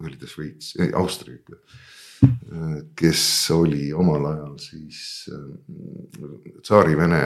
oli 0.00 0.16
ta 0.16 0.26
Šveits, 0.26 0.74
ei 0.80 0.92
Austria 0.96 1.34
ikka 1.34 1.56
kes 2.96 3.50
oli 3.50 3.92
omal 3.92 4.24
ajal 4.24 4.56
siis 4.58 5.30
äh, 5.32 6.60
tsaari-Vene, 6.62 7.22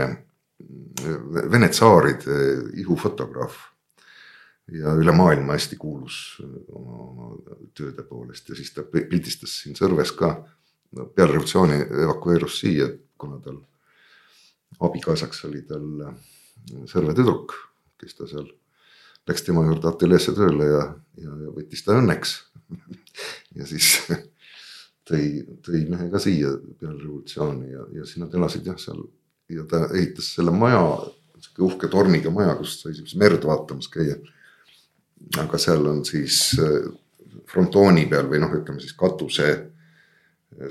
Vene 1.50 1.68
tsaaride 1.68 2.36
ihufotograaf. 2.80 3.54
ja 4.72 4.94
üle 4.96 5.12
maailma 5.12 5.52
hästi 5.58 5.76
kuulus 5.76 6.38
oma, 6.72 6.94
oma 7.04 7.26
tööde 7.76 8.00
poolest 8.08 8.48
ja 8.48 8.54
siis 8.56 8.70
ta 8.72 8.80
pildistas 8.88 9.58
siin 9.60 9.76
Sõrves 9.76 10.14
ka. 10.16 10.30
peale 10.94 11.32
revolutsiooni 11.32 11.80
evakueerus 12.04 12.60
siia, 12.60 12.86
kuna 13.18 13.40
tal 13.44 13.58
abikaasaks 14.80 15.44
oli 15.48 15.64
tal 15.68 15.88
Sõrve 16.88 17.12
tüdruk, 17.12 17.52
kes 18.00 18.14
ta 18.16 18.24
seal 18.24 18.46
läks 19.28 19.44
tema 19.44 19.64
juurde 19.66 19.88
ateljeesse 19.90 20.32
tööle 20.36 20.68
ja, 20.68 20.84
ja 21.20 21.32
võttis 21.52 21.84
ta 21.84 21.98
õnneks. 22.00 22.38
Ja 23.54 23.62
siis 23.62 23.86
tõi, 25.08 25.44
tõi 25.62 25.84
mehe 25.86 26.08
ka 26.10 26.18
siia 26.18 26.48
peale 26.80 26.96
revolutsiooni 26.96 27.68
ja, 27.70 27.84
ja 28.00 28.06
siis 28.08 28.18
nad 28.18 28.32
elasid 28.34 28.66
jah 28.66 28.80
seal. 28.82 29.04
Ja 29.52 29.62
ta 29.70 29.84
ehitas 29.94 30.32
selle 30.34 30.50
maja, 30.50 30.80
sihuke 31.36 31.62
uhke 31.68 31.90
torniga 31.92 32.32
maja, 32.34 32.56
kust 32.58 32.82
sai 32.82 32.96
siis 32.96 33.14
merd 33.20 33.46
vaatamas 33.46 33.86
käia. 33.92 34.16
aga 35.38 35.60
seal 35.62 35.86
on 35.86 36.02
siis 36.08 36.40
äh, 36.58 36.88
frontooni 37.52 38.08
peal 38.10 38.26
või 38.32 38.42
noh, 38.42 38.50
ütleme 38.58 38.82
siis 38.82 38.96
katuse, 38.98 39.52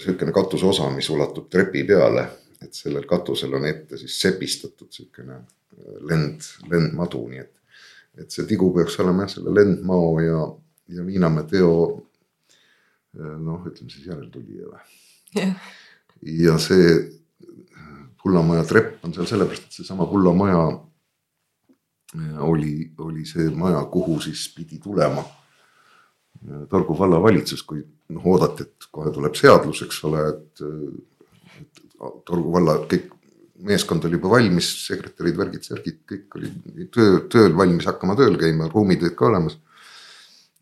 sihukene 0.04 0.36
katuse 0.36 0.68
osa, 0.68 0.90
mis 0.92 1.08
ulatub 1.14 1.48
trepi 1.48 1.86
peale, 1.88 2.28
et 2.64 2.78
sellel 2.78 3.08
katusel 3.10 3.54
on 3.58 3.68
ette 3.68 4.00
siis 4.02 4.20
sepistatud 4.26 4.92
sihukene 4.94 5.40
äh, 5.40 5.98
lend, 6.10 6.46
lendmadu, 6.72 7.26
nii 7.32 7.44
et, 7.44 7.54
et 8.24 8.36
see 8.36 8.48
tigu 8.50 8.72
peaks 8.76 9.00
olema 9.04 9.28
jah, 9.28 9.36
selle 9.38 9.56
lendmao 9.56 10.14
ja, 10.24 10.46
ja 10.98 11.06
Viinamäe 11.08 11.48
teo 11.50 11.74
äh, 11.94 13.36
noh, 13.40 13.66
ütleme 13.70 13.92
siis 13.94 14.08
järeltulija 14.12 14.72
või. 14.72 15.52
ja 16.44 16.58
see 16.62 16.88
kullamaja 18.24 18.64
trepp 18.64 19.04
on 19.04 19.14
seal 19.16 19.28
sellepärast, 19.28 19.68
et 19.68 19.80
seesama 19.82 20.08
kullamaja 20.08 20.62
äh, 20.72 22.44
oli, 22.48 22.76
oli 23.04 23.26
see 23.28 23.50
maja, 23.56 23.84
kuhu 23.92 24.20
siis 24.24 24.48
pidi 24.56 24.80
tulema 24.84 25.26
äh, 25.26 26.64
Targu 26.72 26.96
vallavalitsus, 27.00 27.66
kui 27.68 27.84
noh, 28.14 28.30
oodati, 28.34 28.68
et 28.68 28.88
kohe 28.92 29.12
tuleb 29.16 29.36
seadus, 29.40 29.84
eks 29.86 30.00
ole, 30.08 30.24
et, 30.32 30.64
et 32.10 32.24
Targu 32.28 32.54
valla 32.54 32.78
kõik 32.90 33.12
meeskond 33.64 34.06
oli 34.08 34.18
juba 34.18 34.32
valmis, 34.34 34.70
sekretärid, 34.88 35.38
värgid, 35.40 35.68
särgid, 35.68 36.00
kõik 36.10 36.38
oli 36.40 36.88
töö, 36.92 37.22
tööl 37.32 37.56
valmis 37.58 37.88
hakkama 37.88 38.16
tööl 38.20 38.36
käima, 38.40 38.68
ruumid 38.72 39.06
olid 39.06 39.16
ka 39.20 39.30
olemas. 39.30 39.58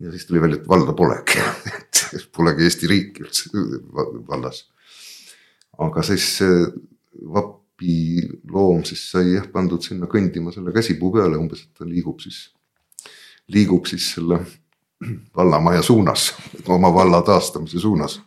ja 0.01 0.11
siis 0.11 0.25
tuli 0.25 0.41
välja, 0.41 0.57
et 0.57 0.67
valda 0.67 0.93
polegi 0.97 1.41
et 2.17 2.27
polegi 2.35 2.65
Eesti 2.65 2.87
riiki 2.89 3.25
üldse 3.25 3.49
vallas. 4.29 4.65
aga 5.79 6.03
siis 6.03 6.39
vapi 7.33 8.27
loom 8.49 8.83
siis 8.85 9.03
sai 9.11 9.35
jah 9.35 9.47
pandud 9.51 9.81
sinna 9.81 10.09
kõndima 10.09 10.53
selle 10.53 10.73
käsipuu 10.73 11.13
peale 11.13 11.37
umbes, 11.37 11.63
et 11.63 11.77
ta 11.77 11.85
liigub 11.85 12.19
siis, 12.21 12.51
liigub 13.47 13.85
siis 13.89 14.13
selle 14.15 14.41
vallamaja 15.37 15.81
suunas, 15.81 16.31
oma 16.67 16.93
valla 16.93 17.21
taastamise 17.21 17.79
suunas. 17.79 18.21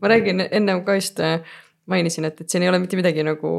ma 0.00 0.08
räägin 0.08 0.40
ennem 0.50 0.84
ka 0.84 0.94
just 0.94 1.20
mainisin, 1.90 2.24
et, 2.28 2.40
et 2.40 2.50
siin 2.50 2.64
ei 2.64 2.70
ole 2.70 2.80
mitte 2.82 2.96
midagi 2.96 3.24
nagu 3.26 3.52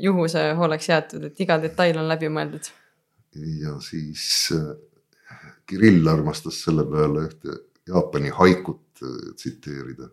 juhuse 0.00 0.44
hooleks 0.58 0.88
jäetud, 0.90 1.26
et 1.30 1.42
iga 1.44 1.58
detail 1.62 1.98
on 2.00 2.08
läbi 2.10 2.30
mõeldud. 2.32 2.70
ja 3.62 3.76
siis 3.84 4.24
äh, 4.56 4.72
Kirill 5.66 6.08
armastas 6.08 6.64
selle 6.64 6.84
peale 6.88 7.28
ühte 7.28 7.60
Jaapani 7.88 8.32
haikut 8.34 9.04
äh, 9.04 9.34
tsiteerida. 9.36 10.10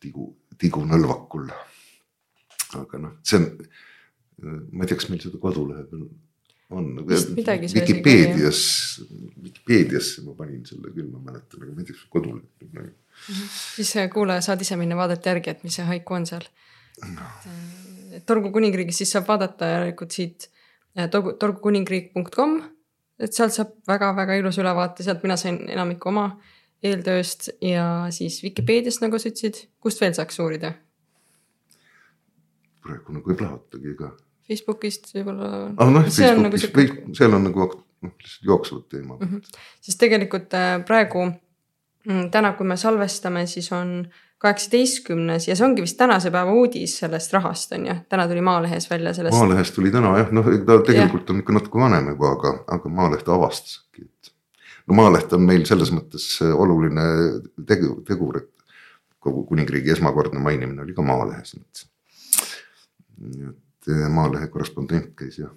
tigu, 0.00 0.32
tigu 0.58 0.82
nõlvakul 0.84 1.50
aga 2.74 2.98
noh, 2.98 3.16
see 3.26 3.38
on, 3.38 3.46
ma 4.72 4.84
ei 4.84 4.90
tea, 4.90 4.98
kas 4.98 5.08
meil 5.10 5.22
seda 5.22 5.40
kodulehe 5.42 5.84
peal 5.90 6.06
on. 6.70 7.06
Vikipeedias, 7.74 8.60
Vikipeediasse 9.42 10.24
ma 10.26 10.34
panin 10.38 10.64
selle 10.66 10.92
küll, 10.94 11.08
ma 11.12 11.20
mäletan, 11.30 11.62
aga 11.62 11.72
ma 11.72 11.82
ei 11.82 11.88
tea, 11.88 11.96
kas 11.96 12.06
kodulehe 12.12 12.46
peal 12.60 12.72
nagu. 12.80 12.94
siis 13.76 13.94
äh, 13.96 14.08
kuulaja 14.12 14.44
saad 14.44 14.64
ise 14.64 14.76
minna 14.76 14.98
vaadata 14.98 15.32
järgi, 15.32 15.54
et 15.54 15.64
mis 15.64 15.78
see 15.78 15.86
haiku 15.88 16.18
on 16.18 16.26
seal 16.28 16.44
no.. 17.14 17.28
Äh, 17.46 18.22
torgu 18.28 18.50
kuningriigis 18.54 19.02
siis 19.02 19.14
saab 19.14 19.28
vaadata 19.30 19.70
järelikult 19.72 20.16
siit 20.16 20.48
äh, 20.98 21.08
torgu, 21.12 21.36
torgukuningriik.com, 21.40 22.58
et 23.22 23.36
sealt 23.36 23.54
saab 23.56 23.76
väga-väga 23.88 24.40
ilus 24.42 24.58
ülevaate, 24.62 25.06
sealt 25.06 25.24
mina 25.24 25.38
sain 25.40 25.62
enamiku 25.72 26.12
oma 26.12 26.28
eeltööst 26.84 27.52
ja 27.64 27.86
siis 28.14 28.42
Vikipeediast, 28.44 29.00
nagu 29.04 29.18
sa 29.22 29.30
ütlesid, 29.32 29.68
kust 29.80 30.02
veel 30.02 30.18
saaks 30.18 30.42
uurida 30.44 30.74
praegu 32.86 33.16
nagu 33.16 33.32
ei 33.32 33.38
plahvatagi 33.40 33.92
ega. 33.94 34.12
Facebookist 34.46 35.10
võib-olla. 35.14 35.50
ah 35.76 35.90
noh, 35.90 36.06
Facebookis 36.06 36.70
nagu 36.70 37.16
seal 37.18 37.34
on 37.36 37.48
nagu 37.48 37.66
noh, 37.66 38.12
lihtsalt 38.12 38.52
jooksvad 38.52 38.86
teemad 38.92 39.20
mm. 39.20 39.32
-hmm. 39.32 39.58
sest 39.80 40.00
tegelikult 40.00 40.54
äh, 40.54 40.84
praegu 40.86 41.26
mm, 41.26 42.30
täna, 42.30 42.52
kui 42.58 42.66
me 42.66 42.76
salvestame, 42.76 43.46
siis 43.46 43.72
on 43.72 44.06
kaheksateistkümnes 44.38 45.48
ja 45.48 45.56
see 45.56 45.64
ongi 45.64 45.82
vist 45.82 45.96
tänase 45.96 46.30
päeva 46.30 46.52
uudis 46.52 46.98
sellest 47.00 47.32
rahast 47.32 47.72
on 47.72 47.86
ju, 47.88 47.94
täna 48.08 48.28
tuli 48.28 48.40
Maalehes 48.44 48.90
välja 48.90 49.14
sellest. 49.16 49.38
Maalehes 49.38 49.70
tuli 49.72 49.90
täna 49.90 50.12
jah, 50.18 50.32
noh 50.32 50.50
ta 50.66 50.78
tegelikult 50.84 51.28
ja. 51.28 51.34
on 51.34 51.40
ikka 51.40 51.56
natuke 51.56 51.80
vanem 51.80 52.10
juba, 52.12 52.32
aga, 52.36 52.52
aga 52.76 52.92
Maaleht 53.00 53.28
avastas 53.32 53.80
äkki, 53.80 54.04
et. 54.04 54.32
no 54.86 55.00
Maaleht 55.00 55.32
on 55.32 55.46
meil 55.48 55.64
selles 55.68 55.92
mõttes 55.94 56.28
oluline 56.52 57.06
tegur, 57.66 58.02
tegur, 58.06 58.42
et 58.42 58.52
kogu 59.26 59.46
kuningriigi 59.48 59.96
esmakordne 59.96 60.42
mainimine 60.42 60.84
oli 60.84 60.94
ka 60.94 61.02
Maalehes, 61.02 61.56
et 61.56 61.86
et 63.16 63.65
eh, 63.90 64.06
Maalehe 64.12 64.48
korrespondent 64.52 65.14
käis 65.18 65.38
ja 65.40 65.50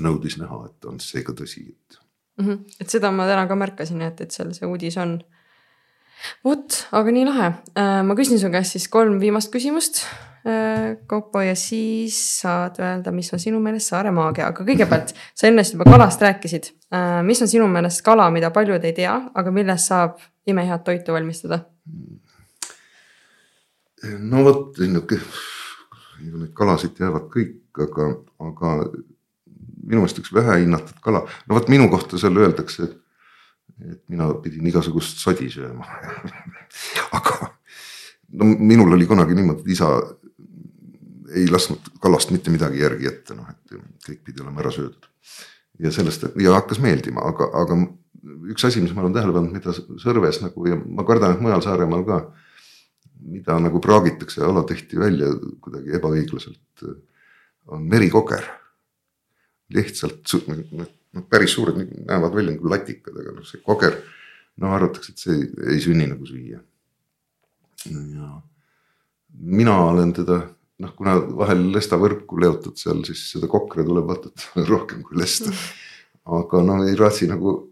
nõudis 0.00 0.38
näha, 0.40 0.62
et 0.68 0.88
on 0.88 1.00
see 1.02 1.24
ka 1.26 1.34
tõsi, 1.36 1.66
et 1.70 2.00
mm. 2.38 2.46
-hmm. 2.46 2.80
et 2.80 2.96
seda 2.96 3.10
ma 3.12 3.26
täna 3.28 3.46
ka 3.48 3.58
märkasin, 3.58 4.02
et, 4.06 4.20
et 4.20 4.30
seal 4.30 4.52
see 4.56 4.68
uudis 4.68 4.96
on. 5.00 5.20
vot, 6.44 6.86
aga 6.92 7.12
nii 7.16 7.24
lahe. 7.24 7.52
Äh, 7.78 8.00
ma 8.04 8.14
küsin 8.14 8.40
su 8.40 8.50
käest 8.52 8.76
siis 8.76 8.88
kolm 8.92 9.20
viimast 9.20 9.52
küsimust, 9.52 10.02
äh, 10.44 10.98
Kaupo, 11.06 11.40
ja 11.40 11.54
siis 11.56 12.18
saad 12.40 12.76
öelda, 12.78 13.12
mis 13.12 13.32
on 13.32 13.40
sinu 13.40 13.60
meelest 13.60 13.88
Saare 13.88 14.10
maagia, 14.12 14.50
aga 14.52 14.64
kõigepealt 14.64 15.14
sa 15.34 15.48
ennast 15.48 15.72
juba 15.72 15.88
kalast 15.88 16.20
rääkisid. 16.20 16.72
Äh, 16.92 17.22
mis 17.24 17.40
on 17.42 17.48
sinu 17.48 17.68
meelest 17.68 18.04
kala, 18.04 18.30
mida 18.30 18.50
paljud 18.50 18.84
ei 18.84 18.92
tea, 18.92 19.14
aga 19.34 19.50
millest 19.50 19.88
saab 19.88 20.20
imehead 20.46 20.84
toitu 20.84 21.16
valmistada? 21.16 21.64
no 24.00 24.44
vot, 24.44 24.78
niisugune 24.78 25.58
ju 26.24 26.42
neid 26.42 26.52
kalasid 26.56 26.96
teavad 26.98 27.28
kõik, 27.32 27.60
aga, 27.86 28.08
aga 28.46 28.74
minu 29.90 30.02
meelest 30.02 30.20
üks 30.22 30.32
vähehinnatud 30.34 30.98
kala, 31.04 31.24
no 31.48 31.58
vot 31.58 31.70
minu 31.72 31.88
kohta 31.92 32.20
seal 32.20 32.36
öeldakse, 32.36 32.88
et, 32.88 32.96
et 33.92 34.02
mina 34.12 34.28
pidin 34.44 34.66
igasugust 34.70 35.22
sodi 35.22 35.48
sööma 35.52 35.86
aga 37.18 37.52
no 38.32 38.50
minul 38.58 38.96
oli 38.96 39.08
kunagi 39.10 39.36
niimoodi, 39.38 39.64
et 39.64 39.72
isa 39.76 39.90
ei 41.34 41.46
lasknud 41.50 41.92
kalast 42.02 42.32
mitte 42.34 42.50
midagi 42.50 42.82
järgi 42.82 43.08
ette, 43.10 43.36
noh 43.38 43.48
et 43.50 43.78
kõik 44.06 44.22
pidi 44.26 44.42
olema 44.42 44.62
ära 44.64 44.72
söödud. 44.74 45.08
ja 45.80 45.92
sellest 45.94 46.26
ja 46.42 46.54
hakkas 46.58 46.80
meeldima, 46.82 47.22
aga, 47.24 47.48
aga 47.62 47.78
üks 48.52 48.66
asi, 48.66 48.82
mis 48.82 48.92
ma 48.94 49.04
olen 49.04 49.14
tähele 49.16 49.32
pannud, 49.32 49.54
mida 49.54 49.72
Sõrves 50.02 50.40
nagu 50.42 50.66
ja 50.68 50.76
ma 50.76 51.06
kardan, 51.08 51.36
et 51.36 51.44
mujal 51.44 51.62
Saaremaal 51.64 52.04
ka 52.08 52.20
mida 53.20 53.58
nagu 53.60 53.80
praagitakse 53.82 54.42
alatehti 54.44 54.98
välja 55.00 55.28
kuidagi 55.60 55.96
ebaõiglaselt, 55.98 56.86
on 57.70 57.84
merikoker. 57.88 58.46
lihtsalt 59.70 60.32
noh, 60.50 60.86
noh 61.14 61.26
päris 61.30 61.52
suured, 61.54 61.76
näevad 62.06 62.34
välja 62.34 62.56
nagu 62.56 62.70
latikad, 62.72 63.14
aga 63.14 63.36
noh, 63.36 63.46
see 63.46 63.60
koger, 63.62 64.00
no 64.58 64.72
arvatakse, 64.74 65.12
et 65.12 65.22
see 65.22 65.36
ei, 65.36 65.44
ei 65.76 65.82
sünni 65.84 66.08
nagu 66.10 66.26
süüa. 66.26 66.58
ja 67.86 68.30
mina 69.38 69.76
olen 69.84 70.12
teda 70.12 70.40
noh, 70.80 70.92
kuna 70.96 71.16
vahel 71.42 71.68
lestavõrku 71.74 72.40
leotad 72.40 72.78
seal, 72.80 73.02
siis 73.06 73.22
seda 73.34 73.48
kokre 73.50 73.84
tuleb 73.86 74.08
vaata 74.10 74.32
rohkem 74.72 75.04
kui 75.06 75.20
lesta. 75.20 75.52
aga 76.30 76.62
no 76.62 76.82
ei 76.86 76.96
raatsi 76.98 77.28
nagu 77.30 77.69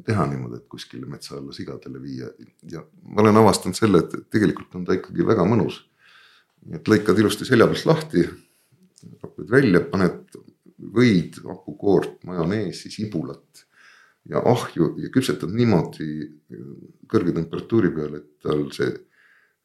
teha 0.00 0.26
niimoodi, 0.30 0.60
et 0.60 0.68
kuskile 0.70 1.06
metsa 1.06 1.36
alla 1.36 1.52
sigadele 1.52 2.00
viia. 2.02 2.30
Ja 2.70 2.84
ma 3.02 3.22
olen 3.24 3.42
avastanud 3.42 3.76
selle, 3.76 4.04
et 4.04 4.30
tegelikult 4.32 4.74
on 4.78 4.86
ta 4.88 4.96
ikkagi 4.96 5.26
väga 5.26 5.46
mõnus. 5.48 5.82
et 6.70 6.86
lõikad 6.86 7.18
ilusti 7.18 7.42
selja 7.42 7.66
pealt 7.66 7.86
lahti, 7.90 8.22
rapid 9.22 9.48
välja, 9.50 9.80
paned 9.82 10.36
võid, 10.94 11.40
hapukoort, 11.42 12.20
majoneesi, 12.24 12.90
sibulat 12.90 13.64
ja 14.30 14.38
ahju 14.46 14.92
ja 15.02 15.10
küpsetad 15.10 15.50
niimoodi 15.50 16.06
kõrge 17.10 17.34
temperatuuri 17.34 17.90
peal, 17.96 18.14
et 18.20 18.28
tal 18.46 18.68
see 18.70 18.92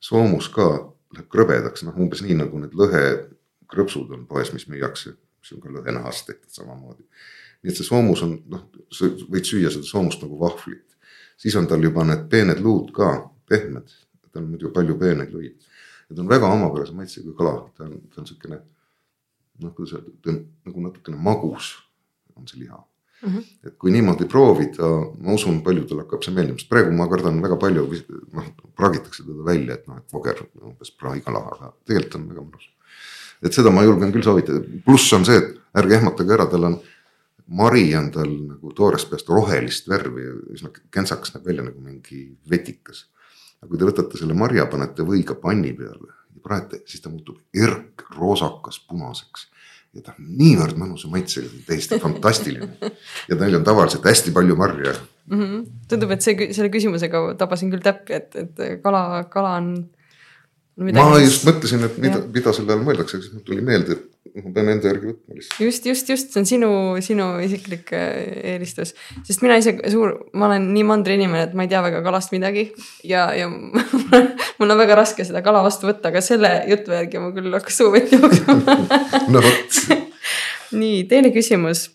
soomus 0.01 0.49
ka 0.49 0.65
läheb 1.13 1.29
krõbedaks, 1.29 1.85
noh 1.85 2.01
umbes 2.01 2.23
nii 2.25 2.39
nagu 2.41 2.63
need 2.63 2.73
lõhekrõpsud 2.73 4.17
on 4.17 4.25
poes, 4.25 4.49
mis 4.57 4.65
müüakse, 4.71 5.13
mis 5.13 5.53
on 5.53 5.61
ka 5.61 5.75
lõhenahast 5.77 6.31
tehtud 6.31 6.49
samamoodi 6.49 7.05
nii 7.63 7.73
et 7.73 7.79
see 7.79 7.87
soomus 7.87 8.23
on 8.25 8.35
noh, 8.51 8.67
sa 8.93 9.09
võid 9.09 9.47
süüa 9.47 9.71
seda 9.73 9.87
soomust 9.87 10.21
nagu 10.23 10.39
vahvlit. 10.39 10.85
siis 11.37 11.55
on 11.55 11.67
tal 11.67 11.83
juba 11.83 12.03
need 12.03 12.29
peened 12.29 12.59
luud 12.63 12.91
ka 12.93 13.29
pehmed, 13.49 13.91
tal 14.31 14.43
on 14.43 14.49
muidu 14.51 14.71
palju 14.73 14.97
peeneid 14.99 15.33
luid. 15.33 15.57
ta 16.07 16.21
on 16.21 16.29
väga 16.29 16.49
omapärase 16.53 16.93
maitsega 16.93 17.33
kala, 17.37 17.69
ta 17.77 17.85
on, 17.85 18.01
ta 18.13 18.21
on 18.21 18.27
siukene 18.27 18.61
noh, 19.63 19.73
kuidas 19.73 19.97
öelda, 19.97 20.13
ta 20.21 20.31
on 20.31 20.43
nagu 20.69 20.85
natukene 20.85 21.17
magus 21.17 21.73
on 22.37 22.47
see 22.47 22.59
liha. 22.59 22.77
mm. 23.21 23.29
-hmm. 23.29 23.43
et 23.67 23.75
kui 23.77 23.91
niimoodi 23.91 24.25
proovida, 24.25 24.87
ma 25.19 25.33
usun, 25.33 25.61
paljudel 25.63 26.03
hakkab 26.03 26.23
see 26.23 26.33
meeldima, 26.33 26.59
sest 26.59 26.69
praegu 26.69 26.91
ma 26.91 27.07
kardan 27.09 27.41
väga 27.41 27.57
palju, 27.57 27.87
noh 28.33 28.49
praagitakse 28.75 29.23
teda 29.23 29.45
välja, 29.45 29.73
et 29.73 29.87
noh, 29.87 29.97
et 29.97 30.13
voger 30.13 30.43
umbes 30.61 30.91
prahikala, 30.91 31.39
aga 31.53 31.71
tegelikult 31.85 32.19
on 32.19 32.27
väga 32.29 32.41
mõnus. 32.41 32.69
et 33.41 33.53
seda 33.53 33.71
ma 33.71 33.83
julgen 33.83 34.13
küll 34.13 34.25
soovitada, 34.25 34.61
pluss 34.85 35.13
on 35.13 35.25
see, 35.25 35.37
et 35.37 35.81
ärge 35.81 35.97
ehmatage 35.97 36.33
ära, 36.33 36.45
tal 36.51 36.69
on 36.69 36.79
mari 37.47 37.95
on 37.95 38.09
tal 38.11 38.29
nagu 38.29 38.71
toorest 38.75 39.09
peast 39.11 39.29
rohelist 39.31 39.87
värvi 39.89 40.25
ja 40.25 40.33
üsna 40.55 40.71
kentsakas 40.93 41.33
näeb 41.35 41.45
välja 41.47 41.65
nagu 41.67 41.81
mingi 41.81 42.23
vetikas. 42.49 43.05
aga 43.61 43.69
kui 43.71 43.79
te 43.79 43.87
võtate 43.87 44.19
selle 44.19 44.35
marja, 44.37 44.67
panete 44.69 45.05
võiga 45.07 45.35
panni 45.41 45.73
peale 45.73 46.11
ja 46.35 46.41
praete, 46.43 46.81
siis 46.85 47.01
ta 47.01 47.09
muutub 47.09 47.39
erk, 47.55 48.05
roosakas, 48.17 48.79
punaseks. 48.89 49.47
ja 49.95 50.03
ta 50.03 50.13
on 50.17 50.27
niivõrd 50.37 50.77
mõnusa 50.77 51.09
maitsega, 51.09 51.49
täiesti 51.67 51.99
fantastiline. 52.03 52.69
ja 53.29 53.35
tal 53.35 53.55
on 53.55 53.63
tavaliselt 53.67 54.05
hästi 54.05 54.35
palju 54.35 54.55
marja 54.55 54.93
mm. 55.27 55.43
-hmm. 55.43 55.67
tundub, 55.87 56.11
et 56.11 56.21
see, 56.21 56.49
selle 56.51 56.71
küsimusega 56.73 57.23
tabasin 57.39 57.71
küll 57.71 57.85
täppi, 57.85 58.19
et, 58.19 58.35
et 58.35 58.83
kala, 58.83 59.23
kala 59.31 59.55
on. 59.61 59.71
ma 60.77 61.09
just 61.23 61.47
mõtlesin, 61.47 61.87
et 61.87 61.97
mida, 61.97 62.21
mida 62.33 62.53
selle 62.53 62.75
all 62.75 62.85
mõeldakse, 62.85 63.21
siis 63.21 63.33
mul 63.33 63.47
tuli 63.47 63.63
meelde, 63.65 63.97
et 63.97 64.16
ma 64.43 64.51
pean 64.53 64.69
enda 64.71 64.89
järgi 64.91 65.09
võtma 65.09 65.37
lihtsalt. 65.37 65.61
just, 65.63 65.85
just, 65.89 66.09
just 66.11 66.33
see 66.33 66.41
on 66.41 66.47
sinu, 66.49 66.69
sinu 67.03 67.27
isiklik 67.43 67.91
äh, 67.95 68.53
eelistus, 68.53 68.93
sest 69.27 69.43
mina 69.43 69.57
ise 69.59 69.73
suur, 69.91 70.13
ma 70.37 70.49
olen 70.49 70.69
nii 70.75 70.85
mandriinimene, 70.87 71.47
et 71.47 71.55
ma 71.57 71.65
ei 71.65 71.71
tea 71.71 71.81
väga 71.85 72.01
kalast 72.05 72.33
midagi 72.35 72.67
ja, 73.07 73.27
ja 73.37 73.49
mul 74.59 74.73
on 74.73 74.81
väga 74.81 74.97
raske 74.99 75.25
seda 75.27 75.43
kala 75.45 75.63
vastu 75.65 75.89
võtta, 75.89 76.11
aga 76.11 76.23
selle 76.25 76.51
jutu 76.69 76.95
järgi 76.95 77.21
ma 77.23 77.31
küll 77.35 77.57
hakkas 77.57 77.79
suu 77.81 77.91
vett 77.93 78.13
jooksma 78.13 78.57
no 79.33 79.43
vot. 79.43 79.79
nii, 80.81 81.05
teine 81.09 81.33
küsimus. 81.35 81.87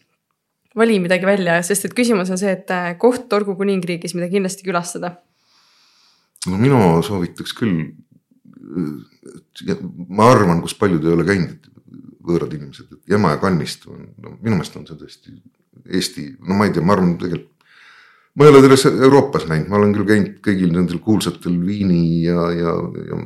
vali 0.79 0.99
midagi 1.05 1.29
välja, 1.29 1.61
sest 1.67 1.91
et 1.91 1.97
küsimus 1.97 2.33
on 2.33 2.41
see, 2.41 2.55
et 2.59 2.71
äh, 2.75 2.95
koht 2.99 3.29
Torgu 3.31 3.57
kuningriigis, 3.59 4.17
mida 4.19 4.31
kindlasti 4.33 4.67
külastada. 4.67 5.19
no 6.49 6.59
mina 6.59 6.81
soovitaks 7.07 7.55
küll 7.59 7.93
ma 10.09 10.31
arvan, 10.33 10.63
kus 10.65 10.75
paljud 10.79 11.05
ei 11.05 11.15
ole 11.15 11.27
käinud, 11.27 11.72
võõrad 12.27 12.55
inimesed, 12.55 12.93
et 12.93 13.15
Jäma 13.15 13.35
ja 13.35 13.41
kalmistu 13.43 13.93
on, 13.95 14.07
no 14.23 14.37
minu 14.39 14.57
meelest 14.57 14.79
on 14.79 14.87
see 14.89 14.99
tõesti 15.01 15.35
Eesti, 15.89 16.27
no 16.47 16.55
ma 16.59 16.69
ei 16.69 16.75
tea, 16.75 16.85
ma 16.85 16.95
arvan 16.95 17.17
tegelikult. 17.19 17.49
ma 18.37 18.47
ei 18.47 18.53
ole 18.53 18.63
terves 18.65 18.87
Euroopas 18.89 19.45
näinud, 19.49 19.69
ma 19.69 19.77
olen 19.77 19.91
küll 19.97 20.09
käinud 20.09 20.37
kõigil 20.45 20.71
nendel 20.73 21.01
kuulsatel 21.05 21.59
Viini 21.67 22.23
ja, 22.25 22.47
ja, 22.57 22.77
ja 23.09 23.19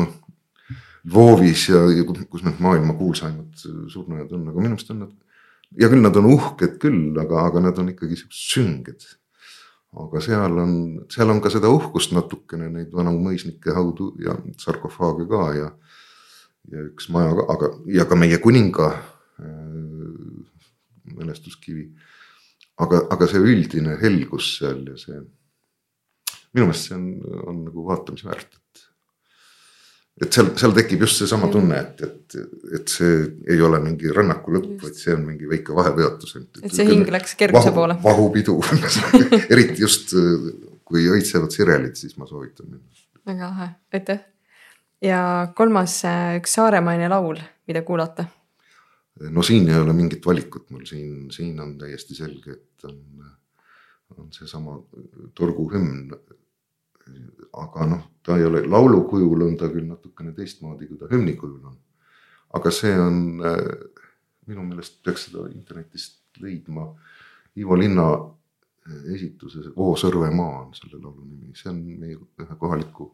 noh. 0.00 0.18
Lvovis 1.02 1.64
ja, 1.66 1.80
ja 1.90 2.04
kus 2.06 2.44
need 2.46 2.60
maailma 2.62 2.94
kuulsaimad 2.94 3.56
surnujad 3.90 4.30
on, 4.36 4.44
aga 4.52 4.60
minu 4.60 4.76
meelest 4.76 4.92
on 4.94 5.00
nad. 5.02 5.16
hea 5.74 5.88
küll, 5.90 6.04
nad 6.04 6.18
on 6.20 6.28
uhked 6.30 6.76
küll, 6.82 7.08
aga, 7.18 7.48
aga 7.48 7.62
nad 7.64 7.80
on 7.82 7.90
ikkagi 7.90 8.20
siuksed 8.20 8.52
sünged. 8.52 9.08
aga 10.04 10.22
seal 10.24 10.60
on, 10.62 10.76
seal 11.10 11.32
on 11.32 11.40
ka 11.42 11.50
seda 11.50 11.72
uhkust 11.72 12.14
natukene, 12.14 12.68
neid 12.70 12.94
vanu 12.94 13.16
mõisnike 13.18 13.74
haudu 13.74 14.12
ja 14.22 14.36
sarkofaage 14.62 15.26
ka 15.32 15.42
ja 15.56 15.72
ja 16.70 16.84
üks 16.86 17.08
maja, 17.12 17.34
aga 17.50 17.72
ja 17.90 18.06
ka 18.08 18.18
meie 18.18 18.38
kuninga 18.42 18.88
äh, 18.92 19.72
mälestuskivi. 21.18 21.88
aga, 22.82 23.04
aga 23.14 23.28
see 23.30 23.42
üldine 23.42 23.98
helgus 24.00 24.56
seal 24.58 24.82
ja 24.88 24.96
see, 25.00 25.20
minu 26.54 26.68
meelest 26.68 26.88
see 26.88 26.96
on, 26.98 27.06
on 27.50 27.60
nagu 27.66 27.84
vaatamise 27.86 28.26
väärt, 28.28 28.56
et. 28.56 28.84
et 30.24 30.38
seal, 30.38 30.52
seal 30.60 30.74
tekib 30.78 31.04
just 31.06 31.20
seesama 31.22 31.50
tunne, 31.52 31.78
et, 31.78 32.02
et, 32.06 32.38
et 32.78 32.96
see 32.96 33.20
ei 33.52 33.62
ole 33.62 33.82
mingi 33.82 34.10
rännaku 34.14 34.56
lõpp, 34.56 34.74
vaid 34.86 34.98
see 34.98 35.14
on 35.16 35.26
mingi 35.28 35.50
väike 35.50 35.76
vahepeatus. 35.76 36.36
et 36.38 36.68
see 36.70 36.88
hing 36.88 37.10
läks 37.12 37.36
kerguse 37.38 37.70
vahu, 37.70 37.78
poole. 37.80 37.98
vahupidu 38.06 38.58
eriti 39.52 39.82
just 39.82 40.14
kui 40.92 41.08
õitsevad 41.10 41.54
sirelid, 41.54 41.96
siis 41.98 42.18
ma 42.20 42.28
soovitan 42.28 42.70
minna. 42.70 42.86
väga 43.26 43.48
lahe, 43.48 43.72
aitäh 43.94 44.28
ja 45.02 45.48
kolmas, 45.56 46.04
äh, 46.04 46.36
üks 46.38 46.54
saaremaine 46.58 47.08
laul, 47.10 47.40
mida 47.68 47.82
kuulata? 47.86 48.26
no 49.30 49.42
siin 49.44 49.68
ei 49.68 49.76
ole 49.76 49.92
mingit 49.92 50.24
valikut 50.26 50.70
mul 50.70 50.86
siin, 50.88 51.30
siin 51.30 51.60
on 51.60 51.76
täiesti 51.78 52.14
selge, 52.16 52.52
et 52.52 52.84
on, 52.88 53.24
on 54.16 54.30
seesama 54.32 54.78
Torgu 55.34 55.68
hümn. 55.74 56.14
aga 57.52 57.86
noh, 57.86 58.02
ta 58.22 58.38
ei 58.38 58.46
ole 58.46 58.62
laulu 58.66 59.02
kujul 59.10 59.42
on 59.46 59.56
ta 59.60 59.68
küll 59.68 59.86
natukene 59.86 60.32
teistmoodi, 60.32 60.86
kui 60.86 60.98
ta 60.98 61.10
hümni 61.10 61.36
kujul 61.36 61.60
on. 61.66 61.76
aga 62.58 62.70
see 62.70 62.94
on, 62.98 63.18
äh, 63.46 64.06
minu 64.46 64.64
meelest 64.66 65.02
peaks 65.04 65.28
seda 65.28 65.48
internetist 65.52 66.40
leidma. 66.40 66.88
Ivo 67.56 67.76
Linna 67.76 68.06
esituses 69.12 69.68
O 69.76 69.92
Sõrvemaa 69.94 70.62
on 70.64 70.72
selle 70.74 70.98
laulu 70.98 71.26
nimi, 71.26 71.52
see 71.54 71.70
on 71.70 71.82
meie 72.00 72.16
ühe 72.16 72.56
kohaliku 72.58 73.12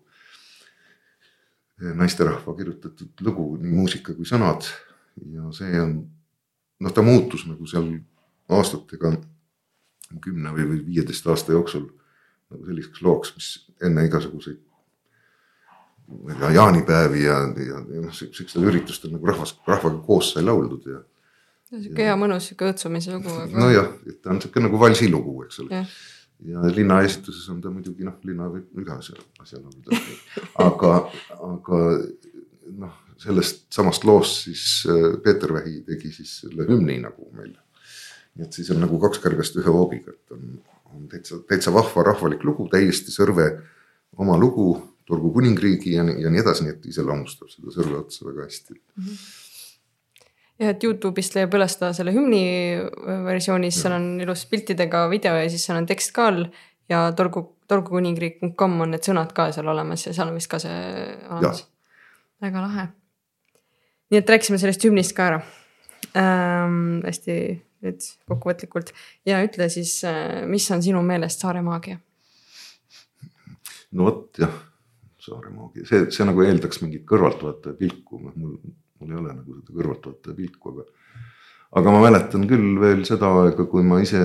naisterahva 1.79 2.55
kirjutatud 2.57 3.23
lugu, 3.23 3.49
nii 3.63 3.73
muusika 3.73 4.15
kui 4.15 4.27
sõnad. 4.27 4.67
ja 5.35 5.51
see 5.55 5.81
on, 5.83 5.99
noh, 6.81 6.95
ta 6.95 7.03
muutus 7.03 7.45
nagu 7.49 7.67
seal 7.67 7.91
aastatega, 8.55 9.17
kümne 10.25 10.53
või, 10.55 10.67
või 10.71 10.81
viieteist 10.87 11.27
aasta 11.27 11.53
jooksul 11.53 11.89
nagu 12.49 12.65
selliseks 12.65 13.03
looks, 13.05 13.35
mis 13.37 13.49
enne 13.85 14.07
igasuguseid. 14.09 14.61
ma 16.09 16.33
ei 16.33 16.39
tea, 16.41 16.51
jaanipäevi 16.57 17.25
ja, 17.25 17.39
ja, 17.53 17.81
ja 17.95 18.03
noh, 18.07 18.13
siukstel 18.17 18.65
üritustel 18.65 19.13
nagu 19.13 19.27
rahvas, 19.29 19.59
rahvaga 19.67 19.99
koos 20.07 20.33
sai 20.33 20.47
lauldud 20.47 20.87
ja. 20.89 21.03
sihuke 21.69 22.07
hea 22.07 22.15
mõnus 22.17 22.49
sihuke 22.49 22.71
õõtsumise 22.71 23.13
lugu 23.13 23.35
aga.... 23.35 23.59
nojah, 23.61 23.91
et 24.09 24.23
ta 24.23 24.33
on 24.33 24.41
sihuke 24.41 24.63
nagu 24.65 24.81
valsilugu, 24.81 25.35
eks 25.45 25.61
ole 25.67 25.83
ja 26.47 26.63
linna 26.75 27.01
esituses 27.07 27.49
on 27.53 27.61
ta 27.63 27.71
muidugi 27.73 28.07
noh, 28.07 28.19
linna 28.27 28.49
võib 28.53 28.83
iga 28.83 28.99
asja, 29.01 29.17
asja 29.43 29.61
laulda. 29.61 29.99
aga, 30.63 30.93
aga 31.49 31.81
noh, 32.79 32.99
sellest 33.19 33.65
samast 33.75 34.07
loost 34.07 34.45
siis 34.47 34.67
äh, 34.91 35.17
Peeter 35.25 35.53
Vähi 35.57 35.81
tegi 35.87 36.13
siis 36.15 36.37
selle 36.45 36.69
hümni 36.69 37.01
nagu 37.03 37.31
meile. 37.35 37.59
nii 38.39 38.47
et 38.47 38.55
siis 38.55 38.71
on 38.71 38.83
nagu 38.85 39.01
kaks 39.03 39.19
kõrgest 39.25 39.59
ühe 39.59 39.73
hoobiga, 39.75 40.15
et 40.15 40.37
on, 40.37 40.61
on 40.95 41.09
täitsa, 41.11 41.41
täitsa 41.49 41.75
vahva 41.75 42.07
rahvalik 42.13 42.45
lugu, 42.47 42.69
täiesti 42.71 43.15
Sõrve 43.15 43.51
oma 44.19 44.39
lugu, 44.39 44.77
Turgu 45.09 45.33
kuningriigi 45.33 45.95
ja, 45.97 46.05
ja 46.05 46.31
nii 46.31 46.43
edasi, 46.43 46.67
nii 46.67 46.77
et 46.77 46.89
iseloomustab 46.93 47.51
seda 47.51 47.75
Sõrve 47.75 47.99
otsa 48.05 48.29
väga 48.29 48.47
hästi 48.47 48.75
mm. 48.79 49.05
-hmm 49.05 49.47
jah, 50.59 50.73
et 50.73 50.85
Youtube'ist 50.85 51.37
leiab 51.37 51.55
üles 51.59 51.77
ta 51.81 51.93
selle 51.97 52.15
hümni 52.17 52.43
äh, 52.79 53.21
versioonis, 53.27 53.79
seal 53.83 53.97
on 53.99 54.09
ilus 54.23 54.45
piltidega 54.51 55.07
video 55.13 55.37
ja 55.39 55.47
siis 55.51 55.67
seal 55.69 55.79
on 55.81 55.89
tekst 55.89 56.15
ka 56.17 56.29
all. 56.33 56.49
ja 56.89 57.05
torgu, 57.17 57.45
torgukuningriik.com 57.69 58.81
on 58.81 58.95
need 58.95 59.05
sõnad 59.05 59.35
ka 59.37 59.51
seal 59.53 59.69
olemas 59.69 60.07
ja 60.07 60.15
seal 60.17 60.31
on 60.31 60.39
vist 60.39 60.51
ka 60.51 60.61
see 60.63 60.81
olemas. 61.29 61.67
väga 62.43 62.65
lahe. 62.65 62.89
nii 64.11 64.23
et 64.23 64.35
rääkisime 64.35 64.61
sellest 64.61 64.85
hümnist 64.89 65.17
ka 65.17 65.31
ära 65.33 65.41
ähm,. 66.17 67.01
hästi 67.07 67.39
nüüd 67.85 68.07
kokkuvõtlikult 68.27 68.93
ja 69.29 69.43
ütle 69.45 69.69
siis, 69.71 70.01
äh, 70.09 70.45
mis 70.51 70.67
on 70.75 70.83
sinu 70.83 71.03
meelest 71.07 71.45
Saare 71.45 71.63
maagia? 71.63 72.01
no 73.93 74.09
vot 74.09 74.43
jah, 74.43 74.59
Saare 75.23 75.53
maagia, 75.55 75.87
see, 75.87 76.09
see 76.15 76.27
nagu 76.27 76.43
eeldaks 76.43 76.83
mingit 76.83 77.07
kõrvaltvaataja 77.09 77.79
pilku, 77.79 78.19
mul 78.27 78.59
mul 79.01 79.15
ei 79.15 79.21
ole 79.23 79.35
nagu 79.35 79.59
seda 79.59 79.75
kõrvaltvaataja 79.79 80.37
pilku, 80.39 80.73
aga. 80.75 80.87
aga 81.81 81.95
ma 81.95 82.05
mäletan 82.07 82.47
küll 82.51 82.81
veel 82.83 83.05
seda 83.09 83.31
aega, 83.43 83.67
kui 83.71 83.85
ma 83.87 84.01
ise 84.05 84.23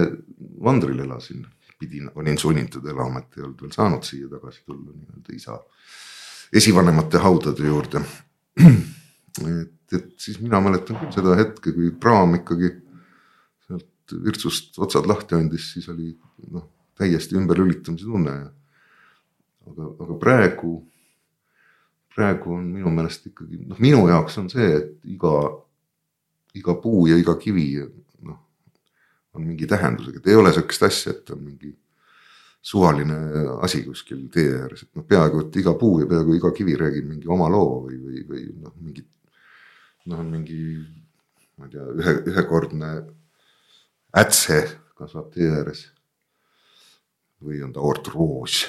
Vandril 0.63 1.03
elasin, 1.03 1.43
pidin, 1.79 2.09
olin 2.15 2.37
sunnitud 2.39 2.85
elama, 2.87 3.23
et 3.23 3.37
ei 3.37 3.43
olnud 3.43 3.63
veel 3.65 3.73
saanud 3.75 4.05
siia 4.07 4.29
tagasi 4.31 4.63
tulla 4.65 4.93
nii-öelda 4.93 5.35
isa, 5.35 5.57
esivanemate 6.53 7.19
haudade 7.23 7.67
juurde. 7.67 8.03
et, 8.63 9.97
et 9.97 10.13
siis 10.21 10.39
mina 10.39 10.61
mäletan 10.63 10.99
küll 11.01 11.11
seda 11.15 11.35
hetke, 11.39 11.73
kui 11.75 11.91
praam 11.91 12.37
ikkagi 12.39 12.71
sealt 13.67 14.15
Virtsust 14.23 14.79
otsad 14.83 15.09
lahti 15.09 15.35
andis, 15.35 15.71
siis 15.75 15.89
oli 15.91 16.13
noh, 16.53 16.69
täiesti 16.99 17.37
ümberlülitamise 17.39 18.07
tunne. 18.07 18.37
aga, 19.63 19.85
aga 20.05 20.17
praegu 20.19 20.77
praegu 22.15 22.53
on 22.57 22.65
minu 22.75 22.91
meelest 22.93 23.27
ikkagi 23.31 23.59
noh, 23.67 23.79
minu 23.81 24.05
jaoks 24.09 24.37
on 24.41 24.49
see, 24.51 24.69
et 24.77 25.13
iga, 25.15 25.33
iga 26.59 26.75
puu 26.81 27.07
ja 27.09 27.17
iga 27.19 27.35
kivi 27.41 27.67
noh, 28.27 28.39
on 29.33 29.47
mingi 29.47 29.69
tähendusega, 29.69 30.21
et 30.21 30.29
ei 30.29 30.37
ole 30.37 30.53
sihukest 30.53 30.85
asja, 30.89 31.15
et 31.15 31.33
on 31.33 31.41
mingi 31.41 31.73
suvaline 32.63 33.17
asi 33.65 33.81
kuskil 33.83 34.27
tee 34.31 34.53
ääres, 34.61 34.85
et 34.85 34.99
noh, 34.99 35.05
peaaegu 35.07 35.41
et 35.43 35.57
iga 35.63 35.73
puu 35.79 36.03
ja 36.03 36.09
peaaegu 36.09 36.37
iga 36.37 36.53
kivi 36.55 36.77
räägib 36.79 37.09
mingi 37.09 37.31
oma 37.31 37.49
loo 37.51 37.81
või, 37.87 37.97
või, 37.99 38.21
või 38.29 38.45
noh, 38.53 38.75
mingi. 38.79 39.03
noh, 40.05 40.21
on 40.21 40.29
mingi, 40.31 40.61
ma 41.57 41.67
ei 41.67 41.73
tea, 41.73 41.89
ühe, 41.97 42.15
ühekordne 42.31 42.93
ätse 44.21 44.61
kasvab 44.95 45.33
tee 45.33 45.49
ääres. 45.49 45.89
või 47.43 47.59
on 47.65 47.73
ta 47.75 47.81
ortroos 47.83 48.61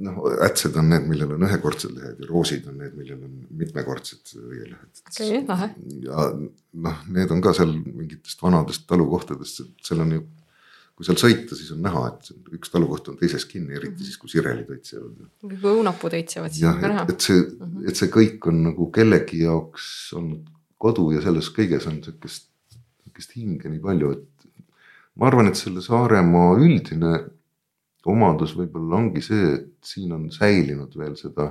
noh, 0.00 0.18
ätsed 0.46 0.76
on 0.80 0.90
need, 0.92 1.06
millel 1.10 1.34
on 1.36 1.46
ühekordsed 1.46 1.94
lehed 1.96 2.20
ja 2.22 2.28
roosid 2.28 2.66
on 2.70 2.78
need, 2.80 2.92
millel 2.98 3.22
on 3.26 3.32
mitmekordsed 3.62 4.34
õielehed. 4.38 5.02
okei, 5.06 5.40
lahe. 5.48 5.70
ja 6.06 6.26
noh, 6.36 7.00
need 7.16 7.32
on 7.34 7.42
ka 7.44 7.54
seal 7.56 7.72
mingitest 7.74 8.42
vanadest 8.42 8.86
talukohtadest, 8.90 9.64
seal 9.86 10.04
on 10.04 10.14
ju, 10.16 10.22
kui 10.96 11.08
seal 11.08 11.20
sõita, 11.20 11.58
siis 11.58 11.72
on 11.74 11.82
näha, 11.84 12.04
et 12.12 12.54
üks 12.56 12.72
talukoht 12.72 13.10
on 13.12 13.18
teises 13.20 13.44
kinni, 13.48 13.76
eriti 13.76 14.06
siis, 14.06 14.16
kui 14.20 14.32
sirelid 14.32 14.70
õitsevad. 14.72 15.26
kui 15.42 15.60
õunapuu 15.74 16.12
õitsevad, 16.20 16.54
siis 16.54 16.68
on 16.70 16.80
ka, 16.80 16.92
näha 16.94 17.04
et, 17.08 17.14
et 17.16 17.28
see, 17.28 17.44
et 17.90 18.00
see 18.00 18.12
kõik 18.14 18.48
on 18.52 18.64
nagu 18.70 18.88
kellegi 18.94 19.44
jaoks 19.44 19.90
olnud 20.20 20.48
kodu 20.80 21.10
ja 21.16 21.24
selles 21.24 21.50
kõiges 21.52 21.88
on 21.90 22.00
sihukest, 22.04 22.48
sihukest 23.04 23.36
hinge 23.36 23.68
nii 23.68 23.82
palju, 23.84 24.14
et 24.16 24.48
ma 25.20 25.28
arvan, 25.28 25.50
et 25.50 25.60
selle 25.60 25.82
Saaremaa 25.84 26.54
üldine 26.56 27.18
omadus 28.08 28.54
võib-olla 28.56 28.96
ongi 29.00 29.22
see, 29.24 29.56
et 29.58 29.92
siin 29.92 30.12
on 30.16 30.30
säilinud 30.32 30.94
veel 30.96 31.16
seda 31.18 31.50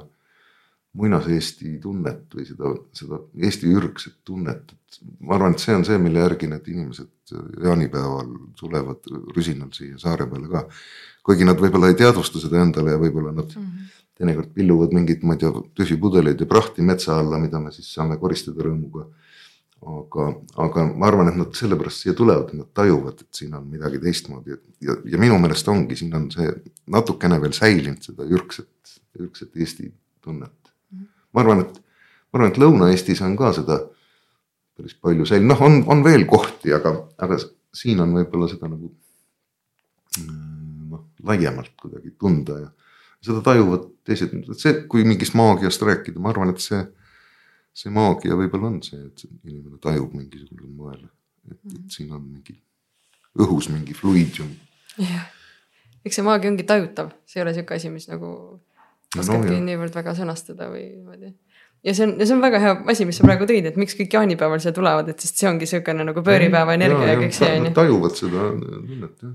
muinas-Eesti 0.98 1.76
tunnet 1.84 2.34
või 2.34 2.48
seda, 2.48 2.72
seda 2.98 3.20
Eesti 3.38 3.70
ürgset 3.78 4.16
tunnet, 4.26 4.74
et 4.74 5.00
ma 5.22 5.38
arvan, 5.38 5.54
et 5.54 5.62
see 5.62 5.76
on 5.78 5.86
see, 5.86 6.00
mille 6.02 6.24
järgi 6.24 6.50
need 6.50 6.66
inimesed 6.72 7.36
jaanipäeval 7.64 8.32
tulevad 8.58 9.06
rusinal 9.36 9.70
siia 9.76 10.00
saare 10.02 10.26
peale 10.32 10.50
ka. 10.50 10.66
kuigi 11.24 11.46
nad 11.46 11.62
võib-olla 11.62 11.92
ei 11.92 11.98
teadvusta 12.00 12.42
seda 12.42 12.64
endale 12.64 12.96
ja 12.96 13.02
võib-olla 13.02 13.36
nad 13.36 13.54
teinekord 14.20 14.52
pilluvad 14.56 14.96
mingeid, 14.96 15.24
ma 15.24 15.38
ei 15.38 15.44
tea, 15.44 15.52
tühji 15.78 15.98
pudeleid 16.02 16.42
ja 16.42 16.48
prahti 16.50 16.84
metsa 16.86 17.20
alla, 17.22 17.40
mida 17.40 17.62
me 17.62 17.72
siis 17.72 17.88
saame 17.94 18.18
koristada 18.20 18.66
rõõmuga. 18.66 19.06
aga, 19.86 20.26
aga 20.66 20.86
ma 20.92 21.08
arvan, 21.08 21.30
et 21.32 21.38
nad 21.40 21.56
sellepärast 21.56 22.04
siia 22.04 22.16
tulevad, 22.18 22.52
nad 22.58 22.70
tajuvad, 22.76 23.22
et 23.24 23.42
siin 23.42 23.54
on 23.58 23.68
midagi 23.72 24.02
teistmoodi. 24.04 24.56
Ja, 24.56 24.58
ja, 24.90 24.96
ja 25.14 25.22
minu 25.22 25.38
meelest 25.42 25.68
ongi, 25.72 25.98
siin 26.00 26.16
on 26.16 26.28
see 26.34 26.50
natukene 26.92 27.40
veel 27.42 27.56
säilinud 27.56 28.04
seda 28.04 28.28
ürgset, 28.28 28.98
ürgset 29.20 29.56
Eesti 29.56 29.92
tunnet. 30.24 30.56
ma 31.34 31.44
arvan, 31.44 31.64
et, 31.64 31.80
ma 32.32 32.40
arvan, 32.40 32.52
et 32.52 32.60
Lõuna-Eestis 32.62 33.22
on 33.26 33.38
ka 33.40 33.54
seda 33.56 33.80
päris 34.80 34.96
palju 35.00 35.28
säilinud, 35.30 35.54
noh, 35.54 35.64
on, 35.66 35.82
on 35.94 36.04
veel 36.04 36.26
kohti, 36.30 36.74
aga, 36.76 36.96
aga 37.22 37.38
siin 37.76 38.02
on 38.04 38.16
võib-olla 38.18 38.50
seda 38.52 38.70
nagu 38.72 38.90
mm, 40.18 40.90
noh, 40.92 41.08
laiemalt 41.28 41.76
kuidagi 41.80 42.16
tunda 42.18 42.60
ja 42.64 42.70
seda 43.26 43.44
tajuvad 43.46 43.86
teised, 44.08 44.34
see, 44.58 44.76
kui 44.92 45.04
mingist 45.08 45.36
maagiast 45.38 45.84
rääkida, 45.86 46.22
ma 46.24 46.32
arvan, 46.34 46.54
et 46.54 46.64
see, 46.64 46.80
see 47.74 47.92
maagia 47.94 48.36
võib-olla 48.40 48.72
on 48.74 48.80
see, 48.84 49.00
et 49.06 49.26
inimene 49.48 49.78
tajub 49.82 50.14
mingisugusel 50.18 50.72
moel, 50.76 51.04
et, 51.50 51.60
et 51.76 51.92
siin 51.94 52.12
on 52.16 52.24
mingi 52.24 52.58
õhus 53.40 53.70
mingi 53.72 53.94
fluidium. 53.96 54.50
jah, 54.98 55.28
eks 56.06 56.20
see 56.20 56.26
maagia 56.26 56.52
ongi 56.52 56.66
tajutav, 56.68 57.14
see 57.30 57.40
ei 57.40 57.46
ole 57.46 57.54
sihuke 57.56 57.78
asi, 57.78 57.92
mis 57.94 58.10
nagu 58.12 58.34
No 59.16 59.24
oskabki 59.24 59.56
jah. 59.56 59.62
niivõrd 59.66 59.96
väga 59.98 60.14
sõnastada 60.14 60.68
või 60.70 60.84
niimoodi. 60.86 61.32
ja 61.88 61.94
see 61.98 62.06
on, 62.06 62.12
ja 62.20 62.28
see 62.30 62.36
on 62.36 62.44
väga 62.44 62.60
hea 62.62 62.74
asi, 62.94 63.08
mis 63.10 63.18
sa 63.18 63.26
praegu 63.26 63.48
tõid, 63.50 63.66
et 63.66 63.78
miks 63.82 63.96
kõik 63.98 64.14
jaanipäeval 64.14 64.62
siia 64.62 64.74
tulevad, 64.76 65.10
et 65.10 65.24
sest 65.24 65.42
see 65.42 65.50
ongi 65.50 65.66
siukene 65.70 66.06
nagu 66.06 66.22
pööripäeva 66.26 66.76
energia 66.78 67.16
ja 67.16 67.16
kõik 67.18 67.34
see 67.34 67.50
on 67.56 67.66
ju. 67.70 67.72
tajuvad 67.80 68.20
seda 68.20 68.44
tunnet 68.60 69.24
jah. 69.26 69.34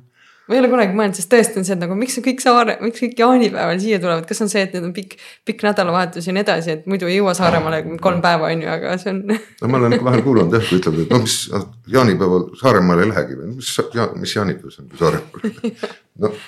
Ma 0.49 0.55
ei 0.55 0.61
ole 0.61 0.69
kunagi 0.73 0.97
mõelnud, 0.97 1.17
sest 1.17 1.31
tõesti 1.33 1.61
on 1.61 1.67
see, 1.67 1.77
et 1.77 1.81
nagu 1.81 1.97
miks 1.99 2.19
kõik 2.25 2.43
saare, 2.45 2.77
miks 2.85 3.01
kõik 3.01 3.21
jaanipäeval 3.21 3.79
siia 3.81 4.01
tulevad, 4.03 4.27
kas 4.29 4.43
on 4.45 4.51
see, 4.53 4.65
et 4.67 4.75
need 4.77 4.89
on 4.89 4.93
pikk, 4.97 5.17
pikk 5.49 5.65
nädalavahetus 5.65 6.29
ja 6.29 6.35
nii 6.37 6.45
edasi, 6.45 6.75
et 6.79 6.91
muidu 6.91 7.09
ei 7.09 7.17
jõua 7.19 7.33
Saaremaale 7.39 7.81
kolm 8.05 8.21
päeva 8.25 8.51
on 8.53 8.65
ju, 8.65 8.73
aga 8.75 8.97
see 9.01 9.15
on. 9.15 9.23
no 9.63 9.71
ma 9.73 9.81
olen 9.81 9.97
vahel 10.05 10.25
kuulanud 10.27 10.59
jah, 10.59 10.67
kui 10.69 10.81
ütlevad, 10.83 11.07
et 11.07 11.15
no 11.15 11.23
mis 11.25 11.39
jaanipäeval 11.97 12.51
Saaremaale 12.61 13.07
ei 13.07 13.13
lähegi 13.15 13.39
või 13.41 13.55
mis, 13.55 13.73
mis 14.21 14.37
jaanipäev 14.37 14.75
see 14.75 14.85
on, 14.85 14.91
kui 14.93 15.01
Saaremaal. 15.01 15.97
noh, 16.27 16.45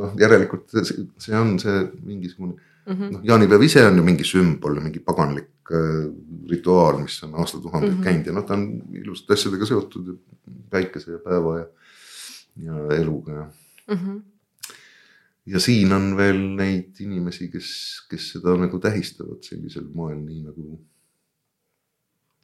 noh 0.00 0.18
järelikult 0.20 0.66
see, 0.74 1.06
see 1.22 1.38
on 1.38 1.54
see 1.62 1.84
mingisugune 2.02 2.58
mm 2.90 2.96
-hmm. 2.96 3.12
noh, 3.12 3.20
jaanipäev 3.24 3.62
ise 3.62 3.86
on 3.86 3.96
ju 3.96 4.02
mingi 4.02 4.24
sümbol, 4.24 4.80
mingi 4.80 5.00
paganlik 5.00 5.70
äh, 5.70 6.10
rituaal, 6.50 6.98
mis 6.98 7.22
on 7.24 7.34
aastatuhandeid 7.34 7.92
mm 7.92 7.98
-hmm. 7.98 8.04
käinud 8.04 8.26
ja 8.26 8.32
noh, 8.32 8.44
ta 8.44 8.54
on 8.54 8.82
ilusate 8.92 9.32
asjadega 9.32 9.66
seotud 9.66 10.16
päikese 10.70 11.12
ja 11.12 11.18
päeva 11.18 11.58
ja, 11.58 11.66
ja 12.56 12.84
eluga 12.96 13.32
ja 13.32 13.46
ja 15.46 15.60
siin 15.60 15.92
on 15.92 16.12
veel 16.16 16.38
neid 16.56 17.00
inimesi, 17.00 17.48
kes, 17.50 17.70
kes 18.10 18.32
seda 18.36 18.54
nagu 18.60 18.78
tähistavad 18.78 19.42
sellisel 19.42 19.88
moel, 19.94 20.20
nii 20.22 20.44
nagu 20.44 20.66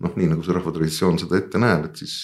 noh, 0.03 0.17
nii 0.17 0.29
nagu 0.33 0.45
see 0.45 0.57
rahvatraditsioon 0.57 1.19
seda 1.23 1.39
ette 1.39 1.61
näeb, 1.61 1.89
et 1.89 2.03
siis, 2.03 2.17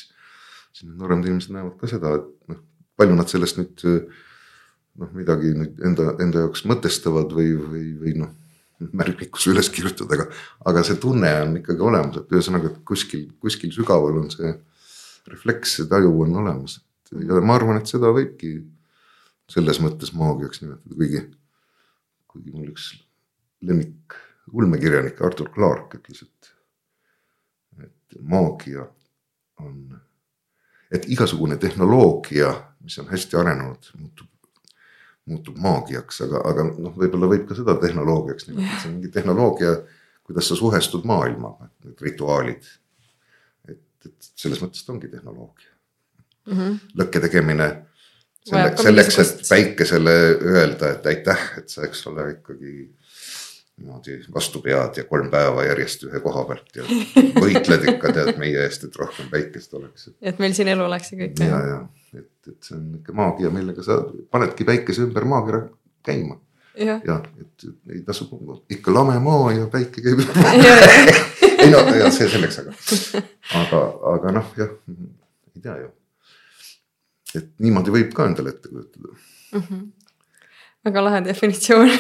siis 0.73 0.89
need 0.89 0.99
nooremad 0.99 1.29
inimesed 1.29 1.55
näevad 1.55 1.79
ka 1.81 1.91
seda, 1.91 2.17
et 2.19 2.53
noh, 2.53 2.61
palju 2.99 3.17
nad 3.17 3.31
sellest 3.31 3.61
nüüd 3.61 3.85
noh, 3.87 5.11
midagi 5.17 5.55
nüüd 5.57 5.81
enda, 5.87 6.13
enda 6.25 6.47
jaoks 6.47 6.67
mõtestavad 6.69 7.33
või, 7.37 7.53
või, 7.57 7.85
või 8.01 8.17
noh, 8.25 8.33
märkmikusse 8.93 9.53
üles 9.53 9.71
kirjutada, 9.73 10.19
aga, 10.19 10.27
aga 10.73 10.83
see 10.87 10.99
tunne 11.01 11.31
on 11.45 11.59
ikkagi 11.61 11.85
olemas, 11.87 12.19
et 12.19 12.33
ühesõnaga, 12.35 12.73
et 12.73 12.81
kuskil, 12.89 13.29
kuskil 13.41 13.71
sügaval 13.75 14.19
on 14.25 14.31
see 14.33 14.51
refleks, 15.31 15.77
see 15.79 15.91
taju 15.91 16.17
on 16.25 16.41
olemas. 16.43 16.81
Ja 17.21 17.41
ma 17.45 17.57
arvan, 17.59 17.81
et 17.81 17.91
seda 17.91 18.13
võibki 18.15 18.57
selles 19.53 19.81
mõttes 19.83 20.13
maagiaks 20.17 20.63
nimetada, 20.63 20.97
kuigi, 20.97 21.23
kuigi 22.31 22.55
mul 22.55 22.71
üks 22.73 22.93
lemmik 23.67 24.17
ulmekirjanik 24.53 25.21
Artur 25.23 25.51
Clarke 25.55 26.01
ütles, 26.01 26.25
et, 26.25 26.53
et 27.87 28.21
maagia 28.21 28.87
on, 29.63 29.97
et 30.93 31.09
igasugune 31.13 31.59
tehnoloogia, 31.61 32.53
mis 32.83 32.99
on 33.03 33.11
hästi 33.13 33.39
arenenud, 33.39 33.91
muutub, 34.01 34.31
muutub 35.31 35.59
maagiaks, 35.63 36.23
aga, 36.27 36.43
aga 36.51 36.69
noh, 36.73 36.95
võib-olla 36.99 37.31
võib 37.31 37.45
ka 37.49 37.59
seda 37.59 37.77
tehnoloogiaks 37.83 38.49
nimetada, 38.49 38.81
see 38.81 38.91
on 38.91 38.97
mingi 38.99 39.13
tehnoloogia, 39.15 39.77
kuidas 40.27 40.49
sa 40.49 40.59
suhestud 40.59 41.07
maailmaga, 41.09 41.69
need 41.85 42.09
rituaalid. 42.09 42.73
et, 43.69 43.85
et 44.09 44.33
selles 44.35 44.63
mõttes 44.65 44.87
ta 44.87 44.95
ongi 44.95 45.11
tehnoloogia 45.13 45.72
mm. 46.47 46.59
-hmm. 46.59 46.79
lõkke 47.01 47.23
tegemine 47.27 47.69
selle, 48.43 48.59
Vajab 48.59 48.77
ka 48.77 48.83
selleks, 48.89 49.19
et 49.23 49.45
päikesele 49.49 50.17
öelda, 50.41 50.91
et 50.97 51.07
aitäh, 51.07 51.47
et 51.59 51.69
sa, 51.71 51.85
eks 51.87 52.07
ole, 52.11 52.31
ikkagi 52.39 52.73
niimoodi 53.83 54.19
vastu 54.35 54.61
pead 54.61 54.99
ja 55.01 55.05
kolm 55.09 55.31
päeva 55.31 55.65
järjest 55.65 56.05
ühe 56.09 56.21
koha 56.21 56.45
pealt 56.51 56.77
ja 56.77 56.85
võitled 57.45 57.89
ikka 57.95 58.13
tead 58.13 58.39
meie 58.39 58.67
eest, 58.67 58.85
et 58.89 58.97
rohkem 59.01 59.31
päikest 59.33 59.75
oleks. 59.79 60.11
et 60.21 60.39
meil 60.43 60.55
siin 60.59 60.69
elu 60.75 60.85
oleks 60.85 61.13
ja 61.13 61.19
kõik. 61.23 61.41
ja, 61.41 61.61
ja 61.71 61.79
et, 62.19 62.31
et 62.49 62.59
see 62.61 62.77
on 62.77 62.89
ikka 63.01 63.17
maagia, 63.17 63.51
millega 63.55 63.85
sa 63.87 64.03
panedki 64.31 64.69
päikese 64.69 65.07
ümber 65.07 65.25
maakera 65.29 65.65
käima 66.05 66.37
jah, 66.77 67.01
ja 67.07 67.19
et 67.41 67.67
ei 67.95 68.03
tasu 68.07 68.29
ikka 68.71 68.95
lame 68.95 69.19
maa 69.23 69.53
ja 69.53 69.67
päike 69.73 70.03
käib. 70.05 70.23
ei 71.63 71.71
no 71.71 71.83
ja 71.97 72.11
see 72.11 72.29
selleks, 72.29 72.61
aga, 72.63 72.77
aga, 73.63 73.83
aga 74.15 74.37
noh, 74.39 74.55
jah, 74.59 74.73
ei 75.57 75.65
tea 75.65 75.77
ju. 75.85 75.91
Et 77.39 77.51
niimoodi 77.63 77.93
võib 77.95 78.15
ka 78.17 78.27
endale 78.29 78.55
ette 78.55 78.71
kujutada. 78.71 79.17
väga 80.83 81.05
lahe 81.05 81.21
definitsioon. 81.25 81.93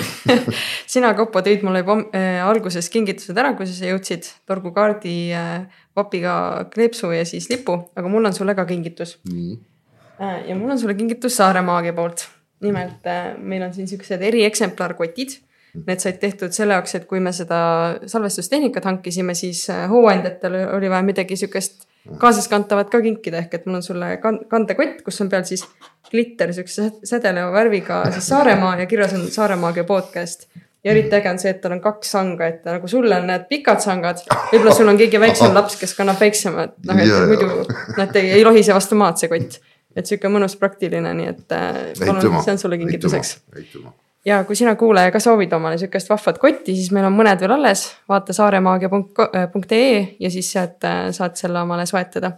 sina, 0.93 1.13
Kaupo, 1.19 1.43
tõid 1.45 1.63
mulle 1.67 1.85
juba 1.85 1.99
äh, 2.19 2.41
alguses 2.45 2.89
kingitused 2.93 3.39
ära, 3.39 3.55
kui 3.59 3.69
sa 3.69 3.91
jõudsid 3.91 4.29
torgukaardi 4.49 5.17
äh, 5.39 5.85
vapiga 5.97 6.35
kleepsu 6.73 7.13
ja 7.15 7.25
siis 7.29 7.49
lipu, 7.53 7.79
aga 7.97 8.11
mul 8.11 8.31
on 8.31 8.35
sulle 8.37 8.57
ka 8.59 8.67
kingitus 8.69 9.19
äh,. 9.29 10.49
ja 10.49 10.57
mul 10.59 10.75
on 10.75 10.81
sulle 10.81 10.97
kingitus 10.99 11.39
Saare 11.39 11.63
Maagia 11.63 11.95
poolt. 11.97 12.27
nimelt 12.63 13.09
meil 13.39 13.63
on 13.67 13.73
siin 13.75 13.89
siuksed 13.91 14.23
erieksemplarkotid. 14.23 15.41
Need 15.73 16.03
said 16.05 16.19
tehtud 16.21 16.53
selle 16.53 16.77
jaoks, 16.77 16.93
et 16.99 17.07
kui 17.09 17.19
me 17.21 17.31
seda 17.33 17.59
salvestustehnikat 18.07 18.85
hankisime, 18.85 19.33
siis 19.35 19.65
hooandjatel 19.89 20.59
oli 20.77 20.91
vaja 20.93 21.07
midagi 21.07 21.39
siukest 21.41 21.87
kaasaskantavat 22.19 22.91
ka 22.91 23.01
kinkida, 23.01 23.39
ehk 23.45 23.55
et 23.55 23.67
mul 23.67 23.79
on 23.79 23.83
sulle 23.83 24.17
kan- 24.23 24.41
kandekott, 24.51 25.03
kus 25.07 25.21
on 25.21 25.29
peal 25.31 25.45
siis 25.49 25.65
glitter 26.11 26.53
siukse 26.53 26.91
sädeleva 27.05 27.53
värviga 27.55 28.03
siis 28.13 28.29
Saaremaa 28.29 28.77
ja 28.81 28.87
kirjas 28.87 29.13
on 29.15 29.27
Saaremaagia 29.31 29.85
podcast. 29.85 30.49
ja 30.85 30.91
eriti 30.91 31.15
äge 31.15 31.31
on 31.31 31.39
see, 31.39 31.51
et 31.51 31.61
tal 31.63 31.73
on 31.77 31.81
kaks 31.81 32.11
sanga, 32.11 32.47
et 32.51 32.65
nagu 32.67 32.89
sul 32.91 33.07
on 33.13 33.27
need 33.27 33.45
pikad 33.49 33.79
sangad, 33.81 34.19
võib-olla 34.51 34.75
sul 34.75 34.89
on 34.91 34.97
keegi 34.99 35.21
väiksem 35.23 35.55
laps, 35.55 35.77
kes 35.79 35.95
kannab 35.95 36.19
väiksemad, 36.21 36.73
noh 36.89 36.99
et 36.99 37.13
muidu 37.31 37.67
nad 37.97 38.17
ei, 38.19 38.33
ei 38.39 38.43
lohise 38.45 38.75
vastu 38.75 38.99
maad, 38.99 39.17
see 39.23 39.31
kott. 39.31 39.61
et 39.97 40.07
sihuke 40.11 40.27
mõnus 40.33 40.57
praktiline, 40.59 41.15
nii 41.15 41.29
et 41.29 41.53
äh, 41.55 41.79
palun, 42.01 42.41
see 42.43 42.53
on 42.57 42.59
sulle 42.59 42.79
kingituseks. 42.83 43.37
aitüma. 43.55 43.93
Ja 44.25 44.45
kui 44.45 44.57
sina 44.57 44.75
kuulaja 44.79 45.11
ka 45.11 45.21
soovid 45.21 45.53
omale 45.53 45.79
sihukest 45.79 46.11
vahvat 46.11 46.39
kotti, 46.39 46.75
siis 46.77 46.91
meil 46.95 47.07
on 47.09 47.17
mõned 47.17 47.41
veel 47.43 47.57
alles, 47.57 47.87
vaata 48.09 48.35
saaremaagia.ee 48.37 49.97
ja 50.21 50.31
siis 50.31 50.53
sealt 50.53 50.85
äh, 50.89 51.09
saad 51.15 51.37
selle 51.41 51.63
omale 51.63 51.87
soetada. 51.87 52.37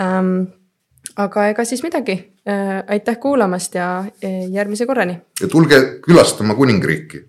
Ähm,. 0.00 0.50
aga 1.16 1.48
ega 1.48 1.64
siis 1.64 1.82
midagi. 1.82 2.18
Äh,, 2.48 2.82
aitäh 2.88 3.18
kuulamast 3.18 3.74
ja 3.74 3.98
äh, 4.24 4.50
järgmise 4.50 4.86
korrani, 4.86 5.20
ja 5.40 5.48
tulge 5.48 5.80
külastama 6.04 6.54
kuningriiki. 6.54 7.24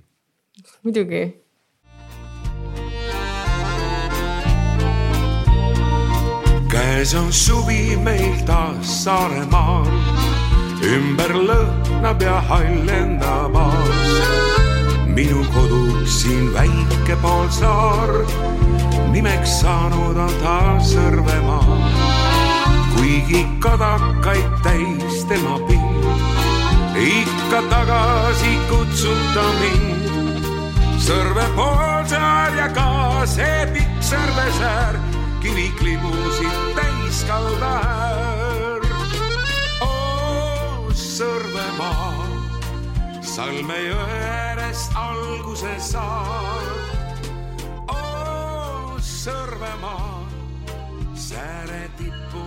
Muidugi. 0.83 1.43
Käes 6.73 7.13
on 7.15 7.33
suvi 7.33 7.95
meil 8.03 8.39
taas 8.45 9.03
Saaremaal, 9.03 9.85
ümber 10.83 11.31
lõhnab 11.47 12.21
ja 12.23 12.39
hall 12.49 12.89
enda 12.91 13.47
maas 13.53 14.13
minu 15.13 15.43
koduks 15.53 16.21
siin 16.21 16.53
väike 16.53 17.15
poolsaar, 17.21 18.11
nimeks 19.13 19.59
saanud 19.61 20.17
on 20.17 20.33
ta 20.41 20.57
Sõrvemaa. 20.81 21.77
kuigi 22.95 23.45
kadakaid 23.59 24.49
täis 24.63 25.25
tema 25.29 25.59
pind, 25.67 26.05
ikka 26.97 27.61
tagasi 27.69 28.53
kutsub 28.69 29.19
ta 29.33 29.47
mind. 29.61 30.51
Sõrve 31.03 31.45
poolsaar 31.55 32.55
ja 32.57 32.69
ka 32.73 33.25
see 33.25 33.67
pikk 33.73 33.99
Sõrvesäär, 34.01 34.97
kiviklibusid 35.41 36.57
täis 36.75 37.25
kaldaäär. 37.27 38.42
Sõrvemaa 41.13 42.25
Salme 43.21 43.75
jõest 43.85 44.95
alguse 44.97 45.73
saad. 45.85 46.71
oo, 47.93 48.97
Sõrvemaa, 48.97 50.25
sääre 51.13 51.83
tipu 51.99 52.41